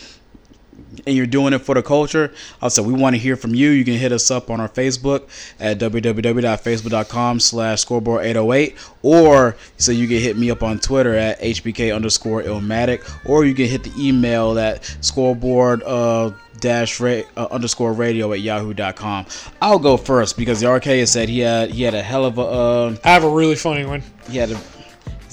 and 1.05 1.15
you're 1.15 1.25
doing 1.25 1.53
it 1.53 1.59
for 1.59 1.75
the 1.75 1.83
culture, 1.83 2.33
I 2.61 2.65
also 2.65 2.83
we 2.83 2.93
want 2.93 3.15
to 3.15 3.19
hear 3.19 3.35
from 3.35 3.53
you. 3.53 3.69
You 3.69 3.83
can 3.85 3.95
hit 3.95 4.11
us 4.11 4.31
up 4.31 4.49
on 4.49 4.59
our 4.59 4.69
Facebook 4.69 5.23
at 5.59 5.77
www.facebook.com 5.79 7.39
slash 7.39 7.81
scoreboard 7.81 8.25
808 8.25 8.75
or 9.03 9.55
so 9.77 9.91
you 9.91 10.07
can 10.07 10.19
hit 10.19 10.37
me 10.37 10.49
up 10.51 10.63
on 10.63 10.79
Twitter 10.79 11.15
at 11.15 11.39
HBK 11.39 11.95
underscore 11.95 12.41
Illmatic 12.43 13.07
or 13.25 13.45
you 13.45 13.53
can 13.53 13.67
hit 13.67 13.83
the 13.83 13.93
email 13.97 14.57
at 14.57 14.83
scoreboard 15.01 15.83
uh 15.83 16.31
dash 16.59 16.99
ra- 16.99 17.21
uh, 17.35 17.47
underscore 17.51 17.93
radio 17.93 18.33
at 18.33 18.41
yahoo.com. 18.41 19.25
I'll 19.61 19.79
go 19.79 19.95
first 19.97 20.37
because 20.37 20.59
the 20.59 20.67
arcade 20.67 21.07
said 21.07 21.29
he 21.29 21.39
had 21.39 21.69
he 21.71 21.83
had 21.83 21.93
a 21.93 22.01
hell 22.01 22.25
of 22.25 22.37
a 22.37 22.41
uh, 22.41 22.95
I 23.03 23.09
have 23.09 23.23
a 23.23 23.29
really 23.29 23.55
funny 23.55 23.85
one. 23.85 24.01
he 24.29 24.37
had 24.37 24.51
a 24.51 24.59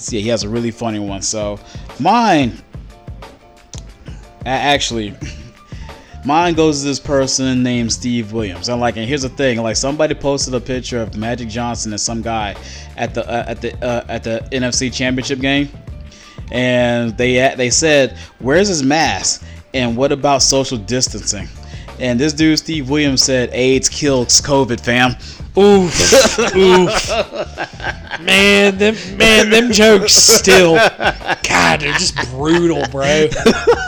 yeah 0.09 0.19
he 0.19 0.27
has 0.29 0.43
a 0.43 0.49
really 0.49 0.71
funny 0.71 0.99
one. 0.99 1.21
So 1.21 1.59
mine 1.99 2.61
actually 4.45 5.15
mine 6.25 6.53
goes 6.53 6.81
to 6.81 6.87
this 6.87 6.99
person 6.99 7.63
named 7.63 7.91
Steve 7.91 8.33
Williams. 8.33 8.69
And 8.69 8.79
like 8.79 8.97
and 8.97 9.07
here's 9.07 9.21
the 9.21 9.29
thing, 9.29 9.61
like 9.61 9.75
somebody 9.75 10.15
posted 10.15 10.53
a 10.53 10.59
picture 10.59 11.01
of 11.01 11.15
Magic 11.15 11.47
Johnson 11.47 11.91
and 11.93 12.01
some 12.01 12.21
guy 12.21 12.55
at 12.97 13.13
the 13.13 13.27
uh, 13.29 13.45
at 13.47 13.61
the 13.61 13.85
uh, 13.85 14.05
at 14.07 14.23
the 14.23 14.47
NFC 14.51 14.93
Championship 14.93 15.39
game. 15.39 15.69
And 16.51 17.17
they 17.17 17.53
they 17.55 17.69
said, 17.69 18.17
"Where's 18.39 18.67
his 18.67 18.83
mask? 18.83 19.43
And 19.73 19.95
what 19.97 20.11
about 20.11 20.41
social 20.41 20.77
distancing?" 20.77 21.47
And 21.99 22.19
this 22.19 22.33
dude 22.33 22.59
Steve 22.59 22.89
Williams 22.89 23.23
said, 23.23 23.49
"AIDS 23.53 23.89
kills 23.89 24.41
COVID, 24.41 24.79
fam." 24.81 25.15
Oof, 25.57 26.37
oof. 26.55 27.09
Man, 28.19 28.77
them 28.77 28.95
man, 29.17 29.49
them 29.49 29.71
jokes 29.71 30.13
still. 30.13 30.75
God, 30.75 31.79
they're 31.79 31.93
just 31.93 32.15
brutal, 32.31 32.83
bro. 32.91 33.29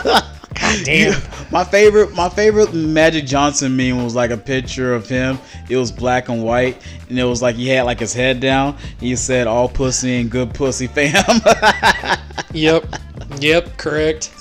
God 0.03 0.85
damn. 0.85 1.21
My 1.51 1.63
favorite, 1.63 2.13
my 2.13 2.29
favorite 2.29 2.73
Magic 2.73 3.25
Johnson 3.25 3.75
meme 3.75 4.03
was 4.03 4.15
like 4.15 4.31
a 4.31 4.37
picture 4.37 4.93
of 4.93 5.07
him. 5.07 5.39
It 5.69 5.77
was 5.77 5.91
black 5.91 6.29
and 6.29 6.43
white, 6.43 6.81
and 7.09 7.17
it 7.17 7.23
was 7.23 7.41
like 7.41 7.55
he 7.55 7.69
had 7.69 7.83
like 7.83 7.99
his 7.99 8.13
head 8.13 8.39
down. 8.39 8.77
He 8.99 9.15
said, 9.15 9.47
"All 9.47 9.69
pussy 9.69 10.19
and 10.19 10.29
good 10.29 10.53
pussy, 10.53 10.87
fam." 10.87 11.23
Yep. 12.53 12.85
Yep, 13.39 13.77
correct. 13.77 14.31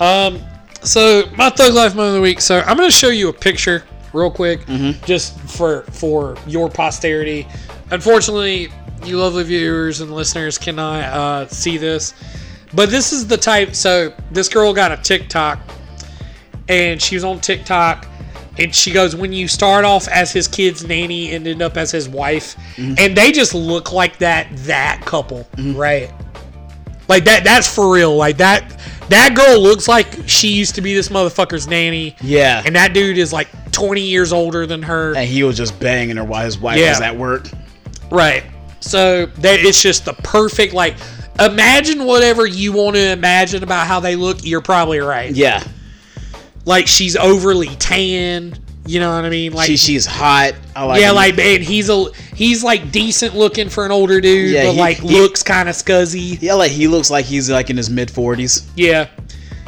Um, 0.00 0.40
so 0.82 1.24
my 1.36 1.50
thug 1.50 1.74
life 1.74 1.94
moment 1.94 2.08
of 2.10 2.14
the 2.14 2.20
week. 2.20 2.40
So 2.40 2.60
I'm 2.60 2.76
gonna 2.76 2.90
show 2.90 3.08
you 3.08 3.28
a 3.28 3.32
picture 3.32 3.84
real 4.12 4.30
quick, 4.30 4.66
just 5.04 5.38
for 5.40 5.82
for 5.84 6.36
your 6.46 6.68
posterity. 6.68 7.46
Unfortunately, 7.90 8.68
you 9.04 9.18
lovely 9.18 9.44
viewers 9.44 10.00
and 10.00 10.12
listeners 10.14 10.58
cannot 10.58 11.04
uh, 11.04 11.46
see 11.48 11.76
this, 11.76 12.14
but 12.74 12.90
this 12.90 13.12
is 13.12 13.26
the 13.26 13.36
type. 13.36 13.74
So 13.74 14.12
this 14.30 14.48
girl 14.48 14.72
got 14.72 14.90
a 14.92 14.96
TikTok, 14.96 15.60
and 16.68 17.00
she 17.00 17.16
was 17.16 17.24
on 17.24 17.40
TikTok. 17.40 18.06
And 18.58 18.74
she 18.74 18.90
goes, 18.90 19.16
when 19.16 19.32
you 19.32 19.48
start 19.48 19.86
off 19.86 20.08
as 20.08 20.30
his 20.30 20.46
kid's 20.46 20.86
nanny 20.86 21.34
and 21.34 21.46
end 21.46 21.62
up 21.62 21.78
as 21.78 21.90
his 21.90 22.06
wife, 22.06 22.54
mm-hmm. 22.76 22.94
and 22.98 23.16
they 23.16 23.32
just 23.32 23.54
look 23.54 23.92
like 23.92 24.18
that 24.18 24.48
that 24.58 25.00
couple, 25.06 25.48
mm-hmm. 25.56 25.78
right? 25.78 26.12
Like 27.08 27.24
that 27.24 27.44
that's 27.44 27.72
for 27.72 27.92
real. 27.92 28.14
Like 28.14 28.36
that 28.36 28.78
that 29.08 29.34
girl 29.34 29.58
looks 29.58 29.88
like 29.88 30.06
she 30.26 30.48
used 30.48 30.74
to 30.74 30.82
be 30.82 30.94
this 30.94 31.08
motherfucker's 31.08 31.66
nanny. 31.66 32.14
Yeah. 32.20 32.62
And 32.64 32.76
that 32.76 32.92
dude 32.92 33.16
is 33.16 33.32
like 33.32 33.48
20 33.72 34.02
years 34.02 34.32
older 34.32 34.66
than 34.66 34.82
her. 34.82 35.16
and 35.16 35.26
he 35.26 35.42
was 35.44 35.56
just 35.56 35.78
banging 35.80 36.16
her 36.16 36.24
while 36.24 36.44
his 36.44 36.58
wife 36.58 36.78
Yeah. 36.78 36.90
was 36.90 37.00
at 37.00 37.16
work. 37.16 37.48
Right. 38.10 38.44
So 38.80 39.26
that 39.26 39.60
it's 39.60 39.80
just 39.80 40.04
the 40.04 40.12
perfect 40.12 40.74
like 40.74 40.96
imagine 41.40 42.04
whatever 42.04 42.46
you 42.46 42.72
want 42.72 42.96
to 42.96 43.10
imagine 43.10 43.62
about 43.62 43.86
how 43.86 44.00
they 44.00 44.16
look, 44.16 44.44
you're 44.44 44.60
probably 44.60 44.98
right. 44.98 45.32
Yeah, 45.34 45.62
Like 46.64 46.86
she's 46.86 47.16
overly 47.16 47.74
tan, 47.76 48.54
you 48.86 49.00
know 49.00 49.14
what 49.14 49.24
I 49.24 49.28
mean? 49.30 49.52
Like 49.52 49.66
she, 49.66 49.76
she's 49.76 50.06
hot. 50.06 50.52
I 50.76 50.84
like 50.84 51.00
yeah, 51.00 51.10
him. 51.10 51.16
like 51.16 51.36
man, 51.36 51.60
he's 51.60 51.88
a 51.90 52.12
he's 52.34 52.62
like 52.62 52.90
decent 52.92 53.34
looking 53.34 53.68
for 53.68 53.84
an 53.84 53.90
older 53.92 54.20
dude, 54.20 54.52
Yeah, 54.52 54.64
but 54.66 54.72
he- 54.74 54.78
like 54.80 54.96
he- 54.98 55.08
looks 55.20 55.42
kind 55.42 55.68
of 55.68 55.74
scuzzy. 55.74 56.40
yeah, 56.40 56.54
like 56.54 56.70
he 56.70 56.86
looks 56.88 57.10
like 57.10 57.24
he's 57.24 57.50
like 57.50 57.68
in 57.70 57.76
his 57.76 57.90
mid 57.90 58.10
forties. 58.10 58.68
Yeah. 58.76 59.08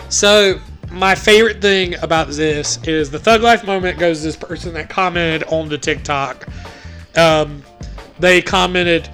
So 0.09 0.61
my 0.93 1.15
favorite 1.17 1.61
thing 1.61 1.95
about 2.03 2.29
this 2.29 2.79
is 2.87 3.11
the 3.11 3.19
thug 3.19 3.41
life 3.43 3.65
moment 3.65 3.99
goes 3.99 4.19
to 4.21 4.27
this 4.27 4.37
person 4.37 4.73
that 4.75 4.89
commented 4.89 5.43
on 5.49 5.69
the 5.69 5.79
TikTok. 5.79 6.47
Um, 7.17 7.63
they 8.21 8.41
commented, 8.41 9.09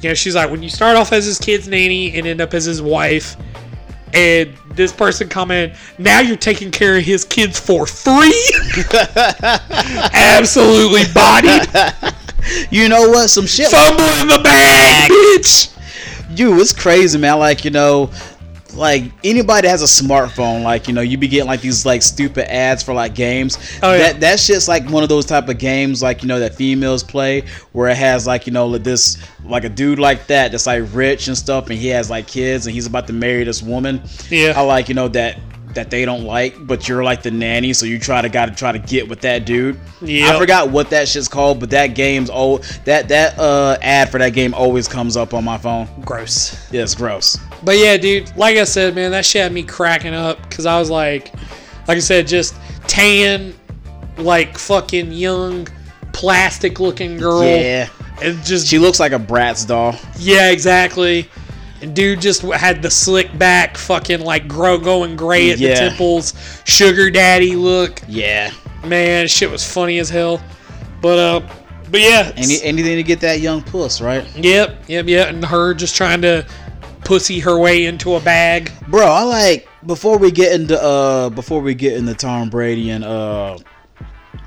you 0.00 0.10
know, 0.10 0.14
she's 0.14 0.36
like, 0.36 0.48
when 0.50 0.62
you 0.62 0.68
start 0.70 0.96
off 0.96 1.12
as 1.12 1.24
his 1.24 1.38
kid's 1.40 1.66
nanny 1.66 2.16
and 2.16 2.24
end 2.26 2.40
up 2.40 2.54
as 2.54 2.64
his 2.64 2.80
wife, 2.80 3.36
and 4.14 4.54
this 4.70 4.92
person 4.92 5.28
commented, 5.28 5.76
now 5.98 6.20
you're 6.20 6.36
taking 6.36 6.70
care 6.70 6.96
of 6.96 7.04
his 7.04 7.24
kids 7.24 7.58
for 7.58 7.86
free. 7.86 8.50
Absolutely 10.12 11.02
bodied. 11.12 11.68
You 12.70 12.88
know 12.88 13.08
what? 13.10 13.28
Some 13.28 13.46
shit. 13.46 13.68
Fumble 13.68 14.04
in 14.20 14.28
the 14.28 14.40
bag, 14.42 15.10
bitch. 15.10 15.74
you 16.38 16.60
it's 16.60 16.72
crazy 16.72 17.18
man 17.18 17.38
like 17.38 17.64
you 17.64 17.70
know 17.70 18.10
like 18.74 19.04
anybody 19.24 19.62
that 19.66 19.70
has 19.70 19.82
a 19.82 20.04
smartphone 20.04 20.62
like 20.62 20.86
you 20.88 20.94
know 20.94 21.00
you 21.00 21.16
be 21.16 21.26
getting 21.26 21.46
like 21.46 21.60
these 21.62 21.86
like 21.86 22.02
stupid 22.02 22.52
ads 22.52 22.82
for 22.82 22.92
like 22.92 23.14
games 23.14 23.56
Oh, 23.82 23.92
yeah. 23.92 23.98
that 24.12 24.20
that 24.20 24.38
shit's 24.40 24.68
like 24.68 24.88
one 24.90 25.02
of 25.02 25.08
those 25.08 25.24
type 25.24 25.48
of 25.48 25.58
games 25.58 26.02
like 26.02 26.22
you 26.22 26.28
know 26.28 26.38
that 26.38 26.54
females 26.54 27.02
play 27.02 27.44
where 27.72 27.88
it 27.88 27.96
has 27.96 28.26
like 28.26 28.46
you 28.46 28.52
know 28.52 28.76
this 28.76 29.16
like 29.44 29.64
a 29.64 29.68
dude 29.70 29.98
like 29.98 30.26
that 30.26 30.52
that's 30.52 30.66
like 30.66 30.84
rich 30.92 31.28
and 31.28 31.36
stuff 31.36 31.70
and 31.70 31.78
he 31.78 31.88
has 31.88 32.10
like 32.10 32.26
kids 32.26 32.66
and 32.66 32.74
he's 32.74 32.86
about 32.86 33.06
to 33.06 33.12
marry 33.12 33.42
this 33.42 33.62
woman 33.62 34.02
Yeah. 34.28 34.52
i 34.56 34.60
like 34.60 34.88
you 34.88 34.94
know 34.94 35.08
that 35.08 35.38
that 35.78 35.90
they 35.90 36.04
don't 36.04 36.24
like, 36.24 36.66
but 36.66 36.88
you're 36.88 37.04
like 37.04 37.22
the 37.22 37.30
nanny, 37.30 37.72
so 37.72 37.86
you 37.86 38.00
try 38.00 38.20
to 38.20 38.28
gotta 38.28 38.52
try 38.52 38.72
to 38.72 38.80
get 38.80 39.08
with 39.08 39.20
that 39.20 39.46
dude. 39.46 39.78
Yep. 40.02 40.34
I 40.34 40.38
forgot 40.38 40.70
what 40.70 40.90
that 40.90 41.06
shit's 41.06 41.28
called, 41.28 41.60
but 41.60 41.70
that 41.70 41.88
game's 41.94 42.30
oh 42.32 42.58
that 42.84 43.08
that 43.08 43.38
uh 43.38 43.78
ad 43.80 44.10
for 44.10 44.18
that 44.18 44.30
game 44.30 44.54
always 44.54 44.88
comes 44.88 45.16
up 45.16 45.34
on 45.34 45.44
my 45.44 45.56
phone. 45.56 45.88
Gross. 46.04 46.70
Yeah, 46.72 46.82
it's 46.82 46.96
gross. 46.96 47.38
But 47.62 47.78
yeah, 47.78 47.96
dude, 47.96 48.36
like 48.36 48.56
I 48.56 48.64
said, 48.64 48.96
man, 48.96 49.12
that 49.12 49.24
shit 49.24 49.42
had 49.42 49.52
me 49.52 49.62
cracking 49.62 50.14
up 50.14 50.42
because 50.42 50.66
I 50.66 50.78
was 50.80 50.90
like, 50.90 51.32
like 51.86 51.96
I 51.96 52.00
said, 52.00 52.26
just 52.26 52.56
tan, 52.88 53.54
like 54.16 54.58
fucking 54.58 55.12
young, 55.12 55.68
plastic 56.12 56.80
looking 56.80 57.16
girl. 57.18 57.44
Yeah. 57.44 57.88
And 58.20 58.42
just 58.44 58.66
She 58.66 58.80
looks 58.80 58.98
like 58.98 59.12
a 59.12 59.18
Bratz 59.18 59.64
doll. 59.66 59.94
yeah, 60.18 60.50
exactly. 60.50 61.28
And 61.80 61.94
dude 61.94 62.20
just 62.20 62.42
had 62.42 62.82
the 62.82 62.90
slick 62.90 63.36
back, 63.38 63.76
fucking 63.76 64.20
like 64.20 64.48
grow 64.48 64.78
going 64.78 65.16
gray 65.16 65.50
at 65.50 65.58
Yeah. 65.58 65.68
the 65.68 65.74
temples, 65.90 66.34
sugar 66.64 67.10
daddy 67.10 67.54
look. 67.54 68.02
Yeah. 68.08 68.50
Man, 68.84 69.28
shit 69.28 69.50
was 69.50 69.70
funny 69.70 69.98
as 69.98 70.08
hell. 70.08 70.40
But 71.00 71.18
uh, 71.18 71.40
but 71.90 72.00
yeah, 72.00 72.32
Any, 72.36 72.60
anything 72.62 72.96
to 72.96 73.02
get 73.02 73.20
that 73.20 73.40
young 73.40 73.62
puss, 73.62 74.00
right? 74.00 74.24
Yep, 74.36 74.84
yep, 74.88 75.06
yep. 75.06 75.28
And 75.28 75.44
her 75.44 75.72
just 75.74 75.96
trying 75.96 76.20
to 76.22 76.46
pussy 77.04 77.38
her 77.40 77.58
way 77.58 77.86
into 77.86 78.14
a 78.16 78.20
bag. 78.20 78.70
Bro, 78.88 79.06
I 79.06 79.22
like 79.22 79.68
before 79.86 80.18
we 80.18 80.30
get 80.32 80.52
into 80.52 80.80
uh 80.82 81.30
before 81.30 81.60
we 81.60 81.74
get 81.74 81.94
into 81.94 82.12
Tom 82.14 82.50
Brady 82.50 82.90
and 82.90 83.04
uh 83.04 83.56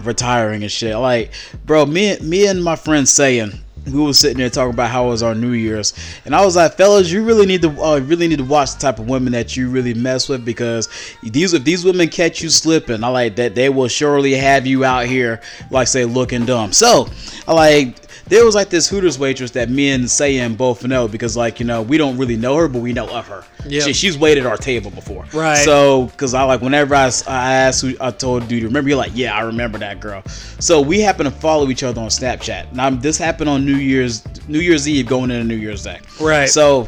retiring 0.04 0.64
and 0.64 0.72
shit. 0.72 0.96
Like, 0.98 1.32
bro, 1.66 1.86
me 1.86 2.18
me 2.20 2.48
and 2.48 2.64
my 2.64 2.76
friend 2.76 3.08
saying 3.08 3.52
we 3.86 4.00
was 4.00 4.20
sitting 4.20 4.38
there 4.38 4.50
talking 4.50 4.74
about 4.74 4.92
how 4.92 5.08
was 5.08 5.24
our 5.24 5.34
New 5.34 5.54
Year's, 5.54 5.94
and 6.26 6.36
I 6.36 6.46
was 6.46 6.56
like, 6.56 6.74
fellas, 6.74 7.12
you 7.12 7.24
really 7.24 7.46
need 7.46 7.62
to 7.64 7.70
uh, 7.82 8.00
really 8.00 8.28
need 8.28 8.38
to 8.38 8.44
watch 8.44 8.74
the 8.74 8.80
type 8.80 9.00
of 9.00 9.08
women 9.08 9.34
that 9.34 9.58
you 9.58 9.70
really 9.70 9.94
mess 9.94 10.30
with 10.30 10.46
because 10.46 10.88
these 11.24 11.54
if 11.54 11.64
these 11.64 11.84
women 11.84 12.08
catch 12.10 12.42
you 12.42 12.50
slipping, 12.50 13.04
I 13.04 13.08
like 13.08 13.36
that 13.38 13.56
they 13.56 13.70
will 13.70 13.88
surely 13.88 14.34
have 14.34 14.68
you 14.68 14.86
out 14.86 15.06
here 15.06 15.42
like 15.72 15.88
say 15.88 16.06
looking 16.06 16.46
dumb. 16.46 16.72
So, 16.74 17.10
I 17.48 17.54
like 17.54 18.11
there 18.32 18.46
was 18.46 18.56
like 18.56 18.70
this 18.70 18.88
Hooters 18.88 19.20
waitress 19.20 19.52
that 19.52 19.70
me 19.70 19.90
and 19.90 20.06
Sayan 20.06 20.56
both 20.56 20.86
know 20.86 21.06
because 21.06 21.36
like 21.36 21.60
you 21.60 21.66
know 21.66 21.82
we 21.82 21.98
don't 21.98 22.18
really 22.18 22.38
know 22.38 22.56
her, 22.56 22.70
but 22.70 22.82
we 22.82 22.94
know 22.94 23.10
of 23.10 23.28
her. 23.28 23.44
Yep. 23.66 23.84
She, 23.84 23.94
she's 23.94 24.18
waited 24.18 24.46
our 24.46 24.56
table 24.56 24.90
before. 24.90 25.26
Right. 25.34 25.66
So, 25.66 26.06
because 26.06 26.34
I 26.34 26.44
like 26.44 26.62
whenever 26.62 26.96
I, 26.96 27.12
I 27.28 27.54
asked 27.54 27.82
who 27.82 27.94
I 28.00 28.10
told 28.12 28.48
dude, 28.48 28.64
remember 28.64 28.88
you're 28.88 28.98
like, 28.98 29.12
yeah, 29.14 29.36
I 29.36 29.42
remember 29.42 29.78
that 29.80 30.00
girl. 30.00 30.24
So 30.60 30.80
we 30.80 31.02
happen 31.02 31.26
to 31.26 31.32
follow 31.32 31.70
each 31.70 31.84
other 31.84 32.00
on 32.00 32.08
Snapchat. 32.08 32.72
Now 32.72 32.90
this 32.90 33.18
happened 33.18 33.50
on 33.50 33.66
New 33.66 33.76
Year's 33.76 34.24
New 34.48 34.60
Year's 34.60 34.88
Eve 34.88 35.08
going 35.08 35.30
into 35.30 35.44
New 35.44 35.60
Year's 35.60 35.84
Day. 35.84 36.00
Right. 36.22 36.48
So, 36.50 36.88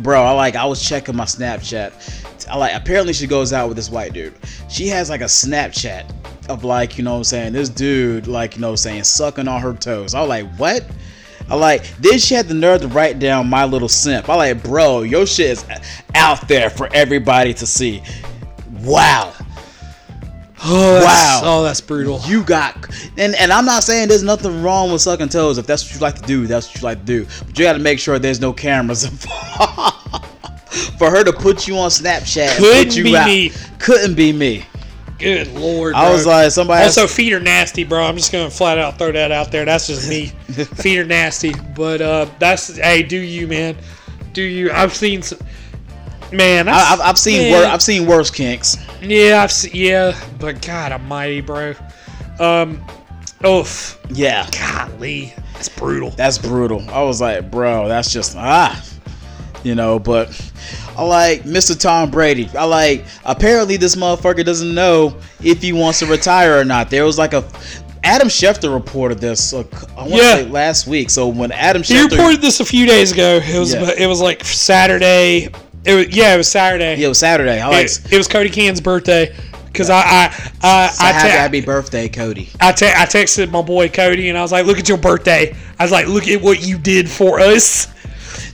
bro, 0.00 0.22
I 0.22 0.30
like 0.30 0.56
I 0.56 0.64
was 0.64 0.82
checking 0.82 1.14
my 1.14 1.26
Snapchat. 1.26 2.46
I 2.48 2.56
like 2.56 2.74
apparently 2.74 3.12
she 3.12 3.26
goes 3.26 3.52
out 3.52 3.68
with 3.68 3.76
this 3.76 3.90
white 3.90 4.14
dude. 4.14 4.32
She 4.70 4.88
has 4.88 5.10
like 5.10 5.20
a 5.20 5.24
Snapchat 5.24 6.10
of 6.48 6.64
like 6.64 6.98
you 6.98 7.04
know 7.04 7.12
what 7.12 7.18
I'm 7.18 7.24
saying 7.24 7.52
this 7.52 7.68
dude 7.68 8.26
like 8.26 8.54
you 8.54 8.60
know 8.60 8.68
what 8.68 8.72
I'm 8.72 8.76
saying 8.78 9.04
sucking 9.04 9.48
on 9.48 9.60
her 9.60 9.72
toes. 9.74 10.14
I 10.14 10.20
was 10.20 10.28
like 10.28 10.46
what? 10.56 10.84
I 11.48 11.54
like 11.54 11.84
then 11.98 12.18
she 12.18 12.34
had 12.34 12.48
the 12.48 12.54
nerve 12.54 12.80
to 12.82 12.88
write 12.88 13.18
down 13.18 13.48
my 13.48 13.64
little 13.64 13.88
simp. 13.88 14.28
I 14.28 14.34
like 14.34 14.62
bro, 14.62 15.02
your 15.02 15.26
shit 15.26 15.50
is 15.50 15.64
out 16.14 16.46
there 16.48 16.70
for 16.70 16.88
everybody 16.92 17.54
to 17.54 17.66
see. 17.66 18.02
Wow. 18.82 19.32
Oh, 20.68 21.04
wow. 21.04 21.40
Oh, 21.44 21.62
that's 21.62 21.82
brutal. 21.82 22.20
You 22.24 22.42
got 22.42 22.74
and 23.18 23.36
and 23.36 23.52
I'm 23.52 23.66
not 23.66 23.84
saying 23.84 24.08
there's 24.08 24.22
nothing 24.22 24.62
wrong 24.62 24.90
with 24.90 25.02
sucking 25.02 25.28
toes. 25.28 25.58
If 25.58 25.66
that's 25.66 25.84
what 25.84 25.94
you 25.94 26.00
like 26.00 26.14
to 26.16 26.22
do, 26.26 26.46
that's 26.46 26.68
what 26.68 26.76
you 26.76 26.82
like 26.82 26.98
to 27.00 27.04
do. 27.04 27.26
But 27.46 27.58
you 27.58 27.64
got 27.64 27.74
to 27.74 27.78
make 27.78 27.98
sure 28.00 28.18
there's 28.18 28.40
no 28.40 28.52
cameras 28.54 29.04
involved. 29.10 30.24
For 30.98 31.10
her 31.10 31.22
to 31.24 31.32
put 31.32 31.68
you 31.68 31.76
on 31.76 31.90
Snapchat, 31.90 32.56
Couldn't 32.56 32.96
you 32.96 33.04
be 33.04 33.16
out, 33.16 33.26
me. 33.26 33.52
couldn't 33.78 34.14
be 34.14 34.32
me. 34.32 34.64
Good 35.18 35.48
lord. 35.54 35.94
I 35.94 36.04
bro. 36.04 36.12
was 36.12 36.26
like, 36.26 36.50
somebody 36.50 36.84
Also, 36.84 37.02
has- 37.02 37.14
feet 37.14 37.32
are 37.32 37.40
nasty, 37.40 37.84
bro. 37.84 38.04
I'm 38.04 38.16
just 38.16 38.32
gonna 38.32 38.50
flat 38.50 38.78
out 38.78 38.98
throw 38.98 39.12
that 39.12 39.32
out 39.32 39.50
there. 39.50 39.64
That's 39.64 39.86
just 39.86 40.08
me. 40.08 40.26
feet 40.76 40.98
are 40.98 41.04
nasty, 41.04 41.54
but 41.74 42.00
uh, 42.02 42.26
that's 42.38 42.76
hey, 42.76 43.02
do 43.02 43.16
you, 43.16 43.46
man? 43.46 43.76
Do 44.32 44.42
you? 44.42 44.70
I've 44.72 44.94
seen 44.94 45.22
some. 45.22 45.38
Man, 46.32 46.68
I, 46.68 46.72
I've, 46.92 47.00
I've 47.00 47.18
seen 47.18 47.50
man, 47.50 47.62
wor- 47.62 47.70
I've 47.70 47.82
seen 47.82 48.06
worse 48.06 48.30
kinks. 48.30 48.76
Yeah, 49.00 49.42
I've 49.42 49.52
seen, 49.52 49.70
yeah, 49.74 50.18
but 50.38 50.60
God 50.60 50.92
Almighty, 50.92 51.40
bro. 51.40 51.74
Um, 52.40 52.84
oof. 53.46 53.98
Yeah, 54.10 54.46
golly, 54.50 55.32
that's 55.54 55.68
brutal. 55.68 56.10
That's 56.10 56.36
brutal. 56.36 56.82
I 56.90 57.02
was 57.02 57.20
like, 57.20 57.50
bro, 57.50 57.88
that's 57.88 58.12
just 58.12 58.36
ah, 58.36 58.84
you 59.62 59.74
know. 59.74 59.98
But 59.98 60.28
I 60.96 61.02
like 61.02 61.42
Mr. 61.42 61.78
Tom 61.78 62.10
Brady. 62.10 62.48
I 62.56 62.64
like 62.64 63.04
apparently 63.24 63.76
this 63.76 63.96
motherfucker 63.96 64.44
doesn't 64.44 64.74
know 64.74 65.16
if 65.42 65.60
he 65.62 65.72
wants 65.72 65.98
to 66.00 66.06
retire 66.06 66.58
or 66.58 66.64
not. 66.64 66.90
There 66.90 67.04
was 67.04 67.18
like 67.18 67.32
a 67.34 67.44
Adam 68.02 68.28
Schefter 68.28 68.72
reported 68.72 69.18
this. 69.18 69.52
Uh, 69.52 69.64
I 69.96 70.00
want 70.02 70.10
to 70.12 70.16
Yeah. 70.16 70.34
say 70.36 70.44
last 70.46 70.86
week. 70.86 71.10
So 71.10 71.28
when 71.28 71.52
Adam 71.52 71.82
He 71.82 71.94
Schefter 71.94 72.12
reported 72.12 72.40
this 72.40 72.60
a 72.60 72.64
few 72.64 72.86
days 72.86 73.12
ago. 73.12 73.40
It 73.44 73.58
was 73.58 73.74
Yeah. 73.74 73.90
it 73.98 74.06
was 74.06 74.20
like 74.20 74.44
Saturday. 74.44 75.50
It 75.84 75.94
was 75.94 76.08
yeah, 76.16 76.34
it 76.34 76.38
was 76.38 76.48
Saturday. 76.48 76.96
Yeah, 76.96 77.06
it 77.06 77.08
was 77.08 77.18
Saturday. 77.18 77.60
I 77.60 77.68
like. 77.68 77.86
It, 77.86 78.12
it 78.12 78.16
was 78.16 78.26
Cody 78.28 78.48
Can's 78.50 78.80
birthday 78.80 79.34
because 79.66 79.90
I 79.90 80.00
I 80.00 80.50
I, 80.62 80.88
So 80.88 81.04
I, 81.04 81.12
happy, 81.12 81.28
te- 81.28 81.36
happy 81.36 81.60
birthday, 81.60 82.08
Cody. 82.08 82.48
I, 82.60 82.72
te- 82.72 82.86
I 82.86 83.04
texted 83.06 83.50
my 83.50 83.62
boy 83.62 83.88
Cody 83.88 84.28
and 84.30 84.38
I 84.38 84.42
was 84.42 84.50
like, 84.52 84.66
"Look 84.66 84.78
at 84.78 84.88
your 84.88 84.98
birthday." 84.98 85.54
I 85.78 85.82
was 85.84 85.92
like, 85.92 86.06
"Look 86.08 86.26
at 86.28 86.40
what 86.40 86.66
you 86.66 86.78
did 86.78 87.10
for 87.10 87.38
us." 87.40 87.88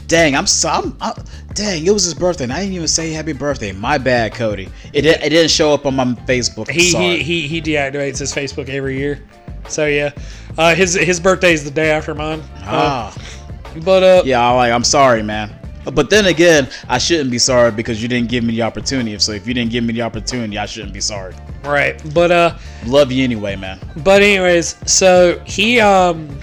Dang, 0.09 0.35
I'm 0.37 0.47
so 0.47 0.69
I'm, 0.69 0.97
I, 1.01 1.15
dang. 1.55 1.87
It 1.87 1.91
was 1.91 2.05
his 2.05 2.15
birthday, 2.15 2.45
and 2.45 2.53
I 2.53 2.61
didn't 2.61 2.75
even 2.75 2.89
say 2.89 3.13
happy 3.13 3.33
birthday. 3.33 3.73
My 3.73 3.99
bad, 3.99 4.35
Cody. 4.35 4.69
It 4.93 5.03
didn't, 5.03 5.23
it 5.23 5.31
didn't 5.31 5.51
show 5.51 5.73
up 5.73 5.87
on 5.87 5.95
my 5.95 6.05
Facebook. 6.27 6.69
He 6.69 6.91
sorry. 6.91 7.23
he, 7.23 7.43
he 7.43 7.49
he 7.49 7.63
deactivates 7.63 8.19
his 8.19 8.33
Facebook 8.33 8.69
every 8.69 8.99
year. 8.99 9.23
So 9.69 9.87
yeah, 9.87 10.13
uh, 10.59 10.75
his 10.75 10.95
his 10.95 11.21
birthday 11.21 11.53
is 11.53 11.65
the 11.65 11.71
day 11.71 11.91
after 11.91 12.15
mine. 12.15 12.43
Ah. 12.61 13.15
Uh, 13.15 13.81
but 13.85 14.03
uh, 14.03 14.23
yeah, 14.25 14.47
I 14.47 14.51
like. 14.55 14.73
I'm 14.73 14.85
sorry, 14.85 15.23
man. 15.23 15.59
But 15.85 16.11
then 16.11 16.27
again, 16.27 16.69
I 16.89 16.99
shouldn't 16.99 17.31
be 17.31 17.39
sorry 17.39 17.73
because 17.73 18.01
you 18.01 18.09
didn't 18.09 18.29
give 18.29 18.45
me 18.45 18.55
the 18.55 18.63
opportunity. 18.63 19.19
So 19.19 19.33
if 19.33 19.49
you 19.49 19.55
didn't 19.55 19.73
give 19.73 19.83
me 19.83 19.93
the 19.93 20.03
opportunity, 20.03 20.57
I 20.57 20.67
shouldn't 20.67 20.93
be 20.93 21.01
sorry. 21.01 21.35
right. 21.65 22.01
But 22.15 22.31
uh, 22.31 22.59
Love 22.87 23.11
you 23.11 23.25
anyway, 23.25 23.57
man. 23.57 23.81
But 24.05 24.23
anyways, 24.23 24.77
so 24.91 25.41
he 25.45 25.81
um 25.81 26.39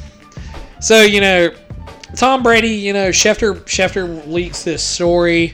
so 0.82 1.02
you 1.04 1.22
know 1.22 1.52
Tom 2.20 2.44
Brady, 2.44 2.72
you 2.72 2.92
know, 2.92 3.12
Schefter 3.12 3.56
Schefter 3.62 4.28
leaks 4.28 4.64
this 4.64 4.84
story 4.84 5.54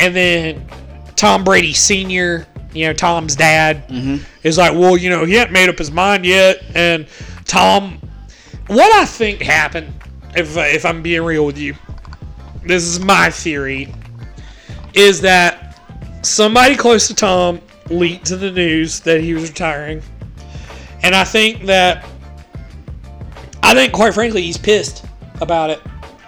and 0.00 0.16
then 0.16 0.66
Tom 1.14 1.44
Brady 1.44 1.72
senior, 1.72 2.44
you 2.72 2.88
know, 2.88 2.92
Tom's 2.92 3.36
dad 3.36 3.86
mm-hmm. 3.86 4.16
is 4.42 4.58
like, 4.58 4.72
"Well, 4.72 4.96
you 4.96 5.10
know, 5.10 5.24
he 5.24 5.34
hadn't 5.34 5.52
made 5.52 5.68
up 5.68 5.78
his 5.78 5.92
mind 5.92 6.26
yet." 6.26 6.60
And 6.74 7.06
Tom 7.44 8.00
what 8.66 8.90
I 9.00 9.04
think 9.04 9.42
happened 9.42 9.94
if 10.34 10.56
if 10.56 10.84
I'm 10.84 11.02
being 11.02 11.22
real 11.22 11.46
with 11.46 11.56
you. 11.56 11.76
This 12.64 12.82
is 12.82 12.98
my 12.98 13.30
theory 13.30 13.94
is 14.94 15.20
that 15.20 15.80
somebody 16.22 16.74
close 16.74 17.06
to 17.06 17.14
Tom 17.14 17.60
leaked 17.90 18.26
to 18.26 18.36
the 18.36 18.50
news 18.50 18.98
that 19.00 19.20
he 19.20 19.34
was 19.34 19.50
retiring. 19.50 20.02
And 21.04 21.14
I 21.14 21.22
think 21.22 21.66
that 21.66 22.08
I 23.62 23.72
think 23.72 23.92
quite 23.92 24.14
frankly 24.14 24.42
he's 24.42 24.58
pissed 24.58 25.04
about 25.40 25.70
it. 25.70 25.80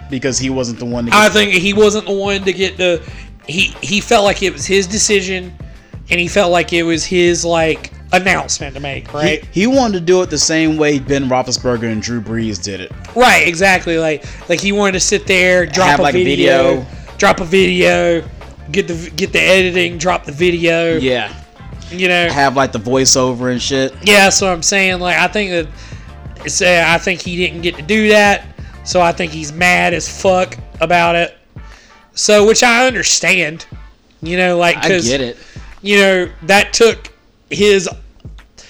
Because 0.09 0.37
he 0.37 0.49
wasn't 0.49 0.79
the 0.79 0.85
one 0.85 1.05
to 1.05 1.11
get 1.11 1.19
I 1.19 1.29
think 1.29 1.53
he 1.53 1.73
wasn't 1.73 2.05
the 2.05 2.13
one 2.13 2.43
to 2.43 2.53
get 2.53 2.77
the 2.77 3.01
he 3.47 3.75
he 3.81 3.99
felt 3.99 4.23
like 4.23 4.43
it 4.43 4.53
was 4.53 4.65
his 4.65 4.87
decision 4.87 5.53
and 6.09 6.19
he 6.19 6.27
felt 6.27 6.51
like 6.51 6.73
it 6.73 6.83
was 6.83 7.05
his 7.05 7.43
like 7.43 7.91
announcement 8.11 8.75
to 8.75 8.79
make, 8.79 9.11
right? 9.13 9.43
He, 9.45 9.61
he 9.61 9.67
wanted 9.67 9.99
to 9.99 10.05
do 10.05 10.21
it 10.21 10.29
the 10.29 10.37
same 10.37 10.77
way 10.77 10.99
Ben 10.99 11.27
Roethlisberger 11.27 11.91
and 11.91 12.01
Drew 12.01 12.21
Brees 12.21 12.61
did 12.63 12.79
it. 12.79 12.91
Right, 13.15 13.47
exactly. 13.47 13.97
Like 13.97 14.25
like 14.49 14.59
he 14.59 14.71
wanted 14.71 14.93
to 14.93 14.99
sit 14.99 15.25
there, 15.25 15.65
drop 15.65 15.89
Have, 15.89 15.99
a, 15.99 16.03
like, 16.03 16.15
a 16.15 16.23
video, 16.23 16.63
video. 16.81 16.85
drop 17.17 17.39
a 17.39 17.45
video, 17.45 18.23
get 18.71 18.87
the 18.87 19.11
get 19.15 19.33
the 19.33 19.41
editing, 19.41 19.97
drop 19.97 20.25
the 20.25 20.31
video. 20.31 20.97
Yeah. 20.97 21.33
You 21.89 22.07
know, 22.07 22.27
Have 22.29 22.55
like 22.55 22.71
the 22.71 22.79
voiceover 22.79 23.51
and 23.51 23.61
shit. 23.61 23.93
Yeah, 24.03 24.25
that's 24.25 24.41
what 24.41 24.49
I'm 24.49 24.63
saying. 24.63 24.99
Like, 24.99 25.17
I 25.17 25.27
think 25.27 25.51
that 25.51 25.67
it's, 26.43 26.61
uh, 26.61 26.85
I 26.87 26.97
think 26.97 27.21
he 27.21 27.37
didn't 27.37 27.61
get 27.61 27.75
to 27.75 27.83
do 27.83 28.09
that, 28.09 28.45
so 28.83 29.01
I 29.01 29.11
think 29.11 29.31
he's 29.31 29.51
mad 29.53 29.93
as 29.93 30.07
fuck 30.07 30.57
about 30.81 31.15
it. 31.15 31.37
So, 32.15 32.45
which 32.45 32.63
I 32.63 32.85
understand. 32.85 33.65
You 34.21 34.37
know, 34.37 34.57
like 34.57 34.77
I 34.77 34.87
'cause, 34.87 35.07
get 35.07 35.21
it. 35.21 35.37
You 35.81 35.97
know 35.97 36.29
that 36.43 36.71
took 36.73 37.11
his, 37.49 37.89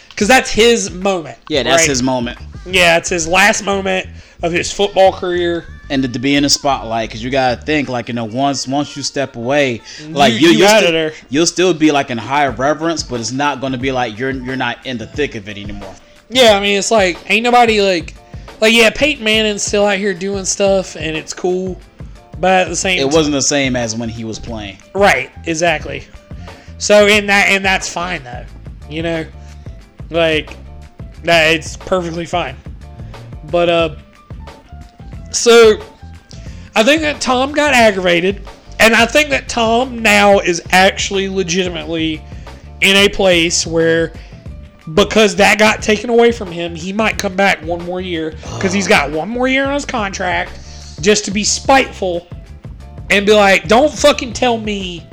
because 0.10 0.27
that's 0.27 0.49
his 0.49 0.90
moment. 0.90 1.38
Yeah, 1.48 1.64
that's 1.64 1.84
right? 1.84 1.90
his 1.90 2.02
moment. 2.02 2.40
Yeah, 2.65 2.98
it's 2.98 3.10
his 3.10 3.27
last 3.27 3.64
moment 3.64 4.07
of 4.41 4.52
his 4.52 4.72
football 4.72 5.11
career. 5.11 5.65
And 5.90 6.02
to, 6.11 6.19
be 6.19 6.35
in 6.35 6.44
the 6.44 6.49
spotlight, 6.49 7.10
because 7.10 7.23
you 7.23 7.30
gotta 7.30 7.61
think 7.61 7.88
like 7.90 8.07
you 8.07 8.14
know 8.15 8.23
once 8.26 8.68
once 8.68 8.95
you 8.98 9.03
step 9.03 9.35
away, 9.35 9.81
like 10.10 10.34
You- 10.34 10.49
you, 10.49 10.60
you'll, 10.60 10.68
still, 10.80 11.11
you'll 11.30 11.45
still 11.45 11.73
be 11.73 11.91
like 11.91 12.10
in 12.10 12.18
high 12.18 12.48
reverence, 12.48 13.03
but 13.03 13.19
it's 13.19 13.31
not 13.34 13.61
gonna 13.61 13.77
be 13.77 13.91
like 13.91 14.18
you're 14.18 14.31
you're 14.31 14.56
not 14.56 14.84
in 14.88 14.98
the 14.98 15.06
thick 15.06 15.35
of 15.35 15.49
it 15.49 15.57
anymore. 15.57 15.94
Yeah, 16.30 16.57
I 16.57 16.61
mean, 16.61 16.80
it's 16.80 16.90
like 16.90 17.18
ain't 17.30 17.44
nobody 17.44 17.81
like, 17.81 18.15
like 18.64 18.73
yeah, 18.73 18.90
Peyton 18.90 19.26
Manning's 19.26 19.61
still 19.61 19.85
out 19.85 19.98
here 19.98 20.14
doing 20.14 20.45
stuff, 20.45 20.95
and 20.95 21.18
it's 21.18 21.34
cool, 21.34 21.77
but 22.40 22.61
at 22.61 22.69
the 22.69 22.76
same 22.77 22.98
It 22.98 23.14
wasn't 23.14 23.34
the 23.34 23.41
same 23.41 23.76
as 23.76 23.94
when 23.94 24.07
he 24.07 24.23
was 24.23 24.40
playing. 24.40 24.77
Right, 24.95 25.30
exactly. 25.45 26.07
So 26.77 27.07
in 27.07 27.26
that 27.26 27.48
and 27.49 27.65
that's 27.65 27.91
fine 27.91 28.23
though. 28.23 28.45
You 28.90 29.03
know? 29.03 29.26
Like 30.10 30.56
that 31.23 31.53
it's 31.53 31.76
perfectly 31.76 32.26
fine. 32.26 32.56
But 33.52 33.68
uh 33.68 33.95
so 35.31 35.85
I 36.73 36.84
think 36.84 37.02
that 37.02 37.19
Tom 37.19 37.52
got 37.52 37.73
aggravated 37.73 38.48
and 38.80 38.95
I 38.95 39.06
think 39.06 39.30
that 39.31 39.49
Tom 39.49 39.99
now 39.99 40.40
is 40.40 40.61
actually 40.72 41.27
legitimately 41.27 42.23
in 42.80 42.95
a 42.95 43.10
place 43.10 43.68
where 43.68 44.14
because 44.93 45.35
that 45.38 45.60
got 45.60 45.81
taken 45.81 46.10
away 46.10 46.31
from 46.31 46.51
him, 46.51 46.76
he 46.76 46.91
might 46.91 47.18
come 47.18 47.35
back 47.35 47.64
one 47.64 47.84
more 47.85 48.01
year. 48.01 48.31
Because 48.31 48.73
he's 48.73 48.88
oh. 48.88 48.89
got 48.89 49.11
one 49.11 49.30
more 49.30 49.47
year 49.47 49.65
on 49.65 49.73
his 49.73 49.85
contract 49.85 50.60
just 51.01 51.26
to 51.26 51.31
be 51.31 51.43
spiteful 51.43 52.27
and 53.10 53.26
be 53.26 53.34
like, 53.34 53.68
don't 53.68 53.91
fucking 53.91 54.34
tell 54.34 54.57
me. 54.57 55.07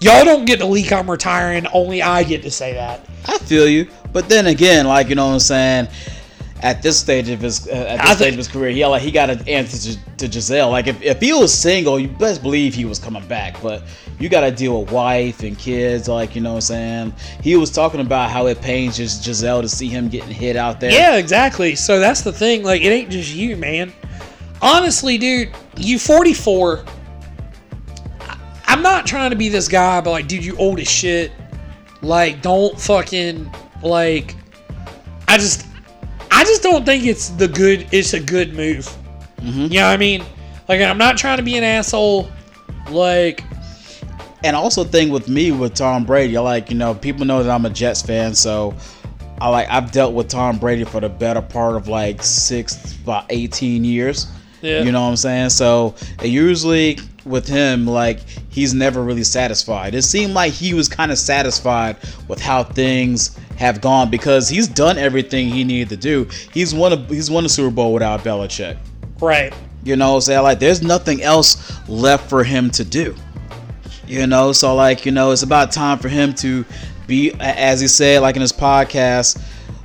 Y'all 0.00 0.24
don't 0.24 0.44
get 0.44 0.58
to 0.58 0.66
leak 0.66 0.92
I'm 0.92 1.10
retiring, 1.10 1.66
only 1.68 2.02
I 2.02 2.22
get 2.22 2.42
to 2.42 2.50
say 2.50 2.74
that. 2.74 3.06
I 3.26 3.38
feel 3.38 3.66
you, 3.66 3.88
but 4.12 4.28
then 4.28 4.46
again, 4.46 4.86
like 4.86 5.08
you 5.08 5.14
know 5.14 5.26
what 5.26 5.34
I'm 5.34 5.40
saying. 5.40 5.88
At 6.62 6.82
this 6.82 6.98
stage 6.98 7.28
of 7.28 7.40
his 7.40 7.68
uh, 7.68 7.72
at 7.72 8.00
this 8.00 8.10
I 8.10 8.14
stage 8.14 8.32
of 8.32 8.38
his 8.38 8.48
career, 8.48 8.70
he 8.70 8.84
like 8.86 9.02
he 9.02 9.10
got 9.10 9.28
an 9.28 9.46
answer 9.46 9.92
to, 9.92 10.16
to 10.16 10.28
Gisele. 10.28 10.70
Like 10.70 10.86
if, 10.86 11.00
if 11.02 11.20
he 11.20 11.32
was 11.32 11.52
single, 11.52 11.98
you 11.98 12.08
best 12.08 12.42
believe 12.42 12.74
he 12.74 12.86
was 12.86 12.98
coming 12.98 13.26
back. 13.28 13.60
But 13.62 13.82
you 14.18 14.30
got 14.30 14.40
to 14.40 14.50
deal 14.50 14.80
with 14.80 14.90
wife 14.90 15.42
and 15.42 15.58
kids. 15.58 16.08
Like 16.08 16.34
you 16.34 16.40
know 16.40 16.54
what 16.54 16.70
I'm 16.70 17.12
saying. 17.12 17.14
He 17.42 17.56
was 17.56 17.70
talking 17.70 18.00
about 18.00 18.30
how 18.30 18.46
it 18.46 18.60
pains 18.62 18.96
just 18.96 19.22
Gisele 19.24 19.60
to 19.62 19.68
see 19.68 19.88
him 19.88 20.08
getting 20.08 20.30
hit 20.30 20.56
out 20.56 20.80
there. 20.80 20.90
Yeah, 20.90 21.16
exactly. 21.16 21.74
So 21.74 22.00
that's 22.00 22.22
the 22.22 22.32
thing. 22.32 22.62
Like, 22.62 22.80
it 22.82 22.88
ain't 22.88 23.10
just 23.10 23.34
you, 23.34 23.56
man. 23.56 23.92
Honestly, 24.62 25.18
dude, 25.18 25.50
you 25.76 25.98
44. 25.98 26.84
I- 28.20 28.38
I'm 28.66 28.80
not 28.82 29.06
trying 29.06 29.30
to 29.30 29.36
be 29.36 29.50
this 29.50 29.68
guy, 29.68 30.00
but 30.00 30.10
like, 30.10 30.26
dude, 30.26 30.44
you 30.44 30.56
old 30.56 30.80
as 30.80 30.88
shit. 30.88 31.32
Like, 32.00 32.40
don't 32.40 32.80
fucking 32.80 33.52
like. 33.82 34.34
I 35.28 35.36
just, 35.38 35.65
I 36.30 36.44
just 36.44 36.62
don't 36.62 36.84
think 36.84 37.04
it's 37.04 37.30
the 37.30 37.48
good. 37.48 37.86
It's 37.92 38.12
a 38.12 38.20
good 38.20 38.54
move. 38.54 38.86
Mm-hmm. 39.38 39.62
You 39.62 39.80
know 39.80 39.86
what 39.86 39.92
I 39.92 39.96
mean? 39.96 40.24
Like, 40.68 40.80
I'm 40.80 40.98
not 40.98 41.16
trying 41.16 41.38
to 41.38 41.42
be 41.42 41.56
an 41.56 41.64
asshole. 41.64 42.30
Like, 42.90 43.44
And 44.44 44.54
also 44.54 44.84
thing 44.84 45.10
with 45.10 45.28
me 45.28 45.50
with 45.52 45.74
Tom 45.74 46.04
Brady, 46.04 46.36
I 46.36 46.40
like 46.40 46.70
you 46.70 46.76
know 46.76 46.94
people 46.94 47.24
know 47.24 47.42
that 47.42 47.50
I'm 47.50 47.66
a 47.66 47.70
Jets 47.70 48.02
fan, 48.02 48.34
so 48.34 48.74
I 49.40 49.48
like 49.48 49.68
I've 49.68 49.90
dealt 49.92 50.14
with 50.14 50.28
Tom 50.28 50.58
Brady 50.58 50.84
for 50.84 51.00
the 51.00 51.08
better 51.08 51.42
part 51.42 51.76
of 51.76 51.88
like 51.88 52.22
six 52.22 52.94
about 53.02 53.26
18 53.30 53.84
years. 53.84 54.26
Yeah. 54.62 54.82
You 54.82 54.92
know 54.92 55.02
what 55.02 55.10
I'm 55.10 55.16
saying? 55.16 55.50
So 55.50 55.94
usually 56.22 56.98
with 57.24 57.46
him, 57.46 57.86
like 57.86 58.20
he's 58.56 58.72
never 58.72 59.02
really 59.02 59.22
satisfied. 59.22 59.94
It 59.94 60.00
seemed 60.00 60.32
like 60.32 60.50
he 60.50 60.72
was 60.72 60.88
kind 60.88 61.12
of 61.12 61.18
satisfied 61.18 61.98
with 62.26 62.40
how 62.40 62.64
things 62.64 63.38
have 63.58 63.82
gone 63.82 64.10
because 64.10 64.48
he's 64.48 64.66
done 64.66 64.96
everything 64.96 65.50
he 65.50 65.62
needed 65.62 65.90
to 65.90 65.96
do. 65.98 66.26
He's 66.54 66.74
won 66.74 66.94
a 66.94 66.96
he's 66.96 67.30
won 67.30 67.44
a 67.44 67.50
Super 67.50 67.70
Bowl 67.70 67.92
without 67.92 68.24
Belichick. 68.24 68.78
right. 69.20 69.54
You 69.84 69.94
know, 69.94 70.18
so 70.20 70.42
like 70.42 70.58
there's 70.58 70.82
nothing 70.82 71.22
else 71.22 71.78
left 71.86 72.30
for 72.30 72.42
him 72.42 72.70
to 72.70 72.82
do. 72.82 73.14
You 74.06 74.26
know, 74.26 74.52
so 74.52 74.74
like, 74.74 75.04
you 75.04 75.12
know, 75.12 75.32
it's 75.32 75.42
about 75.42 75.70
time 75.70 75.98
for 75.98 76.08
him 76.08 76.34
to 76.36 76.64
be 77.06 77.32
as 77.38 77.80
he 77.80 77.86
said 77.88 78.22
like 78.22 78.36
in 78.36 78.40
his 78.40 78.52
podcast 78.54 79.40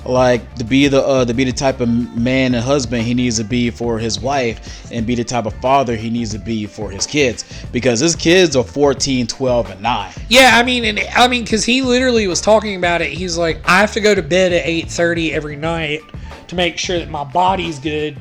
like 0.05 0.55
to 0.55 0.63
be 0.63 0.87
the 0.87 1.01
uh, 1.01 1.25
to 1.25 1.33
be 1.33 1.43
the 1.43 1.51
type 1.51 1.79
of 1.79 1.89
man 2.17 2.55
and 2.55 2.63
husband 2.63 3.03
he 3.03 3.13
needs 3.13 3.37
to 3.37 3.43
be 3.43 3.69
for 3.69 3.99
his 3.99 4.19
wife 4.19 4.91
and 4.91 5.05
be 5.05 5.13
the 5.15 5.23
type 5.23 5.45
of 5.45 5.53
father 5.61 5.95
he 5.95 6.09
needs 6.09 6.31
to 6.31 6.39
be 6.39 6.65
for 6.65 6.89
his 6.89 7.05
kids 7.05 7.45
because 7.71 7.99
his 7.99 8.15
kids 8.15 8.55
are 8.55 8.63
14 8.63 9.27
12 9.27 9.69
and 9.69 9.81
9 9.81 10.11
Yeah, 10.29 10.51
I 10.55 10.63
mean, 10.63 10.85
and 10.85 10.99
I 11.15 11.27
mean, 11.27 11.43
because 11.43 11.63
he 11.63 11.81
literally 11.81 12.27
was 12.27 12.41
talking 12.41 12.75
about 12.75 13.01
it. 13.01 13.09
He's 13.11 13.37
like, 13.37 13.61
I 13.65 13.79
have 13.79 13.91
to 13.93 14.01
go 14.01 14.15
to 14.15 14.23
bed 14.23 14.53
at 14.53 14.65
eight 14.65 14.89
thirty 14.89 15.33
every 15.33 15.55
night 15.55 16.01
to 16.47 16.55
make 16.55 16.77
sure 16.77 16.97
that 16.99 17.09
my 17.09 17.23
body's 17.23 17.79
good. 17.79 18.19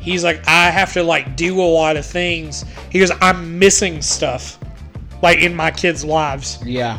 He's 0.00 0.22
like, 0.24 0.46
I 0.46 0.70
have 0.70 0.92
to 0.94 1.02
like 1.02 1.34
do 1.36 1.60
a 1.60 1.62
lot 1.62 1.96
of 1.96 2.04
things. 2.04 2.64
He 2.90 2.98
goes, 2.98 3.10
I'm 3.20 3.58
missing 3.58 4.02
stuff, 4.02 4.58
like 5.22 5.38
in 5.38 5.54
my 5.54 5.70
kids' 5.70 6.04
lives. 6.04 6.58
yeah 6.64 6.98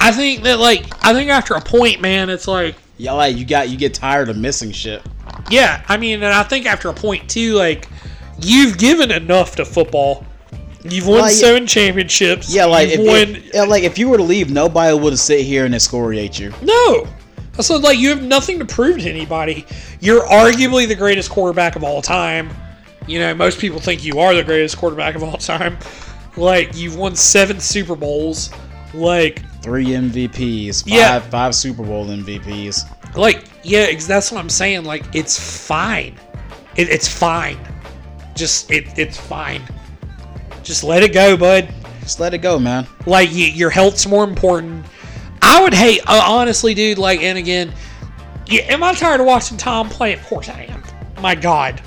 I 0.00 0.12
think 0.12 0.44
that 0.44 0.58
like, 0.60 0.84
I 1.04 1.12
think 1.12 1.28
after 1.28 1.54
a 1.54 1.60
point, 1.60 2.00
man, 2.00 2.30
it's 2.30 2.46
like, 2.48 2.76
yeah 2.98 3.12
like 3.12 3.36
you 3.36 3.46
got 3.46 3.68
you 3.70 3.76
get 3.78 3.94
tired 3.94 4.28
of 4.28 4.36
missing 4.36 4.70
shit 4.72 5.02
yeah. 5.50 5.82
I 5.88 5.96
mean, 5.96 6.22
and 6.22 6.32
I 6.32 6.42
think 6.42 6.66
after 6.66 6.88
a 6.88 6.94
point 6.94 7.28
too, 7.28 7.54
like, 7.54 7.88
you've 8.40 8.78
given 8.78 9.10
enough 9.10 9.56
to 9.56 9.64
football. 9.64 10.26
You've 10.84 11.06
won 11.06 11.24
yeah- 11.24 11.28
seven 11.28 11.66
championships. 11.66 12.54
yeah 12.54 12.64
like 12.64 12.88
if, 12.88 12.98
won 13.00 13.36
if- 13.36 13.54
yeah, 13.54 13.62
like 13.64 13.82
if 13.82 13.98
you 13.98 14.08
were 14.08 14.16
to 14.16 14.22
leave 14.22 14.50
nobody 14.50 14.96
would 14.96 15.18
sit 15.18 15.40
here 15.44 15.64
and 15.64 15.74
excoriate 15.74 16.38
you 16.38 16.52
No. 16.62 17.06
So 17.60 17.76
like 17.76 17.98
you 17.98 18.10
have 18.10 18.22
nothing 18.22 18.60
to 18.60 18.64
prove 18.64 18.98
to 18.98 19.10
anybody. 19.10 19.66
You're 20.00 20.22
arguably 20.22 20.86
the 20.86 20.94
greatest 20.94 21.30
quarterback 21.30 21.74
of 21.74 21.82
all 21.82 22.00
time. 22.00 22.50
You 23.08 23.18
know, 23.18 23.34
most 23.34 23.58
people 23.58 23.80
think 23.80 24.04
you 24.04 24.20
are 24.20 24.34
the 24.34 24.44
greatest 24.44 24.76
quarterback 24.78 25.16
of 25.16 25.24
all 25.24 25.36
time. 25.36 25.76
Like 26.36 26.76
you've 26.76 26.96
won 26.96 27.16
seven 27.16 27.58
Super 27.58 27.96
Bowls. 27.96 28.50
Like 28.94 29.42
three 29.68 29.86
MVPs, 29.86 30.84
five 30.84 30.94
Yeah. 30.94 31.20
five 31.20 31.54
Super 31.54 31.82
Bowl 31.82 32.06
MVPs. 32.06 32.84
like 33.16 33.44
yeah, 33.62 33.94
that's 34.06 34.32
what 34.32 34.38
I'm 34.40 34.48
saying. 34.48 34.84
Like 34.84 35.04
it's 35.14 35.38
fine. 35.66 36.14
It, 36.76 36.88
it's 36.88 37.06
fine. 37.08 37.58
Just 38.34 38.70
it, 38.70 38.98
it's 38.98 39.18
fine. 39.18 39.62
Just 40.62 40.84
let 40.84 41.02
it 41.02 41.12
go, 41.12 41.36
bud. 41.36 41.68
Just 42.00 42.18
let 42.18 42.32
it 42.32 42.38
go, 42.38 42.58
man. 42.58 42.86
Like 43.04 43.28
y 43.28 43.52
your 43.54 43.68
health's 43.70 44.06
more 44.06 44.24
important. 44.24 44.86
I 45.42 45.62
would 45.62 45.74
hate, 45.74 46.00
uh, 46.06 46.22
honestly, 46.26 46.72
dude. 46.74 46.98
Like, 46.98 47.20
and 47.20 47.36
again, 47.36 47.72
yeah, 48.46 48.62
am 48.62 48.82
I 48.82 48.94
tired 48.94 49.20
of 49.20 49.26
watching 49.26 49.58
Tom 49.58 49.88
play? 49.90 50.14
Of 50.14 50.24
course 50.24 50.48
I 50.48 50.62
am. 50.62 50.82
My 51.20 51.34
God, 51.34 51.82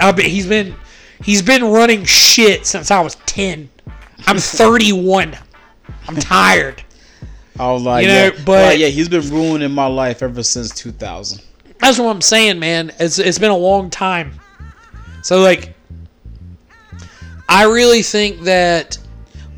I 0.00 0.12
he's 0.20 0.46
been 0.46 0.74
he's 1.22 1.42
been 1.42 1.64
running 1.64 2.04
shit 2.04 2.66
since 2.66 2.90
I 2.90 3.00
was 3.00 3.14
ten. 3.26 3.70
I'm 4.26 4.38
31. 4.38 5.36
I'm 6.08 6.16
tired. 6.16 6.82
I 7.58 7.70
was 7.70 7.82
like, 7.82 8.02
You 8.02 8.08
know, 8.08 8.24
yeah, 8.24 8.42
but- 8.44 8.64
like, 8.66 8.78
yeah, 8.78 8.88
he's 8.88 9.08
been 9.08 9.28
ruining 9.28 9.72
my 9.72 9.86
life 9.86 10.22
ever 10.22 10.42
since 10.42 10.70
2000. 10.74 11.42
That's 11.78 11.98
what 11.98 12.10
I'm 12.10 12.20
saying, 12.20 12.60
man. 12.60 12.92
It's 13.00 13.18
it's 13.18 13.40
been 13.40 13.50
a 13.50 13.56
long 13.56 13.90
time. 13.90 14.38
So 15.22 15.40
like, 15.40 15.74
I 17.48 17.64
really 17.64 18.02
think 18.02 18.42
that. 18.42 18.98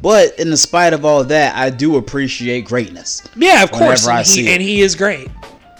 But 0.00 0.38
in 0.38 0.50
the 0.50 0.56
spite 0.56 0.92
of 0.92 1.04
all 1.04 1.24
that, 1.24 1.54
I 1.54 1.70
do 1.70 1.96
appreciate 1.96 2.64
greatness. 2.66 3.26
Yeah, 3.36 3.62
of 3.62 3.70
course, 3.70 4.06
I 4.06 4.18
and, 4.18 4.26
see 4.26 4.44
he, 4.44 4.52
and 4.52 4.62
he 4.62 4.80
is 4.80 4.94
great. 4.94 5.28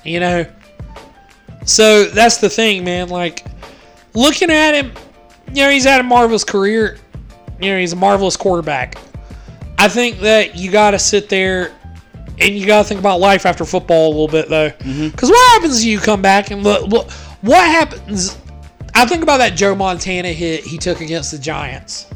You 0.05 0.21
know. 0.21 0.47
So 1.65 2.05
that's 2.05 2.37
the 2.39 2.51
thing, 2.51 2.85
man. 2.85 3.09
Like, 3.09 3.47
looking 4.15 4.51
at 4.51 4.73
him, 4.75 4.93
you 5.49 5.63
know, 5.63 5.71
he's 5.71 5.85
had 5.85 6.01
a 6.01 6.05
marvelous 6.05 6.45
career. 6.45 6.99
You 7.61 7.71
know, 7.71 7.79
he's 7.79 7.95
a 7.95 7.97
marvelous 7.97 8.37
quarterback. 8.37 8.99
I 9.79 9.89
think 9.89 10.21
that 10.21 10.57
you 10.57 10.71
got 10.71 10.93
to 10.93 10.99
sit 10.99 11.29
there 11.29 11.73
and 12.39 12.59
you 12.59 12.67
got 12.67 12.83
to 12.83 12.89
think 12.89 13.01
about 13.01 13.21
life 13.21 13.47
after 13.47 13.65
football 13.65 14.09
a 14.09 14.11
little 14.11 14.29
bit, 14.29 14.49
though. 14.49 14.71
Mm-hmm. 14.71 15.09
Because 15.09 15.31
what 15.31 15.53
happens 15.53 15.81
if 15.81 15.87
you 15.87 15.99
come 15.99 16.23
back 16.23 16.51
and 16.51 16.63
look, 16.63 16.87
look, 16.89 17.11
what 17.43 17.65
happens? 17.65 18.39
I 18.95 19.07
think 19.07 19.23
about 19.23 19.39
that 19.39 19.57
Joe 19.57 19.75
Montana 19.75 20.29
hit 20.29 20.65
he 20.65 20.79
took 20.79 21.01
against 21.01 21.31
the 21.31 21.39
Giants. 21.39 22.07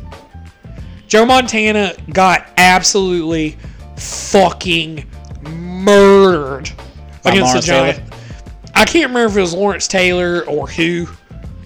Joe 1.09 1.25
Montana 1.25 1.95
got 2.13 2.47
absolutely 2.57 3.57
fucking 3.97 5.07
murdered 5.43 6.71
By 7.23 7.31
against 7.31 7.49
Lawrence 7.49 7.67
the 7.67 7.73
Taylor? 7.73 7.93
Giants. 7.93 8.17
I 8.75 8.85
can't 8.85 9.09
remember 9.09 9.31
if 9.31 9.37
it 9.37 9.41
was 9.41 9.55
Lawrence 9.55 9.89
Taylor 9.89 10.45
or 10.47 10.69
who. 10.69 11.09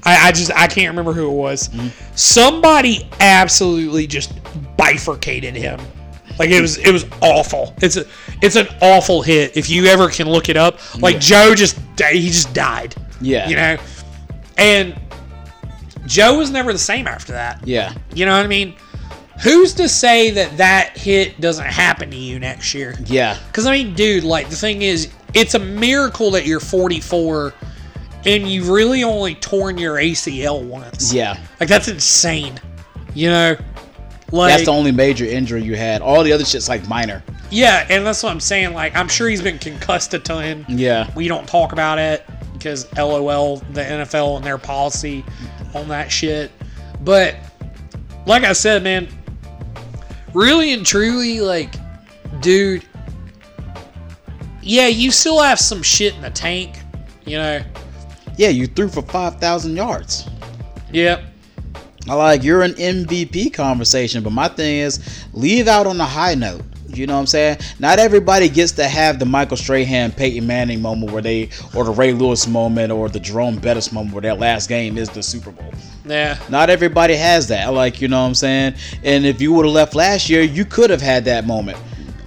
I, 0.04 0.28
I 0.28 0.32
just 0.32 0.50
I 0.52 0.66
can't 0.66 0.88
remember 0.88 1.12
who 1.12 1.30
it 1.30 1.34
was. 1.34 1.68
Mm-hmm. 1.68 1.88
Somebody 2.16 3.08
absolutely 3.20 4.06
just 4.06 4.32
bifurcated 4.76 5.54
him. 5.54 5.80
Like 6.38 6.50
it 6.50 6.60
was 6.60 6.78
it 6.78 6.92
was 6.92 7.04
awful. 7.20 7.74
It's 7.82 7.96
a 7.96 8.04
it's 8.40 8.56
an 8.56 8.68
awful 8.80 9.22
hit. 9.22 9.56
If 9.56 9.70
you 9.70 9.86
ever 9.86 10.08
can 10.08 10.28
look 10.28 10.48
it 10.48 10.56
up, 10.56 10.78
like 11.00 11.14
Yeah. 11.14 11.20
Joe 11.20 11.54
just 11.54 11.78
he 12.10 12.28
just 12.28 12.52
died. 12.54 12.94
Yeah. 13.20 13.48
you 13.48 13.56
know, 13.56 13.76
and 14.58 15.00
Joe 16.06 16.38
was 16.38 16.50
never 16.50 16.72
the 16.72 16.78
same 16.78 17.06
after 17.06 17.32
that. 17.32 17.66
Yeah. 17.66 17.94
You 18.14 18.26
know 18.26 18.36
what 18.36 18.44
I 18.44 18.48
mean? 18.48 18.74
Who's 19.42 19.74
to 19.74 19.88
say 19.88 20.30
that 20.32 20.56
that 20.58 20.96
hit 20.96 21.40
doesn't 21.40 21.66
happen 21.66 22.10
to 22.10 22.16
you 22.16 22.38
next 22.38 22.74
year? 22.74 22.94
Yeah. 23.06 23.38
Because, 23.46 23.66
I 23.66 23.72
mean, 23.72 23.94
dude, 23.94 24.24
like, 24.24 24.50
the 24.50 24.56
thing 24.56 24.82
is, 24.82 25.10
it's 25.34 25.54
a 25.54 25.58
miracle 25.58 26.30
that 26.32 26.46
you're 26.46 26.60
44 26.60 27.54
and 28.24 28.48
you've 28.48 28.68
really 28.68 29.02
only 29.02 29.34
torn 29.34 29.78
your 29.78 29.96
ACL 29.96 30.62
once. 30.62 31.12
Yeah. 31.12 31.36
Like, 31.58 31.68
that's 31.68 31.88
insane. 31.88 32.60
You 33.14 33.30
know? 33.30 33.56
Like, 34.32 34.52
That's 34.52 34.64
the 34.64 34.72
only 34.72 34.92
major 34.92 35.26
injury 35.26 35.62
you 35.62 35.76
had. 35.76 36.00
All 36.00 36.24
the 36.24 36.32
other 36.32 36.44
shit's 36.44 36.68
like 36.68 36.88
minor. 36.88 37.22
yeah, 37.50 37.86
and 37.90 38.04
that's 38.04 38.22
what 38.22 38.32
I'm 38.32 38.40
saying. 38.40 38.72
Like, 38.72 38.96
I'm 38.96 39.08
sure 39.08 39.28
he's 39.28 39.42
been 39.42 39.58
concussed 39.58 40.14
a 40.14 40.18
ton. 40.18 40.64
Yeah. 40.68 41.10
We 41.14 41.28
don't 41.28 41.46
talk 41.46 41.72
about 41.72 41.98
it 41.98 42.24
because 42.54 42.90
LOL, 42.96 43.56
the 43.72 43.82
NFL 43.82 44.36
and 44.36 44.44
their 44.44 44.56
policy 44.58 45.22
on 45.74 45.86
that 45.88 46.10
shit. 46.10 46.50
But 47.02 47.36
like 48.26 48.44
I 48.44 48.54
said, 48.54 48.82
man, 48.82 49.06
really 50.32 50.72
and 50.72 50.86
truly, 50.86 51.40
like, 51.40 51.74
dude, 52.40 52.84
yeah, 54.62 54.86
you 54.86 55.10
still 55.10 55.42
have 55.42 55.58
some 55.58 55.82
shit 55.82 56.14
in 56.14 56.22
the 56.22 56.30
tank, 56.30 56.78
you 57.26 57.36
know. 57.36 57.62
Yeah, 58.38 58.48
you 58.48 58.66
threw 58.66 58.88
for 58.88 59.02
5,000 59.02 59.76
yards. 59.76 60.28
Yep. 60.92 61.22
I 62.08 62.14
like 62.14 62.42
you're 62.42 62.62
an 62.62 62.72
MVP 62.74 63.52
conversation, 63.54 64.22
but 64.22 64.32
my 64.32 64.48
thing 64.48 64.78
is 64.78 65.24
leave 65.32 65.68
out 65.68 65.86
on 65.86 66.00
a 66.00 66.04
high 66.04 66.34
note. 66.34 66.62
You 66.88 67.06
know 67.06 67.14
what 67.14 67.20
I'm 67.20 67.26
saying? 67.26 67.58
Not 67.78 67.98
everybody 67.98 68.48
gets 68.48 68.72
to 68.72 68.86
have 68.86 69.18
the 69.18 69.24
Michael 69.24 69.56
Strahan, 69.56 70.12
Peyton 70.12 70.46
Manning 70.46 70.82
moment 70.82 71.12
where 71.12 71.22
they, 71.22 71.48
or 71.74 71.84
the 71.84 71.90
Ray 71.90 72.12
Lewis 72.12 72.46
moment, 72.46 72.92
or 72.92 73.08
the 73.08 73.20
Jerome 73.20 73.56
Bettis 73.56 73.92
moment 73.92 74.14
where 74.14 74.20
their 74.20 74.34
last 74.34 74.68
game 74.68 74.98
is 74.98 75.08
the 75.08 75.22
Super 75.22 75.52
Bowl. 75.52 75.72
Yeah. 76.04 76.38
Not 76.50 76.68
everybody 76.68 77.14
has 77.14 77.48
that. 77.48 77.72
Like, 77.72 78.00
you 78.00 78.08
know 78.08 78.20
what 78.20 78.28
I'm 78.28 78.34
saying? 78.34 78.74
And 79.04 79.24
if 79.24 79.40
you 79.40 79.52
would 79.54 79.64
have 79.64 79.74
left 79.74 79.94
last 79.94 80.28
year, 80.28 80.42
you 80.42 80.64
could 80.64 80.90
have 80.90 81.00
had 81.00 81.24
that 81.26 81.46
moment. 81.46 81.78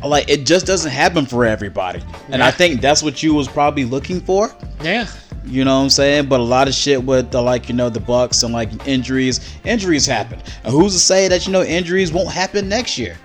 Like, 0.03 0.29
it 0.29 0.45
just 0.45 0.65
doesn't 0.65 0.91
happen 0.91 1.25
for 1.25 1.45
everybody. 1.45 2.01
And 2.29 2.43
I 2.43 2.51
think 2.51 2.81
that's 2.81 3.01
what 3.01 3.23
you 3.23 3.33
was 3.33 3.47
probably 3.47 3.85
looking 3.85 4.21
for. 4.21 4.51
Yeah. 4.83 5.07
You 5.45 5.63
know 5.63 5.77
what 5.77 5.83
I'm 5.83 5.89
saying? 5.89 6.27
But 6.27 6.39
a 6.39 6.43
lot 6.43 6.67
of 6.67 6.73
shit 6.73 7.03
with 7.03 7.31
the 7.31 7.41
like, 7.41 7.69
you 7.69 7.75
know, 7.75 7.89
the 7.89 7.99
Bucks 7.99 8.43
and 8.43 8.53
like 8.53 8.87
injuries. 8.87 9.55
Injuries 9.63 10.05
happen. 10.05 10.39
And 10.63 10.73
who's 10.73 10.93
to 10.93 10.99
say 10.99 11.27
that 11.27 11.45
you 11.45 11.53
know 11.53 11.63
injuries 11.63 12.11
won't 12.11 12.31
happen 12.31 12.67
next 12.67 12.97
year? 12.97 13.15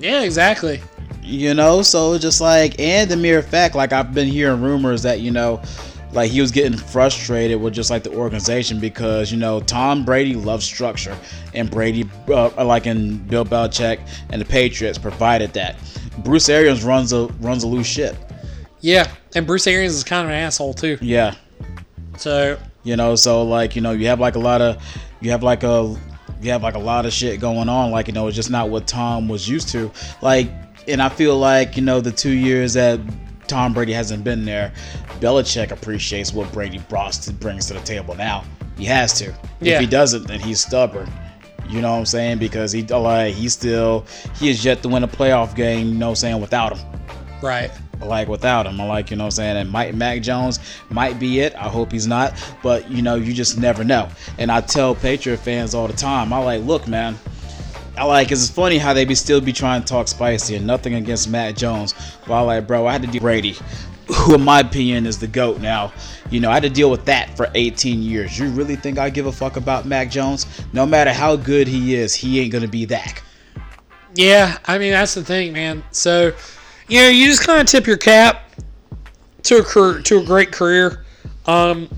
Yeah, 0.00 0.22
exactly. 0.22 0.80
You 1.22 1.54
know, 1.54 1.82
so 1.82 2.18
just 2.18 2.40
like, 2.40 2.78
and 2.80 3.08
the 3.10 3.16
mere 3.16 3.42
fact, 3.42 3.74
like 3.74 3.92
I've 3.92 4.12
been 4.12 4.28
hearing 4.28 4.60
rumors 4.60 5.02
that 5.02 5.20
you 5.20 5.30
know, 5.30 5.62
like 6.12 6.30
he 6.30 6.40
was 6.40 6.50
getting 6.50 6.76
frustrated 6.76 7.60
with 7.60 7.74
just 7.74 7.90
like 7.90 8.02
the 8.02 8.12
organization 8.12 8.80
because 8.80 9.30
you 9.30 9.38
know 9.38 9.60
Tom 9.60 10.04
Brady 10.04 10.34
loves 10.34 10.64
structure, 10.64 11.16
and 11.54 11.70
Brady, 11.70 12.08
uh, 12.28 12.64
like 12.64 12.86
in 12.86 13.18
Bill 13.18 13.44
Belichick 13.44 14.00
and 14.30 14.40
the 14.40 14.46
Patriots, 14.46 14.98
provided 14.98 15.52
that. 15.52 15.76
Bruce 16.24 16.48
Arians 16.48 16.84
runs 16.84 17.12
a 17.12 17.26
runs 17.40 17.62
a 17.64 17.66
loose 17.66 17.86
ship. 17.86 18.16
Yeah, 18.80 19.10
and 19.34 19.46
Bruce 19.46 19.66
Arians 19.66 19.94
is 19.94 20.04
kind 20.04 20.24
of 20.24 20.30
an 20.30 20.38
asshole 20.38 20.74
too. 20.74 20.98
Yeah, 21.00 21.34
So 22.16 22.58
you 22.84 22.96
know, 22.96 23.16
so 23.16 23.42
like 23.42 23.74
you 23.76 23.82
know, 23.82 23.92
you 23.92 24.06
have 24.06 24.20
like 24.20 24.36
a 24.36 24.38
lot 24.38 24.60
of, 24.60 24.82
you 25.20 25.30
have 25.30 25.42
like 25.42 25.62
a, 25.62 25.96
you 26.40 26.50
have 26.50 26.62
like 26.62 26.74
a 26.74 26.78
lot 26.78 27.04
of 27.06 27.12
shit 27.12 27.40
going 27.40 27.68
on. 27.68 27.90
Like 27.90 28.06
you 28.06 28.14
know, 28.14 28.28
it's 28.28 28.36
just 28.36 28.50
not 28.50 28.70
what 28.70 28.86
Tom 28.86 29.28
was 29.28 29.48
used 29.48 29.68
to. 29.70 29.90
Like, 30.22 30.50
and 30.86 31.02
I 31.02 31.08
feel 31.08 31.36
like 31.36 31.76
you 31.76 31.82
know 31.82 32.00
the 32.00 32.12
two 32.12 32.32
years 32.32 32.74
that 32.74 33.00
Tom 33.48 33.74
Brady 33.74 33.92
hasn't 33.92 34.22
been 34.24 34.44
there, 34.44 34.72
Belichick 35.20 35.70
appreciates 35.72 36.32
what 36.32 36.52
Brady 36.52 36.78
brought 36.88 37.14
to, 37.14 37.32
brings 37.32 37.66
to 37.66 37.74
the 37.74 37.80
table 37.80 38.14
now. 38.14 38.44
He 38.76 38.84
has 38.84 39.12
to. 39.18 39.34
Yeah. 39.60 39.74
If 39.74 39.80
he 39.80 39.86
doesn't, 39.86 40.28
then 40.28 40.38
he's 40.38 40.60
stubborn. 40.60 41.10
You 41.68 41.80
know 41.82 41.92
what 41.92 41.98
I'm 41.98 42.06
saying? 42.06 42.38
Because 42.38 42.72
he 42.72 42.82
like 42.82 43.34
he 43.34 43.48
still 43.48 44.06
he 44.36 44.50
is 44.50 44.64
yet 44.64 44.82
to 44.82 44.88
win 44.88 45.04
a 45.04 45.08
playoff 45.08 45.54
game. 45.54 45.88
You 45.88 45.94
know 45.94 46.06
what 46.06 46.10
I'm 46.10 46.16
saying? 46.16 46.40
Without 46.40 46.76
him 46.76 46.98
right. 47.42 47.70
like 48.00 48.28
without 48.28 48.66
him. 48.66 48.80
I 48.80 48.86
like, 48.86 49.10
you 49.10 49.16
know 49.16 49.24
what 49.24 49.26
I'm 49.26 49.30
saying? 49.32 49.56
And 49.56 49.70
Mike 49.70 49.94
Mac 49.94 50.22
Jones 50.22 50.58
might 50.90 51.18
be 51.18 51.40
it. 51.40 51.54
I 51.54 51.68
hope 51.68 51.92
he's 51.92 52.06
not. 52.06 52.34
But 52.62 52.90
you 52.90 53.02
know, 53.02 53.16
you 53.16 53.32
just 53.32 53.58
never 53.58 53.84
know. 53.84 54.08
And 54.38 54.50
I 54.50 54.60
tell 54.60 54.94
Patriot 54.94 55.38
fans 55.38 55.74
all 55.74 55.86
the 55.86 55.94
time, 55.94 56.32
I 56.32 56.38
like, 56.38 56.62
look, 56.62 56.86
man. 56.88 57.16
I 57.96 58.04
like 58.04 58.30
it's 58.30 58.48
funny 58.48 58.78
how 58.78 58.92
they 58.92 59.04
be 59.04 59.16
still 59.16 59.40
be 59.40 59.52
trying 59.52 59.82
to 59.82 59.86
talk 59.86 60.06
spicy 60.06 60.54
and 60.54 60.64
nothing 60.64 60.94
against 60.94 61.28
Mac 61.28 61.56
Jones. 61.56 61.94
But 62.26 62.34
I 62.34 62.40
like, 62.42 62.66
bro, 62.68 62.86
I 62.86 62.92
had 62.92 63.02
to 63.02 63.08
do 63.08 63.18
Brady, 63.18 63.56
who 64.06 64.36
in 64.36 64.42
my 64.42 64.60
opinion 64.60 65.04
is 65.04 65.18
the 65.18 65.26
GOAT 65.26 65.60
now. 65.60 65.92
You 66.30 66.40
know, 66.40 66.50
I 66.50 66.54
had 66.54 66.62
to 66.64 66.70
deal 66.70 66.90
with 66.90 67.04
that 67.06 67.36
for 67.36 67.48
18 67.54 68.02
years. 68.02 68.38
You 68.38 68.48
really 68.50 68.76
think 68.76 68.98
I 68.98 69.10
give 69.10 69.26
a 69.26 69.32
fuck 69.32 69.56
about 69.56 69.86
Mac 69.86 70.10
Jones? 70.10 70.46
No 70.72 70.84
matter 70.84 71.12
how 71.12 71.36
good 71.36 71.66
he 71.66 71.94
is, 71.94 72.14
he 72.14 72.40
ain't 72.40 72.52
gonna 72.52 72.68
be 72.68 72.84
that. 72.86 73.22
Yeah, 74.14 74.58
I 74.66 74.78
mean 74.78 74.92
that's 74.92 75.14
the 75.14 75.24
thing, 75.24 75.52
man. 75.52 75.82
So, 75.90 76.32
you 76.88 77.00
know, 77.00 77.08
you 77.08 77.26
just 77.26 77.46
kind 77.46 77.60
of 77.60 77.66
tip 77.66 77.86
your 77.86 77.96
cap 77.96 78.50
to 79.44 79.58
a 79.58 79.62
career, 79.62 80.02
to 80.02 80.18
a 80.18 80.24
great 80.24 80.52
career. 80.52 81.04
Um, 81.46 81.88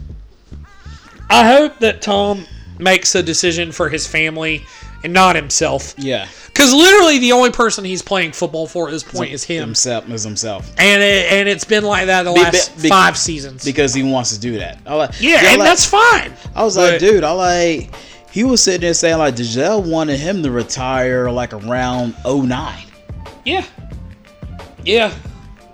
I 1.29 1.47
hope 1.47 1.79
that 1.79 2.03
Tom 2.03 2.45
makes 2.79 3.15
a 3.15 3.23
decision 3.23 3.73
for 3.73 3.89
his 3.89 4.07
family 4.07 4.65
and 5.05 5.13
not 5.13 5.37
himself. 5.37 5.95
Yeah. 5.99 6.29
Because 6.47 6.73
literally, 6.75 7.19
the 7.19 7.33
only 7.33 7.51
person 7.51 7.85
he's 7.85 8.03
playing 8.03 8.33
football 8.33 8.67
for 8.67 8.89
at 8.89 8.93
this 8.93 9.03
point 9.03 9.33
is 9.33 9.43
him, 9.45 9.63
Himself 9.63 10.09
is 10.11 10.23
himself. 10.25 10.71
and 10.79 11.03
it, 11.03 11.33
and 11.33 11.49
it's 11.49 11.65
been 11.65 11.85
like 11.85 12.07
that 12.07 12.25
the 12.25 12.33
Be- 12.33 12.41
last 12.41 12.83
be- 12.83 12.89
five 12.89 13.17
seasons. 13.17 13.65
because 13.65 13.95
he 13.95 14.03
wants 14.03 14.33
to 14.35 14.39
do 14.41 14.59
that. 14.59 14.79
I 14.87 14.95
like, 14.95 15.11
yeah, 15.21 15.37
I 15.43 15.47
and 15.53 15.59
like- 15.61 15.69
that's 15.69 15.87
fine. 15.87 16.33
I 16.55 16.63
was 16.65 16.77
But- 16.77 16.93
like, 16.93 17.01
dude, 17.01 17.25
I 17.25 17.33
like. 17.33 17.95
He 18.33 18.45
was 18.45 18.63
sitting 18.63 18.83
there 18.83 18.95
saying 18.95 19.19
like 19.19 19.35
Gisele 19.37 19.83
wanted 19.83 20.21
him 20.21 20.43
to 20.45 20.51
retire 20.53 21.31
like 21.33 21.53
around 21.53 22.15
09. 22.25 22.75
Yeah. 23.45 23.65
Yeah. 24.85 25.13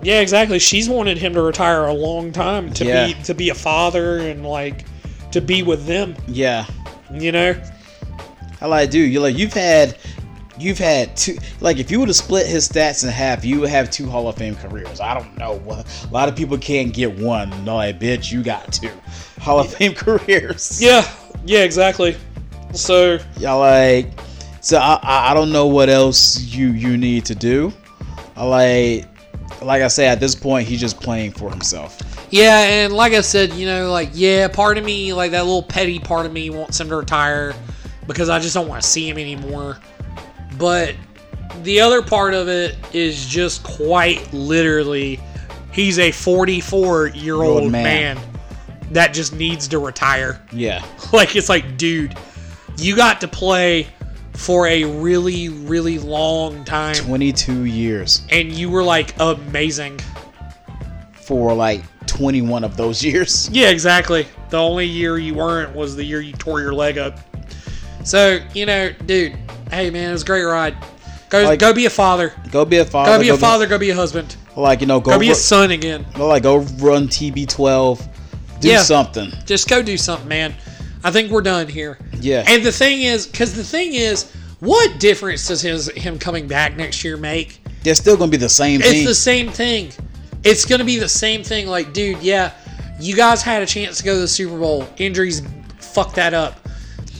Yeah, 0.01 0.21
exactly. 0.21 0.59
She's 0.59 0.87
wanted 0.89 1.17
him 1.17 1.33
to 1.33 1.41
retire 1.41 1.85
a 1.85 1.93
long 1.93 2.31
time 2.31 2.71
to 2.73 2.85
Yeah. 2.85 3.07
be 3.07 3.13
to 3.25 3.33
be 3.33 3.49
a 3.49 3.55
father 3.55 4.19
and 4.19 4.45
like 4.45 4.85
to 5.31 5.41
be 5.41 5.63
with 5.63 5.85
them. 5.85 6.15
Yeah, 6.27 6.65
You 7.13 7.31
know? 7.31 7.55
I 8.61 8.67
like, 8.67 8.89
dude, 8.89 9.11
you 9.11 9.19
like 9.19 9.37
you've 9.37 9.53
had, 9.53 9.97
you've 10.57 10.77
had 10.79 11.15
two. 11.15 11.37
Like, 11.61 11.77
if 11.77 11.91
you 11.91 11.99
would 11.99 12.09
have 12.09 12.15
split 12.15 12.47
his 12.47 12.67
stats 12.67 13.03
in 13.03 13.09
half, 13.09 13.45
you 13.45 13.59
would 13.59 13.69
have 13.69 13.89
two 13.91 14.09
Hall 14.09 14.27
of 14.27 14.35
Fame 14.35 14.55
careers. 14.55 14.99
I 14.99 15.13
don't 15.13 15.37
know. 15.37 15.61
A 15.69 15.85
lot 16.11 16.27
of 16.29 16.35
people 16.35 16.57
can't 16.57 16.93
get 16.93 17.17
one. 17.17 17.49
No, 17.63 17.75
like, 17.75 17.99
bitch, 17.99 18.31
you 18.31 18.41
got 18.43 18.73
two 18.73 18.91
Hall 19.39 19.59
of 19.59 19.73
Fame 19.73 19.93
careers. 19.95 20.81
Yeah. 20.81 21.07
Yeah, 21.45 21.59
exactly. 21.59 22.17
So 22.73 23.19
Y'all 23.39 23.59
like, 23.59 24.07
so 24.59 24.77
I, 24.77 24.99
I 25.01 25.31
I 25.31 25.33
don't 25.33 25.51
know 25.51 25.67
what 25.67 25.87
else 25.89 26.41
you 26.41 26.71
you 26.71 26.97
need 26.97 27.25
to 27.25 27.35
do. 27.35 27.71
I 28.35 28.43
like, 28.43 29.05
like 29.61 29.81
I 29.81 29.87
say, 29.87 30.07
at 30.07 30.19
this 30.19 30.35
point, 30.35 30.67
he's 30.67 30.81
just 30.81 30.99
playing 30.99 31.31
for 31.31 31.49
himself. 31.49 31.97
yeah, 32.29 32.59
and 32.63 32.93
like 32.93 33.13
I 33.13 33.21
said, 33.21 33.53
you 33.53 33.65
know, 33.65 33.89
like 33.91 34.09
yeah, 34.13 34.47
part 34.49 34.77
of 34.77 34.83
me, 34.83 35.13
like 35.13 35.31
that 35.31 35.45
little 35.45 35.63
petty 35.63 35.99
part 35.99 36.25
of 36.25 36.33
me 36.33 36.49
wants 36.49 36.79
him 36.79 36.89
to 36.89 36.97
retire 36.97 37.53
because 38.07 38.29
I 38.29 38.39
just 38.39 38.53
don't 38.53 38.67
want 38.67 38.81
to 38.81 38.87
see 38.87 39.07
him 39.07 39.17
anymore. 39.17 39.77
But 40.57 40.95
the 41.63 41.81
other 41.81 42.01
part 42.01 42.33
of 42.33 42.47
it 42.47 42.75
is 42.93 43.25
just 43.27 43.63
quite 43.63 44.31
literally 44.33 45.19
he's 45.71 45.99
a 45.99 46.11
44 46.11 47.09
year 47.09 47.35
old 47.35 47.71
man. 47.71 48.15
man 48.15 48.19
that 48.91 49.13
just 49.13 49.33
needs 49.33 49.67
to 49.69 49.79
retire. 49.79 50.41
Yeah. 50.51 50.85
like 51.13 51.35
it's 51.35 51.49
like, 51.49 51.77
dude, 51.77 52.17
you 52.77 52.95
got 52.95 53.21
to 53.21 53.27
play 53.27 53.87
for 54.33 54.67
a 54.67 54.83
really, 54.83 55.49
really 55.49 55.97
long 55.99 56.63
time, 56.63 56.93
22 56.93 57.65
years 57.65 58.23
and 58.29 58.51
you 58.51 58.69
were 58.69 58.83
like 58.83 59.15
amazing. 59.19 59.99
for 61.13 61.53
like 61.53 61.83
21 62.07 62.63
of 62.63 62.77
those 62.77 63.03
years. 63.03 63.49
Yeah, 63.51 63.69
exactly. 63.69 64.27
The 64.49 64.57
only 64.57 64.85
year 64.85 65.17
you 65.17 65.35
weren't 65.35 65.75
was 65.75 65.95
the 65.95 66.03
year 66.03 66.21
you 66.21 66.33
tore 66.33 66.61
your 66.61 66.73
leg 66.73 66.97
up. 66.97 67.19
So 68.07 68.39
you 68.53 68.65
know, 68.65 68.89
dude, 69.05 69.35
hey 69.69 69.89
man, 69.89 70.09
it 70.09 70.13
was 70.13 70.21
a 70.23 70.25
great 70.25 70.43
ride. 70.43 70.77
Go, 71.29 71.43
Like- 71.43 71.59
go 71.59 71.73
be 71.73 71.85
a 71.87 71.89
father. 71.89 72.31
Go 72.51 72.63
be 72.63 72.77
a 72.77 72.85
father. 72.85 73.11
Go 73.11 73.19
be 73.21 73.27
a 73.29 73.37
father. 73.37 73.67
Go 73.67 73.77
be 73.77 73.89
a 73.89 73.95
husband. 73.95 74.37
Like 74.55 74.79
you 74.79 74.87
know, 74.87 75.01
go, 75.01 75.11
Go 75.11 75.19
be 75.19 75.25
ru- 75.27 75.33
a 75.33 75.35
son 75.35 75.71
again. 75.71 76.05
like 76.17 76.43
go 76.43 76.59
run 76.79 77.09
TB12. 77.09 77.99
Do 78.61 78.69
Yeah. 78.69 78.81
something. 78.81 79.33
Just 79.45 79.67
go 79.67 79.81
do 79.81 79.97
something, 79.97 80.27
man. 80.29 80.55
I 81.03 81.11
think 81.11 81.31
we're 81.31 81.41
done 81.41 81.67
here. 81.67 81.97
Yeah. 82.21 82.45
And 82.47 82.63
the 82.63 82.71
thing 82.71 83.01
is, 83.01 83.27
because 83.27 83.53
the 83.53 83.63
thing 83.63 83.93
is, 83.93 84.25
what 84.61 84.99
difference 84.99 85.45
does 85.47 85.61
his 85.61 85.89
him 85.89 86.17
coming 86.17 86.47
back 86.47 86.77
next 86.77 87.03
year 87.03 87.17
make? 87.17 87.61
They're 87.83 87.93
still 87.93 88.15
gonna 88.15 88.31
be 88.31 88.37
the 88.37 88.47
same 88.47 88.79
It's 88.79 88.89
thing. 88.89 89.05
the 89.05 89.13
same 89.15 89.49
thing. 89.51 89.91
It's 90.45 90.63
gonna 90.63 90.85
be 90.85 90.97
the 90.97 91.09
same 91.09 91.43
thing. 91.43 91.67
Like, 91.67 91.91
dude, 91.91 92.21
yeah, 92.23 92.51
you 93.01 93.15
guys 93.17 93.41
had 93.41 93.61
a 93.61 93.65
chance 93.65 93.97
to 93.97 94.03
go 94.05 94.13
to 94.13 94.21
the 94.21 94.27
Super 94.29 94.57
Bowl. 94.57 94.87
Injuries 94.97 95.41
fucked 95.79 96.15
that 96.15 96.33
up. 96.33 96.66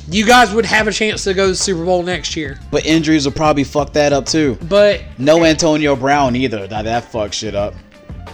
You 0.09 0.25
guys 0.25 0.53
would 0.53 0.65
have 0.65 0.87
a 0.87 0.91
chance 0.91 1.23
to 1.25 1.33
go 1.33 1.45
to 1.45 1.49
the 1.49 1.55
Super 1.55 1.83
Bowl 1.83 2.01
next 2.01 2.35
year. 2.35 2.59
but 2.71 2.85
injuries 2.85 3.25
will 3.25 3.33
probably 3.33 3.63
fuck 3.65 3.91
that 3.93 4.13
up 4.13 4.25
too. 4.25 4.57
But 4.69 5.01
No 5.17 5.43
Antonio 5.43 5.95
Brown 5.95 6.35
either. 6.35 6.67
Now 6.67 6.81
that 6.81 7.11
fucks 7.11 7.33
shit 7.33 7.55
up. 7.55 7.73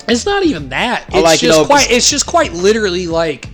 it's 0.07 0.25
not 0.25 0.43
even 0.43 0.69
that. 0.69 1.05
It's 1.07 1.15
like, 1.15 1.41
you 1.41 1.47
just 1.47 1.61
know, 1.61 1.65
quite. 1.65 1.89
It's 1.89 2.09
just 2.09 2.27
quite 2.27 2.53
literally 2.53 3.07
like, 3.07 3.49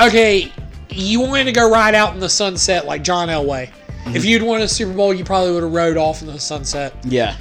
okay, 0.00 0.52
you 0.90 1.20
wanted 1.20 1.44
to 1.44 1.52
go 1.52 1.68
ride 1.70 1.94
out 1.94 2.14
in 2.14 2.20
the 2.20 2.28
sunset 2.28 2.86
like 2.86 3.02
John 3.02 3.28
Elway. 3.28 3.68
Mm-hmm. 3.68 4.16
If 4.16 4.24
you'd 4.24 4.42
won 4.42 4.60
a 4.60 4.68
Super 4.68 4.92
Bowl, 4.92 5.12
you 5.12 5.24
probably 5.24 5.52
would 5.52 5.62
have 5.62 5.72
rode 5.72 5.96
off 5.96 6.20
in 6.20 6.28
the 6.28 6.38
sunset. 6.38 6.94
Yeah. 7.04 7.36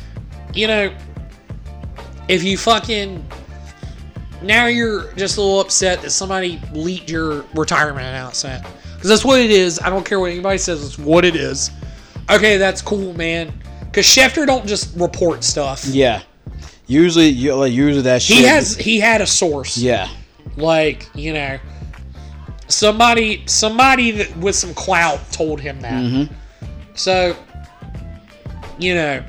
you 0.53 0.68
know, 0.68 0.95
if 2.27 2.44
you 2.44 2.57
fucking 2.57 3.23
now 4.41 4.65
you're 4.65 5.11
just 5.14 5.38
a 5.38 5.41
little 5.41 5.60
upset 5.61 6.02
that 6.02 6.10
somebody 6.11 6.60
leaked 6.73 7.10
your 7.10 7.45
retirement 7.53 8.06
announcement 8.06 8.65
because 9.03 9.19
that's 9.19 9.25
what 9.25 9.41
it 9.41 9.51
is. 9.51 9.81
I 9.81 9.89
don't 9.89 10.05
care 10.05 10.17
what 10.17 10.31
anybody 10.31 10.57
says. 10.57 10.81
It's 10.81 10.97
what 10.97 11.25
it 11.25 11.35
is. 11.35 11.71
Okay, 12.30 12.55
that's 12.55 12.81
cool, 12.81 13.13
man. 13.17 13.51
Because 13.81 14.05
Schefter 14.05 14.47
don't 14.47 14.65
just 14.65 14.97
report 14.97 15.43
stuff. 15.43 15.84
Yeah. 15.84 16.21
Usually, 16.88 17.27
you 17.27 17.53
like 17.53 17.73
usually 17.73 18.03
that 18.03 18.21
shit. 18.21 18.38
He 18.38 18.43
has 18.43 18.77
he 18.77 19.01
had 19.01 19.19
a 19.19 19.27
source. 19.27 19.77
Yeah. 19.77 20.07
Like 20.55 21.09
you 21.15 21.34
know, 21.34 21.59
somebody 22.69 23.43
somebody 23.45 24.11
that 24.11 24.38
with 24.38 24.55
some 24.55 24.73
clout 24.73 25.19
told 25.34 25.59
him 25.59 25.81
that. 25.81 26.01
Mhm. 26.01 26.30
So, 26.93 27.35
you 28.80 28.95
know, 28.95 29.21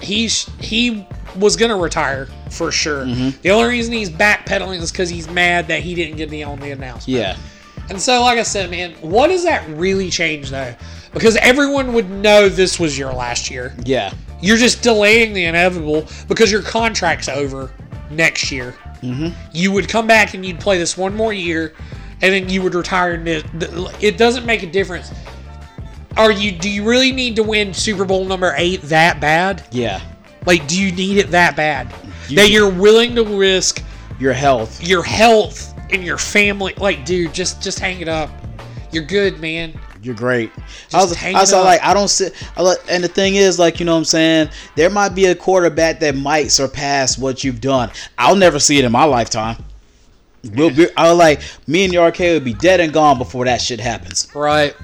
he's 0.00 0.48
he 0.60 1.04
was 1.34 1.56
gonna 1.56 1.76
retire 1.76 2.28
for 2.50 2.70
sure. 2.70 3.04
Mm-hmm. 3.04 3.40
The 3.42 3.50
only 3.50 3.68
reason 3.68 3.94
he's 3.94 4.10
backpedaling 4.10 4.78
is 4.80 4.92
because 4.92 5.10
he's 5.10 5.28
mad 5.28 5.66
that 5.66 5.80
he 5.80 5.96
didn't 5.96 6.18
get 6.18 6.30
the 6.30 6.44
on 6.44 6.60
the 6.60 6.70
announcement. 6.70 7.18
Yeah. 7.18 7.36
And 7.92 8.00
so, 8.00 8.22
like 8.22 8.38
I 8.38 8.42
said, 8.42 8.70
man, 8.70 8.92
what 9.02 9.28
does 9.28 9.44
that 9.44 9.68
really 9.68 10.08
change 10.08 10.48
though? 10.48 10.74
Because 11.12 11.36
everyone 11.36 11.92
would 11.92 12.08
know 12.08 12.48
this 12.48 12.80
was 12.80 12.96
your 12.96 13.12
last 13.12 13.50
year. 13.50 13.74
Yeah. 13.84 14.14
You're 14.40 14.56
just 14.56 14.82
delaying 14.82 15.34
the 15.34 15.44
inevitable 15.44 16.06
because 16.26 16.50
your 16.50 16.62
contract's 16.62 17.28
over 17.28 17.70
next 18.10 18.50
year. 18.50 18.74
Mm-hmm. 19.02 19.38
You 19.52 19.72
would 19.72 19.90
come 19.90 20.06
back 20.06 20.32
and 20.32 20.44
you'd 20.46 20.58
play 20.58 20.78
this 20.78 20.96
one 20.96 21.14
more 21.14 21.34
year, 21.34 21.74
and 22.22 22.32
then 22.32 22.48
you 22.48 22.62
would 22.62 22.74
retire. 22.74 23.12
And 23.12 23.28
it, 23.28 23.44
it 24.00 24.16
doesn't 24.16 24.46
make 24.46 24.62
a 24.62 24.70
difference. 24.70 25.12
Are 26.16 26.32
you? 26.32 26.50
Do 26.50 26.70
you 26.70 26.88
really 26.88 27.12
need 27.12 27.36
to 27.36 27.42
win 27.42 27.74
Super 27.74 28.06
Bowl 28.06 28.24
number 28.24 28.54
eight 28.56 28.80
that 28.84 29.20
bad? 29.20 29.64
Yeah. 29.70 30.00
Like, 30.46 30.66
do 30.66 30.80
you 30.80 30.92
need 30.92 31.18
it 31.18 31.30
that 31.32 31.56
bad 31.56 31.92
that 32.30 32.48
you're 32.48 32.70
willing 32.70 33.14
to 33.16 33.22
risk 33.22 33.84
Your 34.18 34.32
health. 34.32 34.82
your 34.82 35.02
health 35.02 35.71
and 35.92 36.04
your 36.04 36.18
family? 36.18 36.74
Like, 36.76 37.04
dude, 37.04 37.32
just 37.32 37.62
just 37.62 37.78
hang 37.78 38.00
it 38.00 38.08
up. 38.08 38.30
You're 38.90 39.04
good, 39.04 39.40
man. 39.40 39.78
You're 40.02 40.14
great. 40.14 40.50
Just 40.88 40.94
I 40.94 40.98
was, 40.98 41.22
I 41.22 41.40
was 41.40 41.52
like, 41.64 41.82
I 41.82 41.94
don't 41.94 42.08
sit. 42.08 42.34
I 42.56 42.74
And 42.90 43.04
the 43.04 43.08
thing 43.08 43.36
is, 43.36 43.58
like, 43.58 43.78
you 43.78 43.86
know 43.86 43.92
what 43.92 43.98
I'm 43.98 44.04
saying? 44.04 44.50
There 44.74 44.90
might 44.90 45.10
be 45.10 45.26
a 45.26 45.34
quarterback 45.34 46.00
that 46.00 46.16
might 46.16 46.50
surpass 46.50 47.16
what 47.16 47.44
you've 47.44 47.60
done. 47.60 47.90
I'll 48.18 48.36
never 48.36 48.58
see 48.58 48.78
it 48.78 48.84
in 48.84 48.90
my 48.92 49.04
lifetime. 49.04 49.56
We'll 50.54 50.74
be, 50.74 50.88
I 50.96 51.08
was 51.10 51.18
like 51.18 51.40
me 51.68 51.84
and 51.84 51.92
your 51.92 52.02
arcade 52.02 52.34
would 52.34 52.44
be 52.44 52.54
dead 52.54 52.80
and 52.80 52.92
gone 52.92 53.16
before 53.16 53.44
that 53.44 53.60
shit 53.60 53.78
happens. 53.78 54.28
Right. 54.34 54.74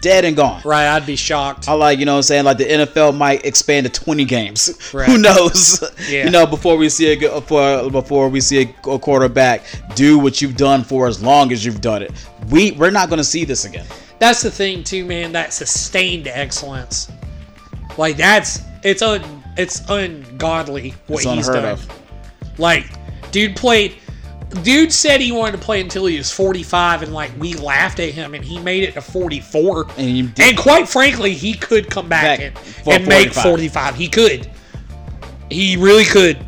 Dead 0.00 0.24
and 0.24 0.36
gone. 0.36 0.60
Right. 0.64 0.86
I'd 0.86 1.06
be 1.06 1.16
shocked. 1.16 1.68
I 1.68 1.72
like, 1.72 1.98
you 1.98 2.04
know 2.04 2.12
what 2.12 2.18
I'm 2.18 2.22
saying? 2.24 2.44
Like 2.44 2.58
the 2.58 2.64
NFL 2.64 3.16
might 3.16 3.44
expand 3.44 3.86
to 3.86 3.92
20 3.92 4.24
games. 4.24 4.78
Right. 4.94 5.08
Who 5.08 5.18
knows? 5.18 5.82
Yeah. 6.08 6.24
You 6.26 6.30
know, 6.30 6.46
before 6.46 6.76
we 6.76 6.88
see 6.88 7.12
a 7.12 7.40
for 7.40 7.90
before 7.90 8.28
we 8.28 8.40
see 8.40 8.62
a, 8.62 8.98
quarterback 8.98 9.64
do 9.94 10.18
what 10.18 10.40
you've 10.40 10.56
done 10.56 10.84
for 10.84 11.06
as 11.08 11.22
long 11.22 11.50
as 11.52 11.64
you've 11.64 11.80
done 11.80 12.02
it. 12.02 12.12
We 12.50 12.72
we're 12.72 12.90
not 12.90 13.08
going 13.08 13.18
to 13.18 13.24
see 13.24 13.44
this 13.44 13.64
again. 13.64 13.86
That's 14.18 14.42
the 14.42 14.50
thing 14.50 14.84
too, 14.84 15.04
man. 15.04 15.32
That 15.32 15.52
sustained 15.52 16.28
excellence, 16.28 17.10
like 17.98 18.16
that's 18.16 18.60
it's 18.84 19.02
un 19.02 19.22
it's 19.56 19.82
ungodly 19.88 20.94
what 21.08 21.24
It's 21.24 21.32
he's 21.32 21.48
done. 21.48 21.64
of. 21.64 22.58
Like, 22.58 22.84
dude 23.32 23.56
played. 23.56 23.96
Dude 24.62 24.92
said 24.92 25.20
he 25.20 25.32
wanted 25.32 25.52
to 25.52 25.58
play 25.58 25.80
until 25.80 26.06
he 26.06 26.18
was 26.18 26.32
45, 26.32 27.02
and 27.02 27.12
like 27.12 27.30
we 27.38 27.54
laughed 27.54 28.00
at 28.00 28.10
him, 28.10 28.34
and 28.34 28.44
he 28.44 28.58
made 28.58 28.82
it 28.84 28.94
to 28.94 29.00
44. 29.00 29.86
And, 29.96 30.38
And 30.38 30.56
quite 30.56 30.88
frankly, 30.88 31.32
he 31.32 31.54
could 31.54 31.88
come 31.90 32.08
back, 32.08 32.38
Back 32.38 32.56
and, 32.86 32.88
and 32.88 33.08
make 33.08 33.32
45. 33.32 33.42
45. 33.42 33.94
He 33.96 34.08
could. 34.08 34.50
He 35.50 35.76
really 35.76 36.04
could. 36.04 36.38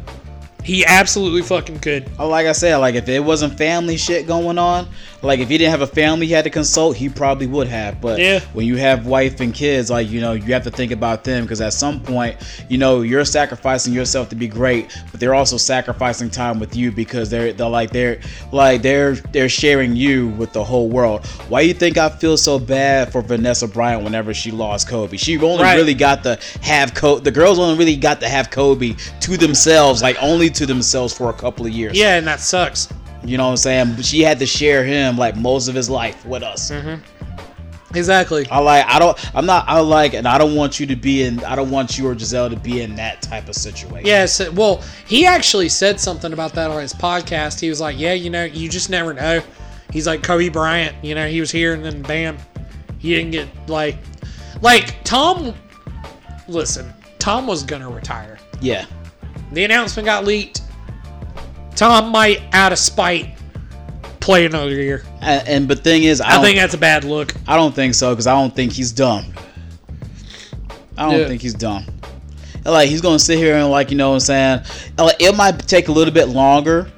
He 0.64 0.85
absolutely 0.85 1.43
fucking 1.43 1.78
could. 1.78 2.10
Oh, 2.18 2.28
like 2.28 2.47
I 2.47 2.52
said, 2.52 2.76
like 2.76 2.94
if 2.94 3.09
it 3.09 3.20
wasn't 3.20 3.56
family 3.56 3.97
shit 3.97 4.26
going 4.26 4.59
on, 4.59 4.86
like 5.22 5.40
if 5.40 5.48
he 5.48 5.58
didn't 5.58 5.70
have 5.72 5.82
a 5.82 5.86
family 5.86 6.26
he 6.26 6.32
had 6.32 6.44
to 6.44 6.50
consult, 6.50 6.96
he 6.96 7.08
probably 7.08 7.46
would 7.46 7.66
have. 7.68 8.00
But 8.00 8.18
Yeah. 8.20 8.40
when 8.52 8.66
you 8.66 8.76
have 8.76 9.06
wife 9.06 9.40
and 9.40 9.52
kids, 9.52 9.90
like 9.90 10.08
you 10.10 10.20
know, 10.20 10.32
you 10.32 10.52
have 10.52 10.64
to 10.64 10.70
think 10.70 10.92
about 10.92 11.24
them 11.24 11.42
because 11.44 11.60
at 11.60 11.72
some 11.72 12.00
point, 12.00 12.36
you 12.68 12.78
know, 12.78 13.02
you're 13.02 13.24
sacrificing 13.24 13.92
yourself 13.92 14.28
to 14.28 14.36
be 14.36 14.46
great, 14.48 14.86
but 15.10 15.18
they're 15.20 15.34
also 15.34 15.56
sacrificing 15.56 16.30
time 16.30 16.60
with 16.60 16.76
you 16.76 16.92
because 16.92 17.30
they're 17.30 17.52
they're 17.52 17.68
like 17.68 17.90
they're 17.90 18.20
like 18.52 18.82
they're 18.82 19.14
they're 19.32 19.48
sharing 19.48 19.96
you 19.96 20.28
with 20.28 20.52
the 20.52 20.62
whole 20.62 20.88
world. 20.88 21.26
Why 21.48 21.62
do 21.62 21.68
you 21.68 21.74
think 21.74 21.98
I 21.98 22.08
feel 22.08 22.36
so 22.36 22.58
bad 22.58 23.10
for 23.10 23.20
Vanessa 23.22 23.66
Bryant 23.66 24.04
whenever 24.04 24.32
she 24.32 24.50
lost 24.50 24.88
Kobe? 24.88 25.16
She 25.16 25.36
only 25.38 25.62
Right. 25.64 25.76
really 25.76 25.94
got 25.94 26.22
to 26.24 26.38
have 26.60 26.94
Kobe. 26.94 27.22
The 27.22 27.30
girls 27.32 27.58
only 27.58 27.76
really 27.76 27.96
got 27.96 28.20
to 28.20 28.28
have 28.28 28.50
Kobe 28.50 28.94
to 29.20 29.36
themselves, 29.36 30.02
like 30.02 30.16
only 30.22 30.48
to 30.50 30.66
themselves 30.66 31.12
for 31.12 31.28
a 31.30 31.32
couple 31.32 31.66
of 31.66 31.72
years. 31.72 31.96
Yeah, 31.96 32.16
and 32.16 32.26
that 32.26 32.40
sucks. 32.40 32.88
You 33.28 33.36
know 33.36 33.44
what 33.44 33.50
I'm 33.50 33.56
saying? 33.59 33.94
But 33.94 34.05
she 34.05 34.22
had 34.22 34.38
to 34.38 34.46
share 34.46 34.84
him 34.84 35.16
like 35.16 35.36
most 35.36 35.68
of 35.68 35.74
his 35.74 35.90
life 35.90 36.24
with 36.24 36.42
us. 36.42 36.70
Mm-hmm. 36.70 37.02
Exactly. 37.94 38.46
I 38.50 38.59
like. 38.59 38.86
I 38.86 38.98
don't. 38.98 39.36
I'm 39.36 39.46
not. 39.46 39.66
I 39.66 39.80
like, 39.80 40.14
and 40.14 40.28
I 40.28 40.36
don't 40.36 40.55
want 40.55 40.78
you 40.78 40.86
to 40.86 40.96
be 40.96 41.22
in. 41.22 41.42
I 41.44 41.56
don't 41.56 41.70
want 41.70 41.98
you 41.98 42.06
or 42.06 42.14
Gisele 42.14 42.50
to 42.50 42.56
be 42.56 42.82
in 42.82 42.94
that 42.96 43.22
type 43.22 43.48
of 43.48 43.55
situation. 43.55 44.06
Yes, 44.06 44.46
well, 44.50 44.82
he 45.06 45.24
actually 45.24 45.70
said 45.70 45.98
something 45.98 46.32
about 46.32 46.52
that 46.55 46.70
on 46.70 46.82
his 46.82 46.92
podcast. 46.92 47.60
He 47.60 47.70
was 47.70 47.80
like, 47.80 47.98
"Yeah, 47.98 48.12
you 48.12 48.28
know, 48.28 48.44
you 48.44 48.68
just 48.68 48.90
never 48.90 49.14
know." 49.14 49.42
He's 49.90 50.06
like 50.06 50.22
Kobe 50.22 50.50
Bryant. 50.50 51.02
You 51.02 51.14
know, 51.14 51.28
he 51.28 51.40
was 51.40 51.50
here 51.50 51.72
and 51.72 51.82
then 51.82 52.02
bam, 52.02 52.36
he 52.98 53.14
didn't 53.14 53.30
get 53.30 53.48
like, 53.68 53.96
like 54.60 55.02
Tom. 55.05 55.55
Listen, 56.46 56.92
Tom 57.18 57.46
was 57.46 57.62
gonna 57.62 57.88
retire. 57.88 58.38
Yeah. 58.60 58.84
The 59.52 59.64
announcement 59.64 60.05
got 60.05 60.24
leaked. 60.24 60.60
Tom 61.78 62.10
might, 62.10 62.42
out 62.52 62.72
of 62.72 62.78
spite, 62.78 63.38
play 64.18 64.44
another 64.46 64.70
year. 64.72 65.05
And, 65.20 65.46
and 65.48 65.68
but 65.68 65.84
thing 65.84 66.02
is, 66.02 66.20
I, 66.20 66.40
I, 66.40 66.42
think 66.42 66.59
that's 66.59 66.74
a 66.74 66.78
bad 66.78 67.05
look. 67.05 67.32
I 67.46 67.55
don't 67.55 67.72
think 67.72 67.94
so 67.94 68.10
because 68.10 68.26
I 68.26 68.32
don't 68.32 68.52
think 68.52 68.72
he's 68.72 68.90
dumb. 68.90 69.32
I 70.96 71.05
don't 71.05 71.20
Yeah. 71.20 71.28
think 71.28 71.40
he's 71.40 71.55
dumb. 71.55 71.86
Like 72.64 72.88
he's 72.88 73.00
gonna 73.00 73.20
sit 73.20 73.38
here 73.38 73.55
and 73.55 73.70
like 73.70 73.92
you 73.92 73.96
know 73.96 74.09
what 74.09 74.14
I'm 74.16 74.20
saying. 74.20 74.60
Like 74.98 75.22
it 75.22 75.36
might 75.36 75.60
take 75.68 75.86
a 75.86 75.92
little 75.92 76.12
bit 76.12 76.26
longer. 76.26 76.90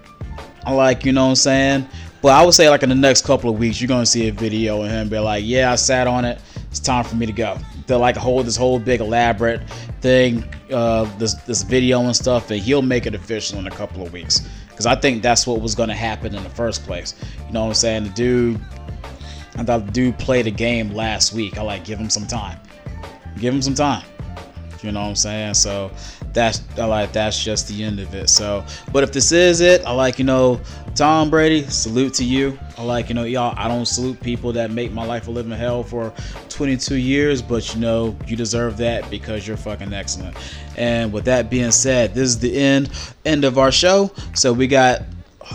Like 0.67 1.05
you 1.05 1.13
know 1.13 1.25
what 1.25 1.31
I'm 1.31 1.37
saying. 1.37 1.87
But 2.23 2.29
I 2.33 2.43
would 2.43 2.55
say 2.55 2.71
like 2.71 2.83
in 2.83 2.89
the 2.89 2.95
next 2.95 3.27
couple 3.27 3.51
of 3.51 3.59
weeks 3.59 3.83
you're 3.83 3.89
gonna 3.89 4.07
see 4.07 4.29
a 4.29 4.33
video 4.33 4.83
of 4.83 4.91
him 4.91 5.11
be 5.11 5.19
like, 5.19 5.45
yeah, 5.47 5.73
I 5.73 5.75
sat 5.75 6.07
on 6.07 6.25
it. 6.25 6.41
It's 6.71 6.81
time 6.81 7.05
for 7.05 7.17
me 7.17 7.27
to 7.27 7.33
go. 7.33 7.59
They'll 7.87 7.99
like 7.99 8.17
hold 8.17 8.47
this 8.47 8.57
whole 8.57 8.79
big 8.79 9.01
elaborate 9.01 9.61
thing, 10.01 10.43
uh, 10.73 11.05
this 11.19 11.35
this 11.35 11.63
video 11.63 12.01
and 12.01 12.17
stuff, 12.17 12.51
and 12.51 12.59
he'll 12.59 12.81
make 12.81 13.05
it 13.05 13.15
official 13.15 13.59
in 13.59 13.67
a 13.67 13.71
couple 13.71 14.03
of 14.03 14.11
weeks. 14.13 14.49
Because 14.81 14.97
I 14.97 14.99
think 14.99 15.23
that's 15.23 15.47
what 15.47 15.61
was 15.61 15.75
gonna 15.75 15.95
happen 15.95 16.35
in 16.35 16.43
the 16.43 16.49
first 16.49 16.85
place. 16.85 17.15
You 17.47 17.53
know 17.53 17.65
what 17.65 17.69
I'm 17.69 17.75
saying? 17.75 18.05
The 18.05 18.11
dude, 18.11 18.61
I 19.57 19.63
thought 19.63 19.85
the 19.85 19.93
dude 19.93 20.19
played 20.19 20.47
a 20.47 20.51
game 20.51 20.95
last 20.95 21.35
week. 21.35 21.59
I 21.59 21.63
like 21.63 21.85
give 21.85 21.99
him 21.99 22.09
some 22.09 22.27
time. 22.27 22.59
Give 23.39 23.53
him 23.53 23.61
some 23.61 23.75
time. 23.75 24.07
You 24.83 24.91
know 24.91 25.03
what 25.03 25.09
I'm 25.09 25.17
saying? 25.17 25.53
So 25.53 25.91
that's 26.33 26.63
I 26.79 26.85
like 26.85 27.13
that's 27.13 27.43
just 27.43 27.69
the 27.69 27.83
end 27.83 28.01
of 28.01 28.15
it. 28.15 28.29
So, 28.31 28.65
but 28.93 29.03
if 29.03 29.13
this 29.13 29.33
is 29.33 29.61
it, 29.61 29.85
I 29.85 29.93
like 29.93 30.19
you 30.19 30.25
know 30.25 30.61
Tom 30.95 31.31
Brady. 31.31 31.63
Salute 31.65 32.15
to 32.15 32.25
you. 32.25 32.59
I 32.77 32.83
like 32.83 33.09
you 33.09 33.15
know 33.15 33.25
y'all. 33.25 33.55
I 33.57 33.69
don't 33.69 33.87
salute 33.87 34.21
people 34.21 34.53
that 34.53 34.71
make 34.71 34.93
my 34.93 35.05
life 35.05 35.29
a 35.29 35.31
living 35.31 35.53
hell 35.53 35.83
for 35.83 36.13
22 36.49 36.97
years, 36.97 37.43
but 37.43 37.75
you 37.75 37.81
know 37.81 38.17
you 38.27 38.37
deserve 38.37 38.77
that 38.79 39.09
because 39.11 39.47
you're 39.47 39.57
fucking 39.57 39.93
excellent. 39.93 40.37
And 40.77 41.13
with 41.13 41.25
that 41.25 41.51
being 41.51 41.73
said, 41.73 42.15
this 42.15 42.29
is 42.29 42.39
the 42.39 42.57
end 42.57 42.91
end 43.25 43.45
of 43.45 43.59
our 43.59 43.73
show. 43.73 44.11
So 44.35 44.53
we 44.53 44.67
got 44.67 45.03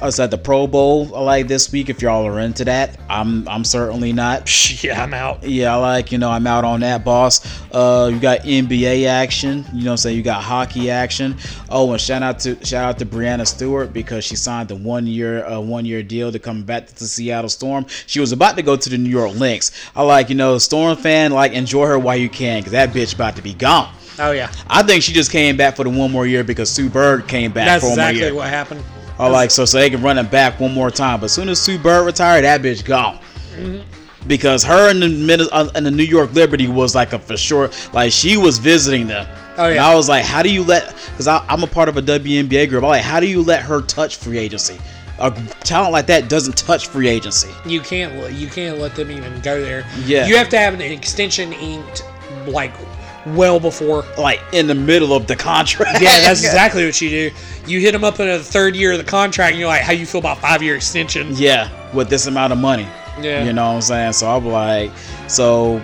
us 0.01 0.19
at 0.19 0.31
the 0.31 0.37
Pro 0.37 0.67
Bowl. 0.67 1.05
Like 1.05 1.47
this 1.47 1.71
week. 1.71 1.89
If 1.89 2.01
y'all 2.01 2.25
are 2.25 2.39
into 2.39 2.65
that, 2.65 2.99
I'm 3.09 3.47
I'm 3.47 3.63
certainly 3.63 4.13
not. 4.13 4.49
Yeah, 4.85 5.01
I'm 5.01 5.13
out. 5.13 5.43
Yeah, 5.43 5.73
I 5.73 5.77
like, 5.77 6.11
you 6.11 6.17
know, 6.17 6.29
I'm 6.29 6.45
out 6.45 6.63
on 6.63 6.81
that, 6.81 7.03
boss. 7.03 7.41
Uh, 7.71 8.09
you 8.13 8.19
got 8.19 8.41
NBA 8.41 9.07
action, 9.07 9.65
you 9.73 9.83
know 9.83 9.91
what 9.91 9.91
I'm 9.91 9.97
saying? 9.97 10.17
You 10.17 10.21
got 10.21 10.43
hockey 10.43 10.91
action. 10.91 11.37
Oh, 11.69 11.91
and 11.91 11.99
shout 11.99 12.21
out 12.21 12.39
to 12.39 12.63
shout 12.63 12.83
out 12.83 12.99
to 12.99 13.05
Breanna 13.05 13.47
Stewart 13.47 13.93
because 13.93 14.23
she 14.23 14.35
signed 14.35 14.69
the 14.69 14.75
one 14.75 15.07
year 15.07 15.45
uh, 15.45 15.59
one 15.59 15.85
year 15.85 16.03
deal 16.03 16.31
to 16.31 16.39
come 16.39 16.63
back 16.63 16.87
to 16.87 16.95
the 16.95 17.05
Seattle 17.05 17.49
Storm. 17.49 17.85
She 18.05 18.19
was 18.19 18.31
about 18.31 18.57
to 18.57 18.63
go 18.63 18.75
to 18.75 18.89
the 18.89 18.97
New 18.97 19.09
York 19.09 19.33
Lynx. 19.35 19.71
I 19.95 20.03
like, 20.03 20.29
you 20.29 20.35
know, 20.35 20.57
Storm 20.57 20.97
fan, 20.97 21.31
like 21.31 21.53
enjoy 21.53 21.85
her 21.87 21.97
while 21.97 22.17
you 22.17 22.29
can, 22.29 22.59
because 22.59 22.73
that 22.73 22.89
bitch 22.89 23.15
about 23.15 23.35
to 23.37 23.41
be 23.41 23.53
gone. 23.53 23.91
Oh 24.19 24.31
yeah, 24.31 24.51
I 24.67 24.83
think 24.83 25.03
she 25.03 25.13
just 25.13 25.31
came 25.31 25.57
back 25.57 25.75
for 25.75 25.83
the 25.83 25.89
one 25.89 26.11
more 26.11 26.25
year 26.25 26.43
because 26.43 26.69
Sue 26.69 26.89
Bird 26.89 27.27
came 27.27 27.51
back 27.51 27.65
that's 27.65 27.83
for 27.83 27.89
one 27.91 27.97
more 27.97 28.11
year. 28.11 28.13
That's 28.13 28.17
exactly 28.17 28.37
what 28.37 28.49
happened. 28.49 28.83
I 29.17 29.27
like 29.27 29.51
so 29.51 29.65
so 29.65 29.77
they 29.77 29.89
can 29.89 30.01
run 30.01 30.17
it 30.17 30.29
back 30.29 30.59
one 30.59 30.73
more 30.73 30.91
time. 30.91 31.19
But 31.19 31.25
as 31.25 31.33
soon 31.33 31.49
as 31.49 31.61
Sue 31.61 31.77
Bird 31.77 32.05
retired, 32.05 32.43
that 32.43 32.61
bitch 32.61 32.83
gone. 32.83 33.19
Because 34.27 34.63
her 34.63 34.89
and 34.89 35.01
the 35.01 35.07
Min- 35.07 35.47
uh, 35.51 35.69
and 35.75 35.85
the 35.85 35.91
New 35.91 36.03
York 36.03 36.33
Liberty 36.33 36.67
was 36.67 36.95
like 36.95 37.13
a 37.13 37.19
for 37.19 37.37
sure. 37.37 37.69
Like 37.93 38.11
she 38.11 38.37
was 38.37 38.57
visiting 38.57 39.07
them. 39.07 39.27
Oh, 39.57 39.69
And. 39.69 39.79
I 39.79 39.95
was 39.95 40.09
like, 40.09 40.25
how 40.25 40.41
do 40.41 40.51
you 40.51 40.63
let? 40.63 40.93
Because 41.11 41.27
I'm 41.27 41.63
a 41.63 41.67
part 41.67 41.87
of 41.87 41.97
a 41.97 42.01
WNBA 42.01 42.67
group. 42.69 42.83
I'm 42.83 42.89
like, 42.89 43.03
how 43.03 43.19
do 43.19 43.27
you 43.27 43.41
let 43.41 43.61
her 43.61 43.81
touch 43.81 44.17
free 44.17 44.37
agency? 44.37 44.77
A 45.19 45.31
talent 45.61 45.93
like 45.93 46.07
that 46.07 46.27
doesn't 46.27 46.57
touch 46.57 46.87
free 46.87 47.07
agency. 47.07 47.49
You 47.65 47.79
can't 47.79 48.33
you 48.33 48.47
can't 48.47 48.79
let 48.79 48.95
them 48.95 49.11
even 49.11 49.39
go 49.41 49.61
there. 49.61 49.85
Yeah. 50.05 50.27
you 50.27 50.35
have 50.35 50.49
to 50.49 50.57
have 50.57 50.73
an 50.73 50.81
extension 50.81 51.53
inked 51.53 52.03
like 52.47 52.73
well 53.27 53.59
before. 53.59 54.03
Like 54.17 54.41
in 54.51 54.67
the 54.67 54.75
middle 54.75 55.13
of 55.13 55.27
the 55.27 55.35
contract. 55.35 56.01
Yeah, 56.01 56.19
that's 56.21 56.39
exactly 56.43 56.85
what 56.85 56.99
you 57.01 57.09
do. 57.09 57.31
You 57.67 57.79
hit 57.79 57.91
them 57.91 58.03
up 58.03 58.19
in 58.19 58.27
the 58.27 58.39
third 58.43 58.75
year 58.75 58.91
of 58.93 58.97
the 58.97 59.03
contract, 59.03 59.51
and 59.51 59.59
you're 59.59 59.67
like, 59.67 59.81
"How 59.81 59.93
you 59.93 60.05
feel 60.05 60.19
about 60.19 60.39
five 60.39 60.61
year 60.61 60.75
extension?" 60.75 61.29
Yeah, 61.35 61.69
with 61.93 62.09
this 62.09 62.27
amount 62.27 62.53
of 62.53 62.59
money. 62.59 62.87
Yeah. 63.21 63.43
You 63.43 63.53
know 63.53 63.67
what 63.67 63.75
I'm 63.75 63.81
saying? 63.81 64.13
So 64.13 64.29
I'm 64.29 64.45
like, 64.45 64.91
so 65.27 65.81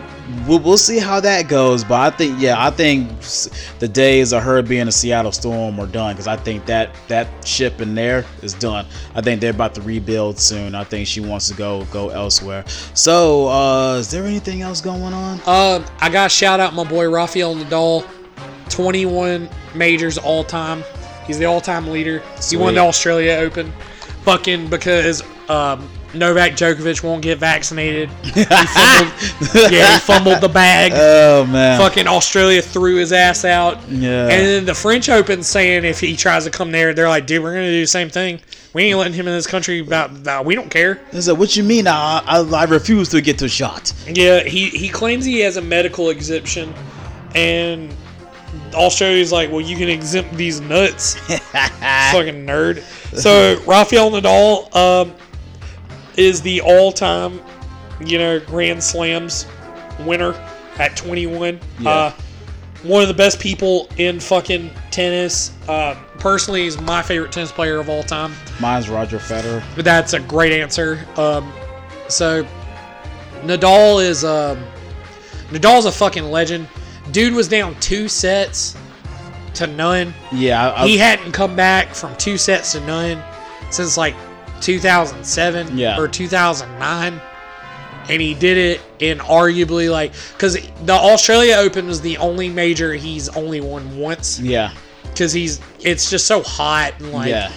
we'll, 0.48 0.60
we'll 0.60 0.78
see 0.78 1.00
how 1.00 1.20
that 1.20 1.48
goes. 1.48 1.84
But 1.84 2.14
I 2.14 2.16
think, 2.16 2.42
yeah, 2.42 2.64
I 2.64 2.72
think 2.72 3.10
the 3.80 3.88
days 3.88 4.34
of 4.34 4.44
her 4.44 4.62
being 4.62 4.88
a 4.88 4.92
Seattle 4.92 5.32
Storm 5.32 5.80
are 5.80 5.88
done 5.88 6.14
because 6.14 6.28
I 6.28 6.38
think 6.38 6.66
that 6.66 6.96
that 7.08 7.28
ship 7.48 7.82
in 7.82 7.96
there 7.96 8.26
is 8.42 8.54
done. 8.54 8.86
I 9.16 9.22
think 9.22 9.42
they're 9.42 9.52
about 9.52 9.76
to 9.76 9.82
rebuild 9.82 10.40
soon. 10.40 10.76
I 10.76 10.84
think 10.84 11.08
she 11.08 11.22
wants 11.22 11.48
to 11.50 11.54
go 11.54 11.86
go 11.86 12.10
elsewhere. 12.10 12.64
So, 12.94 13.48
uh, 13.48 13.96
is 13.96 14.12
there 14.12 14.26
anything 14.26 14.62
else 14.62 14.82
going 14.82 15.14
on? 15.14 15.40
Uh, 15.46 15.88
I 16.00 16.10
got 16.10 16.32
shout 16.32 16.60
out 16.60 16.74
my 16.74 16.84
boy 16.84 17.10
Rafael 17.10 17.56
Nadal, 17.56 18.08
21 18.70 19.50
majors 19.76 20.18
all 20.18 20.44
time. 20.44 20.84
He's 21.26 21.38
the 21.38 21.46
all-time 21.46 21.88
leader. 21.88 22.22
Sweet. 22.40 22.58
He 22.58 22.64
won 22.64 22.76
the 22.76 22.82
Australia 22.82 23.34
Open, 23.34 23.72
fucking 24.24 24.70
because 24.70 25.22
um, 25.50 25.88
Novak 26.14 26.54
Djokovic 26.54 27.04
won't 27.04 27.22
get 27.22 27.38
vaccinated. 27.38 28.10
He 28.24 28.44
fumbled, 28.44 29.14
yeah, 29.72 29.94
he 29.94 30.00
fumbled 30.00 30.42
the 30.42 30.50
bag. 30.50 30.92
Oh 30.94 31.46
man. 31.46 31.80
Fucking 31.80 32.08
Australia 32.08 32.62
threw 32.62 32.96
his 32.96 33.14
ass 33.14 33.46
out. 33.46 33.78
Yeah. 33.90 34.24
And 34.24 34.46
then 34.46 34.66
the 34.66 34.74
French 34.74 35.10
Open 35.10 35.42
saying 35.44 35.86
if 35.86 36.00
he 36.00 36.16
tries 36.16 36.44
to 36.44 36.52
come 36.52 36.72
there, 36.72 36.94
they're 36.94 37.10
like, 37.10 37.28
dude, 37.28 37.42
we're 37.42 37.54
gonna 37.54 37.72
do 37.72 37.82
the 37.82 37.88
same 37.88 38.10
thing. 38.10 38.42
We 38.74 38.84
ain't 38.84 38.98
letting 38.98 39.14
him 39.14 39.28
in 39.28 39.34
this 39.34 39.48
country. 39.48 39.80
About, 39.80 40.12
about 40.12 40.46
we 40.46 40.56
don't 40.56 40.70
care. 40.70 41.02
I 41.12 41.20
said, 41.20 41.38
what 41.38 41.56
you 41.56 41.64
mean? 41.64 41.88
I, 41.88 42.24
I, 42.26 42.40
I 42.40 42.64
refuse 42.66 43.10
to 43.10 43.22
get 43.22 43.38
the 43.38 43.50
shot. 43.50 43.94
Yeah, 44.08 44.44
he, 44.44 44.70
he 44.70 44.88
claims 44.88 45.26
he 45.26 45.40
has 45.42 45.58
a 45.58 45.62
medical 45.62 46.10
exemption, 46.10 46.74
and 47.36 47.94
Australia's 48.74 49.32
like, 49.32 49.52
well, 49.52 49.62
you 49.62 49.76
can 49.76 49.90
exempt 49.90 50.36
these 50.36 50.62
nuts, 50.62 51.16
fucking 51.26 52.46
nerd. 52.46 52.82
So 53.18 53.62
Rafael 53.66 54.12
Nadal 54.12 54.74
um, 54.74 55.14
is 56.18 56.42
the 56.42 56.62
all-time, 56.62 57.42
you 58.00 58.18
know, 58.18 58.40
Grand 58.40 58.84
Slams 58.84 59.46
winner 60.00 60.34
at 60.78 60.96
21. 60.96 61.60
Yeah. 61.80 61.90
Uh, 61.90 62.14
one 62.84 63.02
of 63.02 63.08
the 63.08 63.14
best 63.14 63.40
people 63.40 63.88
in 63.98 64.20
fucking 64.20 64.72
tennis. 64.90 65.54
Uh, 65.68 65.96
personally, 66.20 66.64
he's 66.64 66.80
my 66.82 67.02
favorite 67.02 67.32
tennis 67.32 67.52
player 67.52 67.78
of 67.80 67.90
all 67.90 68.04
time. 68.04 68.34
Mine's 68.60 68.90
Roger 68.90 69.20
Federer. 69.20 69.64
But 69.76 69.86
that's 69.86 70.14
a 70.14 70.20
great 70.20 70.52
answer. 70.52 71.06
Um, 71.16 71.52
so 72.08 72.44
Nadal 73.42 74.04
is 74.04 74.24
um, 74.24 74.64
Nadal's 75.50 75.86
a 75.86 75.92
fucking 75.92 76.26
legend. 76.26 76.68
Dude 77.12 77.34
was 77.34 77.48
down 77.48 77.80
two 77.80 78.08
sets 78.08 78.76
to 79.56 79.68
none. 79.68 80.14
Yeah, 80.32 80.72
I, 80.72 80.84
I, 80.84 80.88
he 80.88 80.98
hadn't 80.98 81.34
come 81.34 81.56
back 81.56 81.94
from 81.94 82.16
two 82.18 82.38
sets 82.38 82.72
to 82.72 82.80
none 82.82 83.22
since 83.70 83.98
like 83.98 84.16
2007 84.62 85.78
Yeah. 85.78 85.98
or 86.00 86.08
2009. 86.08 87.22
And 88.10 88.22
he 88.22 88.34
did 88.34 88.58
it 88.58 88.82
in 89.00 89.20
arguably 89.20 89.90
like 89.92 90.12
because 90.34 90.58
the 90.86 90.94
Australia 90.94 91.56
Open 91.58 91.88
was 91.88 92.02
the 92.02 92.18
only 92.18 92.50
major 92.50 92.94
he's 92.94 93.30
only 93.30 93.62
won 93.62 93.96
once 93.98 94.40
yeah, 94.40 94.74
because 95.04 95.32
he's 95.32 95.62
it's 95.80 96.10
just 96.10 96.26
so 96.26 96.42
hot 96.42 96.94
and 97.00 97.12
like 97.14 97.30
yeah, 97.30 97.52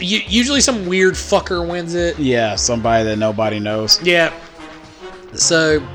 usually 0.00 0.60
some 0.62 0.86
weird 0.86 1.14
fucker 1.14 1.68
wins 1.68 1.94
it 1.94 2.18
yeah. 2.18 2.56
Somebody 2.56 3.04
that 3.04 3.16
nobody 3.16 3.60
knows. 3.60 4.02
Yeah. 4.02 4.32
So, 5.34 5.86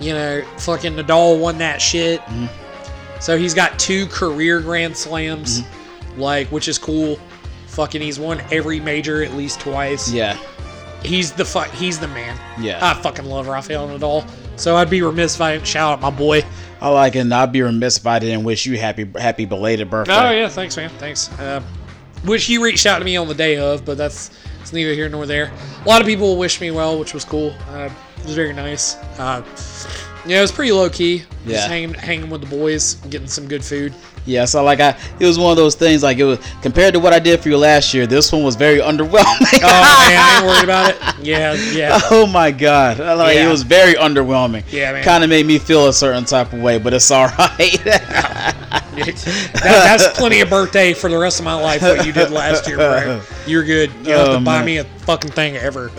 you 0.00 0.12
know, 0.12 0.42
fucking 0.58 0.94
Nadal 0.94 1.40
won 1.40 1.58
that 1.58 1.80
shit. 1.80 2.20
Mm-hmm. 2.22 3.20
So 3.20 3.38
he's 3.38 3.54
got 3.54 3.78
two 3.78 4.06
career 4.06 4.60
Grand 4.60 4.96
Slams, 4.96 5.62
Mm-hmm. 5.62 6.20
like, 6.20 6.48
which 6.52 6.68
is 6.68 6.78
cool. 6.78 7.18
Fucking, 7.78 8.00
he's 8.00 8.18
won 8.18 8.42
every 8.50 8.80
major 8.80 9.22
at 9.22 9.34
least 9.34 9.60
twice. 9.60 10.10
Yeah, 10.10 10.36
He's 11.02 11.30
the 11.32 11.44
fuck. 11.44 11.70
He's 11.70 11.98
the 11.98 12.08
man. 12.08 12.36
Yeah. 12.60 12.78
I 12.82 12.94
fucking 12.94 13.24
love 13.24 13.46
Rafael 13.46 13.86
Nadal. 13.88 14.28
So 14.56 14.74
I'd 14.76 14.90
be 14.90 15.02
remiss 15.02 15.36
if 15.36 15.40
I 15.40 15.52
didn't 15.54 15.66
shout 15.66 15.92
out 15.92 16.00
my 16.00 16.10
boy. 16.10 16.42
I 16.80 16.88
like 16.88 17.14
it. 17.14 17.20
And 17.20 17.32
I'd 17.32 17.52
be 17.52 17.62
remiss 17.62 17.98
if 17.98 18.06
I 18.06 18.18
didn't 18.18 18.44
wish 18.44 18.66
you 18.66 18.76
happy 18.78 19.08
happy 19.16 19.44
belated 19.44 19.90
birthday. 19.90 20.12
Oh 20.12 20.30
yeah, 20.32 20.48
thanks, 20.48 20.76
man. 20.76 20.90
Thanks. 20.98 21.30
Uh, 21.38 21.62
wish 22.24 22.48
you 22.48 22.64
reached 22.64 22.84
out 22.86 22.98
to 22.98 23.04
me 23.04 23.16
on 23.16 23.28
the 23.28 23.34
day 23.34 23.58
of, 23.58 23.84
but 23.84 23.96
that's 23.96 24.30
it's 24.60 24.72
neither 24.72 24.92
here 24.92 25.08
nor 25.08 25.24
there. 25.24 25.52
A 25.84 25.88
lot 25.88 26.00
of 26.00 26.06
people 26.08 26.36
wished 26.36 26.60
me 26.60 26.72
well, 26.72 26.98
which 26.98 27.14
was 27.14 27.24
cool. 27.24 27.54
Uh, 27.70 27.90
it 28.16 28.24
was 28.24 28.34
very 28.34 28.52
nice. 28.52 28.96
Uh, 29.20 29.44
yeah, 30.26 30.38
it 30.38 30.42
was 30.42 30.52
pretty 30.52 30.72
low 30.72 30.90
key. 30.90 31.22
Yeah. 31.46 31.56
Just 31.56 31.68
hanging, 31.68 31.94
hanging 31.94 32.28
with 32.28 32.40
the 32.40 32.48
boys, 32.48 32.94
getting 33.08 33.28
some 33.28 33.46
good 33.46 33.64
food. 33.64 33.94
Yeah, 34.28 34.44
so 34.44 34.62
like 34.62 34.78
I, 34.80 34.90
it 35.18 35.24
was 35.26 35.38
one 35.38 35.50
of 35.50 35.56
those 35.56 35.74
things. 35.74 36.02
Like 36.02 36.18
it 36.18 36.24
was 36.24 36.38
compared 36.60 36.92
to 36.92 37.00
what 37.00 37.14
I 37.14 37.18
did 37.18 37.40
for 37.40 37.48
you 37.48 37.56
last 37.56 37.94
year. 37.94 38.06
This 38.06 38.30
one 38.30 38.42
was 38.42 38.56
very 38.56 38.78
underwhelming. 38.78 39.60
Oh 39.62 40.06
man, 40.08 40.20
I 40.20 40.36
ain't 40.36 40.46
worried 40.46 40.64
about 40.64 40.90
it. 40.90 41.24
Yeah, 41.24 41.54
yeah. 41.72 41.98
oh 42.10 42.26
my 42.26 42.50
god, 42.50 42.98
like 42.98 43.36
Yeah. 43.36 43.46
it 43.48 43.50
was 43.50 43.62
very 43.62 43.94
underwhelming. 43.94 44.64
Yeah, 44.70 44.92
man. 44.92 45.02
Kind 45.02 45.24
of 45.24 45.30
made 45.30 45.46
me 45.46 45.58
feel 45.58 45.88
a 45.88 45.92
certain 45.94 46.24
type 46.26 46.52
of 46.52 46.60
way, 46.60 46.78
but 46.78 46.92
it's 46.92 47.10
all 47.10 47.28
right. 47.38 47.80
that, 47.84 49.54
that's 49.62 50.18
plenty 50.18 50.40
of 50.40 50.50
birthday 50.50 50.92
for 50.92 51.08
the 51.10 51.18
rest 51.18 51.38
of 51.38 51.44
my 51.44 51.54
life. 51.54 51.80
What 51.82 52.04
you 52.06 52.12
did 52.12 52.30
last 52.30 52.66
year, 52.68 52.76
bro. 52.76 53.20
You're 53.46 53.64
good. 53.64 53.90
You 54.00 54.04
don't 54.04 54.18
have 54.18 54.28
Oh, 54.28 54.38
to 54.40 54.44
buy 54.44 54.62
me 54.64 54.76
a 54.78 54.84
fucking 54.84 55.30
thing 55.30 55.56
ever. 55.56 55.90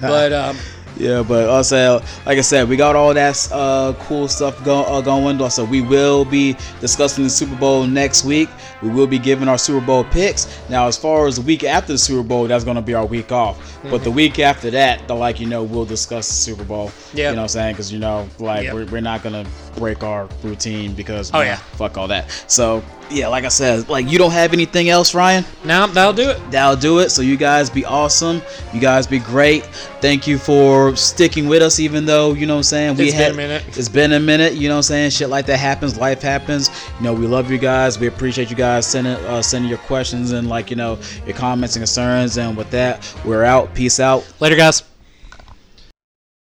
But 0.00 0.32
um, 0.32 0.56
Yeah, 0.98 1.22
but 1.22 1.48
also, 1.50 2.00
like 2.24 2.38
I 2.38 2.40
said, 2.40 2.68
we 2.68 2.76
got 2.76 2.96
all 2.96 3.12
that 3.12 3.48
uh, 3.52 3.92
cool 4.00 4.28
stuff 4.28 4.62
go, 4.64 4.82
uh, 4.84 5.00
going. 5.02 5.40
Also, 5.42 5.64
we 5.64 5.82
will 5.82 6.24
be 6.24 6.56
discussing 6.80 7.24
the 7.24 7.30
Super 7.30 7.54
Bowl 7.56 7.86
next 7.86 8.24
week. 8.24 8.48
We 8.82 8.88
will 8.88 9.06
be 9.06 9.18
giving 9.18 9.46
our 9.48 9.58
Super 9.58 9.84
Bowl 9.84 10.04
picks. 10.04 10.46
Now, 10.70 10.86
as 10.86 10.96
far 10.96 11.26
as 11.26 11.36
the 11.36 11.42
week 11.42 11.64
after 11.64 11.92
the 11.92 11.98
Super 11.98 12.22
Bowl, 12.26 12.46
that's 12.46 12.64
going 12.64 12.76
to 12.76 12.82
be 12.82 12.94
our 12.94 13.04
week 13.04 13.30
off. 13.30 13.78
But 13.82 14.04
the 14.04 14.10
week 14.10 14.38
after 14.38 14.70
that, 14.70 15.06
the, 15.06 15.14
like 15.14 15.38
you 15.38 15.46
know, 15.46 15.62
we'll 15.62 15.84
discuss 15.84 16.28
the 16.28 16.34
Super 16.34 16.64
Bowl. 16.64 16.90
Yeah. 17.12 17.30
You 17.30 17.36
know 17.36 17.42
what 17.42 17.42
I'm 17.42 17.48
saying? 17.48 17.72
Because 17.74 17.92
you 17.92 17.98
know, 17.98 18.28
like 18.38 18.64
Yep. 18.64 18.74
we're, 18.74 18.86
we're 18.86 19.00
not 19.02 19.22
going 19.22 19.44
to 19.44 19.50
break 19.78 20.02
our 20.02 20.28
routine 20.42 20.94
because 20.94 21.30
Oh, 21.34 21.42
yeah. 21.42 21.56
fuck 21.56 21.98
all 21.98 22.08
that. 22.08 22.30
So 22.48 22.82
yeah, 23.10 23.28
like 23.28 23.44
I 23.44 23.48
said, 23.48 23.88
like 23.88 24.10
you 24.10 24.18
don't 24.18 24.32
have 24.32 24.52
anything 24.52 24.88
else, 24.88 25.14
Ryan. 25.14 25.44
now 25.64 25.86
that'll 25.86 26.12
do 26.12 26.30
it. 26.30 26.50
That'll 26.50 26.76
do 26.76 26.98
it. 27.00 27.10
So 27.10 27.22
you 27.22 27.36
guys 27.36 27.70
be 27.70 27.84
awesome. 27.84 28.42
You 28.72 28.80
guys 28.80 29.06
be 29.06 29.18
great. 29.18 29.64
Thank 30.00 30.26
you 30.26 30.38
for 30.38 30.94
sticking 30.96 31.48
with 31.48 31.62
us, 31.62 31.80
even 31.80 32.04
though 32.04 32.32
you 32.34 32.46
know 32.46 32.54
what 32.54 32.58
I'm 32.58 32.64
saying 32.64 32.96
we 32.96 33.04
It's 33.04 33.12
been 33.14 33.22
had 33.22 33.32
a 33.32 33.36
minute. 33.36 33.64
It's 33.78 33.88
been 33.88 34.12
a 34.12 34.20
minute. 34.20 34.54
You 34.54 34.68
know 34.68 34.74
what 34.74 34.78
I'm 34.78 34.82
saying? 34.84 35.10
Shit 35.10 35.28
like 35.28 35.46
that 35.46 35.58
happens. 35.58 35.96
Life 35.96 36.22
happens. 36.22 36.68
You 36.98 37.04
know 37.04 37.14
we 37.14 37.26
love 37.26 37.50
you 37.50 37.58
guys. 37.58 37.98
We 37.98 38.06
appreciate 38.06 38.50
you 38.50 38.56
guys 38.56 38.86
sending 38.86 39.14
uh, 39.26 39.42
sending 39.42 39.68
your 39.68 39.78
questions 39.78 40.32
and 40.32 40.48
like 40.48 40.70
you 40.70 40.76
know 40.76 40.98
your 41.26 41.36
comments 41.36 41.76
and 41.76 41.80
concerns. 41.82 42.38
And 42.38 42.56
with 42.56 42.70
that, 42.70 43.14
we're 43.24 43.44
out. 43.44 43.74
Peace 43.74 44.00
out. 44.00 44.26
Later, 44.40 44.56
guys. 44.56 44.82